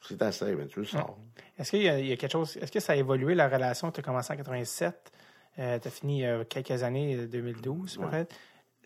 Si 0.00 0.16
tu 0.16 0.24
essaies, 0.24 0.54
ben, 0.54 0.66
tu 0.66 0.80
le 0.80 0.86
sors. 0.86 1.18
Est-ce 1.58 1.70
qu'il 1.70 1.82
y, 1.82 1.88
a- 1.88 1.98
il 1.98 2.06
y 2.06 2.12
a 2.12 2.16
quelque 2.16 2.32
chose. 2.32 2.56
Est-ce 2.56 2.70
que 2.72 2.80
ça 2.80 2.92
a 2.92 2.96
évolué 2.96 3.34
la 3.34 3.48
relation? 3.48 3.90
Tu 3.90 4.00
as 4.00 4.02
commencé 4.02 4.32
en 4.32 4.36
87, 4.36 5.12
tu 5.56 5.62
as 5.62 5.90
fini 5.90 6.24
euh, 6.26 6.44
quelques 6.44 6.82
années, 6.82 7.16
euh, 7.16 7.26
2012 7.26 7.98
peut-être. 8.10 8.34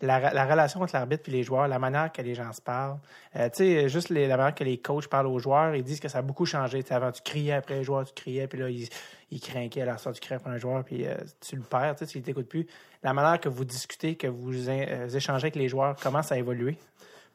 La, 0.01 0.33
la 0.33 0.45
relation 0.45 0.79
entre 0.81 0.95
l'arbitre 0.95 1.23
et 1.27 1.31
les 1.31 1.43
joueurs, 1.43 1.67
la 1.67 1.77
manière 1.77 2.09
que 2.13 2.21
les 2.21 2.33
gens 2.33 2.53
se 2.53 2.61
parlent. 2.61 2.99
Euh, 3.35 3.49
tu 3.49 3.57
sais, 3.57 3.89
juste 3.89 4.07
les- 4.07 4.27
la 4.29 4.37
manière 4.37 4.55
que 4.55 4.63
les 4.63 4.77
coachs 4.77 5.07
parlent 5.09 5.27
aux 5.27 5.39
joueurs, 5.39 5.75
ils 5.75 5.83
disent 5.83 5.99
que 5.99 6.07
ça 6.07 6.19
a 6.19 6.21
beaucoup 6.21 6.45
changé. 6.45 6.81
Tu 6.83 6.87
sais, 6.87 6.93
avant, 6.93 7.11
tu 7.11 7.21
criais 7.21 7.51
après 7.51 7.75
les 7.75 7.83
joueurs, 7.83 8.05
tu 8.05 8.13
criais, 8.13 8.47
puis 8.47 8.57
là, 8.59 8.69
ils, 8.69 8.87
ils 9.29 9.41
craquaient, 9.41 9.81
alors 9.81 9.99
ça, 9.99 10.13
tu 10.13 10.21
criais 10.21 10.37
après 10.37 10.51
un 10.51 10.57
joueur, 10.57 10.85
puis 10.85 11.05
euh, 11.05 11.15
tu 11.41 11.57
le 11.57 11.63
perds, 11.63 11.95
tu 11.97 12.05
sais, 12.05 12.11
tu 12.13 12.21
t'écoutes 12.21 12.47
plus. 12.47 12.65
La 13.03 13.11
manière 13.11 13.41
que 13.41 13.49
vous 13.49 13.65
discutez, 13.65 14.15
que 14.15 14.27
vous 14.27 14.69
euh, 14.69 15.09
échangez 15.09 15.45
avec 15.47 15.55
les 15.57 15.67
joueurs, 15.67 15.97
comment 16.01 16.21
ça 16.23 16.35
a 16.35 16.37
évolué? 16.37 16.77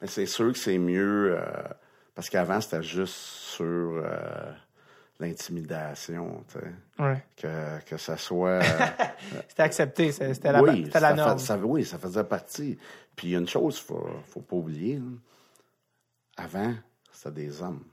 C'est 0.05 0.25
sûr 0.25 0.51
que 0.51 0.59
c'est 0.59 0.79
mieux, 0.79 1.37
euh, 1.39 1.45
parce 2.15 2.31
qu'avant, 2.31 2.63
c'était 2.63 2.83
juste 2.83 3.15
sur 3.15 3.65
euh, 3.67 4.53
l'intimidation, 5.21 6.45
tu 6.49 6.59
sais. 6.59 7.03
Ouais. 7.03 7.25
Que, 7.37 7.81
que 7.85 7.97
ça 7.97 8.17
soit. 8.17 8.63
euh, 8.63 8.63
C'était 9.49 9.63
accepté, 9.63 10.13
c'était 10.13 10.53
la, 10.53 10.63
oui, 10.63 10.85
c'était 10.87 11.01
la 11.01 11.15
norme. 11.15 11.39
fait- 11.39 11.45
ça- 11.45 11.59
oui, 11.59 11.85
ça 11.85 11.99
faisait 11.99 12.25
partie. 12.25 12.79
Puis 13.17 13.29
il 13.29 13.31
y 13.33 13.37
a 13.37 13.39
une 13.39 13.49
chose 13.49 13.77
qu'il 13.77 13.87
faut, 13.87 14.09
faut 14.27 14.41
pas 14.41 14.57
oublier. 14.57 15.01
Avant, 16.37 16.75
c'était 17.13 17.31
des 17.43 17.63
hommes. 17.63 17.85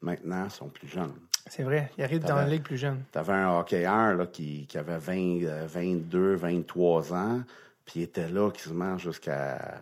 Maintenant, 0.00 0.44
ils 0.44 0.50
sont 0.50 0.68
plus 0.68 0.88
jeunes. 0.88 1.14
C'est 1.48 1.62
vrai, 1.62 1.92
il 1.96 2.02
arrive 2.02 2.24
dans 2.24 2.34
la 2.34 2.46
ligue 2.46 2.62
plus 2.64 2.76
jeune. 2.76 3.04
Tu 3.12 3.18
avais 3.18 3.32
un 3.34 3.56
hockeyeur 3.58 4.14
là, 4.16 4.26
qui, 4.26 4.66
qui 4.66 4.78
avait 4.78 4.98
20, 4.98 5.42
euh, 5.44 5.66
22, 5.68 6.34
23 6.34 7.12
ans, 7.14 7.42
puis 7.84 8.00
il 8.00 8.02
était 8.02 8.28
là 8.28 8.50
quasiment 8.50 8.98
jusqu'à 8.98 9.80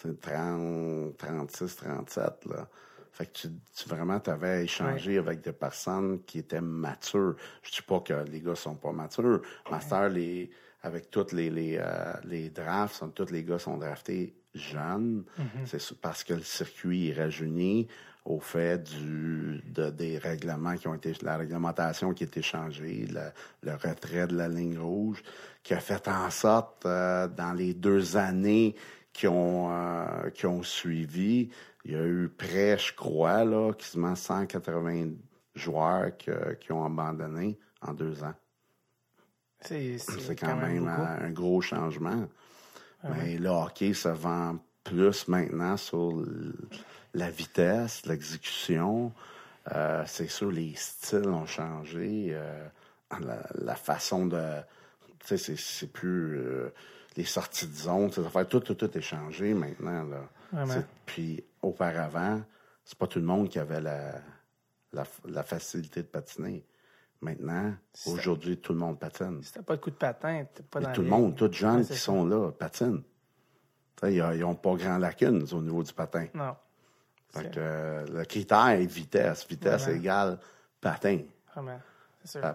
tu 0.00 0.08
c'est 0.08 0.20
30, 0.20 1.16
36, 1.16 1.76
37, 1.76 2.22
là. 2.46 2.66
Fait 3.14 3.26
que 3.26 3.32
tu, 3.32 3.48
tu 3.76 3.88
vraiment 3.88 4.18
t'avais 4.18 4.64
échangé 4.64 5.18
avec 5.18 5.40
des 5.40 5.52
personnes 5.52 6.24
qui 6.24 6.40
étaient 6.40 6.60
matures. 6.60 7.36
Je 7.62 7.70
dis 7.70 7.82
pas 7.82 8.00
que 8.00 8.24
les 8.28 8.40
gars 8.40 8.56
sont 8.56 8.74
pas 8.74 8.90
matures. 8.92 9.40
Master, 9.70 10.08
les, 10.08 10.50
avec 10.82 11.10
toutes 11.10 11.30
les, 11.32 11.48
les, 11.48 11.76
euh, 11.80 12.12
les 12.24 12.50
drafts, 12.50 12.96
sont- 12.96 13.10
tous 13.10 13.30
les 13.30 13.44
gars 13.44 13.58
sont 13.60 13.76
draftés 13.76 14.34
jeunes. 14.52 15.24
C'est 15.64 15.78
su- 15.80 15.94
parce 15.94 16.24
que 16.24 16.34
le 16.34 16.42
circuit 16.42 17.10
est 17.10 17.14
rajeuni 17.22 17.86
au 18.24 18.40
fait 18.40 18.82
du, 18.82 19.62
de, 19.66 19.90
des 19.90 20.18
règlements 20.18 20.74
qui 20.76 20.88
ont 20.88 20.94
été, 20.94 21.12
la 21.22 21.36
réglementation 21.36 22.14
qui 22.14 22.24
a 22.24 22.26
été 22.26 22.42
changée, 22.42 23.06
le, 23.12 23.30
le 23.62 23.74
retrait 23.76 24.26
de 24.26 24.36
la 24.36 24.48
ligne 24.48 24.78
rouge, 24.78 25.22
qui 25.62 25.72
a 25.74 25.78
fait 25.80 26.08
en 26.08 26.30
sorte, 26.30 26.84
euh, 26.86 27.28
dans 27.28 27.52
les 27.52 27.74
deux 27.74 28.16
années 28.16 28.74
qui 29.12 29.28
ont, 29.28 29.68
euh, 29.70 30.30
qui 30.30 30.46
ont 30.46 30.62
suivi, 30.64 31.50
il 31.84 31.92
y 31.92 31.96
a 31.96 32.04
eu 32.04 32.28
près, 32.28 32.78
je 32.78 32.94
crois, 32.94 33.44
là, 33.44 33.72
quasiment 33.72 34.14
180 34.14 35.10
joueurs 35.54 36.16
que- 36.16 36.54
qui 36.54 36.72
ont 36.72 36.84
abandonné 36.84 37.58
en 37.82 37.92
deux 37.92 38.22
ans. 38.24 38.34
C'est 39.60 39.98
C'est 39.98 40.36
quand, 40.36 40.56
même, 40.56 40.86
un 40.88 41.30
gros 41.30 41.60
changement. 41.60 42.26
Mais 43.16 43.36
le 43.38 43.48
hockey 43.50 43.92
se 43.94 44.08
vend 44.08 44.58
plus 44.82 45.28
maintenant 45.28 45.76
sur 45.76 46.22
la 47.14 47.30
vitesse, 47.30 48.04
l'exécution. 48.06 49.12
Euh, 49.74 50.02
c'est 50.06 50.28
sûr, 50.28 50.50
les 50.50 50.74
styles 50.76 51.28
ont 51.28 51.46
changé. 51.46 52.28
euh, 52.32 52.66
la, 53.20 53.38
la 53.54 53.74
façon 53.76 54.26
de... 54.26 54.42
Tu 55.20 55.38
sais, 55.38 55.56
c'est- 55.56 55.86
plus... 55.92 56.36
euh, 56.38 56.68
les 57.16 57.24
sorties 57.24 57.66
de 57.68 57.74
zone, 57.74 58.10
ces 58.10 58.26
affaires, 58.26 58.48
tout, 58.48 58.60
tout, 58.60 58.74
tout 58.74 58.98
est 58.98 59.00
changé 59.02 59.54
maintenant. 59.54 60.04
Là. 60.04 60.28
Puis 61.06 61.44
auparavant, 61.64 62.42
c'est 62.84 62.98
pas 62.98 63.06
tout 63.06 63.18
le 63.18 63.24
monde 63.24 63.48
qui 63.48 63.58
avait 63.58 63.80
la, 63.80 64.20
la, 64.92 65.04
la 65.26 65.42
facilité 65.42 66.02
de 66.02 66.08
patiner. 66.08 66.64
Maintenant, 67.20 67.74
aujourd'hui, 68.06 68.58
tout 68.58 68.72
le 68.74 68.78
monde 68.80 68.98
patine. 68.98 69.42
Si 69.42 69.52
t'as 69.52 69.62
pas 69.62 69.76
de 69.76 69.80
coup 69.80 69.90
de 69.90 69.96
patin, 69.96 70.44
t'es 70.52 70.62
pas 70.62 70.80
Et 70.80 70.84
dans 70.84 70.92
tout 70.92 71.02
le 71.02 71.08
monde, 71.08 71.34
tous 71.36 71.44
les 71.44 71.64
Ouais, 71.64 71.80
qui 71.82 71.86
ça. 71.94 71.94
sont 71.96 72.26
là, 72.26 72.50
patinent. 72.52 73.02
Ils 74.02 74.20
n'ont 74.40 74.54
pas 74.56 74.74
grand 74.74 74.98
lacunes 74.98 75.46
au 75.52 75.62
niveau 75.62 75.82
du 75.82 75.92
patin. 75.94 76.26
Non. 76.34 76.54
Fait 77.30 77.50
que, 77.50 77.58
euh, 77.58 78.06
le 78.06 78.24
critère 78.26 78.68
est 78.68 78.84
vitesse. 78.84 79.46
Vitesse 79.48 79.82
Vraiment. 79.84 79.98
égale 79.98 80.38
patin. 80.80 81.20
Vraiment. 81.54 81.80
C'est 82.22 82.40
sûr. 82.40 82.54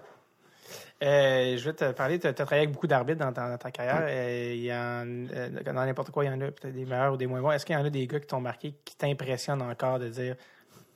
Euh, 1.02 1.56
je 1.58 1.64
vais 1.70 1.74
te 1.74 1.92
parler, 1.94 2.20
tu 2.20 2.28
as, 2.28 2.34
travaillé 2.34 2.64
avec 2.64 2.74
beaucoup 2.74 2.88
d'arbitres 2.88 3.20
dans, 3.24 3.32
ta- 3.32 3.50
dans 3.50 3.58
ta 3.58 3.72
carrière. 3.72 4.04
Euh, 4.10 4.54
y 4.56 4.72
en, 4.74 5.06
euh, 5.34 5.50
dans 5.64 5.74
n'importe 5.86 6.12
quoi, 6.12 6.26
il 6.26 6.28
y 6.28 6.30
en 6.30 6.42
a 6.42 6.52
peut-être 6.52 6.74
des 6.74 6.84
meilleurs 6.86 7.14
ou 7.14 7.18
des 7.18 7.26
moins 7.28 7.42
bons. 7.42 7.52
Est-ce 7.52 7.66
qu'il 7.66 7.76
y 7.76 7.78
en 7.80 7.86
a 7.86 7.90
des 7.90 8.06
gars 8.06 8.20
qui 8.20 8.28
t'ont 8.28 8.42
marqué, 8.42 8.74
qui 8.84 8.96
t'impressionnent 8.98 9.62
encore 9.62 10.00
de 10.00 10.10
dire 10.10 10.36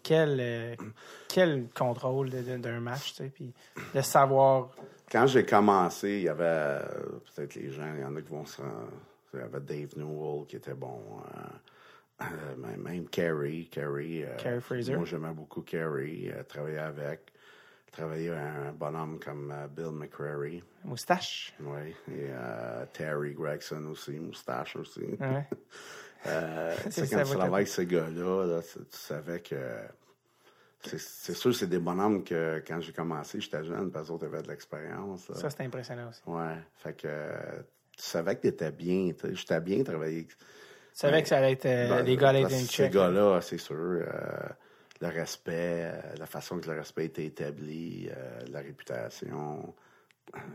quel, 0.04 0.38
euh, 0.42 0.76
quel 1.30 1.70
contrôle 1.74 2.30
d'un 2.30 2.80
match, 2.82 3.12
tu 3.14 3.24
sais, 3.24 3.30
puis 3.30 3.54
de 3.96 4.02
savoir? 4.02 4.72
Quand 5.10 5.26
j'ai 5.28 5.46
commencé, 5.46 6.10
il 6.18 6.24
y 6.24 6.30
avait 6.30 6.80
peut-être 7.36 7.56
les 7.56 7.70
gens, 7.72 7.94
il 7.96 8.02
y 8.02 8.04
en 8.04 8.16
a 8.16 8.22
qui 8.22 8.30
vont 8.30 8.46
se 8.46 8.62
rendre- 8.62 8.90
Il 9.34 9.40
y 9.40 9.44
avait 9.44 9.60
Dave 9.62 9.98
Newell 9.98 10.46
qui 10.48 10.58
était 10.58 10.74
bon. 10.74 11.00
même, 12.78 13.08
Kerry. 13.10 13.70
Kerry, 13.72 14.26
Fraser. 14.60 14.96
Moi, 14.96 15.06
j'aimais 15.06 15.34
beaucoup 15.34 15.62
Kerry. 15.62 16.30
travailler 16.48 16.78
avec. 16.80 17.33
Travailler 17.94 18.30
avec 18.30 18.42
un 18.42 18.72
bonhomme 18.74 19.20
comme 19.20 19.52
euh, 19.52 19.68
Bill 19.68 19.92
McCrary. 19.92 20.64
Moustache. 20.84 21.54
Oui. 21.62 21.90
Et 22.12 22.28
euh, 22.32 22.86
Terry 22.92 23.34
Gregson 23.34 23.86
aussi, 23.92 24.12
moustache 24.20 24.76
aussi. 24.76 25.02
Ouais. 25.20 25.48
Euh, 26.26 26.74
C'est 26.90 27.10
quand 27.10 27.22
tu 27.24 27.32
travailles 27.32 27.54
avec 27.54 27.68
ces 27.68 27.86
gars-là, 27.86 28.46
là, 28.46 28.62
tu, 28.62 28.80
tu 28.80 28.98
savais 28.98 29.42
que. 29.42 29.58
C'est 30.82 31.34
sûr, 31.34 31.54
c'est 31.54 31.68
des 31.68 31.80
bonhommes 31.80 32.24
que 32.24 32.64
quand 32.66 32.80
j'ai 32.80 32.94
commencé, 32.94 33.42
j'étais 33.42 33.62
jeune, 33.66 33.92
parce 33.92 34.08
que 34.10 34.24
avaient 34.24 34.42
de 34.42 34.48
l'expérience. 34.48 35.30
Ça, 35.34 35.50
c'est 35.50 35.64
impressionnant 35.64 36.08
aussi. 36.10 36.22
Ouais. 36.26 36.56
Fait 36.76 36.94
que 36.94 37.08
tu 37.98 38.04
savais 38.04 38.38
que 38.38 38.42
t'étais 38.44 38.72
bien. 38.72 39.12
J'étais 39.34 39.60
bien 39.60 39.84
travaillé. 39.84 40.26
Tu 40.26 40.36
savais 40.94 41.22
que 41.24 41.28
ça 41.28 41.40
allait 41.40 41.52
être. 41.54 41.66
euh, 41.66 42.02
les 42.04 42.16
gars 42.16 42.30
allaient 42.30 42.44
être 42.44 42.52
Ces 42.52 42.68
check. 42.68 42.94
gars-là, 42.94 43.42
c'est 43.42 43.58
sûr. 43.58 43.76
euh, 43.76 44.06
le 45.04 45.10
respect, 45.10 45.84
euh, 45.92 46.02
la 46.18 46.26
façon 46.26 46.60
que 46.60 46.70
le 46.70 46.78
respect 46.78 47.06
était 47.06 47.26
établi, 47.26 48.08
euh, 48.10 48.40
la 48.52 48.60
réputation. 48.60 49.74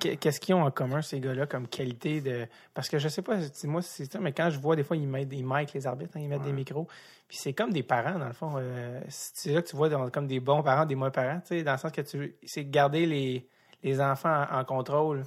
Qu'est- 0.00 0.16
Qu'est-ce 0.16 0.40
qu'ils 0.40 0.54
ont 0.54 0.62
en 0.64 0.70
commun, 0.70 1.02
ces 1.02 1.20
gars-là, 1.20 1.46
comme 1.46 1.68
qualité 1.68 2.20
de. 2.22 2.46
Parce 2.72 2.88
que 2.88 2.98
je 2.98 3.08
sais 3.08 3.20
pas, 3.22 3.40
si 3.42 3.68
c'est 3.82 4.10
ça, 4.12 4.18
mais 4.18 4.32
quand 4.32 4.48
je 4.50 4.58
vois 4.58 4.74
des 4.76 4.82
fois, 4.82 4.96
ils 4.96 5.06
mettent 5.06 5.28
ils 5.32 5.44
mic 5.46 5.72
les 5.74 5.86
arbitres, 5.86 6.16
hein, 6.16 6.20
ils 6.20 6.28
mettent 6.28 6.42
des 6.42 6.52
micros. 6.52 6.86
Puis 7.28 7.36
c'est 7.36 7.52
comme 7.52 7.70
des 7.72 7.82
parents, 7.82 8.18
dans 8.18 8.26
le 8.26 8.32
fond. 8.32 8.54
Euh, 8.56 9.00
c'est 9.08 9.52
là 9.52 9.60
que 9.62 9.68
tu 9.68 9.76
vois 9.76 9.90
dans- 9.90 10.08
comme 10.10 10.26
des 10.26 10.40
bons 10.40 10.62
parents, 10.62 10.86
des 10.86 10.94
mauvais 10.94 11.10
parents, 11.10 11.40
tu 11.40 11.48
sais, 11.58 11.62
dans 11.62 11.72
le 11.72 11.78
sens 11.78 11.92
que 11.92 12.00
tu. 12.00 12.34
C'est 12.44 12.64
garder 12.64 13.04
les, 13.04 13.46
les 13.82 14.00
enfants 14.00 14.46
en, 14.50 14.60
en 14.60 14.64
contrôle 14.64 15.22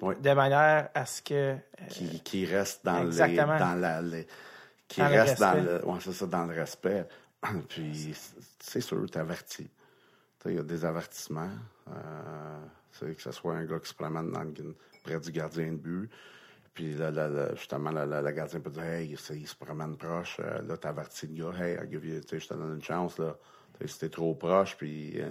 de 0.00 0.32
manière 0.32 0.88
à 0.94 1.06
ce 1.06 1.22
que. 1.22 1.34
euh, 1.34 1.56
qui, 1.88 2.20
qui 2.22 2.44
reste 2.44 2.84
dans, 2.84 3.04
les, 3.04 3.36
dans 3.60 3.74
la 3.76 4.02
les- 4.02 4.26
qui 4.88 5.00
Dans 5.00 5.08
le 5.08 5.16
dans 5.40 5.54
le 5.54 5.86
ouais, 5.86 5.98
c'est 6.00 6.12
ça 6.12 6.26
dans 6.26 6.44
le 6.46 6.54
respect 6.54 7.06
puis 7.68 8.14
c'est 8.60 8.80
sûr 8.80 9.04
tu 9.10 9.18
avertis 9.18 9.68
il 10.46 10.54
y 10.54 10.58
a 10.58 10.62
des 10.62 10.84
avertissements 10.84 11.50
euh, 11.88 12.60
que 13.14 13.22
ce 13.22 13.30
soit 13.32 13.54
un 13.54 13.64
gars 13.64 13.78
qui 13.78 13.88
se 13.88 13.94
promène 13.94 14.30
dans 14.32 14.42
le- 14.42 14.74
près 15.04 15.18
du 15.20 15.30
gardien 15.30 15.72
de 15.72 15.76
but 15.76 16.10
puis 16.74 16.94
là, 16.94 17.10
là, 17.10 17.28
là, 17.28 17.54
justement 17.54 17.90
le, 17.90 18.30
gardien 18.32 18.60
peut 18.60 18.70
dire 18.70 18.84
hey 18.84 19.10
il 19.10 19.46
se 19.46 19.54
promène 19.56 19.96
proche 19.96 20.38
euh, 20.40 20.62
là 20.62 20.76
t'avertis 20.76 21.26
le 21.28 21.44
gars 21.52 21.58
hey 21.64 21.78
je 21.90 22.46
te 22.48 22.54
donne 22.54 22.74
une 22.74 22.82
chance 22.82 23.18
là 23.18 23.36
si 23.84 23.98
t'es 23.98 24.08
trop 24.08 24.34
proche 24.34 24.76
puis 24.76 25.20
euh, 25.20 25.30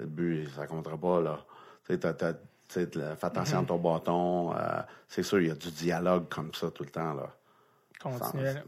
le 0.00 0.06
but 0.06 0.48
ça 0.54 0.66
comptera 0.66 0.96
pas 0.98 1.20
là 1.20 1.44
tu 1.86 1.92
sais, 1.92 1.98
t'as- 2.00 2.14
t'as- 2.14 2.34
fais 2.68 3.26
attention 3.26 3.60
à 3.60 3.64
ton 3.64 3.78
bâton. 3.78 4.52
euh, 4.56 4.82
c'est 5.06 5.22
sûr, 5.22 5.40
il 5.40 5.46
y 5.48 5.50
a 5.52 5.54
du 5.54 5.70
dialogue 5.70 6.28
comme 6.28 6.52
ça 6.52 6.68
tout 6.72 6.82
le 6.82 6.90
temps. 6.90 7.14
Là. 7.14 7.32
Continuel. 8.10 8.64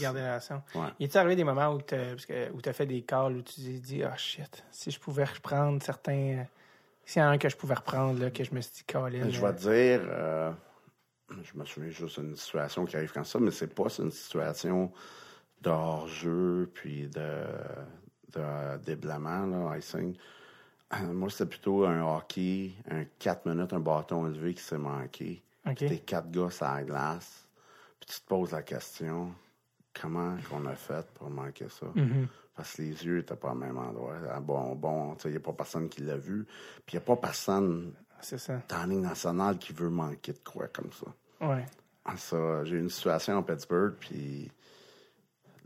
Garder 0.00 0.20
la 0.20 0.26
relation. 0.26 0.62
Ouais. 0.74 0.88
Il 0.98 1.04
est 1.04 1.16
arrivé 1.16 1.36
des 1.36 1.44
moments 1.44 1.72
où 1.74 1.80
tu 1.82 1.94
as 1.94 2.72
fait 2.72 2.86
des 2.86 3.02
calls 3.02 3.36
où 3.36 3.42
tu 3.42 3.60
t'es 3.60 3.78
dit, 3.78 4.02
ah 4.04 4.16
shit, 4.16 4.64
si 4.70 4.90
je 4.90 4.98
pouvais 5.00 5.24
reprendre 5.24 5.82
certains. 5.82 6.12
euh, 6.38 6.42
S'il 7.04 7.22
y 7.22 7.24
en 7.24 7.28
a 7.28 7.30
un 7.32 7.38
que 7.38 7.48
je 7.48 7.56
pouvais 7.56 7.74
reprendre, 7.74 8.20
là, 8.20 8.30
que 8.30 8.42
je 8.44 8.52
me 8.54 8.60
suis 8.60 8.72
dit, 8.74 8.84
Colin. 8.84 9.28
Je 9.30 9.40
vais 9.40 9.54
te 9.54 9.60
dire, 9.60 10.00
euh, 10.10 10.50
je 11.30 11.58
me 11.58 11.64
souviens 11.64 11.90
juste 11.90 12.18
d'une 12.20 12.36
situation 12.36 12.84
qui 12.84 12.96
arrive 12.96 13.12
comme 13.12 13.24
ça, 13.24 13.38
mais 13.38 13.50
c'est 13.52 13.72
pas 13.74 13.88
une 13.98 14.10
situation 14.10 14.90
de 15.62 15.70
hors-jeu 15.70 16.70
puis 16.74 17.08
de, 17.08 17.44
de 18.34 18.76
déblaiement, 18.84 19.46
là, 19.46 19.76
icing. 19.78 20.16
Euh, 20.94 21.12
Moi, 21.12 21.30
c'était 21.30 21.46
plutôt 21.46 21.84
un 21.84 22.02
hockey, 22.02 22.72
un 22.90 23.04
4 23.18 23.46
minutes, 23.46 23.72
un 23.72 23.80
bâton 23.80 24.26
élevé 24.28 24.54
qui 24.54 24.62
s'est 24.62 24.78
manqué. 24.78 25.42
OK. 25.66 25.76
T'es 25.76 25.98
quatre 25.98 26.30
gars 26.30 26.50
sur 26.50 26.64
la 26.66 26.82
glace, 26.84 27.45
puis 28.06 28.14
tu 28.16 28.20
te 28.20 28.26
poses 28.26 28.52
la 28.52 28.62
question, 28.62 29.32
comment 30.00 30.36
qu'on 30.48 30.64
a 30.66 30.74
fait 30.74 31.06
pour 31.14 31.28
manquer 31.30 31.68
ça? 31.68 31.86
Mhm. 31.94 32.28
Parce 32.54 32.74
que 32.74 32.82
les 32.82 33.04
yeux 33.04 33.16
n'étaient 33.18 33.36
pas 33.36 33.52
au 33.52 33.54
même 33.54 33.76
endroit. 33.76 34.14
Ah, 34.30 34.40
Bon, 34.40 34.74
bon, 34.74 35.14
il 35.24 35.30
n'y 35.32 35.36
a 35.36 35.40
pas 35.40 35.52
personne 35.52 35.88
qui 35.88 36.00
l'a 36.02 36.16
vu. 36.16 36.44
Puis 36.86 36.94
il 36.94 36.96
n'y 36.96 37.02
a 37.02 37.06
pas 37.06 37.16
personne 37.16 37.92
ça. 38.20 38.62
dans 38.68 38.78
la 38.78 38.86
ligne 38.86 39.02
nationale 39.02 39.58
qui 39.58 39.72
veut 39.72 39.90
manquer 39.90 40.32
de 40.32 40.38
quoi 40.38 40.68
comme 40.68 40.90
ça. 40.92 41.46
Ouais. 41.46 41.66
Ah, 42.04 42.16
Ça, 42.16 42.64
j'ai 42.64 42.76
eu 42.76 42.80
une 42.80 42.88
situation 42.90 43.36
à 43.38 43.42
Pittsburgh, 43.42 43.94
puis 44.00 44.50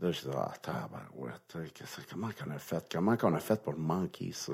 là, 0.01 0.11
je 0.11 0.21
dis, 0.21 0.27
ah, 0.35 0.51
tabarouette, 0.61 1.57
comment 2.09 2.29
qu'on 2.29 2.51
a 2.51 2.57
fait? 2.57 2.85
Comment 2.91 3.15
qu'on 3.17 3.33
a 3.33 3.39
fait 3.39 3.61
pour 3.61 3.77
manquer 3.77 4.31
ça? 4.31 4.53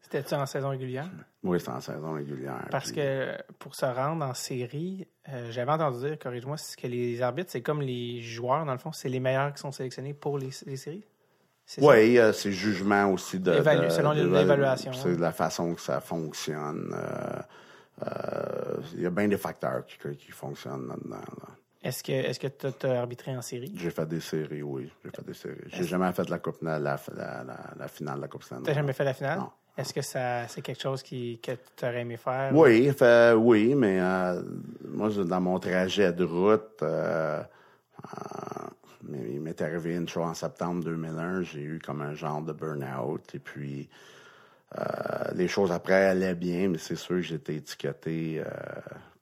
C'était-tu 0.00 0.34
en 0.34 0.46
saison 0.46 0.70
régulière? 0.70 1.08
Oui, 1.42 1.60
c'est 1.60 1.68
en 1.70 1.80
saison 1.80 2.14
régulière. 2.14 2.66
Parce 2.70 2.86
puis- 2.92 2.96
que 2.96 3.36
pour 3.58 3.74
se 3.74 3.86
rendre 3.86 4.24
en 4.24 4.34
série, 4.34 5.06
euh, 5.28 5.50
j'avais 5.50 5.70
entendu 5.72 5.98
dire, 6.06 6.18
corrige-moi, 6.18 6.56
que 6.76 6.86
les 6.86 7.20
arbitres, 7.22 7.50
c'est 7.52 7.62
comme 7.62 7.82
les 7.82 8.22
joueurs, 8.22 8.64
dans 8.64 8.72
le 8.72 8.78
fond, 8.78 8.92
c'est 8.92 9.08
les 9.08 9.20
meilleurs 9.20 9.52
qui 9.52 9.60
sont 9.60 9.72
sélectionnés 9.72 10.14
pour 10.14 10.38
les, 10.38 10.50
les 10.66 10.76
séries? 10.76 11.04
Oui, 11.82 12.18
euh, 12.18 12.32
c'est 12.32 12.50
jugement 12.50 13.12
aussi 13.12 13.38
de. 13.38 13.52
Évalu- 13.52 13.84
de- 13.84 13.88
selon 13.90 14.12
l'évaluation, 14.12 14.92
C'est 14.94 15.10
hein. 15.10 15.16
la 15.18 15.32
façon 15.32 15.74
que 15.74 15.80
ça 15.82 16.00
fonctionne. 16.00 16.94
euh, 16.94 17.40
euh, 18.06 18.76
Il 18.94 19.02
y 19.02 19.06
a 19.06 19.10
bien 19.10 19.28
des 19.28 19.36
facteurs 19.36 19.84
qui, 19.84 19.98
qui 20.16 20.30
fonctionnent 20.32 20.88
là-dedans. 20.88 21.16
là. 21.16 21.48
Est-ce 21.82 22.02
que 22.02 22.12
est-ce 22.12 22.40
que 22.40 22.48
tu 22.48 22.86
as 22.86 23.00
arbitré 23.00 23.36
en 23.36 23.42
série? 23.42 23.72
J'ai 23.76 23.90
fait 23.90 24.06
des 24.06 24.20
séries, 24.20 24.62
oui. 24.62 24.90
J'ai 25.04 25.10
fait 25.10 25.24
des 25.24 25.34
séries. 25.34 25.56
J'ai 25.68 25.84
jamais 25.84 26.12
fait 26.12 26.28
la, 26.28 26.38
coupe, 26.38 26.60
la, 26.60 26.78
la, 26.78 26.98
la, 27.78 27.88
finale 27.88 28.16
de 28.16 28.22
la 28.22 28.28
Coupe 28.28 28.42
Stanley. 28.42 28.64
T'as 28.64 28.74
jamais 28.74 28.92
fait 28.92 29.04
la 29.04 29.14
finale? 29.14 29.38
Non. 29.38 29.50
Est-ce 29.76 29.94
que 29.94 30.02
ça 30.02 30.48
c'est 30.48 30.60
quelque 30.60 30.82
chose 30.82 31.04
qui, 31.04 31.38
que 31.40 31.52
tu 31.52 31.84
aurais 31.84 32.00
aimé 32.00 32.16
faire? 32.16 32.50
Oui, 32.52 32.90
fait, 32.90 33.32
oui, 33.34 33.76
mais 33.76 34.00
euh, 34.00 34.42
moi, 34.88 35.08
dans 35.08 35.40
mon 35.40 35.60
trajet 35.60 36.12
de 36.12 36.24
route, 36.24 36.82
euh, 36.82 37.40
euh, 37.42 39.08
il 39.30 39.40
m'est 39.40 39.62
arrivé 39.62 39.94
une 39.94 40.08
chose 40.08 40.24
en 40.24 40.34
septembre 40.34 40.82
2001. 40.82 41.42
J'ai 41.42 41.62
eu 41.62 41.78
comme 41.78 42.02
un 42.02 42.14
genre 42.14 42.42
de 42.42 42.52
burn-out. 42.52 43.22
Et 43.34 43.38
puis, 43.38 43.88
les 45.34 45.46
choses 45.46 45.70
après 45.70 46.06
allaient 46.06 46.34
bien, 46.34 46.68
mais 46.68 46.78
c'est 46.78 46.96
sûr 46.96 47.16
que 47.16 47.22
j'étais 47.22 47.54
étiqueté 47.54 48.42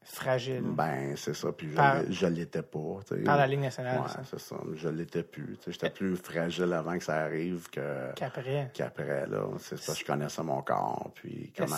fragile. 0.07 0.63
Ben, 0.65 1.15
c'est 1.17 1.35
ça. 1.35 1.53
Puis 1.53 1.71
je, 1.71 1.77
Par- 1.77 2.03
je 2.11 2.27
l'étais 2.27 2.63
pas. 2.63 2.79
tu 3.09 3.17
sais. 3.17 3.23
Par 3.23 3.37
la 3.37 3.47
Ligue 3.47 3.61
nationale, 3.61 4.01
Ouais, 4.01 4.07
c'est 4.25 4.39
ça. 4.41 4.57
Je 4.75 4.89
l'étais 4.89 5.23
plus. 5.23 5.57
J'étais 5.67 5.91
plus 5.91 6.17
fragile 6.17 6.73
avant 6.73 6.97
que 6.97 7.05
ça 7.05 7.17
arrive 7.25 7.69
que 7.71 8.13
Qu'après. 8.15 8.71
qu'après. 8.73 9.27
là. 9.27 9.43
C'est 9.59 9.79
ça, 9.79 9.93
je 9.95 10.05
connaissais 10.05 10.43
mon 10.43 10.63
corps, 10.63 11.11
puis 11.15 11.53
comment 11.57 11.77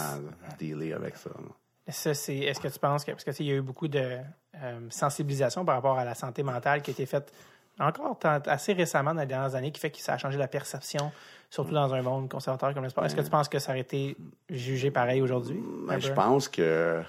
dealer 0.58 0.92
avec 0.94 1.16
ça. 1.16 1.30
là. 1.30 1.92
Ça, 1.92 2.12
c'est. 2.14 2.36
Est-ce 2.36 2.60
que 2.60 2.68
tu 2.68 2.78
penses 2.78 3.04
que. 3.04 3.12
Parce 3.12 3.24
que 3.24 3.30
tu 3.30 3.36
sais, 3.38 3.44
il 3.44 3.48
y 3.48 3.52
a 3.52 3.56
eu 3.56 3.62
beaucoup 3.62 3.88
de 3.88 4.18
euh, 4.62 4.80
sensibilisation 4.90 5.64
par 5.64 5.74
rapport 5.76 5.98
à 5.98 6.04
la 6.04 6.14
santé 6.14 6.42
mentale 6.42 6.82
qui 6.82 6.90
a 6.90 6.92
été 6.92 7.06
faite 7.06 7.32
encore 7.80 8.18
tant- 8.18 8.40
assez 8.46 8.72
récemment 8.74 9.14
dans 9.14 9.20
les 9.20 9.26
dernières 9.26 9.54
années, 9.54 9.70
qui 9.72 9.80
fait 9.80 9.90
que 9.90 9.98
ça 9.98 10.14
a 10.14 10.18
changé 10.18 10.36
la 10.36 10.48
perception, 10.48 11.12
surtout 11.48 11.72
dans 11.72 11.94
un 11.94 12.02
monde 12.02 12.28
conservateur 12.28 12.74
comme 12.74 12.82
le 12.82 12.90
sport. 12.90 13.06
Est-ce 13.06 13.14
que 13.16 13.20
tu 13.22 13.30
penses 13.30 13.48
que 13.48 13.58
ça 13.60 13.70
aurait 13.70 13.80
été 13.80 14.16
jugé 14.50 14.90
pareil 14.90 15.22
aujourd'hui? 15.22 15.62
Ben, 15.86 15.98
je 15.98 16.12
pense 16.12 16.48
que. 16.48 17.02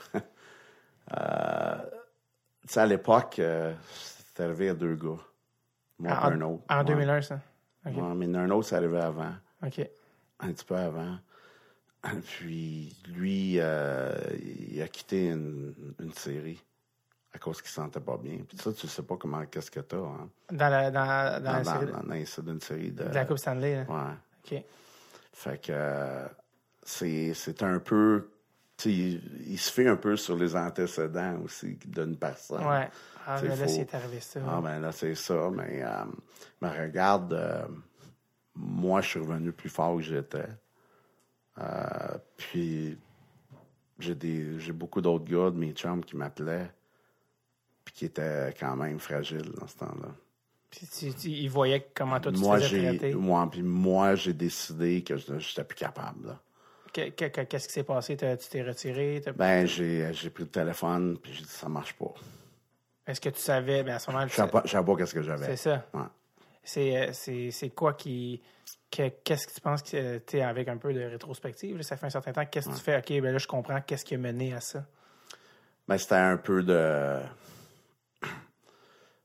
Euh, 1.17 1.75
tu 2.61 2.67
sais, 2.73 2.79
à 2.81 2.85
l'époque, 2.85 3.41
c'était 3.95 4.43
arrivé 4.43 4.69
à 4.69 4.73
deux 4.73 4.95
gars. 4.95 5.17
Moi 5.99 6.11
et 6.11 6.13
un 6.13 6.41
autre. 6.41 6.63
en 6.69 6.77
Ouais. 6.79 6.85
2001, 6.85 7.21
ça? 7.21 7.39
OK. 7.85 7.93
Ouais, 7.95 8.15
mais 8.15 8.37
un 8.37 8.49
autre, 8.51 8.67
c'est 8.67 8.75
arrivé 8.75 8.99
avant. 8.99 9.33
OK. 9.65 9.89
un 10.41 10.51
petit 10.53 10.65
peu 10.65 10.75
avant. 10.75 11.17
Puis 12.23 12.95
lui, 13.09 13.55
euh, 13.59 14.13
il 14.71 14.81
a 14.81 14.87
quitté 14.87 15.27
une, 15.31 15.73
une 15.99 16.13
série 16.13 16.63
à 17.33 17.37
cause 17.39 17.61
qu'il 17.61 17.67
se 17.69 17.75
sentait 17.75 17.99
pas 17.99 18.17
bien. 18.17 18.37
Puis 18.47 18.57
ça, 18.57 18.71
tu 18.73 18.87
sais 18.87 19.03
pas 19.03 19.17
comment, 19.17 19.45
qu'est-ce 19.45 19.69
que 19.69 19.81
t'as, 19.81 19.97
hein? 19.97 20.29
Dans 20.51 20.69
la, 20.69 20.89
dans, 20.91 21.05
dans 21.05 21.43
Dans, 21.43 21.51
la 21.57 21.63
série 21.63 21.85
dans- 21.91 22.03
dans- 22.03 22.25
c'est 22.25 22.45
d'une 22.45 22.61
série 22.61 22.91
de... 22.91 23.03
de 23.03 23.13
la 23.13 23.25
Coupe 23.25 23.37
Stanley. 23.37 23.75
là. 23.75 23.91
Ouais. 23.91 24.13
OK. 24.57 24.63
Fait 25.33 25.61
que 25.61 25.71
euh, 25.71 26.27
c'est, 26.83 27.33
c'est 27.33 27.61
un 27.63 27.79
peu... 27.79 28.29
il, 28.85 29.21
il 29.47 29.57
se 29.59 29.71
fait 29.71 29.87
un 29.87 29.95
peu 29.95 30.15
sur 30.15 30.37
les 30.37 30.55
antécédents 30.55 31.39
aussi 31.43 31.77
d'une 31.85 32.17
personne. 32.17 32.65
Ouais. 32.65 32.89
Ah, 33.25 33.39
mais 33.41 33.55
là, 33.55 33.67
c'est 33.67 33.93
arrivé 33.93 34.19
ça. 34.19 34.39
Ah 34.47 34.59
ben 34.61 34.79
là, 34.79 34.91
c'est 34.91 35.15
ça. 35.15 35.49
Mais, 35.51 35.81
euh, 35.83 36.05
mais 36.61 36.69
regarde, 36.69 37.33
euh, 37.33 37.67
moi, 38.55 39.01
je 39.01 39.09
suis 39.09 39.19
revenu 39.19 39.51
plus 39.51 39.69
fort 39.69 39.97
que 39.97 40.01
j'étais. 40.03 40.47
Euh, 41.59 42.17
puis 42.37 42.97
j'ai 43.99 44.15
des 44.15 44.59
j'ai 44.59 44.71
beaucoup 44.71 45.01
d'autres 45.01 45.25
gars 45.25 45.51
de 45.51 45.57
mes 45.57 45.73
chums 45.73 46.03
qui 46.03 46.15
m'appelaient 46.15 46.71
puis 47.83 47.93
qui 47.93 48.05
étaient 48.05 48.53
quand 48.59 48.75
même 48.77 48.99
fragiles 48.99 49.51
dans 49.59 49.67
ce 49.67 49.77
temps-là. 49.77 50.09
Puis 50.69 50.87
tu, 50.87 51.13
tu- 51.13 51.29
ils 51.29 51.49
voyaient 51.49 51.89
comment 51.93 52.19
toi, 52.19 52.31
tu 52.31 52.39
moi, 52.39 52.57
te 52.59 52.63
faisais 52.63 52.81
j'ai 52.91 52.97
traiter. 52.97 53.13
moi, 53.15 53.49
puis 53.49 53.63
moi, 53.63 54.15
j'ai 54.15 54.33
décidé 54.33 55.03
que 55.03 55.17
je 55.17 55.33
n'étais 55.33 55.63
plus 55.63 55.75
capable. 55.75 56.27
là. 56.27 56.39
Que- 56.93 57.09
que- 57.09 57.25
que- 57.25 57.41
Qu'est-ce 57.41 57.67
qui 57.67 57.73
s'est 57.73 57.83
passé? 57.83 58.17
Tu 58.17 58.25
t'es 58.49 58.63
retiré? 58.63 59.21
Ben, 59.35 59.65
j'ai 59.67 60.11
j'ai 60.13 60.29
pris 60.29 60.43
le 60.43 60.49
téléphone 60.49 61.17
puis 61.17 61.33
j'ai 61.33 61.43
dit 61.43 61.49
ça 61.49 61.69
marche 61.69 61.93
pas. 61.93 62.13
Est-ce 63.07 63.21
que 63.21 63.29
tu 63.29 63.39
savais? 63.39 63.83
Ben, 63.83 63.95
à 63.95 63.99
ce 63.99 64.09
moment-là, 64.09 64.27
Je 64.27 64.35
savais 64.35 64.51
pas, 64.51 64.61
je 64.65 64.71
savais 64.71 64.85
pas 64.85 64.95
qu'est-ce 64.95 65.13
que 65.13 65.21
j'avais. 65.21 65.45
c'est 65.45 65.55
ça. 65.55 65.85
Ouais. 65.93 66.01
C'est, 66.63 67.09
euh, 67.09 67.69
quoi 67.75 67.93
qui. 67.93 68.41
que- 68.91 69.09
qu'est-ce 69.23 69.47
que 69.47 69.53
tu 69.53 69.61
penses 69.61 69.81
que 69.81 70.17
tu 70.19 70.37
es 70.37 70.41
avec 70.41 70.67
un 70.67 70.77
peu 70.77 70.93
de 70.93 71.01
rétrospective? 71.01 71.81
ça 71.81 71.97
fait 71.97 72.05
un 72.07 72.09
certain 72.11 72.31
temps. 72.33 72.45
Qu'est-ce 72.45 72.69
que 72.69 72.75
tu 72.75 72.81
fais? 72.81 72.97
OK, 72.97 73.09
ben 73.21 73.31
là, 73.31 73.37
je 73.37 73.47
comprends 73.47 73.81
qu'est-ce 73.81 74.05
qui 74.05 74.15
a 74.15 74.17
mené 74.17 74.53
à 74.53 74.61
ça. 74.61 74.85
Ben, 75.87 75.97
c'était 75.97 76.15
un 76.15 76.37
peu 76.37 76.61
de. 76.63 77.17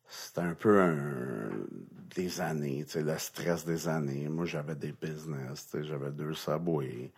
C'était 0.08 0.40
un 0.40 0.54
peu 0.54 0.80
un- 0.80 1.66
des 2.14 2.40
années, 2.40 2.84
tu 2.84 2.92
sais, 2.92 3.02
le 3.02 3.18
stress 3.18 3.64
des 3.64 3.88
années. 3.88 4.28
Moi, 4.28 4.46
j'avais 4.46 4.76
des 4.76 4.92
business, 4.92 5.66
tu 5.70 5.78
sais, 5.78 5.84
j'avais 5.84 6.10
deux 6.12 6.32
subways. 6.34 7.10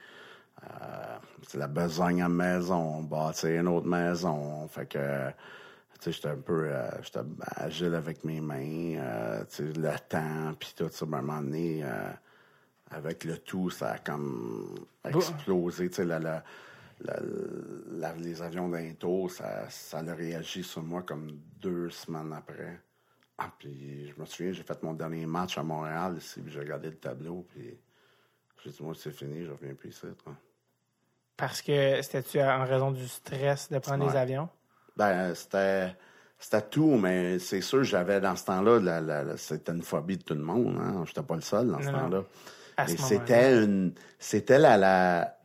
Euh, 0.64 1.18
c'est 1.46 1.58
la 1.58 1.68
besogne 1.68 2.22
à 2.22 2.28
maison, 2.28 3.02
bâtir 3.02 3.60
une 3.60 3.68
autre 3.68 3.86
maison. 3.86 4.66
Fait 4.68 4.86
que, 4.86 5.28
tu 5.28 5.34
sais, 6.00 6.12
j'étais 6.12 6.28
un 6.28 6.36
peu, 6.38 6.68
euh, 6.70 6.90
j'étais 7.02 7.20
agile 7.56 7.94
avec 7.94 8.24
mes 8.24 8.40
mains, 8.40 8.98
euh, 8.98 9.44
tu 9.44 9.72
sais, 9.72 9.78
le 9.78 9.98
temps, 10.08 10.54
puis 10.58 10.72
tout 10.76 10.88
ça, 10.90 11.06
ben, 11.06 11.18
à 11.18 11.20
un 11.20 11.22
moment 11.22 11.40
donné, 11.42 11.84
avec 12.90 13.24
le 13.24 13.38
tout, 13.38 13.70
ça 13.70 13.92
a 13.92 13.98
comme 13.98 14.74
explosé, 15.04 15.88
tu 15.88 15.96
sais, 15.96 16.04
la- 16.04 16.18
la- 16.18 16.42
la- 17.00 17.20
la- 17.90 18.14
les 18.14 18.40
avions 18.42 18.68
d'un 18.68 18.94
tour, 18.94 19.30
ça, 19.30 19.68
ça 19.68 19.98
a 19.98 20.14
réagi 20.14 20.62
sur 20.62 20.82
moi 20.82 21.02
comme 21.02 21.30
deux 21.60 21.90
semaines 21.90 22.32
après. 22.32 22.80
Ah, 23.38 23.52
puis 23.58 24.08
je 24.08 24.18
me 24.20 24.24
souviens, 24.24 24.52
j'ai 24.52 24.62
fait 24.62 24.82
mon 24.82 24.94
dernier 24.94 25.26
match 25.26 25.58
à 25.58 25.62
Montréal 25.62 26.16
ici, 26.16 26.40
puis 26.40 26.50
j'ai 26.52 26.60
regardé 26.60 26.88
le 26.88 26.96
tableau, 26.96 27.46
puis 27.50 27.78
j'ai 28.64 28.70
dit, 28.70 28.82
moi, 28.82 28.94
c'est 28.96 29.10
fini, 29.12 29.44
je 29.44 29.50
reviens 29.50 29.74
plus 29.74 29.90
ici. 29.90 30.06
toi. 30.24 30.34
Parce 31.36 31.60
que 31.62 32.00
c'était-tu 32.02 32.40
en 32.40 32.64
raison 32.64 32.90
du 32.90 33.06
stress 33.06 33.70
de 33.70 33.78
prendre 33.78 34.06
Ouais. 34.06 34.16
avions? 34.16 34.48
Ben, 34.96 35.34
c'était. 35.34 35.94
C'était 36.38 36.60
tout, 36.62 36.96
mais 36.98 37.38
c'est 37.38 37.62
sûr, 37.62 37.82
j'avais 37.82 38.20
dans 38.20 38.36
ce 38.36 38.44
temps-là, 38.44 38.78
la- 38.78 39.00
la- 39.00 39.24
la- 39.24 39.36
c'était 39.38 39.72
une 39.72 39.80
phobie 39.82 40.18
de 40.18 40.22
tout 40.22 40.34
le 40.34 40.42
monde. 40.42 40.76
Hein? 40.78 41.02
J'étais 41.06 41.22
pas 41.22 41.34
le 41.34 41.40
seul 41.40 41.68
dans 41.68 41.80
ce 41.80 41.88
temps-là. 41.88 42.24
Et 42.86 42.96
c'était 42.98 43.64
une. 43.64 43.94
C'était 44.18 44.58
la, 44.58 44.76
la, 44.76 45.38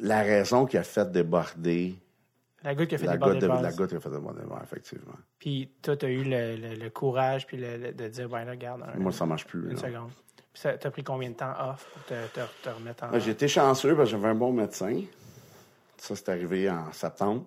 la 0.00 0.22
raison 0.22 0.64
qui 0.64 0.78
a 0.78 0.82
fait 0.82 1.10
déborder. 1.12 1.94
La 2.62 2.74
goutte 2.74 2.88
qui 2.88 2.94
a 2.94 2.98
fait 2.98 3.06
de 3.06 3.46
base. 3.46 3.62
la 3.62 3.72
goutte 3.72 3.90
qui 3.90 3.96
a 3.96 4.00
fait 4.00 4.10
déborder, 4.10 4.40
effectivement. 4.64 5.14
Puis 5.38 5.70
toi, 5.82 5.96
tu 5.98 6.06
as 6.06 6.08
eu 6.08 6.24
le, 6.24 6.56
le- 6.56 6.74
le 6.82 6.90
courage 6.90 7.46
puis 7.46 7.58
le- 7.58 7.92
de 7.92 8.08
dire, 8.08 8.28
ben 8.30 8.44
là, 8.46 8.52
regarde, 8.52 8.82
un- 8.82 8.98
Moi, 8.98 9.12
ça 9.12 9.26
marche 9.26 9.46
plus. 9.46 9.70
une 9.70 9.76
seconde. 9.76 10.10
Ça 10.56 10.76
t'a 10.78 10.90
pris 10.90 11.04
combien 11.04 11.30
de 11.30 11.34
temps 11.36 11.52
off 11.70 11.86
pour 11.92 12.02
te, 12.04 12.14
te- 12.28 12.64
te 12.64 12.70
remettre 12.70 13.04
en... 13.04 13.10
Ah, 13.12 13.18
été 13.18 13.46
chanceux 13.46 13.94
parce 13.94 14.08
que 14.10 14.16
j'avais 14.16 14.28
un 14.28 14.34
bon 14.34 14.52
médecin. 14.52 15.02
Ça, 15.98 16.16
c'est 16.16 16.28
arrivé 16.30 16.68
en 16.70 16.90
septembre. 16.92 17.44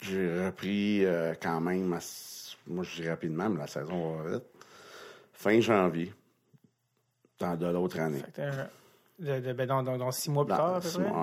J'ai 0.00 0.46
repris 0.46 1.04
euh, 1.04 1.34
quand 1.40 1.60
même, 1.60 1.86
moi 1.86 1.98
je 2.84 3.02
dis 3.02 3.08
rapidement, 3.08 3.48
mais 3.48 3.58
la 3.58 3.66
saison 3.66 4.16
va 4.22 4.30
vite. 4.36 4.44
Fin 5.32 5.60
janvier, 5.60 6.12
dans 7.38 7.56
de 7.56 7.66
l'autre 7.66 7.98
année. 8.00 8.20
Fait 8.20 8.30
que 8.30 8.36
t'as- 8.36 8.68
de, 9.18 9.40
de- 9.40 9.52
ben, 9.52 9.66
dans, 9.66 9.82
dans- 9.82 9.98
dans 9.98 10.10
six 10.12 10.30
mois 10.30 10.44
plus 10.44 10.54
tard, 10.54 10.66
à 10.66 10.72
Dans, 10.74 10.80
peu 10.80 10.88
six 10.88 10.98
près? 10.98 11.10
mois, 11.10 11.22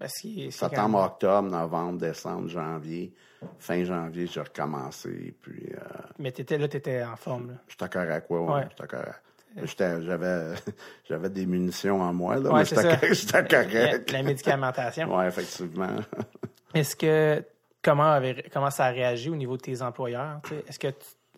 ouais. 0.00 0.08
C'est 0.08 0.50
Septembre, 0.52 0.98
quand- 0.98 1.06
octobre, 1.06 1.48
novembre, 1.50 1.98
décembre, 1.98 2.48
janvier. 2.48 3.12
Fin 3.58 3.82
janvier, 3.84 4.26
j'ai 4.26 4.40
recommencé. 4.40 5.34
Puis, 5.42 5.72
euh, 5.74 5.80
Mais 6.18 6.30
t'étais, 6.32 6.58
là, 6.58 6.68
tu 6.68 6.76
étais 6.76 7.02
en 7.02 7.16
forme. 7.16 7.48
Là. 7.50 7.54
j'étais 7.68 7.88
correct, 7.88 8.26
ouais, 8.30 8.38
ouais, 8.38 8.52
Ouais. 8.54 8.66
j'étais 8.70 8.86
correct. 8.86 9.22
J'avais, 9.56 10.54
j'avais 11.08 11.30
des 11.30 11.46
munitions 11.46 12.00
en 12.00 12.12
moi, 12.12 12.36
là, 12.36 12.50
Ouais, 12.52 12.58
mais 12.60 12.64
j'étais 12.64 12.82
correct. 12.82 14.10
La, 14.12 14.22
médicamentation. 14.22 15.14
Ouais, 15.16 15.28
effectivement. 15.28 15.96
Est-ce 16.74 16.94
que 16.96 17.42
comment 17.82 18.10
avait 18.12 18.44
comment 18.52 18.70
ça 18.70 18.86
a 18.86 18.90
réagi 18.90 19.30
au 19.30 19.36
niveau 19.36 19.56
de 19.56 19.62
tes 19.62 19.80
employeurs? 19.82 20.40
Est-ce 20.68 20.78
que 20.78 20.88
tu- 20.88 20.96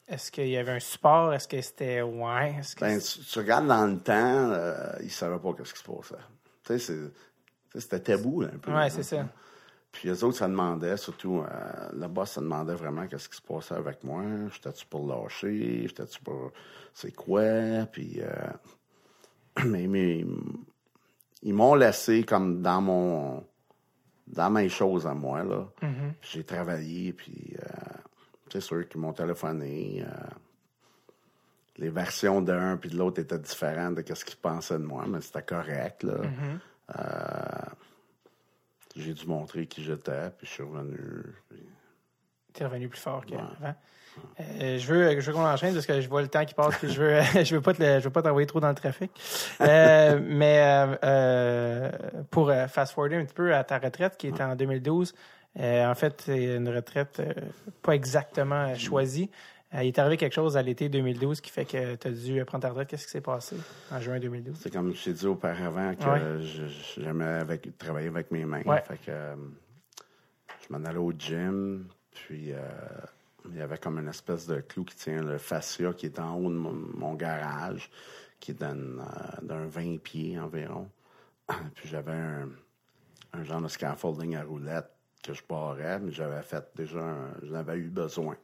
est-ce 0.08 0.32
qu'il 0.32 0.48
y 0.48 0.56
avait 0.56 0.72
un 0.72 0.80
support? 0.80 1.32
Est-ce 1.32 1.46
que 1.46 1.60
c'était 1.60 2.02
ouais? 2.02 2.56
Que 2.74 2.80
Ben, 2.80 2.98
tu, 3.00 3.20
tu 3.20 3.38
regardes 3.38 3.68
dans 3.68 3.86
le 3.86 3.96
temps, 3.98 4.50
euh, 4.52 4.74
ils 5.00 5.04
ne 5.06 5.10
savaient 5.10 5.38
pas 5.38 5.50
ce 5.64 5.72
qui 5.72 5.78
se 5.80 5.84
passait. 5.84 6.84
C'était 7.76 8.00
tabou, 8.00 8.42
un 8.42 8.58
peu. 8.58 8.72
hein. 8.72 8.88
c'est 8.90 9.04
ça. 9.04 9.24
Puis 9.92 10.08
les 10.08 10.22
autres, 10.22 10.36
ça 10.36 10.48
demandait, 10.48 10.96
surtout, 10.96 11.40
euh, 11.40 11.88
le 11.92 12.06
boss, 12.06 12.32
ça 12.32 12.40
demandait 12.40 12.74
vraiment 12.74 13.06
qu'est-ce 13.06 13.28
qui 13.28 13.36
se 13.36 13.42
passait 13.42 13.74
avec 13.74 14.04
moi. 14.04 14.22
J'étais-tu 14.52 14.86
pour 14.86 15.06
lâcher? 15.06 15.86
J'étais-tu 15.88 16.20
pour... 16.22 16.52
C'est 16.94 17.12
quoi? 17.12 17.86
Puis... 17.90 18.20
euh, 18.20 18.52
mais, 19.66 19.86
mais 19.88 20.24
ils 21.42 21.54
m'ont 21.54 21.74
laissé 21.74 22.22
comme 22.24 22.62
dans 22.62 22.80
mon... 22.80 23.44
Dans 24.28 24.48
mes 24.50 24.68
choses 24.68 25.08
à 25.08 25.14
moi, 25.14 25.42
là. 25.42 25.66
Mm-hmm. 25.82 26.12
J'ai 26.22 26.44
travaillé, 26.44 27.12
puis... 27.12 27.56
euh, 27.58 27.66
c'est 28.52 28.60
sûr 28.60 28.88
qu'ils 28.88 29.00
m'ont 29.00 29.12
téléphoné. 29.12 30.04
euh, 30.06 30.28
les 31.76 31.88
versions 31.88 32.40
d'un 32.40 32.76
puis 32.76 32.90
de 32.90 32.96
l'autre 32.96 33.20
étaient 33.20 33.38
différentes 33.38 33.94
de 33.96 34.14
ce 34.14 34.24
qu'ils 34.24 34.36
pensaient 34.36 34.78
de 34.78 34.84
moi, 34.84 35.04
mais 35.08 35.20
c'était 35.20 35.42
correct, 35.42 36.02
là. 36.02 36.14
Euh, 36.98 37.70
j'ai 38.96 39.14
dû 39.14 39.26
montrer 39.26 39.66
qui 39.66 39.82
j'étais, 39.84 40.30
puis 40.36 40.46
je 40.46 40.52
suis 40.52 40.62
revenu. 40.62 40.96
puis- 41.48 41.58
Tu 42.54 42.62
es 42.62 42.66
revenu 42.66 42.88
plus 42.88 43.00
fort 43.00 43.24
qu'avant. 43.24 43.74
Euh, 44.40 44.76
je 44.76 44.86
veux, 44.92 45.20
je 45.20 45.26
veux 45.26 45.32
qu'on 45.32 45.46
enchaîne 45.46 45.72
parce 45.72 45.86
que 45.86 46.00
je 46.00 46.08
vois 46.08 46.20
le 46.20 46.28
temps 46.28 46.44
qui 46.44 46.52
passe 46.52 46.76
puis 46.78 46.90
je 46.92 47.00
veux, 47.00 47.20
je 47.44 47.54
veux 47.54 47.60
pas 47.60 47.72
te, 47.72 47.82
je 47.82 48.04
veux 48.04 48.10
pas 48.10 48.22
t'envoyer 48.22 48.46
trop 48.46 48.58
dans 48.60 48.68
le 48.68 48.74
trafic. 48.74 49.10
Euh, 49.60 50.20
mais 50.26 50.96
euh, 51.04 51.90
pour 52.30 52.52
fast 52.68 52.92
forwarder 52.92 53.16
un 53.16 53.24
petit 53.24 53.34
peu 53.34 53.54
à 53.54 53.62
ta 53.64 53.78
retraite 53.78 54.16
qui 54.18 54.26
était 54.26 54.42
en 54.42 54.56
2012, 54.56 55.14
euh, 55.60 55.86
en 55.90 55.94
fait 55.94 56.22
c'est 56.26 56.56
une 56.56 56.68
retraite 56.68 57.22
pas 57.82 57.92
exactement 57.94 58.74
choisie. 58.74 59.30
Euh, 59.74 59.84
il 59.84 59.88
est 59.88 59.98
arrivé 60.00 60.16
quelque 60.16 60.32
chose 60.32 60.56
à 60.56 60.62
l'été 60.62 60.88
2012 60.88 61.40
qui 61.40 61.50
fait 61.50 61.64
que 61.64 61.94
tu 61.94 62.08
as 62.08 62.10
dû 62.10 62.44
prendre 62.44 62.62
ta 62.62 62.68
retraite. 62.70 62.88
Qu'est-ce 62.88 63.04
qui 63.04 63.12
s'est 63.12 63.20
passé 63.20 63.56
en 63.92 64.00
juin 64.00 64.18
2012? 64.18 64.56
C'est 64.60 64.70
comme 64.72 64.92
je 64.94 65.04
t'ai 65.04 65.12
dit 65.12 65.26
auparavant 65.26 65.94
que 65.94 66.04
Ouais. 66.04 66.68
j'aimais 66.96 67.24
avec, 67.24 67.78
travailler 67.78 68.08
avec 68.08 68.30
mes 68.32 68.44
mains. 68.44 68.62
Ouais. 68.64 68.82
Fait 68.82 68.96
que 68.96 69.10
euh, 69.10 69.36
je 70.68 70.72
m'en 70.76 70.84
allais 70.84 70.98
au 70.98 71.12
gym, 71.16 71.86
puis 72.10 72.52
euh, 72.52 72.58
il 73.48 73.56
y 73.58 73.60
avait 73.60 73.78
comme 73.78 73.98
une 74.00 74.08
espèce 74.08 74.46
de 74.48 74.60
clou 74.60 74.82
qui 74.84 74.96
tient 74.96 75.22
le 75.22 75.38
fascia 75.38 75.92
qui 75.92 76.06
est 76.06 76.18
en 76.18 76.34
haut 76.36 76.50
de 76.50 76.56
mon, 76.56 76.72
mon 76.72 77.14
garage, 77.14 77.90
qui 78.40 78.50
est 78.50 78.54
d'un 78.54 78.76
euh, 78.76 79.02
d'un 79.42 79.66
20 79.66 79.98
pieds 80.02 80.36
environ. 80.40 80.88
puis 81.76 81.88
j'avais 81.88 82.10
un, 82.12 82.48
un 83.34 83.44
genre 83.44 83.62
de 83.62 83.68
scaffolding 83.68 84.34
à 84.34 84.42
roulettes 84.42 84.90
que 85.22 85.32
je 85.32 85.42
barrais, 85.48 86.00
mais 86.00 86.10
j'avais 86.10 86.42
fait 86.42 86.64
déjà, 86.74 86.98
un- 86.98 87.34
j'en 87.44 87.54
avais 87.54 87.76
eu 87.76 87.88
besoin 87.88 88.36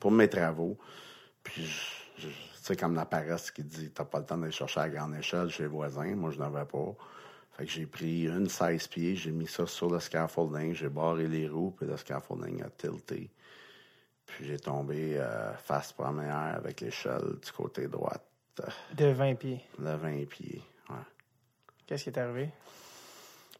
pour 0.00 0.10
mes 0.10 0.28
travaux. 0.28 0.76
Puis, 1.42 1.68
tu 2.18 2.28
sais, 2.62 2.76
comme 2.76 2.94
la 2.94 3.04
paresse 3.04 3.50
qui 3.50 3.62
dit, 3.62 3.90
t'as 3.90 4.04
pas 4.04 4.20
le 4.20 4.26
temps 4.26 4.36
d'aller 4.38 4.52
chercher 4.52 4.80
à 4.80 4.88
grande 4.88 5.14
échelle 5.16 5.50
chez 5.50 5.64
les 5.64 5.68
voisins. 5.68 6.14
Moi, 6.14 6.30
je 6.30 6.38
n'avais 6.38 6.64
pas. 6.64 6.94
Fait 7.52 7.64
que 7.66 7.70
j'ai 7.70 7.86
pris 7.86 8.26
une 8.26 8.48
16 8.48 8.88
pieds, 8.88 9.14
j'ai 9.14 9.30
mis 9.30 9.46
ça 9.46 9.66
sur 9.66 9.88
le 9.88 10.00
scaffolding, 10.00 10.74
j'ai 10.74 10.88
barré 10.88 11.28
les 11.28 11.48
roues, 11.48 11.70
puis 11.70 11.86
le 11.86 11.96
scaffolding 11.96 12.62
a 12.64 12.70
tilté. 12.70 13.30
Puis 14.26 14.44
j'ai 14.46 14.58
tombé 14.58 15.16
euh, 15.18 15.52
face 15.58 15.92
première 15.92 16.56
avec 16.56 16.80
l'échelle 16.80 17.36
du 17.44 17.52
côté 17.52 17.86
droite, 17.86 18.26
euh, 18.60 18.66
De 18.94 19.06
20 19.12 19.34
pieds. 19.36 19.60
le 19.78 19.94
20 19.94 20.24
pieds. 20.28 20.62
Ouais. 20.90 20.96
Qu'est-ce 21.86 22.04
qui 22.04 22.10
est 22.10 22.18
arrivé? 22.18 22.50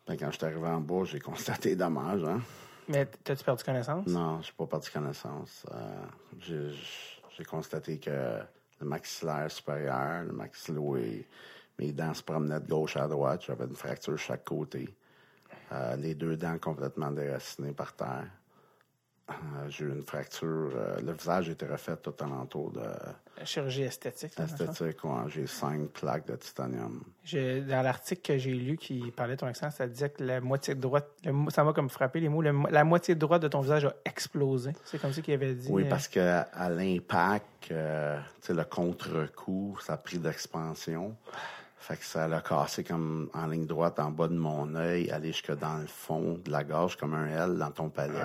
Ben, 0.09 0.17
quand 0.17 0.31
je 0.33 0.39
suis 0.39 0.47
arrivé 0.47 0.67
en 0.67 0.81
bas, 0.81 1.05
j'ai 1.05 1.21
constaté 1.21 1.77
dommage, 1.77 2.25
hein. 2.25 2.41
Mais 2.89 3.07
t'as-tu 3.07 3.45
perdu 3.45 3.65
connaissance? 3.65 4.07
Non, 4.07 4.41
j'ai 4.43 4.53
pas 4.53 4.67
perdu 4.67 4.91
connaissance. 4.91 5.67
Euh, 5.73 6.05
j'ai, 6.41 7.45
constaté 7.45 7.99
que 7.99 8.41
le 8.81 8.87
maxillaire 8.87 9.51
supérieur, 9.51 10.25
le 10.25 10.33
maxilloïde, 10.33 11.25
mes 11.79 11.93
dents 11.93 12.15
se 12.15 12.23
promenaient 12.23 12.61
de 12.61 12.69
gauche 12.69 12.97
à 12.97 13.09
droite. 13.09 13.45
J'avais 13.47 13.65
une 13.65 13.75
fracture 13.75 14.13
de 14.13 14.19
chaque 14.19 14.45
côté. 14.45 14.95
Euh, 15.73 15.97
les 15.97 16.15
deux 16.15 16.37
dents 16.37 16.59
complètement 16.59 17.11
déracinées 17.11 17.73
par 17.73 17.95
terre. 17.95 18.29
Euh, 19.31 19.33
j'ai 19.69 19.87
eu 19.87 19.89
une 19.89 20.03
fracture. 20.03 20.73
euh, 20.77 21.01
le 21.01 21.13
visage 21.13 21.49
était 21.49 21.67
refait 21.67 21.97
tout 21.97 22.13
alentour 22.21 22.73
de 22.73 22.83
Chirurgie 23.43 23.83
esthétique. 23.83 24.39
esthétique. 24.39 25.03
ouais. 25.03 25.13
j'ai 25.29 25.47
cinq 25.47 25.89
plaques 25.89 26.27
de 26.27 26.37
titanium. 26.37 27.03
Dans 27.33 27.83
l'article 27.83 28.21
que 28.21 28.39
j'ai 28.39 28.53
lu 28.53 28.77
qui 28.77 29.11
parlait 29.13 29.35
de 29.37 29.41
ton 29.41 29.47
accent, 29.47 29.71
ça 29.71 29.87
disait 29.87 30.11
que 30.11 30.23
la 30.23 30.43
moitié 30.43 30.75
droite, 30.75 31.09
le 31.25 31.33
ça 31.51 31.65
m'a 31.65 31.73
comme 31.73 31.89
frappé 31.89 32.21
les 32.21 32.29
mots, 32.29 32.43
le 32.43 32.53
la 32.71 32.85
moitié 32.85 33.15
droite 33.15 33.41
de 33.41 33.49
ton 33.49 33.63
visage 33.63 33.87
a 33.87 33.95
explosé. 34.05 34.73
C'est 34.85 35.01
comme 35.01 35.13
ça 35.13 35.23
qu'il 35.23 35.33
avait 35.33 35.55
dit. 35.55 35.69
Oui, 35.71 35.85
euh, 35.85 35.89
parce 35.89 36.07
que 36.07 36.21
à 36.21 36.69
l'impact, 36.69 37.71
euh, 37.71 38.21
le 38.51 38.65
contre-coup, 38.65 39.79
ça 39.81 39.95
a 39.95 39.97
pris 39.97 40.19
d'expansion. 40.19 41.17
Fait 41.79 41.97
que 41.97 42.05
ça 42.05 42.29
l'a 42.29 42.41
cassé 42.41 42.85
comme 42.85 43.31
en 43.35 43.47
ligne 43.47 43.67
droite 43.67 43.99
en 44.01 44.11
bas 44.11 44.29
de 44.29 44.35
mon 44.37 44.75
œil, 44.75 45.11
aller 45.11 45.33
jusque 45.33 45.53
dans 45.59 45.79
le 45.79 45.87
fond 45.87 46.41
de 46.45 46.51
la 46.51 46.63
gorge 46.63 46.97
comme 46.97 47.15
un 47.15 47.27
L 47.27 47.57
dans 47.57 47.71
ton 47.71 47.89
palais. 47.89 48.21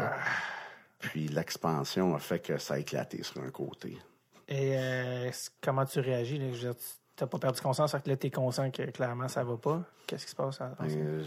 Puis 0.99 1.27
l'expansion 1.29 2.13
a 2.15 2.19
fait 2.19 2.39
que 2.39 2.57
ça 2.57 2.75
a 2.75 2.79
éclaté 2.79 3.23
sur 3.23 3.41
un 3.41 3.49
côté. 3.51 3.97
Et 4.47 4.77
euh, 4.77 5.31
comment 5.61 5.85
tu 5.85 5.99
réagis? 5.99 6.37
Là? 6.37 6.51
Je 6.53 6.67
n'as 6.67 7.27
pas 7.27 7.39
perdu 7.39 7.61
conscience, 7.61 7.91
fait 7.91 8.03
que 8.03 8.09
là, 8.09 8.17
tu 8.17 8.27
es 8.27 8.31
conscient 8.31 8.69
que 8.71 8.83
clairement, 8.91 9.27
ça 9.27 9.43
va 9.43 9.55
pas. 9.57 9.81
Qu'est-ce 10.07 10.25
qui 10.25 10.31
se 10.31 10.35
passe? 10.35 10.59
Ben, 10.79 11.23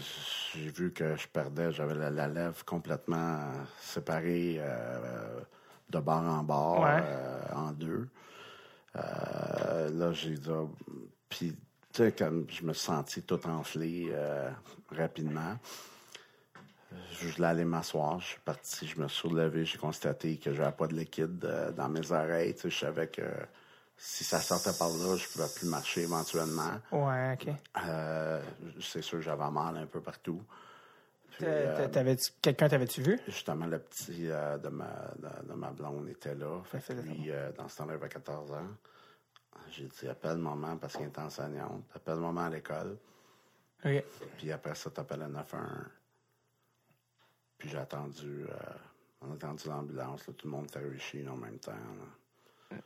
J'ai 0.53 0.69
vu 0.69 0.91
que 0.91 1.15
je 1.15 1.27
perdais, 1.27 1.71
j'avais 1.71 1.95
la, 1.95 2.09
la 2.09 2.27
lèvre 2.27 2.63
complètement 2.65 3.39
séparée 3.79 4.57
euh, 4.59 5.39
de 5.89 5.99
bord 5.99 6.23
en 6.23 6.43
bord, 6.43 6.81
Ouais. 6.81 7.01
euh, 7.01 7.41
en 7.55 7.71
deux. 7.71 8.09
Euh, 8.95 9.89
là, 9.89 10.11
j'ai 10.13 10.31
dit, 10.35 10.49
ah, 10.51 10.65
puis, 11.29 11.51
tu 11.93 12.03
sais, 12.03 12.11
comme 12.11 12.45
je 12.49 12.63
me 12.63 12.73
suis 12.73 12.85
senti 12.85 13.21
tout 13.23 13.39
enflé 13.47 14.11
rapidement. 14.91 15.57
Je 17.21 17.27
voulais 17.29 17.47
aller 17.47 17.65
m'asseoir, 17.65 18.19
je 18.19 18.27
suis 18.27 18.39
parti, 18.41 18.87
je 18.87 18.99
me 18.99 19.07
suis 19.07 19.27
relevé, 19.27 19.65
j'ai 19.65 19.77
constaté 19.77 20.37
que 20.37 20.53
j'avais 20.53 20.71
pas 20.71 20.87
de 20.87 20.95
liquide 20.95 21.43
euh, 21.45 21.71
dans 21.71 21.89
mes 21.89 22.11
oreilles. 22.11 22.53
Tu 22.55 22.61
sais, 22.61 22.69
je 22.69 22.79
savais 22.79 23.07
que 23.07 23.21
si 23.97 24.23
ça 24.23 24.39
sortait 24.39 24.77
par 24.77 24.89
là, 24.89 25.15
je 25.15 25.27
pouvais 25.29 25.47
plus 25.55 25.67
marcher 25.67 26.01
éventuellement. 26.01 26.71
Ouais, 26.91 27.33
OK. 27.39 27.53
Euh, 27.87 28.41
c'est 28.81 29.01
sûr, 29.01 29.21
j'avais 29.21 29.49
mal 29.49 29.77
un 29.77 29.85
peu 29.85 30.01
partout. 30.01 30.41
Euh, 31.41 31.87
Quelqu'un 32.41 32.69
t'avais-tu 32.69 33.01
vu? 33.01 33.19
justement, 33.27 33.65
le 33.65 33.79
petit 33.79 34.29
euh, 34.29 34.57
de, 34.59 34.69
ma, 34.69 34.85
de, 35.17 35.47
de 35.49 35.53
ma 35.53 35.71
blonde 35.71 36.07
était 36.09 36.35
là. 36.35 36.61
Fait 36.63 36.79
que 36.79 36.93
lui, 37.01 37.31
dans 37.57 37.67
ce 37.67 37.77
temps-là, 37.77 37.93
il 37.93 37.95
avait 37.95 38.09
14 38.09 38.51
ans. 38.51 38.67
J'ai 39.71 39.85
dit, 39.85 40.07
appelle 40.07 40.37
maman 40.37 40.77
parce 40.77 40.95
qu'il 40.95 41.05
est 41.05 41.17
enseignante. 41.17 41.85
Appelle 41.95 42.17
maman 42.17 42.41
à 42.41 42.49
l'école. 42.49 42.97
OK. 43.83 44.03
Puis 44.37 44.51
après 44.51 44.75
ça, 44.75 44.91
t'appelles 44.91 45.21
le 45.21 45.27
911. 45.27 45.63
Puis 47.63 47.71
j'ai 47.71 47.77
attendu, 47.77 48.43
euh, 48.43 48.55
on 49.21 49.31
a 49.31 49.35
attendu 49.35 49.69
l'ambulance. 49.69 50.25
Tout 50.37 50.47
le 50.47 50.51
monde 50.51 50.65
était 50.65 50.79
réussi 50.79 51.25
en 51.29 51.37
même 51.37 51.57
temps. 51.59 51.71
là. 51.71 52.77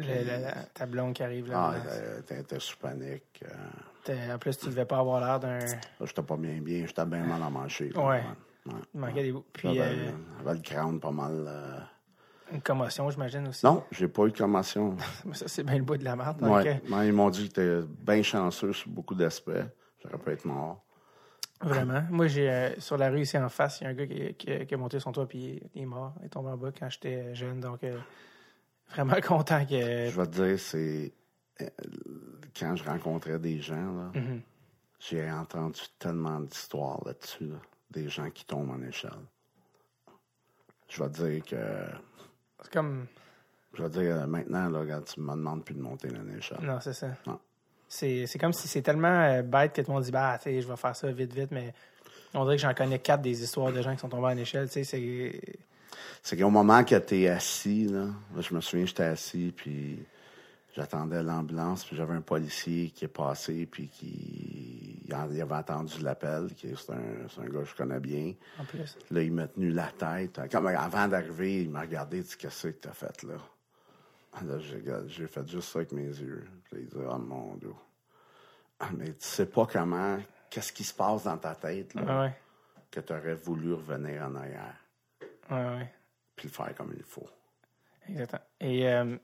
Le- 0.00 0.04
le- 0.24 0.42
la- 0.42 0.64
ta 0.74 0.86
blonde 0.86 1.12
qui 1.14 1.22
arrive 1.22 1.48
là. 1.50 1.72
Ah, 1.72 2.34
était 2.34 2.58
sous 2.58 2.76
panique. 2.78 3.44
euh. 3.44 3.54
T'es- 4.02 4.32
En 4.32 4.38
plus, 4.38 4.58
tu 4.58 4.66
devais 4.66 4.86
pas 4.86 4.98
avoir 4.98 5.20
l'air 5.20 5.38
d'un. 5.38 5.58
Là, 5.58 5.76
j'étais 6.04 6.22
pas 6.22 6.36
bien 6.36 6.60
bien. 6.60 6.84
J'étais 6.84 7.04
bien 7.04 7.22
mal 7.24 7.40
à 7.40 7.48
manger. 7.48 7.90
là. 7.90 8.00
Ouais. 8.04 8.24
Ouais. 8.66 8.72
Il 8.92 8.98
manquait 9.00 9.22
des 9.22 9.30
bouts. 9.30 9.44
Puis 9.52 9.72
J'avais 9.72 10.08
euh, 10.08 10.52
le 10.52 10.58
crâne 10.60 10.98
pas 10.98 11.12
mal. 11.12 11.44
euh. 11.46 11.78
une 12.52 12.60
commotion, 12.62 13.08
j'imagine 13.10 13.46
aussi. 13.46 13.64
Non, 13.64 13.84
j'ai 13.92 14.08
pas 14.08 14.24
eu 14.26 14.32
de 14.32 14.36
commotion. 14.38 14.96
Mais 15.26 15.34
ça, 15.34 15.46
c'est 15.46 15.62
bien 15.62 15.76
le 15.78 15.84
bout 15.84 15.96
de 15.96 16.02
la 16.04 16.16
merde. 16.16 16.42
Ouais. 16.42 16.82
Ils 17.06 17.12
m'ont 17.12 17.30
dit 17.30 17.48
que 17.48 17.62
j'étais 17.62 17.86
bien 18.04 18.22
chanceux 18.24 18.72
sur 18.72 18.88
beaucoup 18.90 19.14
d'aspects. 19.14 19.52
J'aurais 20.02 20.18
pu 20.18 20.30
être 20.32 20.44
mort. 20.46 20.82
Vraiment. 21.60 22.02
Moi, 22.10 22.26
j'ai 22.26 22.50
euh, 22.50 22.80
sur 22.80 22.96
la 22.96 23.10
rue 23.10 23.20
ici 23.22 23.36
en 23.36 23.48
face, 23.48 23.80
il 23.80 23.84
y 23.84 23.86
a 23.86 23.90
un 23.90 23.94
gars 23.94 24.06
qui, 24.06 24.34
qui- 24.34 24.66
qui 24.66 24.74
est 24.74 24.76
monté 24.78 24.98
son 24.98 25.12
toit 25.12 25.26
puis 25.28 25.60
il 25.74 25.82
est 25.82 25.86
mort. 25.86 26.14
Il 26.20 26.26
est 26.26 26.28
tombé 26.30 26.48
en 26.50 26.56
bas 26.56 26.70
quand 26.78 26.88
j'étais 26.88 27.34
jeune. 27.34 27.60
Donc, 27.60 27.84
euh, 27.84 27.98
vraiment 28.88 29.14
content 29.26 29.64
que. 29.66 30.06
Je 30.08 30.16
vais 30.20 30.26
te 30.26 30.42
dire, 30.42 30.58
c'est. 30.58 31.12
euh, 31.60 31.66
Quand 32.58 32.76
je 32.76 32.84
rencontrais 32.84 33.38
des 33.38 33.60
gens, 33.60 33.74
là, 33.94 34.10
Mhm. 34.14 34.40
j'ai 34.98 35.30
entendu 35.30 35.80
tellement 35.98 36.40
d'histoires 36.40 37.00
là-dessus, 37.04 37.46
là, 37.46 37.56
des 37.90 38.08
gens 38.08 38.30
qui 38.30 38.44
tombent 38.46 38.70
en 38.70 38.82
échelle. 38.82 39.10
Je 40.88 41.02
vais 41.02 41.10
te 41.10 41.22
dire 41.28 41.44
que. 41.44 41.56
C'est 42.62 42.72
comme. 42.72 43.06
Je 43.74 43.82
vais 43.82 43.90
te 43.90 43.98
dire, 44.00 44.16
euh, 44.16 44.26
maintenant, 44.26 44.68
là, 44.68 44.80
regarde, 44.80 45.04
tu 45.04 45.20
me 45.20 45.30
demandes 45.30 45.64
plus 45.64 45.74
de 45.74 45.80
monter 45.80 46.08
en 46.16 46.26
échelle. 46.36 46.58
Non, 46.62 46.80
c'est 46.80 46.92
ça. 46.92 47.08
Non. 47.26 47.38
C'est 47.92 48.38
comme 48.38 48.52
si 48.52 48.68
c'est 48.68 48.82
tellement 48.82 49.08
euh, 49.08 49.42
bête 49.42 49.72
que 49.72 49.80
tout 49.82 49.88
le 49.90 49.94
monde 49.94 50.04
dit, 50.04 50.12
bah, 50.12 50.38
tu 50.38 50.44
sais, 50.44 50.62
je 50.62 50.68
vais 50.68 50.76
faire 50.76 50.94
ça 50.94 51.10
vite, 51.10 51.34
vite, 51.34 51.50
mais 51.50 51.74
on 52.34 52.44
dirait 52.44 52.54
que 52.56 52.62
j'en 52.62 52.72
connais 52.72 53.00
quatre 53.00 53.20
des 53.22 53.42
histoires 53.42 53.72
de 53.72 53.82
gens 53.82 53.92
qui 53.92 53.98
sont 54.00 54.08
tombés 54.08 54.28
en 54.28 54.36
échelle. 54.36 54.68
Tu 54.68 54.74
sais, 54.74 54.84
c'est. 54.84 55.40
C'est 56.22 56.36
qu'au 56.36 56.50
moment 56.50 56.84
que 56.84 56.94
tu 56.96 57.22
es 57.22 57.28
assis, 57.28 57.86
là, 57.86 58.04
là, 58.34 58.40
je 58.40 58.54
me 58.54 58.60
souviens, 58.60 58.86
j'étais 58.86 59.02
assis, 59.02 59.52
puis 59.56 59.98
j'attendais 60.76 61.20
l'ambulance, 61.22 61.84
puis 61.84 61.96
j'avais 61.96 62.14
un 62.14 62.20
policier 62.20 62.90
qui 62.90 63.06
est 63.06 63.08
passé, 63.08 63.66
puis 63.66 63.88
qui 63.88 65.02
il 65.08 65.12
avait 65.14 65.42
entendu 65.42 65.94
l'appel, 66.00 66.50
qui 66.56 66.68
est- 66.68 66.76
c'est 66.76 66.92
un, 66.92 67.42
un 67.42 67.48
gars 67.48 67.60
que 67.62 67.68
je 67.70 67.74
connais 67.74 67.98
bien. 67.98 68.34
En 68.60 68.64
plus. 68.64 68.96
Là, 69.10 69.22
il 69.22 69.32
m'a 69.32 69.48
tenu 69.48 69.70
la 69.72 69.88
tête. 69.88 70.40
Comme 70.52 70.68
avant 70.68 71.08
d'arriver, 71.08 71.62
il 71.62 71.70
m'a 71.70 71.80
regardé, 71.80 72.20
dit 72.20 72.34
Qu'est-ce 72.38 72.68
que 72.68 72.72
t'as 72.74 72.92
fait 72.92 73.22
là? 73.24 73.34
Là, 74.46 74.58
j'ai, 74.58 75.26
fait 75.26 75.46
juste 75.48 75.68
ça 75.70 75.80
avec 75.80 75.92
mes 75.92 76.06
yeux. 76.06 76.46
Puis 76.64 76.82
il 76.82 76.86
dit 76.88 76.96
Oh 77.08 77.18
mon 77.18 77.56
Dieu. 77.56 77.72
Ah, 78.78 78.88
Mais 78.96 79.06
tu 79.08 79.14
sais 79.18 79.46
pas 79.46 79.66
comment, 79.66 80.18
qu'est-ce 80.48 80.72
qui 80.72 80.84
se 80.84 80.94
passe 80.94 81.24
dans 81.24 81.36
ta 81.36 81.54
tête 81.54 81.92
là, 81.94 82.22
ouais. 82.22 82.32
que 82.90 83.00
tu 83.00 83.12
aurais 83.12 83.34
voulu 83.34 83.74
revenir 83.74 84.22
en 84.22 84.34
arrière, 84.36 84.76
Ouais, 85.50 85.56
ouais. 85.76 85.92
puis 86.36 86.48
le 86.48 86.54
faire 86.54 86.74
comme 86.74 86.92
il 86.96 87.02
faut. 87.02 87.28
Exactement. 88.08 88.40
Et 88.60 88.88
euh, 88.88 89.16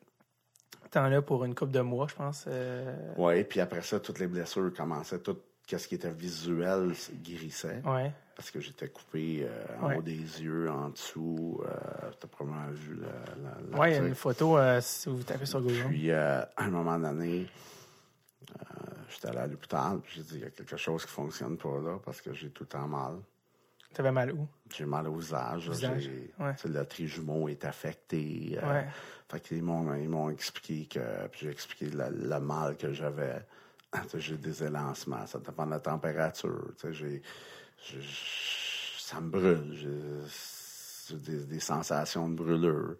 t'en 0.90 1.04
as 1.10 1.22
pour 1.22 1.44
une 1.44 1.54
couple 1.54 1.72
de 1.72 1.80
mois, 1.80 2.06
je 2.08 2.14
pense. 2.16 2.44
euh, 2.48 3.12
Oui, 3.16 3.42
puis 3.44 3.60
après 3.60 3.80
ça, 3.82 3.98
toutes 4.00 4.18
les 4.18 4.26
blessures 4.26 4.72
commençaient, 4.74 5.20
tout 5.20 5.38
ce 5.68 5.88
qui 5.88 5.96
était 5.96 6.10
visuel 6.10 6.92
guérissait. 7.22 7.82
Ouais. 7.84 8.12
Parce 8.36 8.50
que 8.50 8.60
j'étais 8.60 8.88
coupé 8.88 9.40
euh, 9.44 9.64
en 9.80 9.88
Ouais. 9.88 9.96
haut 9.96 10.02
des 10.02 10.12
yeux, 10.42 10.70
en 10.70 10.90
dessous. 10.90 11.60
Euh, 11.64 12.10
T'as 12.20 12.28
probablement 12.28 12.70
vu 12.70 12.96
la, 13.00 13.78
Ouais, 13.78 13.92
il 13.92 13.94
y 13.94 13.98
a 13.98 14.06
une 14.06 14.14
photo 14.14 14.58
euh, 14.58 14.78
si 14.82 15.08
vous 15.08 15.22
tapez 15.22 15.46
sur 15.46 15.60
Google. 15.62 15.86
Puis, 15.88 16.10
euh, 16.10 16.42
à 16.56 16.64
un 16.64 16.68
moment 16.70 16.98
donné, 16.98 17.46
j'étais 19.08 19.28
allé 19.28 19.38
à 19.38 19.46
l'hôpital, 19.46 20.00
puis 20.00 20.12
j'ai 20.16 20.22
dit, 20.22 20.34
il 20.34 20.40
y 20.40 20.44
a 20.44 20.50
quelque 20.50 20.76
chose 20.76 21.04
qui 21.04 21.12
fonctionne 21.12 21.56
pas 21.56 21.78
là, 21.80 21.98
parce 22.04 22.20
que 22.20 22.32
j'ai 22.34 22.50
tout 22.50 22.64
le 22.64 22.68
temps 22.68 22.86
mal. 22.86 23.14
T'avais 23.94 24.12
mal 24.12 24.32
où? 24.32 24.46
J'ai 24.74 24.84
mal 24.84 25.08
au 25.08 25.14
visage. 25.14 25.70
Visage, 25.70 26.10
ouais. 26.38 26.52
Le 26.66 26.84
trijumeau 26.84 27.48
est 27.48 27.64
affecté. 27.64 28.58
Ouais. 28.62 28.86
Fait 29.30 29.40
qu'ils 29.40 29.62
m'ont, 29.62 29.94
ils 29.94 30.08
m'ont 30.08 30.28
expliqué 30.28 30.86
que, 30.86 31.26
puis 31.28 31.40
j'ai 31.46 31.50
expliqué 31.50 31.86
le, 31.86 32.04
le 32.10 32.38
mal 32.40 32.76
que 32.76 32.92
j'avais. 32.92 33.36
Sais, 34.08 34.20
J'ai 34.20 34.36
des 34.36 34.64
élancements, 34.64 35.26
ça 35.26 35.38
dépend 35.38 35.66
de 35.66 35.72
la 35.72 35.80
température. 35.80 36.72
J'ai, 36.90 37.22
ça 38.98 39.20
me 39.20 39.30
brûle. 39.30 39.72
J'ai, 39.72 41.16
des, 41.16 41.44
des 41.44 41.60
sensations 41.60 42.28
de 42.28 42.34
brûlure. 42.34 42.96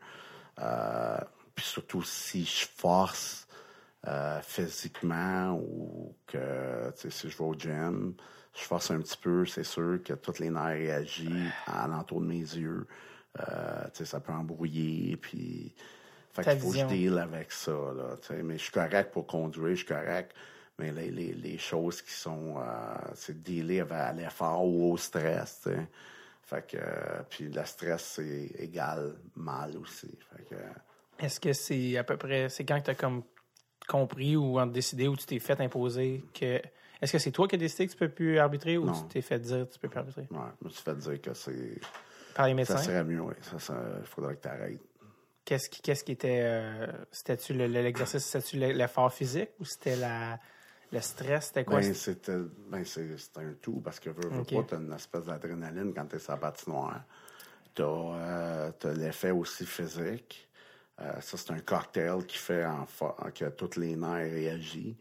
Euh, 0.60 1.18
puis 1.54 1.64
surtout 1.64 2.02
si 2.02 2.44
je 2.44 2.66
force 2.76 3.46
euh, 4.06 4.40
physiquement 4.42 5.54
ou 5.54 6.14
que 6.26 6.92
si 6.94 7.28
je 7.28 7.36
vais 7.36 7.44
au 7.44 7.54
gym, 7.54 8.14
je 8.54 8.62
force 8.62 8.90
un 8.90 9.00
petit 9.00 9.16
peu, 9.16 9.44
c'est 9.44 9.64
sûr 9.64 9.98
que 10.04 10.14
toutes 10.14 10.38
les 10.38 10.50
nerfs 10.50 10.64
réagissent 10.66 11.52
à 11.66 11.86
l'entour 11.88 12.20
de 12.20 12.26
mes 12.26 12.36
yeux. 12.36 12.86
Euh, 13.40 13.88
ça 13.92 14.20
peut 14.20 14.32
embrouiller, 14.32 15.16
puis 15.16 15.74
fait 16.32 16.42
qu'il 16.42 16.60
faut 16.60 16.70
que 16.70 16.78
je 16.78 16.86
deal 16.86 17.18
avec 17.18 17.52
ça. 17.52 17.72
Là, 17.72 18.16
mais 18.42 18.56
je 18.56 18.62
suis 18.62 18.72
correct 18.72 19.12
pour 19.12 19.26
conduire, 19.26 19.70
je 19.70 19.74
suis 19.74 19.86
correct. 19.86 20.34
Mais 20.78 20.92
les, 20.92 21.10
les, 21.10 21.32
les 21.32 21.58
choses 21.58 22.02
qui 22.02 22.12
sont, 22.12 22.56
euh, 22.58 22.64
c'est 23.14 23.42
dealer 23.42 23.90
à 23.90 24.12
l'effort 24.12 24.64
ou 24.66 24.92
au 24.92 24.96
stress. 24.98 25.60
tu 25.62 25.70
sais. 25.70 25.88
Fait 26.42 26.66
que, 26.66 26.76
euh, 26.76 27.22
puis 27.30 27.48
le 27.48 27.64
stress, 27.64 28.02
c'est 28.16 28.50
égal 28.58 29.14
mal 29.34 29.76
aussi. 29.78 30.16
Fait 30.30 30.44
que, 30.44 31.24
Est-ce 31.24 31.40
que 31.40 31.52
c'est 31.54 31.96
à 31.96 32.04
peu 32.04 32.16
près. 32.18 32.48
C'est 32.50 32.64
quand 32.64 32.80
tu 32.80 32.90
as 32.90 32.94
comme 32.94 33.22
compris 33.88 34.36
ou 34.36 34.58
en 34.58 34.66
décidé 34.66 35.08
ou 35.08 35.16
tu 35.16 35.24
t'es 35.26 35.38
fait 35.38 35.60
imposer 35.60 36.24
que. 36.34 36.60
Est-ce 37.00 37.12
que 37.12 37.18
c'est 37.18 37.30
toi 37.32 37.46
qui 37.48 37.54
as 37.56 37.58
décidé 37.58 37.86
que 37.86 37.92
tu 37.92 37.98
peux 37.98 38.08
plus 38.08 38.38
arbitrer 38.38 38.76
ou 38.78 38.86
Non. 38.86 38.92
tu 38.92 39.08
t'es 39.08 39.20
fait 39.22 39.38
dire 39.38 39.66
que 39.68 39.72
tu 39.72 39.78
peux 39.78 39.88
plus 39.88 39.98
arbitrer? 39.98 40.28
ouais, 40.30 40.38
je 40.60 40.64
me 40.66 40.70
suis 40.70 40.82
fait 40.82 40.94
dire 40.96 41.20
que 41.22 41.34
c'est, 41.34 41.80
Par 42.34 42.46
les 42.46 42.52
ça 42.52 42.56
médecins? 42.56 42.76
serait 42.82 43.04
mieux, 43.04 43.20
oui. 43.22 43.34
Ça, 43.42 43.58
ça, 43.58 43.82
il 44.00 44.06
faudrait 44.06 44.36
que 44.36 44.42
tu 44.42 44.48
arrêtes. 44.48 44.80
Qu'est-ce 45.44 45.68
qui, 45.70 45.80
qu'est-ce 45.82 46.04
qui 46.04 46.12
était. 46.12 46.40
euh, 46.42 46.86
c'était-tu 47.12 47.52
le- 47.54 47.66
le- 47.66 47.82
l'exercice, 47.82 48.24
c'était-tu 48.24 48.58
le- 48.58 48.72
l'effort 48.72 49.12
physique 49.12 49.50
ou 49.60 49.64
c'était 49.64 49.96
la, 49.96 50.38
le 50.92 51.00
stress? 51.00 51.46
C'était 51.46 51.64
quoi? 51.64 51.80
Ben, 51.80 51.94
c'était, 51.94 52.38
ben, 52.70 52.84
un 53.36 53.52
tout 53.60 53.80
parce 53.84 54.00
que 54.00 54.10
veux, 54.10 54.28
veux 54.28 54.44
pas, 54.44 54.64
t'as 54.68 54.78
une 54.78 54.92
espèce 54.92 55.24
d'adrénaline 55.24 55.92
quand 55.94 56.06
t'es 56.06 56.18
sur 56.18 56.32
la 56.32 56.38
patinoire. 56.38 57.04
T'as, 57.74 57.84
euh, 57.84 58.70
l'effet 58.94 59.30
aussi 59.30 59.66
physique. 59.66 60.48
Euh, 61.00 61.20
ça, 61.20 61.36
c'est 61.36 61.50
un 61.50 61.58
cocktail 61.58 62.24
qui 62.26 62.38
fait 62.38 62.64
en 62.64 62.86
que 63.34 63.48
tous 63.50 63.78
les 63.78 63.96
nerfs 63.96 64.32
réagissent. 64.32 64.96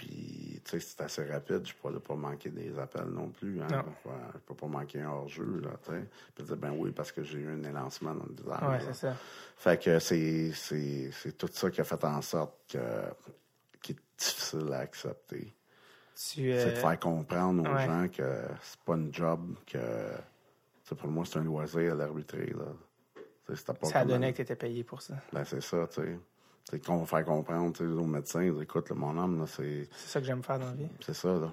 Puis, 0.00 0.62
tu 0.64 0.70
sais, 0.70 0.80
c'est 0.80 1.00
assez 1.02 1.24
rapide. 1.26 1.66
Je 1.66 1.74
peux 1.74 2.00
pas 2.00 2.14
manquer 2.14 2.48
des 2.48 2.78
appels 2.78 3.08
non 3.08 3.28
plus. 3.28 3.60
Hein. 3.60 3.66
Non. 3.70 3.84
Je 4.06 4.10
je 4.34 4.38
peux 4.46 4.54
pas 4.54 4.66
manquer 4.66 5.02
un 5.02 5.10
hors-jeu, 5.10 5.60
là, 5.62 5.72
tu 5.84 5.90
sais. 5.90 6.08
Puis 6.34 6.44
dire, 6.44 6.56
ben 6.56 6.72
oui, 6.74 6.90
parce 6.90 7.12
que 7.12 7.22
j'ai 7.22 7.38
eu 7.40 7.50
un 7.50 7.62
élancement 7.62 8.14
dans 8.14 8.24
le 8.24 8.34
visage. 8.34 8.62
ouais, 8.62 8.80
c'est 8.86 8.94
ça. 8.94 9.16
Fait 9.58 9.82
que 9.82 9.98
c'est 9.98 11.36
tout 11.36 11.50
ça 11.52 11.70
qui 11.70 11.82
a 11.82 11.84
fait 11.84 12.02
en 12.02 12.22
sorte 12.22 12.54
que, 12.72 12.78
qui 13.82 13.92
est 13.92 13.98
difficile 14.18 14.72
à 14.72 14.78
accepter. 14.80 15.54
Tu, 16.14 16.24
C'est 16.34 16.42
de 16.42 16.50
euh, 16.52 16.74
faire 16.76 16.98
comprendre 16.98 17.62
aux 17.68 17.74
ouais. 17.74 17.86
gens 17.86 18.08
que 18.08 18.44
c'est 18.62 18.80
pas 18.80 18.94
une 18.94 19.12
job, 19.14 19.54
que 19.66 20.10
pour 20.94 21.08
moi, 21.08 21.24
c'est 21.24 21.38
un 21.38 21.44
loisir 21.44 21.92
à 21.92 21.94
l'arbitrer. 21.94 22.46
Là. 22.56 22.66
Pas 23.46 23.56
ça 23.88 24.04
donné 24.04 24.28
un- 24.28 24.30
que 24.32 24.36
tu 24.36 24.42
étais 24.42 24.56
payé 24.56 24.84
pour 24.84 25.02
ça. 25.02 25.14
Ben, 25.32 25.44
c'est 25.44 25.60
ça, 25.62 25.86
tu 25.88 26.02
sais. 26.02 26.18
C'est 26.68 26.84
qu'on 26.84 26.98
va 26.98 27.06
faire 27.06 27.24
comprendre 27.24 27.80
aux 27.82 28.06
médecins, 28.06 28.42
ils 28.42 28.52
disent, 28.52 28.62
écoute, 28.62 28.90
là, 28.90 28.94
mon 28.96 29.16
homme, 29.18 29.40
là, 29.40 29.46
c'est, 29.46 29.88
C'est 29.92 30.08
ça 30.08 30.20
que 30.20 30.26
j'aime 30.26 30.42
faire 30.42 30.58
dans 30.58 30.66
la 30.66 30.74
vie. 30.74 30.88
c'est 31.00 31.14
ça. 31.14 31.28
Là, 31.32 31.50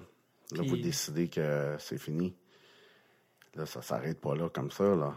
là 0.52 0.62
vous 0.66 0.76
décidez 0.76 1.28
que 1.28 1.76
c'est 1.80 1.98
fini. 1.98 2.36
Là, 3.54 3.64
ça 3.66 3.80
s'arrête 3.82 4.20
pas 4.20 4.34
là 4.36 4.48
comme 4.48 4.70
ça. 4.70 4.94
là. 4.94 5.14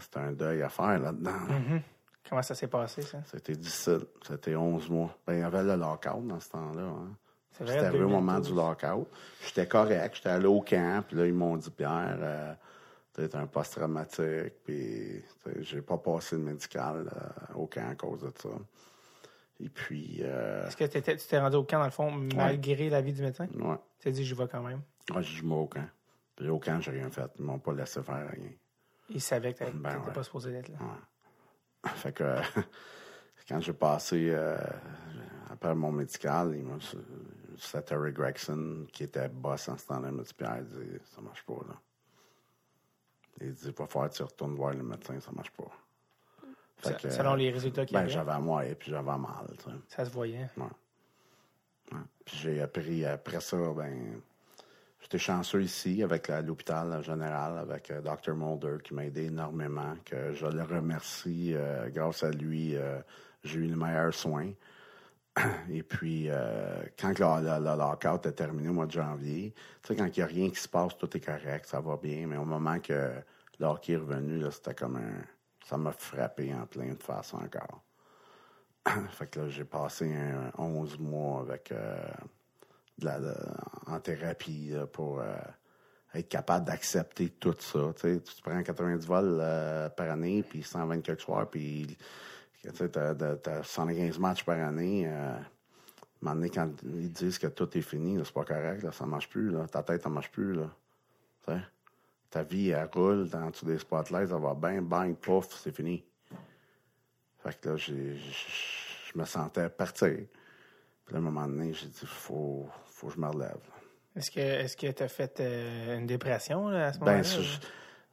C'est 0.00 0.16
un 0.16 0.32
deuil 0.32 0.62
à 0.62 0.68
faire 0.68 0.98
là-dedans. 0.98 1.30
là. 1.48 1.58
Mhm. 1.58 1.82
Comment 2.28 2.42
ça 2.42 2.54
s'est 2.54 2.68
passé, 2.68 3.02
ça? 3.02 3.18
C'était 3.26 3.54
difficile. 3.54 4.06
C'était 4.26 4.54
11 4.56 4.88
mois. 4.90 5.16
Ben, 5.26 5.34
il 5.34 5.40
y 5.40 5.42
avait 5.42 5.62
le 5.62 5.76
lockout 5.76 6.26
dans 6.26 6.40
ce 6.40 6.50
temps-là. 6.50 6.82
Hein. 6.82 7.16
C'était 7.52 7.72
arrivé 7.72 8.04
au 8.04 8.08
2012. 8.08 8.10
moment 8.12 8.40
du 8.40 8.54
lockout. 8.54 9.06
J'étais 9.44 9.66
correct. 9.66 10.16
J'étais 10.16 10.28
allé 10.30 10.46
au 10.46 10.60
camp. 10.62 11.04
Puis 11.06 11.16
là, 11.16 11.26
ils 11.26 11.34
m'ont 11.34 11.56
dit, 11.56 11.70
Pierre, 11.70 12.16
euh, 12.20 12.54
t'es 13.12 13.34
un 13.36 13.46
post-traumatique. 13.46 14.54
Puis 14.64 15.22
j'ai 15.60 15.82
pas 15.82 15.98
passé 15.98 16.36
le 16.36 16.42
médical 16.42 17.10
euh, 17.14 17.54
au 17.58 17.66
camp 17.66 17.90
à 17.90 17.94
cause 17.94 18.20
de 18.22 18.32
ça. 18.40 18.48
Et 19.60 19.68
puis, 19.68 20.20
euh, 20.22 20.66
Est-ce 20.66 20.76
que 20.76 20.84
tu 20.84 21.26
t'es 21.28 21.38
rendu 21.38 21.56
au 21.56 21.64
camp, 21.64 21.78
dans 21.78 21.84
le 21.84 21.90
fond, 21.90 22.10
malgré 22.10 22.88
l'avis 22.88 23.12
du 23.12 23.22
médecin? 23.22 23.46
ouais. 23.54 23.76
Tu 23.98 24.04
t'es 24.04 24.12
dit, 24.12 24.24
j'y 24.24 24.34
vais 24.34 24.48
quand 24.48 24.62
même? 24.62 24.80
Moi, 25.10 25.20
je 25.22 25.42
vais 25.42 25.54
au 25.54 25.66
camp. 25.66 25.86
Puis 26.34 26.48
au 26.48 26.58
camp, 26.58 26.80
j'ai 26.80 26.90
rien 26.92 27.10
fait. 27.10 27.30
Ils 27.38 27.44
m'ont 27.44 27.58
pas 27.58 27.72
laissé 27.74 28.02
faire 28.02 28.28
rien. 28.30 28.50
Il 29.10 29.20
savait 29.20 29.52
que 29.52 29.58
t'étais 29.58 29.72
Ben 29.72 29.90
t'étais 29.90 30.06
ouais. 30.06 30.12
pas 30.14 30.22
supposé 30.22 30.50
d'être 30.52 30.68
là. 30.70 30.78
Fait 31.86 32.12
que 32.12 32.24
quand 33.48 33.60
j'ai 33.60 33.72
passé 33.72 34.30
euh, 34.30 34.56
après 35.50 35.74
mon 35.74 35.92
médical, 35.92 36.56
c'était 37.58 37.82
Terry 37.82 38.12
Gregson 38.12 38.86
qui 38.92 39.04
était 39.04 39.28
boss 39.28 39.68
en 39.68 39.76
ce 39.76 39.86
temps-là. 39.86 40.08
Il 40.10 40.14
m'a 40.14 40.22
dit 40.22 40.34
Pierre, 40.34 40.58
il 40.58 40.66
dit, 40.66 40.98
ça 41.14 41.20
marche 41.20 41.44
pas 41.44 41.60
là. 41.68 41.74
Il 43.40 43.52
dit 43.52 43.72
pas 43.72 43.86
faire, 43.86 44.10
tu 44.10 44.22
retournes 44.22 44.54
voir 44.54 44.74
le 44.74 44.82
médecin, 44.82 45.18
ça 45.20 45.32
marche 45.32 45.50
pas. 45.50 45.70
Fait 46.78 47.00
que, 47.00 47.10
Selon 47.10 47.34
les 47.34 47.50
résultats 47.50 47.86
qu'il 47.86 47.94
y 47.94 47.98
ben, 47.98 48.04
avait, 48.04 48.10
j'avais 48.10 48.38
moi 48.38 48.66
et 48.66 48.74
puis 48.74 48.90
j'avais 48.90 49.16
mal. 49.16 49.46
tu 49.58 49.64
sais. 49.64 49.76
ça 49.88 50.04
se 50.04 50.10
voyait. 50.10 50.50
Ouais. 50.56 50.64
Ouais. 51.92 51.98
Puis 52.24 52.36
j'ai 52.38 52.60
appris 52.60 53.04
après 53.04 53.40
ça, 53.40 53.56
ben, 53.72 54.20
j'étais 55.02 55.18
chanceux 55.18 55.62
ici 55.62 56.02
avec 56.02 56.28
l'hôpital 56.28 57.02
général, 57.04 57.58
avec 57.58 57.90
euh, 57.90 58.00
Dr. 58.00 58.34
Mulder 58.34 58.78
qui 58.82 58.94
m'a 58.94 59.04
aidé 59.04 59.24
énormément, 59.24 59.94
que 60.04 60.32
je 60.32 60.46
le 60.46 60.62
remercie. 60.62 61.52
euh, 61.54 61.90
grâce 61.90 62.22
à 62.22 62.30
lui, 62.30 62.74
euh, 62.76 63.00
j'ai 63.44 63.58
eu 63.60 63.66
les 63.66 63.76
meilleurs 63.76 64.14
soins. 64.14 64.52
Et 65.70 65.82
puis, 65.82 66.28
quand 67.00 67.18
le, 67.18 67.42
le- 67.42 67.64
le 67.64 67.76
lockout 67.78 68.26
est 68.26 68.32
terminé 68.32 68.68
au 68.68 68.74
mois 68.74 68.86
de 68.86 68.92
janvier, 68.92 69.54
tu 69.82 69.88
sais, 69.88 69.96
quand 69.96 70.06
il 70.06 70.20
n'y 70.20 70.22
a 70.22 70.26
rien 70.26 70.50
qui 70.50 70.60
se 70.60 70.68
passe, 70.68 70.96
tout 70.98 71.14
est 71.16 71.20
correct, 71.20 71.66
ça 71.66 71.80
va 71.80 71.96
bien. 71.96 72.26
Mais 72.26 72.36
au 72.36 72.44
moment 72.44 72.78
que 72.80 73.10
le 73.58 73.66
hockey 73.66 73.94
est 73.94 73.96
revenu, 73.96 74.44
c'était 74.50 74.74
comme 74.74 74.96
un. 74.96 75.22
Ça 75.64 75.76
m'a 75.78 75.92
frappé 75.92 76.52
en 76.54 76.66
plein 76.66 76.92
de 76.92 77.02
face 77.02 77.32
encore. 77.34 77.82
fait 79.10 79.26
que 79.28 79.40
là, 79.40 79.48
j'ai 79.48 79.64
passé 79.64 80.12
un 80.14 80.50
11 80.62 80.98
mois 80.98 81.40
avec 81.40 81.72
en 83.86 84.00
thérapie 84.00 84.72
pour 84.92 85.20
euh, 85.20 85.36
être 86.14 86.28
capable 86.28 86.66
d'accepter 86.66 87.30
tout 87.30 87.54
ça. 87.58 87.92
Tu 87.94 88.00
sais, 88.00 88.20
tu 88.20 88.42
prends 88.42 88.62
90 88.62 89.06
vols 89.06 89.38
euh, 89.40 89.88
par 89.88 90.10
année, 90.10 90.42
puis 90.42 90.62
120 90.62 91.00
quelques 91.00 91.20
soirs, 91.20 91.48
puis 91.48 91.96
tu 92.62 92.70
sais, 92.74 92.88
t'as 92.88 93.62
115 93.62 94.18
matchs 94.18 94.44
par 94.44 94.58
année. 94.58 95.04
Euh, 95.06 95.34
à 95.34 95.36
un 95.36 96.34
moment 96.34 96.34
donné, 96.36 96.50
quand 96.50 96.70
ils 96.84 97.10
disent 97.10 97.38
que 97.38 97.48
tout 97.48 97.76
est 97.76 97.82
fini, 97.82 98.20
c'est 98.24 98.32
pas 98.32 98.44
correct, 98.44 98.82
là, 98.82 98.92
ça 98.92 99.06
marche 99.06 99.28
plus. 99.28 99.52
Ta 99.70 99.82
tête, 99.82 100.02
ça 100.02 100.08
marche 100.08 100.30
plus. 100.30 100.54
Là, 100.54 101.58
ta 102.30 102.42
vie, 102.44 102.70
elle 102.70 102.88
roule 102.94 103.28
dans 103.28 103.50
dessous 103.50 103.66
des 103.66 103.78
spotlights, 103.78 104.28
ça 104.28 104.38
va 104.38 104.54
bien, 104.54 104.80
bang, 104.80 105.16
pouf, 105.16 105.48
c'est 105.60 105.74
fini. 105.74 106.04
Fait 107.42 107.60
que 107.60 107.70
là, 107.70 107.76
je 107.76 107.92
me 109.16 109.24
sentais 109.24 109.68
partir. 109.68 110.26
Puis 111.04 111.14
là, 111.14 111.18
à 111.18 111.22
un 111.22 111.24
moment 111.24 111.46
donné, 111.46 111.72
j'ai 111.72 111.86
dit, 111.88 112.06
faut, 112.06 112.66
faut 112.86 113.08
que 113.08 113.14
je 113.14 113.20
me 113.20 113.26
relève. 113.28 113.56
Est-ce 114.14 114.30
que 114.30 114.40
est-ce 114.40 114.76
que 114.76 114.90
tu 114.90 115.02
as 115.02 115.08
fait 115.08 115.40
euh, 115.40 115.98
une 115.98 116.06
dépression 116.06 116.68
là, 116.68 116.88
à 116.88 116.92
ce 116.92 116.98
Ben, 116.98 117.06
moment-là? 117.16 117.38
ou- 117.38 117.42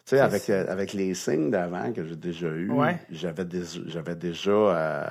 tu 0.06 0.16
sais, 0.16 0.20
avec, 0.22 0.50
avec 0.50 0.94
les 0.94 1.14
signes 1.14 1.52
d'avant 1.52 1.92
que 1.94 2.04
j'ai 2.06 2.16
déjà 2.16 2.48
eu, 2.48 2.72
Ouais. 2.72 2.98
j'avais 3.12 3.46
j'avais 3.86 4.16
déjà 4.16 4.50
euh, 4.52 5.06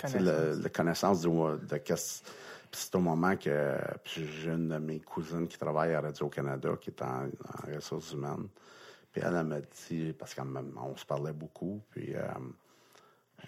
Connaissance. 0.00 0.22
le- 0.56 0.62
la 0.62 0.68
connaissance 0.70 1.20
de, 1.20 1.66
de 1.66 1.76
qu'est-ce- 1.76 2.22
puis 2.24 2.80
c'est 2.82 2.94
au 2.96 3.00
moment 3.00 3.36
que 3.36 3.76
puis 4.02 4.26
j'ai 4.42 4.50
une 4.50 4.68
de 4.70 4.78
mes 4.78 4.98
cousines 5.00 5.46
qui 5.46 5.58
travaille 5.58 5.94
à 5.94 6.00
Radio-Canada, 6.00 6.70
qui 6.80 6.90
est 6.90 7.02
en, 7.02 7.26
en 7.26 7.74
ressources 7.74 8.12
humaines. 8.12 8.48
Puis 9.12 9.22
elle, 9.24 9.36
elle 9.36 9.46
m'a 9.46 9.60
dit, 9.60 10.14
parce 10.18 10.34
qu'on 10.34 10.96
se 10.96 11.04
parlait 11.04 11.32
beaucoup, 11.32 11.80
puis 11.90 12.14
euh, 12.16 12.22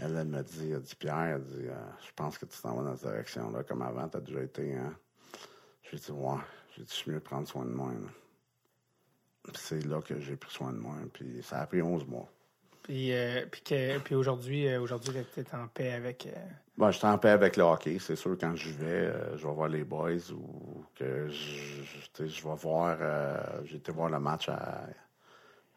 elle, 0.01 0.17
elle 0.17 0.29
m'a 0.29 0.43
dit, 0.43 0.71
elle 0.73 0.81
dit, 0.83 0.95
Pierre, 0.97 1.19
elle 1.37 1.43
dit, 1.45 1.67
euh, 1.69 1.75
je 2.07 2.11
pense 2.15 2.39
que 2.39 2.47
tu 2.47 2.61
t'en 2.61 2.75
vas 2.77 2.83
dans 2.91 2.97
cette 2.97 3.09
direction-là, 3.11 3.63
comme 3.65 3.83
avant, 3.83 4.09
tu 4.09 4.17
as 4.17 4.21
déjà 4.21 4.43
été, 4.43 4.75
hein. 4.77 4.95
J'ai 5.91 5.99
dit, 5.99 6.11
ouais. 6.13 6.39
J'ai 6.77 6.83
dit, 6.83 6.89
je 6.91 6.95
suis 6.95 7.11
mieux 7.11 7.19
de 7.19 7.23
prendre 7.25 7.47
soin 7.47 7.65
de 7.65 7.71
moi. 7.71 7.91
c'est 9.55 9.85
là 9.87 10.01
que 10.01 10.19
j'ai 10.21 10.37
pris 10.37 10.51
soin 10.53 10.73
de 10.73 10.79
moi. 10.79 10.95
Puis 11.13 11.43
ça 11.43 11.61
a 11.61 11.67
pris 11.67 11.83
11 11.83 12.07
mois. 12.07 12.29
Puis, 12.83 13.13
euh, 13.13 13.45
puis, 13.51 13.61
que- 13.63 13.99
puis 13.99 14.15
aujourd'hui, 14.15 14.67
euh, 14.69 14.81
aujourd'hui 14.81 15.15
tu 15.35 15.41
es 15.41 15.55
en 15.55 15.69
paix 15.69 15.93
avec. 15.93 16.27
euh, 16.27 16.31
Bon, 16.77 16.91
je 16.91 16.99
suis 16.99 17.07
en 17.07 17.19
paix 17.19 17.29
avec 17.31 17.57
le 17.57 17.65
hockey. 17.65 17.99
C'est 17.99 18.17
sûr, 18.17 18.37
quand 18.41 18.55
j'y 18.57 18.73
vais, 18.73 19.13
je 19.37 19.47
vais 19.47 19.53
voir 19.55 19.69
les 19.69 19.85
boys 19.85 20.31
ou 20.33 20.85
que 20.95 21.29
je, 21.29 21.83
je- 21.83 22.27
je 22.27 22.43
vais 22.49 22.55
voir. 22.57 22.99
j'ai 23.65 23.77
été 23.77 23.93
voir 23.93 24.09
le 24.11 24.19
match 24.19 24.49
à, 24.49 24.87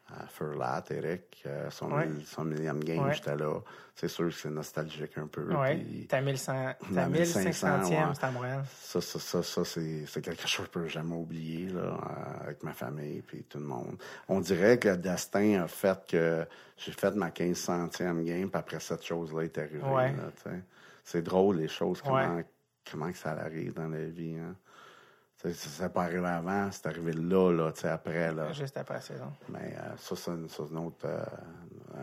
à 0.08 0.28
Furlat, 0.28 0.84
Eric. 0.92 1.44
euh, 1.48 1.70
son, 1.72 1.92
Ouais. 1.92 2.06
mille- 2.06 2.26
son 2.26 2.44
millième 2.46 2.84
game, 2.84 3.06
Ouais. 3.06 3.14
j'étais 3.14 3.36
là. 3.36 3.60
C'est 3.96 4.08
sûr 4.08 4.26
que 4.28 4.32
c'est 4.36 4.50
nostalgique 4.50 5.18
un 5.18 5.28
peu. 5.28 5.54
ouais. 5.56 5.78
puis 5.78 6.06
Ta 6.08 6.22
1100 6.22 6.54
ta 6.54 6.78
La 6.92 7.08
1500, 7.08 7.40
1500e, 7.80 8.08
ouais. 8.10 8.14
c'était 8.14 8.26
à 8.26 8.32
Montréal. 8.32 8.64
Ça, 8.82 9.02
ça, 9.02 9.20
ça, 9.20 9.42
ça 9.44 9.66
c'est, 9.66 10.06
c'est 10.06 10.22
quelque 10.22 10.42
chose 10.48 10.58
que 10.58 10.64
je 10.66 10.70
peux 10.70 10.88
jamais 10.88 11.16
oublier 11.16 11.70
là, 11.70 11.82
euh, 11.82 12.44
avec 12.44 12.62
ma 12.64 12.74
famille 12.74 13.22
puis 13.22 13.44
tout 13.44 13.58
le 13.58 13.66
monde. 13.66 13.98
On 14.28 14.40
dirait 14.42 14.78
que 14.80 14.90
le 14.90 14.98
destin 14.98 15.64
a 15.64 15.68
fait 15.68 16.00
que 16.08 16.46
j'ai 16.78 16.92
fait 16.92 17.16
ma 17.16 17.30
1500e 17.32 18.24
game, 18.24 18.50
puis 18.50 18.60
après 18.60 18.80
cette 18.80 19.04
chose-là 19.04 19.44
est 19.44 19.58
arrivée. 19.58 19.82
Ouais. 19.82 20.14
c'est 21.04 21.22
drôle 21.22 21.58
les 21.58 21.68
choses, 21.68 22.02
comment, 22.02 22.42
comment 22.92 23.12
que 23.12 23.18
ça 23.18 23.32
arrive 23.32 23.74
dans 23.74 23.88
la 23.88 24.06
vie. 24.06 24.36
Hein. 24.38 24.56
Ça 25.54 25.70
c'est 25.86 25.94
pas 25.94 26.04
arrivé 26.04 26.26
avant, 26.28 26.70
c'est 26.72 26.86
arrivé 26.88 27.12
là, 27.14 27.52
là, 27.52 27.72
tu 27.72 27.82
sais, 27.82 27.90
après. 27.90 28.32
Là. 28.34 28.52
Juste 28.52 28.78
après 28.78 28.96
la 28.96 29.02
saison. 29.02 29.32
Mais 29.50 29.76
euh, 29.78 29.92
ça, 29.98 30.16
c'est, 30.16 30.32
une- 30.32 30.50
ça, 30.50 30.64
c'est 30.68 30.72
une 30.74 30.86
autre, 30.86 31.06
euh, 31.06 31.24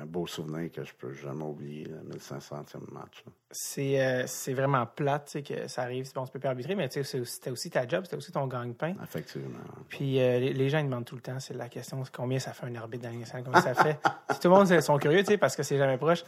un 0.00 0.06
beau 0.06 0.26
souvenir 0.26 0.70
que 0.70 0.84
je 0.84 0.92
peux 0.94 1.12
jamais 1.12 1.42
oublier, 1.44 1.84
le 1.84 2.16
1500e 2.18 2.92
match. 2.92 3.24
C'est 3.50 4.00
euh, 4.00 4.24
c'est 4.26 4.54
vraiment 4.54 4.86
plate 4.86 5.26
tu 5.26 5.32
sais, 5.32 5.42
que 5.42 5.68
ça 5.68 5.82
arrive. 5.82 6.10
Bon, 6.14 6.24
tu 6.24 6.32
peux 6.32 6.38
pas 6.38 6.48
arbitrer, 6.50 6.74
mais 6.74 6.88
tu 6.88 6.94
sais, 6.94 7.04
c'est 7.04 7.24
c'était 7.24 7.50
aussi 7.50 7.68
ta 7.70 7.86
job, 7.86 8.04
c'était 8.04 8.16
aussi 8.16 8.32
ton 8.32 8.46
gagne-pain. 8.46 8.94
Effectivement. 9.02 9.58
Puis 9.88 10.12
les, 10.14 10.52
les 10.52 10.68
gens 10.70 10.78
ils 10.78 10.84
demandent 10.86 11.04
tout 11.04 11.16
le 11.16 11.20
temps, 11.22 11.38
c'est 11.40 11.54
la 11.54 11.68
question, 11.68 12.02
c'est 12.04 12.14
combien 12.14 12.38
ça 12.38 12.52
fait 12.52 12.66
un 12.66 12.74
arbitre 12.76 13.04
dans 13.08 13.18
nationale, 13.18 13.44
combien 13.44 13.60
ça 13.60 13.74
fait? 13.74 13.98
Puis 14.28 14.38
tout 14.40 14.48
le 14.48 14.54
monde 14.54 14.80
sont 14.80 14.96
curieux, 14.98 15.20
tu 15.20 15.26
sais, 15.26 15.36
parce 15.38 15.54
que 15.56 15.62
c'est 15.62 15.76
jamais 15.78 15.98
proche. 15.98 16.24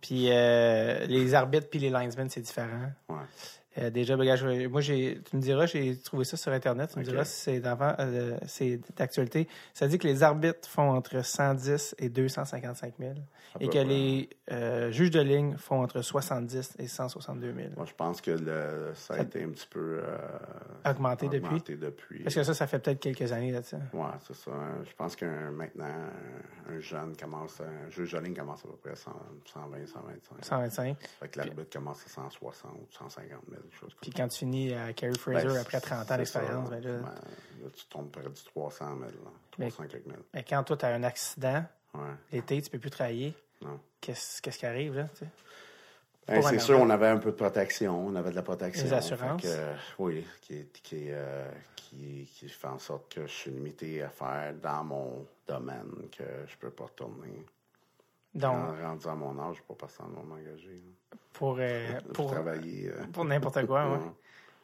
Puis 0.00 0.24
les 0.26 1.34
arbitres 1.34 1.68
puis 1.70 1.78
les 1.78 1.90
linesmen, 1.90 2.28
c'est 2.28 2.40
différent. 2.40 2.90
Ouais. 3.08 3.16
Euh, 3.78 3.90
déjà, 3.90 4.16
vais- 4.16 4.68
moi, 4.68 4.80
j'ai, 4.80 5.20
tu 5.28 5.36
me 5.36 5.40
diras, 5.42 5.66
j'ai 5.66 5.96
trouvé 5.98 6.24
ça 6.24 6.36
sur 6.36 6.52
Internet. 6.52 6.90
Tu 6.92 6.98
me 6.98 7.04
diras 7.04 7.24
si 7.24 7.40
c'est 7.40 7.60
d'avant, 7.60 7.94
euh, 7.98 8.36
c'est 8.46 8.80
d'actualité. 8.96 9.48
Ça 9.74 9.86
dit 9.88 9.98
que 9.98 10.06
les 10.06 10.22
arbitres 10.22 10.68
font 10.68 10.90
entre 10.90 11.22
110 11.24 11.94
et 11.98 12.08
255 12.08 12.94
000 12.98 13.12
et 13.60 13.66
que 13.66 13.70
près. 13.72 13.84
les 13.84 14.28
euh, 14.52 14.90
juges 14.90 15.10
de 15.10 15.20
ligne 15.20 15.56
font 15.56 15.82
entre 15.82 16.02
70 16.02 16.74
et 16.78 16.86
162 16.88 17.52
000. 17.54 17.68
Moi, 17.76 17.86
je 17.86 17.94
pense 17.94 18.20
que 18.20 18.30
le, 18.30 18.92
ça 18.94 19.14
a 19.14 19.20
été 19.22 19.42
un 19.42 19.48
petit 19.50 19.66
peu 19.68 20.00
euh, 20.02 20.16
Augmenté 20.84 21.28
depuis. 21.28 22.22
Parce 22.22 22.34
que 22.34 22.42
ça, 22.42 22.54
ça 22.54 22.66
fait 22.66 22.78
peut-être 22.78 23.00
quelques 23.00 23.32
années 23.32 23.52
là-dessus. 23.52 23.76
Ouais, 23.92 24.04
c'est 24.26 24.36
ça. 24.36 24.50
Je 24.84 24.94
pense 24.96 25.16
qu'un 25.16 25.50
maintenant, 25.50 25.84
un, 26.68 26.74
un 26.76 26.80
jeune 26.80 27.16
commence, 27.16 27.60
un 27.60 27.90
juge 27.90 28.12
de 28.12 28.18
ligne 28.18 28.34
commence 28.34 28.60
à 28.64 28.68
peu 28.68 28.76
près 28.76 28.94
100, 28.96 29.10
120, 29.44 29.86
125. 29.86 30.44
125. 30.44 30.96
Fait 31.20 31.28
que 31.28 31.38
l'arbitre 31.38 31.70
commence 31.72 32.04
à 32.06 32.08
160, 32.08 32.72
150 32.90 33.28
000, 33.50 33.62
quelque 33.68 33.78
chose 33.78 33.96
Puis 34.00 34.10
quand 34.10 34.28
tu 34.28 34.38
finis 34.38 34.72
à 34.72 34.86
ça. 34.88 35.12
Fraser 35.18 35.46
Ben, 35.48 35.56
après 35.56 35.80
30 35.80 36.10
ans 36.10 36.16
d'expérience, 36.16 36.70
ben 36.70 36.80
là, 36.82 36.98
Ben, 36.98 37.04
là, 37.64 37.70
tu 37.74 37.84
tombes 37.86 38.10
près 38.10 38.22
du 38.22 38.42
300 38.44 38.86
000, 38.98 39.00
là. 39.00 39.10
Mais- 39.58 39.70
300 39.70 39.88
quelques 39.90 40.06
mille. 40.06 40.16
mais 40.34 40.44
quand 40.44 40.62
toi, 40.64 40.76
tu 40.76 40.84
as 40.84 40.88
un 40.88 41.02
accident, 41.02 41.64
Ouais, 41.94 42.00
l'été, 42.32 42.60
tu 42.62 42.70
peux 42.70 42.78
plus 42.78 42.90
travailler. 42.90 43.34
non. 43.62 43.80
Qu'est-ce 44.00 44.40
qui 44.42 44.66
arrive, 44.66 44.94
là? 44.96 45.06
Ben, 46.28 46.42
c'est 46.42 46.58
sûr, 46.58 46.78
on 46.80 46.90
avait 46.90 47.06
un 47.08 47.18
peu 47.18 47.30
de 47.30 47.36
protection. 47.36 48.06
On 48.06 48.14
avait 48.16 48.30
de 48.30 48.36
la 48.36 48.42
protection. 48.42 48.84
Les 48.84 48.92
assurances. 48.92 49.42
Que, 49.42 49.46
euh, 49.48 49.74
oui, 49.98 50.26
qui, 50.40 50.66
qui, 50.82 51.06
euh, 51.10 51.48
qui, 51.76 52.28
qui 52.34 52.48
fait 52.48 52.66
en 52.66 52.78
sorte 52.78 53.14
que 53.14 53.22
je 53.26 53.32
suis 53.32 53.50
limité 53.50 54.02
à 54.02 54.08
faire 54.10 54.52
dans 54.54 54.84
mon 54.84 55.26
domaine, 55.46 56.08
que 56.16 56.24
je 56.48 56.56
peux 56.56 56.70
pas 56.70 56.84
retourner. 56.84 57.44
Donc, 58.34 58.54
En 58.54 58.82
rendu 58.88 59.06
à 59.06 59.14
mon 59.14 59.38
âge, 59.38 59.56
je 59.56 59.62
peux 59.62 59.74
pas 59.74 59.86
passer 59.86 60.02
en 60.02 60.08
m'engager. 60.24 60.82
Pour, 61.32 61.56
euh, 61.60 62.00
Pour, 62.00 62.12
pour, 62.12 62.30
travailler. 62.32 62.88
euh, 62.88 63.04
pour 63.12 63.24
n'importe 63.24 63.64
quoi, 63.66 63.90
ouais. 63.92 63.98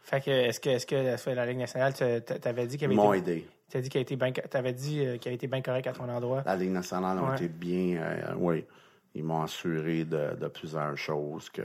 Fait 0.02 0.20
que, 0.20 0.30
est-ce 0.30 0.58
que, 0.60 0.70
est-ce 0.70 0.86
que 1.24 1.30
la, 1.30 1.46
Ligue 1.46 1.58
nationale, 1.58 1.94
tu 1.94 2.02
avais 2.48 2.66
dit 2.66 2.76
qu'il 2.76 2.90
Ils 2.90 2.98
avait 2.98 3.06
m'ont 3.08 3.12
été, 3.12 3.30
aidé. 3.32 3.48
t'as 3.70 3.80
dit 3.80 3.88
qu'il 3.88 3.98
a 3.98 4.02
été 4.02 4.16
bien, 4.16 4.32
t'avais 4.32 4.72
dit 4.72 5.06
qu'il 5.20 5.30
a 5.30 5.34
été 5.34 5.46
bien 5.46 5.62
correct 5.62 5.86
à 5.86 5.92
ton 5.92 6.08
endroit? 6.08 6.42
La 6.44 6.56
Ligue 6.56 6.70
nationale 6.72 7.18
a 7.18 7.22
Ouais. 7.22 7.36
été 7.36 7.48
bien. 7.48 8.00
euh, 8.02 8.34
oui. 8.36 8.64
Ils 9.14 9.22
m'ont 9.22 9.42
assuré 9.42 10.04
de, 10.04 10.34
de 10.34 10.48
plusieurs 10.48 10.96
choses 10.96 11.50
que, 11.50 11.62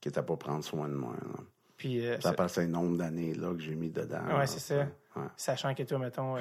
qui 0.00 0.08
n'étaient 0.08 0.22
pas 0.22 0.36
prendre 0.36 0.62
soin 0.64 0.88
de 0.88 0.94
moi. 0.94 1.14
là. 1.22 1.40
Puis, 1.76 2.02
Ça 2.20 2.32
passe 2.32 2.58
un 2.58 2.66
nombre 2.66 2.98
d'années 2.98 3.32
là, 3.34 3.54
que 3.54 3.60
j'ai 3.60 3.76
mis 3.76 3.88
dedans. 3.90 4.26
Là, 4.26 4.46
c'est 4.46 4.58
ça. 4.58 4.86
Ouais. 5.18 5.28
sachant 5.36 5.74
que 5.74 5.82
toi, 5.82 5.98
mettons, 5.98 6.36
euh, 6.36 6.40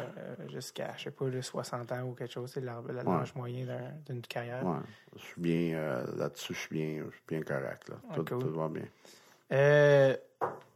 jusqu'à, 0.52 0.94
je 0.98 1.04
sais 1.06 1.12
pas, 1.12 1.28
là, 1.28 1.42
60 1.42 1.92
ans 1.92 2.02
ou 2.04 2.14
quelque 2.14 2.34
chose, 2.34 2.52
c'est 2.54 2.62
l'âge 2.62 2.84
l'âge 2.90 3.34
moyen 3.36 3.66
d'un- 3.66 3.94
d'une 4.14 4.22
carrière. 4.22 4.66
Ouais. 4.66 4.78
Je 5.16 5.22
suis 5.24 5.42
bien 5.42 5.78
euh, 5.78 6.06
là-dessus, 6.18 6.54
je 6.54 6.60
suis 6.60 6.76
bien, 6.76 7.04
je 7.06 7.12
suis 7.16 7.24
bien 7.28 7.42
correct. 7.42 7.90
Là. 7.90 7.96
Ouais, 8.10 8.16
tout, 8.16 8.26
cool. 8.26 8.40
tout 8.40 8.54
va 8.54 8.68
bien. 8.70 8.84
Euh, 9.52 10.16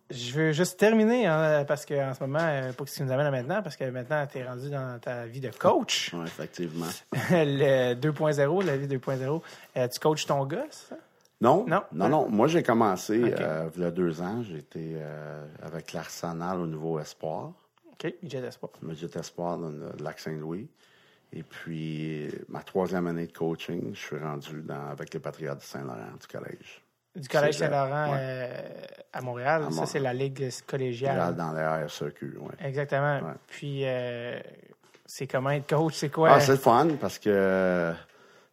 je 0.10 0.34
veux 0.34 0.52
juste 0.52 0.78
terminer, 0.80 1.26
hein, 1.28 1.64
parce 1.66 1.86
qu'en 1.86 2.14
ce 2.14 2.22
moment, 2.24 2.40
euh, 2.42 2.74
pas 2.74 2.84
que 2.84 2.90
tu 2.90 3.02
nous 3.04 3.12
amènes 3.12 3.28
à 3.28 3.32
maintenant, 3.32 3.62
parce 3.64 3.78
que 3.78 3.90
maintenant, 3.90 4.26
tu 4.30 4.40
es 4.40 4.44
rendu 4.46 4.70
dans 4.70 5.00
ta 5.00 5.26
vie 5.26 5.40
de 5.40 5.50
coach. 5.52 6.14
Ouais, 6.14 6.26
effectivement. 6.26 6.88
le 7.32 7.94
2.0, 7.96 8.66
la 8.66 8.78
vie 8.78 8.88
2.0. 8.88 9.42
Euh, 9.78 9.88
tu 9.88 10.00
coaches 10.00 10.26
ton 10.26 10.46
gars, 10.46 10.66
ça? 10.70 10.96
Non, 11.40 11.66
Non? 11.66 11.82
non, 11.94 12.08
non. 12.10 12.30
Moi, 12.30 12.48
j'ai 12.48 12.62
commencé 12.62 13.20
euh, 13.24 13.70
il 13.76 13.82
y 13.82 13.86
a 13.86 13.90
deux 13.90 14.22
ans. 14.22 14.44
J'étais 14.44 14.92
euh, 14.98 15.44
avec 15.64 15.92
l'Arsenal 15.94 16.60
au 16.60 16.68
niveau 16.68 17.00
espoir. 17.00 17.52
OK, 18.04 18.14
midget 18.24 18.46
espoir. 18.46 18.72
Midget 18.82 19.16
espoir 19.18 19.58
dans 19.58 19.70
le 19.70 19.92
lac 20.04 20.20
Saint-Louis. 20.20 20.68
Et 21.34 21.44
puis, 21.44 22.30
ma 22.50 22.62
troisième 22.62 23.08
année 23.08 23.28
de 23.28 23.32
coaching, 23.32 23.94
je 23.94 24.00
suis 24.00 24.18
rendu 24.18 24.62
dans, 24.64 24.90
avec 24.90 25.14
les 25.14 25.20
Patriotes 25.20 25.60
de 25.60 25.64
Saint-Laurent 25.64 26.18
du 26.20 26.28
collège. 26.28 26.82
Du 27.16 27.28
Collège 27.28 27.58
Saint-Laurent 27.58 28.12
ouais. 28.12 28.18
euh, 28.20 28.72
à 29.14 29.22
Montréal. 29.22 29.66
À 29.68 29.72
ça, 29.72 29.86
c'est 29.86 30.00
la 30.00 30.14
Ligue 30.14 30.50
collégiale. 30.66 31.36
Dans 31.36 31.54
les 31.54 31.86
RSEQ, 31.86 32.38
oui. 32.40 32.54
Exactement. 32.60 33.20
Ouais. 33.20 33.34
Puis, 33.48 33.82
euh, 33.86 34.40
c'est 35.06 35.28
comment 35.28 35.52
être 35.52 35.70
coach? 35.70 35.96
C'est 35.96 36.10
quoi? 36.10 36.32
Ah, 36.32 36.40
c'est 36.40 36.54
le 36.54 36.58
fun 36.58 36.88
parce 37.00 37.20
que 37.20 37.94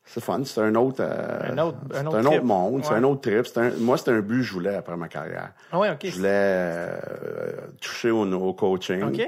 c'est 0.09 0.20
fun. 0.22 0.43
C'est 0.44 0.60
un 0.60 0.74
autre, 0.74 1.01
euh, 1.01 1.52
Un 1.52 1.59
autre- 1.59 1.76
un 1.94 2.40
monde, 2.40 2.85
c'est 2.85 2.94
un 2.94 3.05
autre 3.05 3.20
trip. 3.20 3.47
Un- 3.56 3.76
moi, 3.78 3.97
c'était 3.98 4.10
un 4.12 4.20
but 4.20 4.39
que 4.39 4.43
je 4.43 4.52
voulais 4.52 4.74
après 4.74 4.97
ma 4.97 5.09
carrière. 5.09 5.52
Ah 5.72 5.78
ouais, 5.78 5.90
OK. 5.90 6.01
Je 6.05 6.16
voulais 6.16 6.28
euh, 6.32 7.52
toucher 7.80 8.10
au, 8.10 8.24
au 8.32 8.52
coaching. 8.55 9.02
OK. 9.02 9.20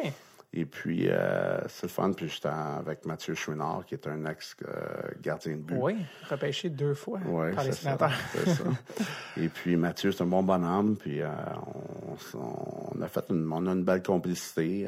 Et 0.53 0.65
puis, 0.65 1.07
euh, 1.09 1.59
c'est 1.69 1.85
le 1.85 1.89
fun. 1.91 2.11
Puis 2.13 2.29
j'étais 2.29 2.49
avec 2.49 3.07
Mathieu 3.07 3.35
Chouinard, 3.37 3.85
qui 3.87 3.95
est 3.95 4.09
un 4.09 4.25
ex-gardien 4.27 5.53
de 5.53 5.61
but. 5.61 5.77
Oui, 5.79 5.97
repêché 6.29 6.71
deux 6.71 6.95
fois 6.95 7.21
Ouais, 7.29 7.53
par 7.53 7.63
les 7.63 7.71
ça, 7.71 7.77
sénateurs. 7.83 8.11
ça. 8.47 8.65
Et 9.41 9.49
puis 9.49 9.77
Mathieu, 9.77 10.11
c'est 10.11 10.25
un 10.25 10.27
bon 10.27 10.43
bonhomme. 10.43 10.97
Puis 10.97 11.21
on, 12.35 12.41
on 12.97 13.01
a 13.03 13.07
fait 13.07 13.25
une, 13.31 13.49
on 13.53 13.65
a 13.67 13.71
une 13.71 13.85
belle 13.85 14.03
complicité. 14.03 14.87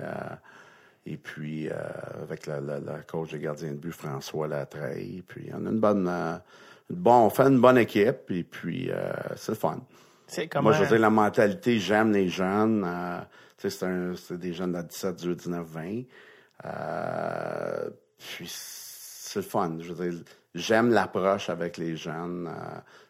Et 1.07 1.16
puis 1.16 1.69
euh, 1.69 1.74
avec 2.23 2.47
le, 2.47 2.61
le- 2.61 2.81
le 2.81 3.03
coach 3.07 3.31
de 3.33 3.39
gardien 3.39 3.70
de 3.70 3.77
but, 3.77 3.93
François 3.93 4.47
Latreille. 4.49 5.23
Puis 5.27 5.51
on 5.53 5.66
a 5.66 5.70
une 5.70 5.81
bonne, 5.81 6.07
euh, 6.09 6.35
une 6.91 6.97
bonne- 6.97 7.12
on 7.15 7.31
fait 7.31 7.43
une 7.45 7.61
bonne 7.61 7.79
équipe. 7.79 8.31
Et 8.31 8.45
puis 8.45 8.91
euh, 8.91 9.12
c'est 9.37 9.53
le 9.53 9.57
fun. 9.59 9.81
Comment... 10.51 10.70
Moi, 10.70 10.73
je 10.73 10.83
veux 10.83 10.89
dire, 10.89 10.99
la 11.01 11.11
mentalité, 11.11 11.79
j'aime 11.79 12.12
les 12.12 12.29
jeunes. 12.29 12.89
tu 13.59 13.69
sais, 13.69 13.87
c'est 14.16 14.39
des 14.39 14.55
jeunes 14.55 14.73
de 14.73 14.81
17, 14.83 15.16
18, 15.16 15.37
19, 15.37 15.66
20. 15.66 16.03
Euh, 16.65 17.91
puis, 18.19 18.47
c'est 18.49 19.41
le 19.41 19.45
fun. 19.45 19.77
Je 19.81 19.93
veux 19.93 20.11
dire, 20.11 20.20
j'aime 20.55 20.91
l'approche 20.91 21.51
avec 21.51 21.77
les 21.77 21.97
jeunes. 21.97 22.51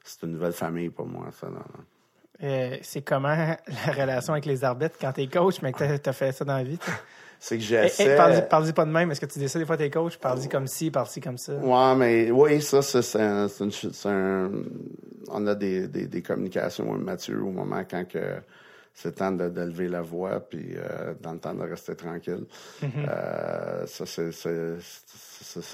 c'est 0.03 0.23
une 0.25 0.33
nouvelle 0.33 0.53
famille 0.53 0.89
pour 0.91 1.07
moi, 1.07 1.27
ça. 1.39 1.49
Euh, 2.43 2.77
c'est 2.83 3.03
comment 3.03 3.29
la 3.87 3.93
relation 3.93 4.33
avec 4.33 4.47
les 4.47 4.65
arbitres 4.65 4.97
quand 5.01 5.13
t'es 5.13 5.29
coach, 5.29 5.63
mais 5.63 5.73
que 5.73 5.97
t'as 5.97 6.11
as 6.11 6.13
fait 6.13 6.33
ça 6.33 6.45
dans 6.45 6.57
la 6.57 6.65
vie? 6.65 6.79
C'est 7.45 7.59
que 7.59 7.63
Hey, 7.65 7.69
j'essaie... 7.89 8.11
hey, 8.11 8.17
parle-y 8.17 8.43
parle-y 8.49 8.73
pas 8.73 8.85
de 8.85 8.93
même. 8.93 9.11
Est-ce 9.11 9.21
que 9.21 9.27
tu 9.27 9.41
dis 9.41 9.49
ça 9.49 9.59
des 9.59 9.67
fois 9.67 9.77
t'es 9.77 9.91
coach? 9.91 10.17
Parle-y 10.17 10.49
comme 10.49 10.69
ci, 10.69 10.93
parle-y 10.93 11.21
comme 11.21 11.39
ça? 11.39 11.55
Ouais, 11.55 11.95
mais 11.97 12.31
oui, 12.31 12.63
ça, 12.63 12.83
ça, 12.83 13.03
c'est 13.03 13.21
un, 13.21 13.49
un- 14.05 14.51
On 15.29 15.47
a 15.49 15.55
des, 15.57 15.89
des, 15.89 16.07
des 16.07 16.23
communications, 16.23 16.85
Mathieu, 16.99 17.43
au 17.43 17.51
moment 17.51 17.83
quand 17.91 18.07
que 18.09 18.21
c'est 18.95 19.17
temps 19.17 19.33
de, 19.33 19.49
de 19.49 19.61
lever 19.63 19.89
la 19.89 20.03
voix, 20.03 20.39
puis 20.39 20.75
euh, 20.77 21.15
dans 21.21 21.33
le 21.33 21.39
temps 21.41 21.55
de 21.55 21.63
rester 21.63 21.97
tranquille. 21.97 22.45
Euh, 22.85 23.87
ça, 23.87 24.05
c'est, 24.07 24.31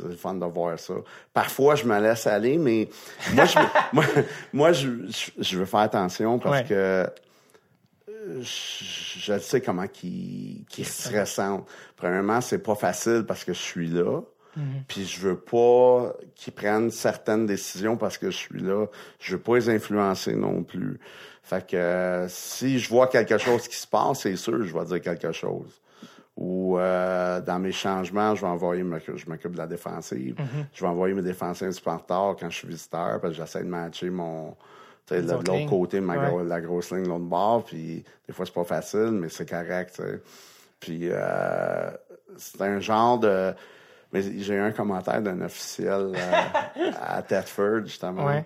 le 0.08 0.16
fun 0.16 0.34
de 0.34 0.46
voir 0.46 0.78
ça. 0.78 0.94
Parfois, 1.34 1.74
je 1.74 1.84
me 1.84 2.00
laisse 2.00 2.26
aller, 2.26 2.56
mais 2.56 2.88
moi, 3.34 3.44
je, 3.44 3.58
moi, 3.92 4.04
moi 4.54 4.72
je, 4.72 4.88
je, 5.08 5.30
je 5.42 5.58
veux 5.58 5.66
faire 5.66 5.80
attention 5.80 6.38
parce 6.38 6.60
Ouais. 6.60 6.64
que 6.66 7.06
je, 8.40 9.38
sais 9.38 9.60
comment 9.60 9.86
qu'ils 9.86 10.64
qu'ils 10.68 10.86
se 10.86 11.16
ressentent. 11.18 11.66
Premièrement, 11.96 12.40
c'est 12.40 12.58
pas 12.58 12.74
facile 12.74 13.24
parce 13.26 13.44
que 13.44 13.52
je 13.52 13.58
suis 13.58 13.88
là. 13.88 14.20
Puis 14.88 15.04
je 15.04 15.20
veux 15.20 15.38
pas 15.38 16.12
qu'ils 16.34 16.52
prennent 16.52 16.90
certaines 16.90 17.46
décisions 17.46 17.96
parce 17.96 18.18
que 18.18 18.30
je 18.30 18.36
suis 18.36 18.60
là. 18.60 18.86
Je 19.20 19.36
veux 19.36 19.40
pas 19.40 19.54
les 19.54 19.70
influencer 19.70 20.34
non 20.34 20.64
plus. 20.64 20.98
Fait 21.42 21.64
que 21.64 21.76
euh, 21.76 22.28
si 22.28 22.78
je 22.78 22.88
vois 22.88 23.06
quelque 23.06 23.38
chose 23.38 23.68
qui 23.68 23.76
se 23.76 23.86
passe, 23.86 24.22
c'est 24.22 24.36
sûr, 24.36 24.64
je 24.64 24.76
vais 24.76 24.84
dire 24.84 25.00
quelque 25.00 25.30
chose. 25.30 25.80
Ou 26.36 26.78
euh, 26.78 27.40
dans 27.40 27.58
mes 27.58 27.72
changements, 27.72 28.34
je 28.34 28.42
vais 28.42 28.48
envoyer, 28.48 28.84
je 29.16 29.28
m'occupe 29.30 29.52
de 29.52 29.58
la 29.58 29.66
défensive. 29.66 30.36
Je 30.72 30.80
vais 30.80 30.88
envoyer 30.88 31.14
mes 31.14 31.22
défenseurs 31.22 31.72
retard 31.86 32.36
quand 32.38 32.50
je 32.50 32.58
suis 32.58 32.68
visiteur, 32.68 33.20
parce 33.20 33.34
que 33.34 33.40
j'essaie 33.40 33.62
de 33.62 33.68
matcher 33.68 34.10
mon, 34.10 34.56
tu 35.08 35.14
sais, 35.14 35.20
Les 35.22 35.26
de 35.26 35.32
l'autre 35.32 35.66
côté 35.66 36.00
ma 36.00 36.30
Ouais. 36.30 36.44
la 36.44 36.60
grosse 36.60 36.90
ligne 36.92 37.04
de 37.04 37.08
l'autre 37.08 37.24
bord. 37.24 37.64
Puis 37.64 38.04
des 38.26 38.32
fois, 38.34 38.44
c'est 38.46 38.54
pas 38.54 38.64
facile, 38.64 39.10
mais 39.12 39.28
c'est 39.28 39.48
correct. 39.48 39.92
tu 39.96 40.02
sais. 40.02 40.20
Puis 40.78 41.08
euh, 41.10 41.90
c'est 42.36 42.60
un 42.62 42.78
genre 42.80 43.18
de. 43.18 43.52
Mais 44.12 44.22
j'ai 44.22 44.54
eu 44.54 44.60
un 44.60 44.72
commentaire 44.72 45.20
d'un 45.20 45.40
officiel 45.42 46.12
euh, 46.14 46.90
à 47.02 47.20
Thetford, 47.22 47.80
justement. 47.84 48.24
Ouais. 48.24 48.44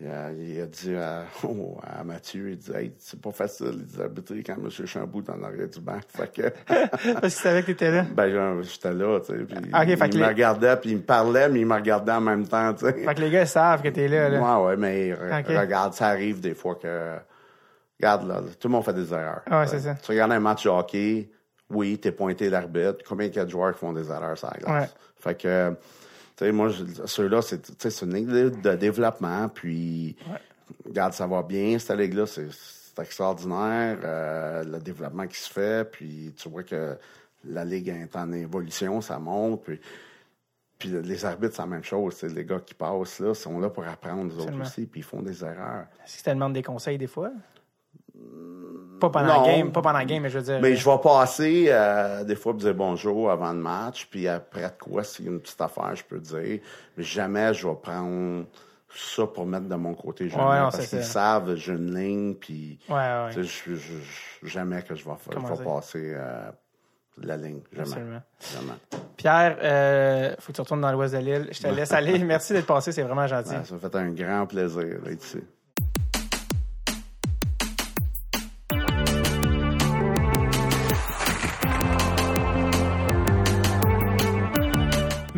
Il, 0.00 0.06
a, 0.06 0.30
il 0.30 0.60
a 0.60 0.66
dit 0.66 0.94
à, 0.94 1.24
oh, 1.44 1.76
à 1.82 2.04
Mathieu, 2.04 2.50
il 2.50 2.56
dit 2.58 2.70
Hey, 2.72 2.92
c'est 2.98 3.20
pas 3.20 3.32
facile, 3.32 3.72
il 3.78 3.84
dit 3.84 4.00
arbitrer 4.00 4.42
quand 4.44 4.54
M. 4.54 4.70
Chambout 4.86 5.22
est 5.26 5.30
en 5.30 5.42
arrière 5.42 5.68
du 5.68 5.80
banc. 5.80 5.98
Fait 6.08 6.32
que 6.32 6.42
Parce 6.68 7.20
que 7.20 7.20
tu 7.24 7.30
savais 7.30 7.62
que 7.62 7.66
t'étais 7.66 7.90
là. 7.90 8.04
ben 8.14 8.62
j'étais 8.62 8.92
là, 8.94 9.18
tu 9.20 9.26
sais. 9.26 9.38
Puis 9.44 9.56
Ah, 9.72 9.84
il 9.84 9.96
me 9.98 10.06
les- 10.06 10.24
regardait, 10.24 10.76
puis 10.76 10.90
il 10.90 10.96
me 10.98 11.02
parlait, 11.02 11.48
mais 11.48 11.60
il 11.60 11.66
me 11.66 11.74
regardait 11.74 12.12
en 12.12 12.20
même 12.20 12.46
temps, 12.46 12.72
tu 12.74 12.86
sais. 12.86 12.92
Fait 12.92 13.14
que 13.14 13.20
les 13.20 13.30
gars 13.30 13.42
ils 13.42 13.48
savent 13.48 13.82
que 13.82 13.88
t'es 13.88 14.06
là. 14.06 14.28
là. 14.28 14.40
Ouais, 14.60 14.66
ouais, 14.68 14.76
mais 14.76 15.12
Ok. 15.14 15.46
regarde, 15.48 15.94
ça 15.94 16.06
arrive 16.08 16.40
des 16.40 16.54
fois 16.54 16.76
que. 16.76 17.16
Regarde, 18.00 18.28
là, 18.28 18.40
tout 18.60 18.68
le 18.68 18.72
monde 18.72 18.84
fait 18.84 18.92
des 18.94 19.12
erreurs. 19.12 19.42
Ah 19.50 19.60
ouais, 19.60 19.66
c'est 19.66 19.80
ça. 19.80 19.94
Tu 19.96 20.12
regardes 20.12 20.30
un 20.30 20.38
match 20.38 20.62
de 20.62 20.68
hockey, 20.70 21.28
oui, 21.70 21.98
t'es 21.98 22.12
pointé 22.12 22.48
l'arbitre. 22.48 22.98
Combien 23.04 23.26
il 23.26 23.34
y 23.34 23.38
a 23.40 23.44
de 23.44 23.50
joueurs 23.50 23.72
qui 23.74 23.80
font 23.80 23.92
des 23.92 24.08
erreurs 24.08 24.38
sur 24.38 24.48
la 24.48 24.56
glace? 24.58 24.82
Ouais. 24.82 24.88
Fait 25.18 25.34
que, 25.34 25.74
sais, 26.38 26.52
moi, 26.52 26.70
ceux-là, 27.06 27.42
c'est 27.42 27.76
tu 27.76 28.04
une 28.04 28.14
ligue 28.14 28.28
de 28.60 28.74
développement, 28.76 29.48
puis, 29.48 30.16
regarde, 30.86 31.12
ça 31.12 31.26
va 31.26 31.42
bien, 31.42 31.78
cette 31.78 31.98
ligue-là, 31.98 32.26
c'est 32.26 32.48
extraordinaire, 33.00 33.98
euh, 34.02 34.64
le 34.64 34.78
développement 34.78 35.26
qui 35.26 35.38
se 35.38 35.50
fait, 35.50 35.88
puis 35.90 36.34
tu 36.36 36.48
vois 36.48 36.64
que 36.64 36.96
la 37.44 37.64
ligue 37.64 37.88
est 37.88 38.16
en 38.16 38.32
évolution, 38.32 39.00
ça 39.00 39.18
monte, 39.18 39.62
puis. 39.64 39.80
Puis 40.78 40.90
les 40.90 41.24
arbitres, 41.24 41.56
c'est 41.56 41.62
la 41.62 41.66
même 41.66 41.82
chose. 41.82 42.14
c'est 42.14 42.28
Les 42.28 42.44
gars 42.44 42.60
qui 42.60 42.72
passent 42.72 43.18
là 43.18 43.34
sont 43.34 43.58
là 43.58 43.68
pour 43.68 43.84
apprendre, 43.84 44.32
les 44.32 44.40
autres 44.40 44.60
aussi, 44.60 44.86
puis 44.86 45.00
ils 45.00 45.02
font 45.02 45.22
des 45.22 45.42
erreurs. 45.42 45.88
Est-ce 46.04 46.12
que 46.12 46.18
tu 46.18 46.24
te 46.26 46.30
demandes 46.30 46.52
des 46.52 46.62
conseils 46.62 46.96
des 46.96 47.08
fois? 47.08 47.32
Pas 49.00 49.10
pendant 49.10 49.34
Non. 49.40 49.46
la 49.46 49.52
game, 49.56 49.72
pas 49.72 49.82
pendant 49.82 49.98
la 49.98 50.04
game, 50.04 50.22
mais 50.22 50.28
je 50.30 50.38
veux 50.38 50.44
dire. 50.44 50.58
Mais 50.60 50.74
je 50.76 50.88
vais 50.88 50.98
passer 50.98 51.66
euh, 51.68 52.24
des 52.24 52.34
fois 52.36 52.52
pour 52.52 52.60
dire 52.60 52.74
bonjour 52.74 53.30
avant 53.30 53.52
le 53.52 53.58
match, 53.58 54.06
puis 54.10 54.26
après 54.28 54.62
de 54.62 54.82
quoi, 54.82 55.04
c'est 55.04 55.22
une 55.22 55.40
petite 55.40 55.60
affaire, 55.60 55.94
je 55.94 56.04
peux 56.04 56.18
dire. 56.20 56.60
Mais 56.96 57.04
jamais 57.04 57.52
je 57.54 57.66
vais 57.68 57.74
prendre 57.74 58.46
ça 58.94 59.26
pour 59.26 59.46
mettre 59.46 59.66
de 59.68 59.74
mon 59.74 59.94
côté. 59.94 60.28
Jamais, 60.28 60.42
Ouais, 60.44 60.58
non, 60.60 60.70
parce 60.70 60.86
qu'ils 60.86 61.04
savent, 61.04 61.54
j'ai 61.56 61.72
une 61.72 61.94
ligne, 61.94 62.34
puis 62.34 62.78
Ouais, 62.88 62.94
ouais. 62.96 63.30
tu 63.32 63.44
sais, 63.44 63.62
je- 63.66 63.74
je- 63.74 63.98
je- 64.42 64.46
jamais 64.48 64.82
que 64.82 64.94
je 64.94 65.04
vais, 65.04 65.10
je 65.30 65.38
vais 65.38 65.64
passer 65.64 66.12
euh, 66.16 66.50
la 67.22 67.36
ligne. 67.36 67.60
Jamais. 67.72 67.82
Absolument. 67.82 68.22
Jamais. 68.54 68.78
Pierre, 69.16 69.58
euh, 69.62 70.34
faut 70.38 70.52
que 70.52 70.56
tu 70.56 70.60
retournes 70.62 70.80
dans 70.80 70.92
l'ouest 70.92 71.12
de 71.14 71.18
l'île. 71.18 71.48
Je 71.52 71.60
te 71.60 71.66
laisse 71.68 71.92
aller. 71.92 72.18
Merci 72.20 72.52
d'être 72.54 72.66
passé, 72.66 72.92
c'est 72.92 73.02
vraiment 73.02 73.26
gentil. 73.26 73.50
Ouais, 73.56 73.64
ça 73.64 73.76
fait 73.78 73.94
un 73.96 74.10
grand 74.10 74.46
plaisir 74.46 75.00
d'être 75.04 75.24
ici. 75.24 75.38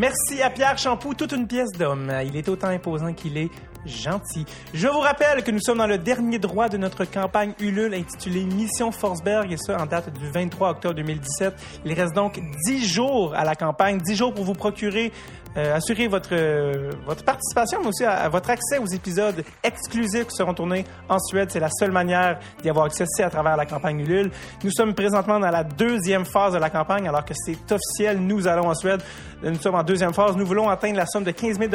Merci 0.00 0.40
à 0.40 0.48
Pierre 0.48 0.78
Champoux, 0.78 1.12
toute 1.12 1.32
une 1.32 1.46
pièce 1.46 1.72
d'homme. 1.72 2.10
Il 2.24 2.34
est 2.34 2.48
autant 2.48 2.68
imposant 2.68 3.12
qu'il 3.12 3.36
est 3.36 3.50
gentil. 3.84 4.46
Je 4.72 4.88
vous 4.88 4.98
rappelle 4.98 5.44
que 5.44 5.50
nous 5.50 5.60
sommes 5.60 5.76
dans 5.76 5.86
le 5.86 5.98
dernier 5.98 6.38
droit 6.38 6.70
de 6.70 6.78
notre 6.78 7.04
campagne 7.04 7.52
Ulule 7.60 7.92
intitulée 7.92 8.44
Mission 8.44 8.92
Forsberg 8.92 9.52
et 9.52 9.58
ça 9.58 9.76
en 9.78 9.84
date 9.84 10.10
du 10.18 10.30
23 10.30 10.70
octobre 10.70 10.94
2017. 10.94 11.54
Il 11.84 11.92
reste 11.92 12.14
donc 12.14 12.40
10 12.66 12.86
jours 12.86 13.34
à 13.34 13.44
la 13.44 13.54
campagne, 13.54 13.98
10 13.98 14.16
jours 14.16 14.32
pour 14.32 14.44
vous 14.44 14.54
procurer 14.54 15.12
euh, 15.56 15.74
assurer 15.76 16.08
votre 16.08 16.30
euh, 16.32 16.90
votre 17.06 17.24
participation, 17.24 17.80
mais 17.82 17.88
aussi 17.88 18.04
à, 18.04 18.28
votre 18.28 18.50
accès 18.50 18.78
aux 18.78 18.86
épisodes 18.86 19.42
exclusifs 19.62 20.26
qui 20.28 20.36
seront 20.36 20.54
tournés 20.54 20.84
en 21.08 21.18
Suède. 21.18 21.50
C'est 21.50 21.60
la 21.60 21.70
seule 21.70 21.92
manière 21.92 22.38
d'y 22.62 22.70
avoir 22.70 22.86
accès 22.86 23.04
à 23.22 23.30
travers 23.30 23.56
la 23.56 23.66
campagne 23.66 24.00
Ulule. 24.00 24.30
Nous 24.62 24.70
sommes 24.70 24.94
présentement 24.94 25.38
dans 25.40 25.50
la 25.50 25.64
deuxième 25.64 26.24
phase 26.24 26.52
de 26.52 26.58
la 26.58 26.70
campagne, 26.70 27.08
alors 27.08 27.24
que 27.24 27.34
c'est 27.34 27.56
officiel. 27.72 28.18
Nous 28.20 28.46
allons 28.46 28.68
en 28.68 28.74
Suède. 28.74 29.00
Nous 29.42 29.54
sommes 29.54 29.74
en 29.74 29.82
deuxième 29.82 30.12
phase. 30.12 30.36
Nous 30.36 30.44
voulons 30.44 30.68
atteindre 30.68 30.96
la 30.96 31.06
somme 31.06 31.24
de 31.24 31.30
15 31.30 31.58
000 31.58 31.70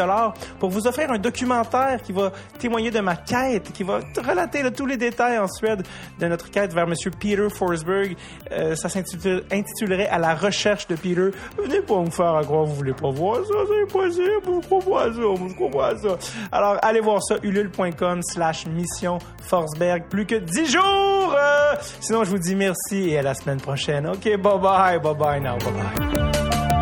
pour 0.60 0.70
vous 0.70 0.86
offrir 0.88 1.12
un 1.12 1.18
documentaire 1.18 2.02
qui 2.02 2.12
va 2.12 2.32
témoigner 2.60 2.92
de 2.92 3.00
ma 3.00 3.16
quête, 3.16 3.72
qui 3.74 3.84
va 3.84 4.00
relater 4.24 4.72
tous 4.72 4.86
les 4.86 4.98
détails 4.98 5.40
en 5.40 5.48
Suède 5.48 5.84
de 6.20 6.28
notre 6.28 6.50
quête 6.52 6.74
vers 6.74 6.88
Monsieur 6.88 7.12
Peter 7.12 7.48
Forsberg. 7.50 8.16
Euh, 8.52 8.76
ça 8.76 8.88
s'intitule- 8.90 9.44
intitulerait 9.52 10.08
À 10.08 10.20
la 10.20 10.36
recherche 10.36 10.88
de 10.88 10.96
Peter. 10.96 11.32
Venez 11.58 11.82
pas 11.82 12.00
me 12.02 12.10
faire 12.12 12.36
à 12.36 12.44
croire 12.44 12.66
vous 12.66 12.76
voulez 12.76 12.94
pas 12.94 13.10
voir 13.10 13.38
ça, 13.46 13.54
ça. 15.98 16.18
Alors, 16.52 16.78
allez 16.82 17.00
voir 17.00 17.22
ça, 17.24 17.36
ulule.com 17.44 18.22
slash 18.24 18.66
mission 18.68 19.20
Forsberg. 19.42 20.06
Plus 20.10 20.26
que 20.26 20.36
10 20.36 20.72
jours! 20.72 21.36
Euh, 21.38 21.76
sinon, 22.00 22.24
je 22.24 22.32
vous 22.32 22.40
dis 22.40 22.56
merci 22.56 23.10
et 23.10 23.20
à 23.20 23.22
la 23.22 23.34
semaine 23.34 23.60
prochaine. 23.60 24.08
OK, 24.08 24.24
bye 24.38 24.60
bye, 24.60 25.00
bye 25.00 25.14
bye 25.14 25.40
now, 25.40 25.58
bye 25.58 25.72
bye. 25.72 26.75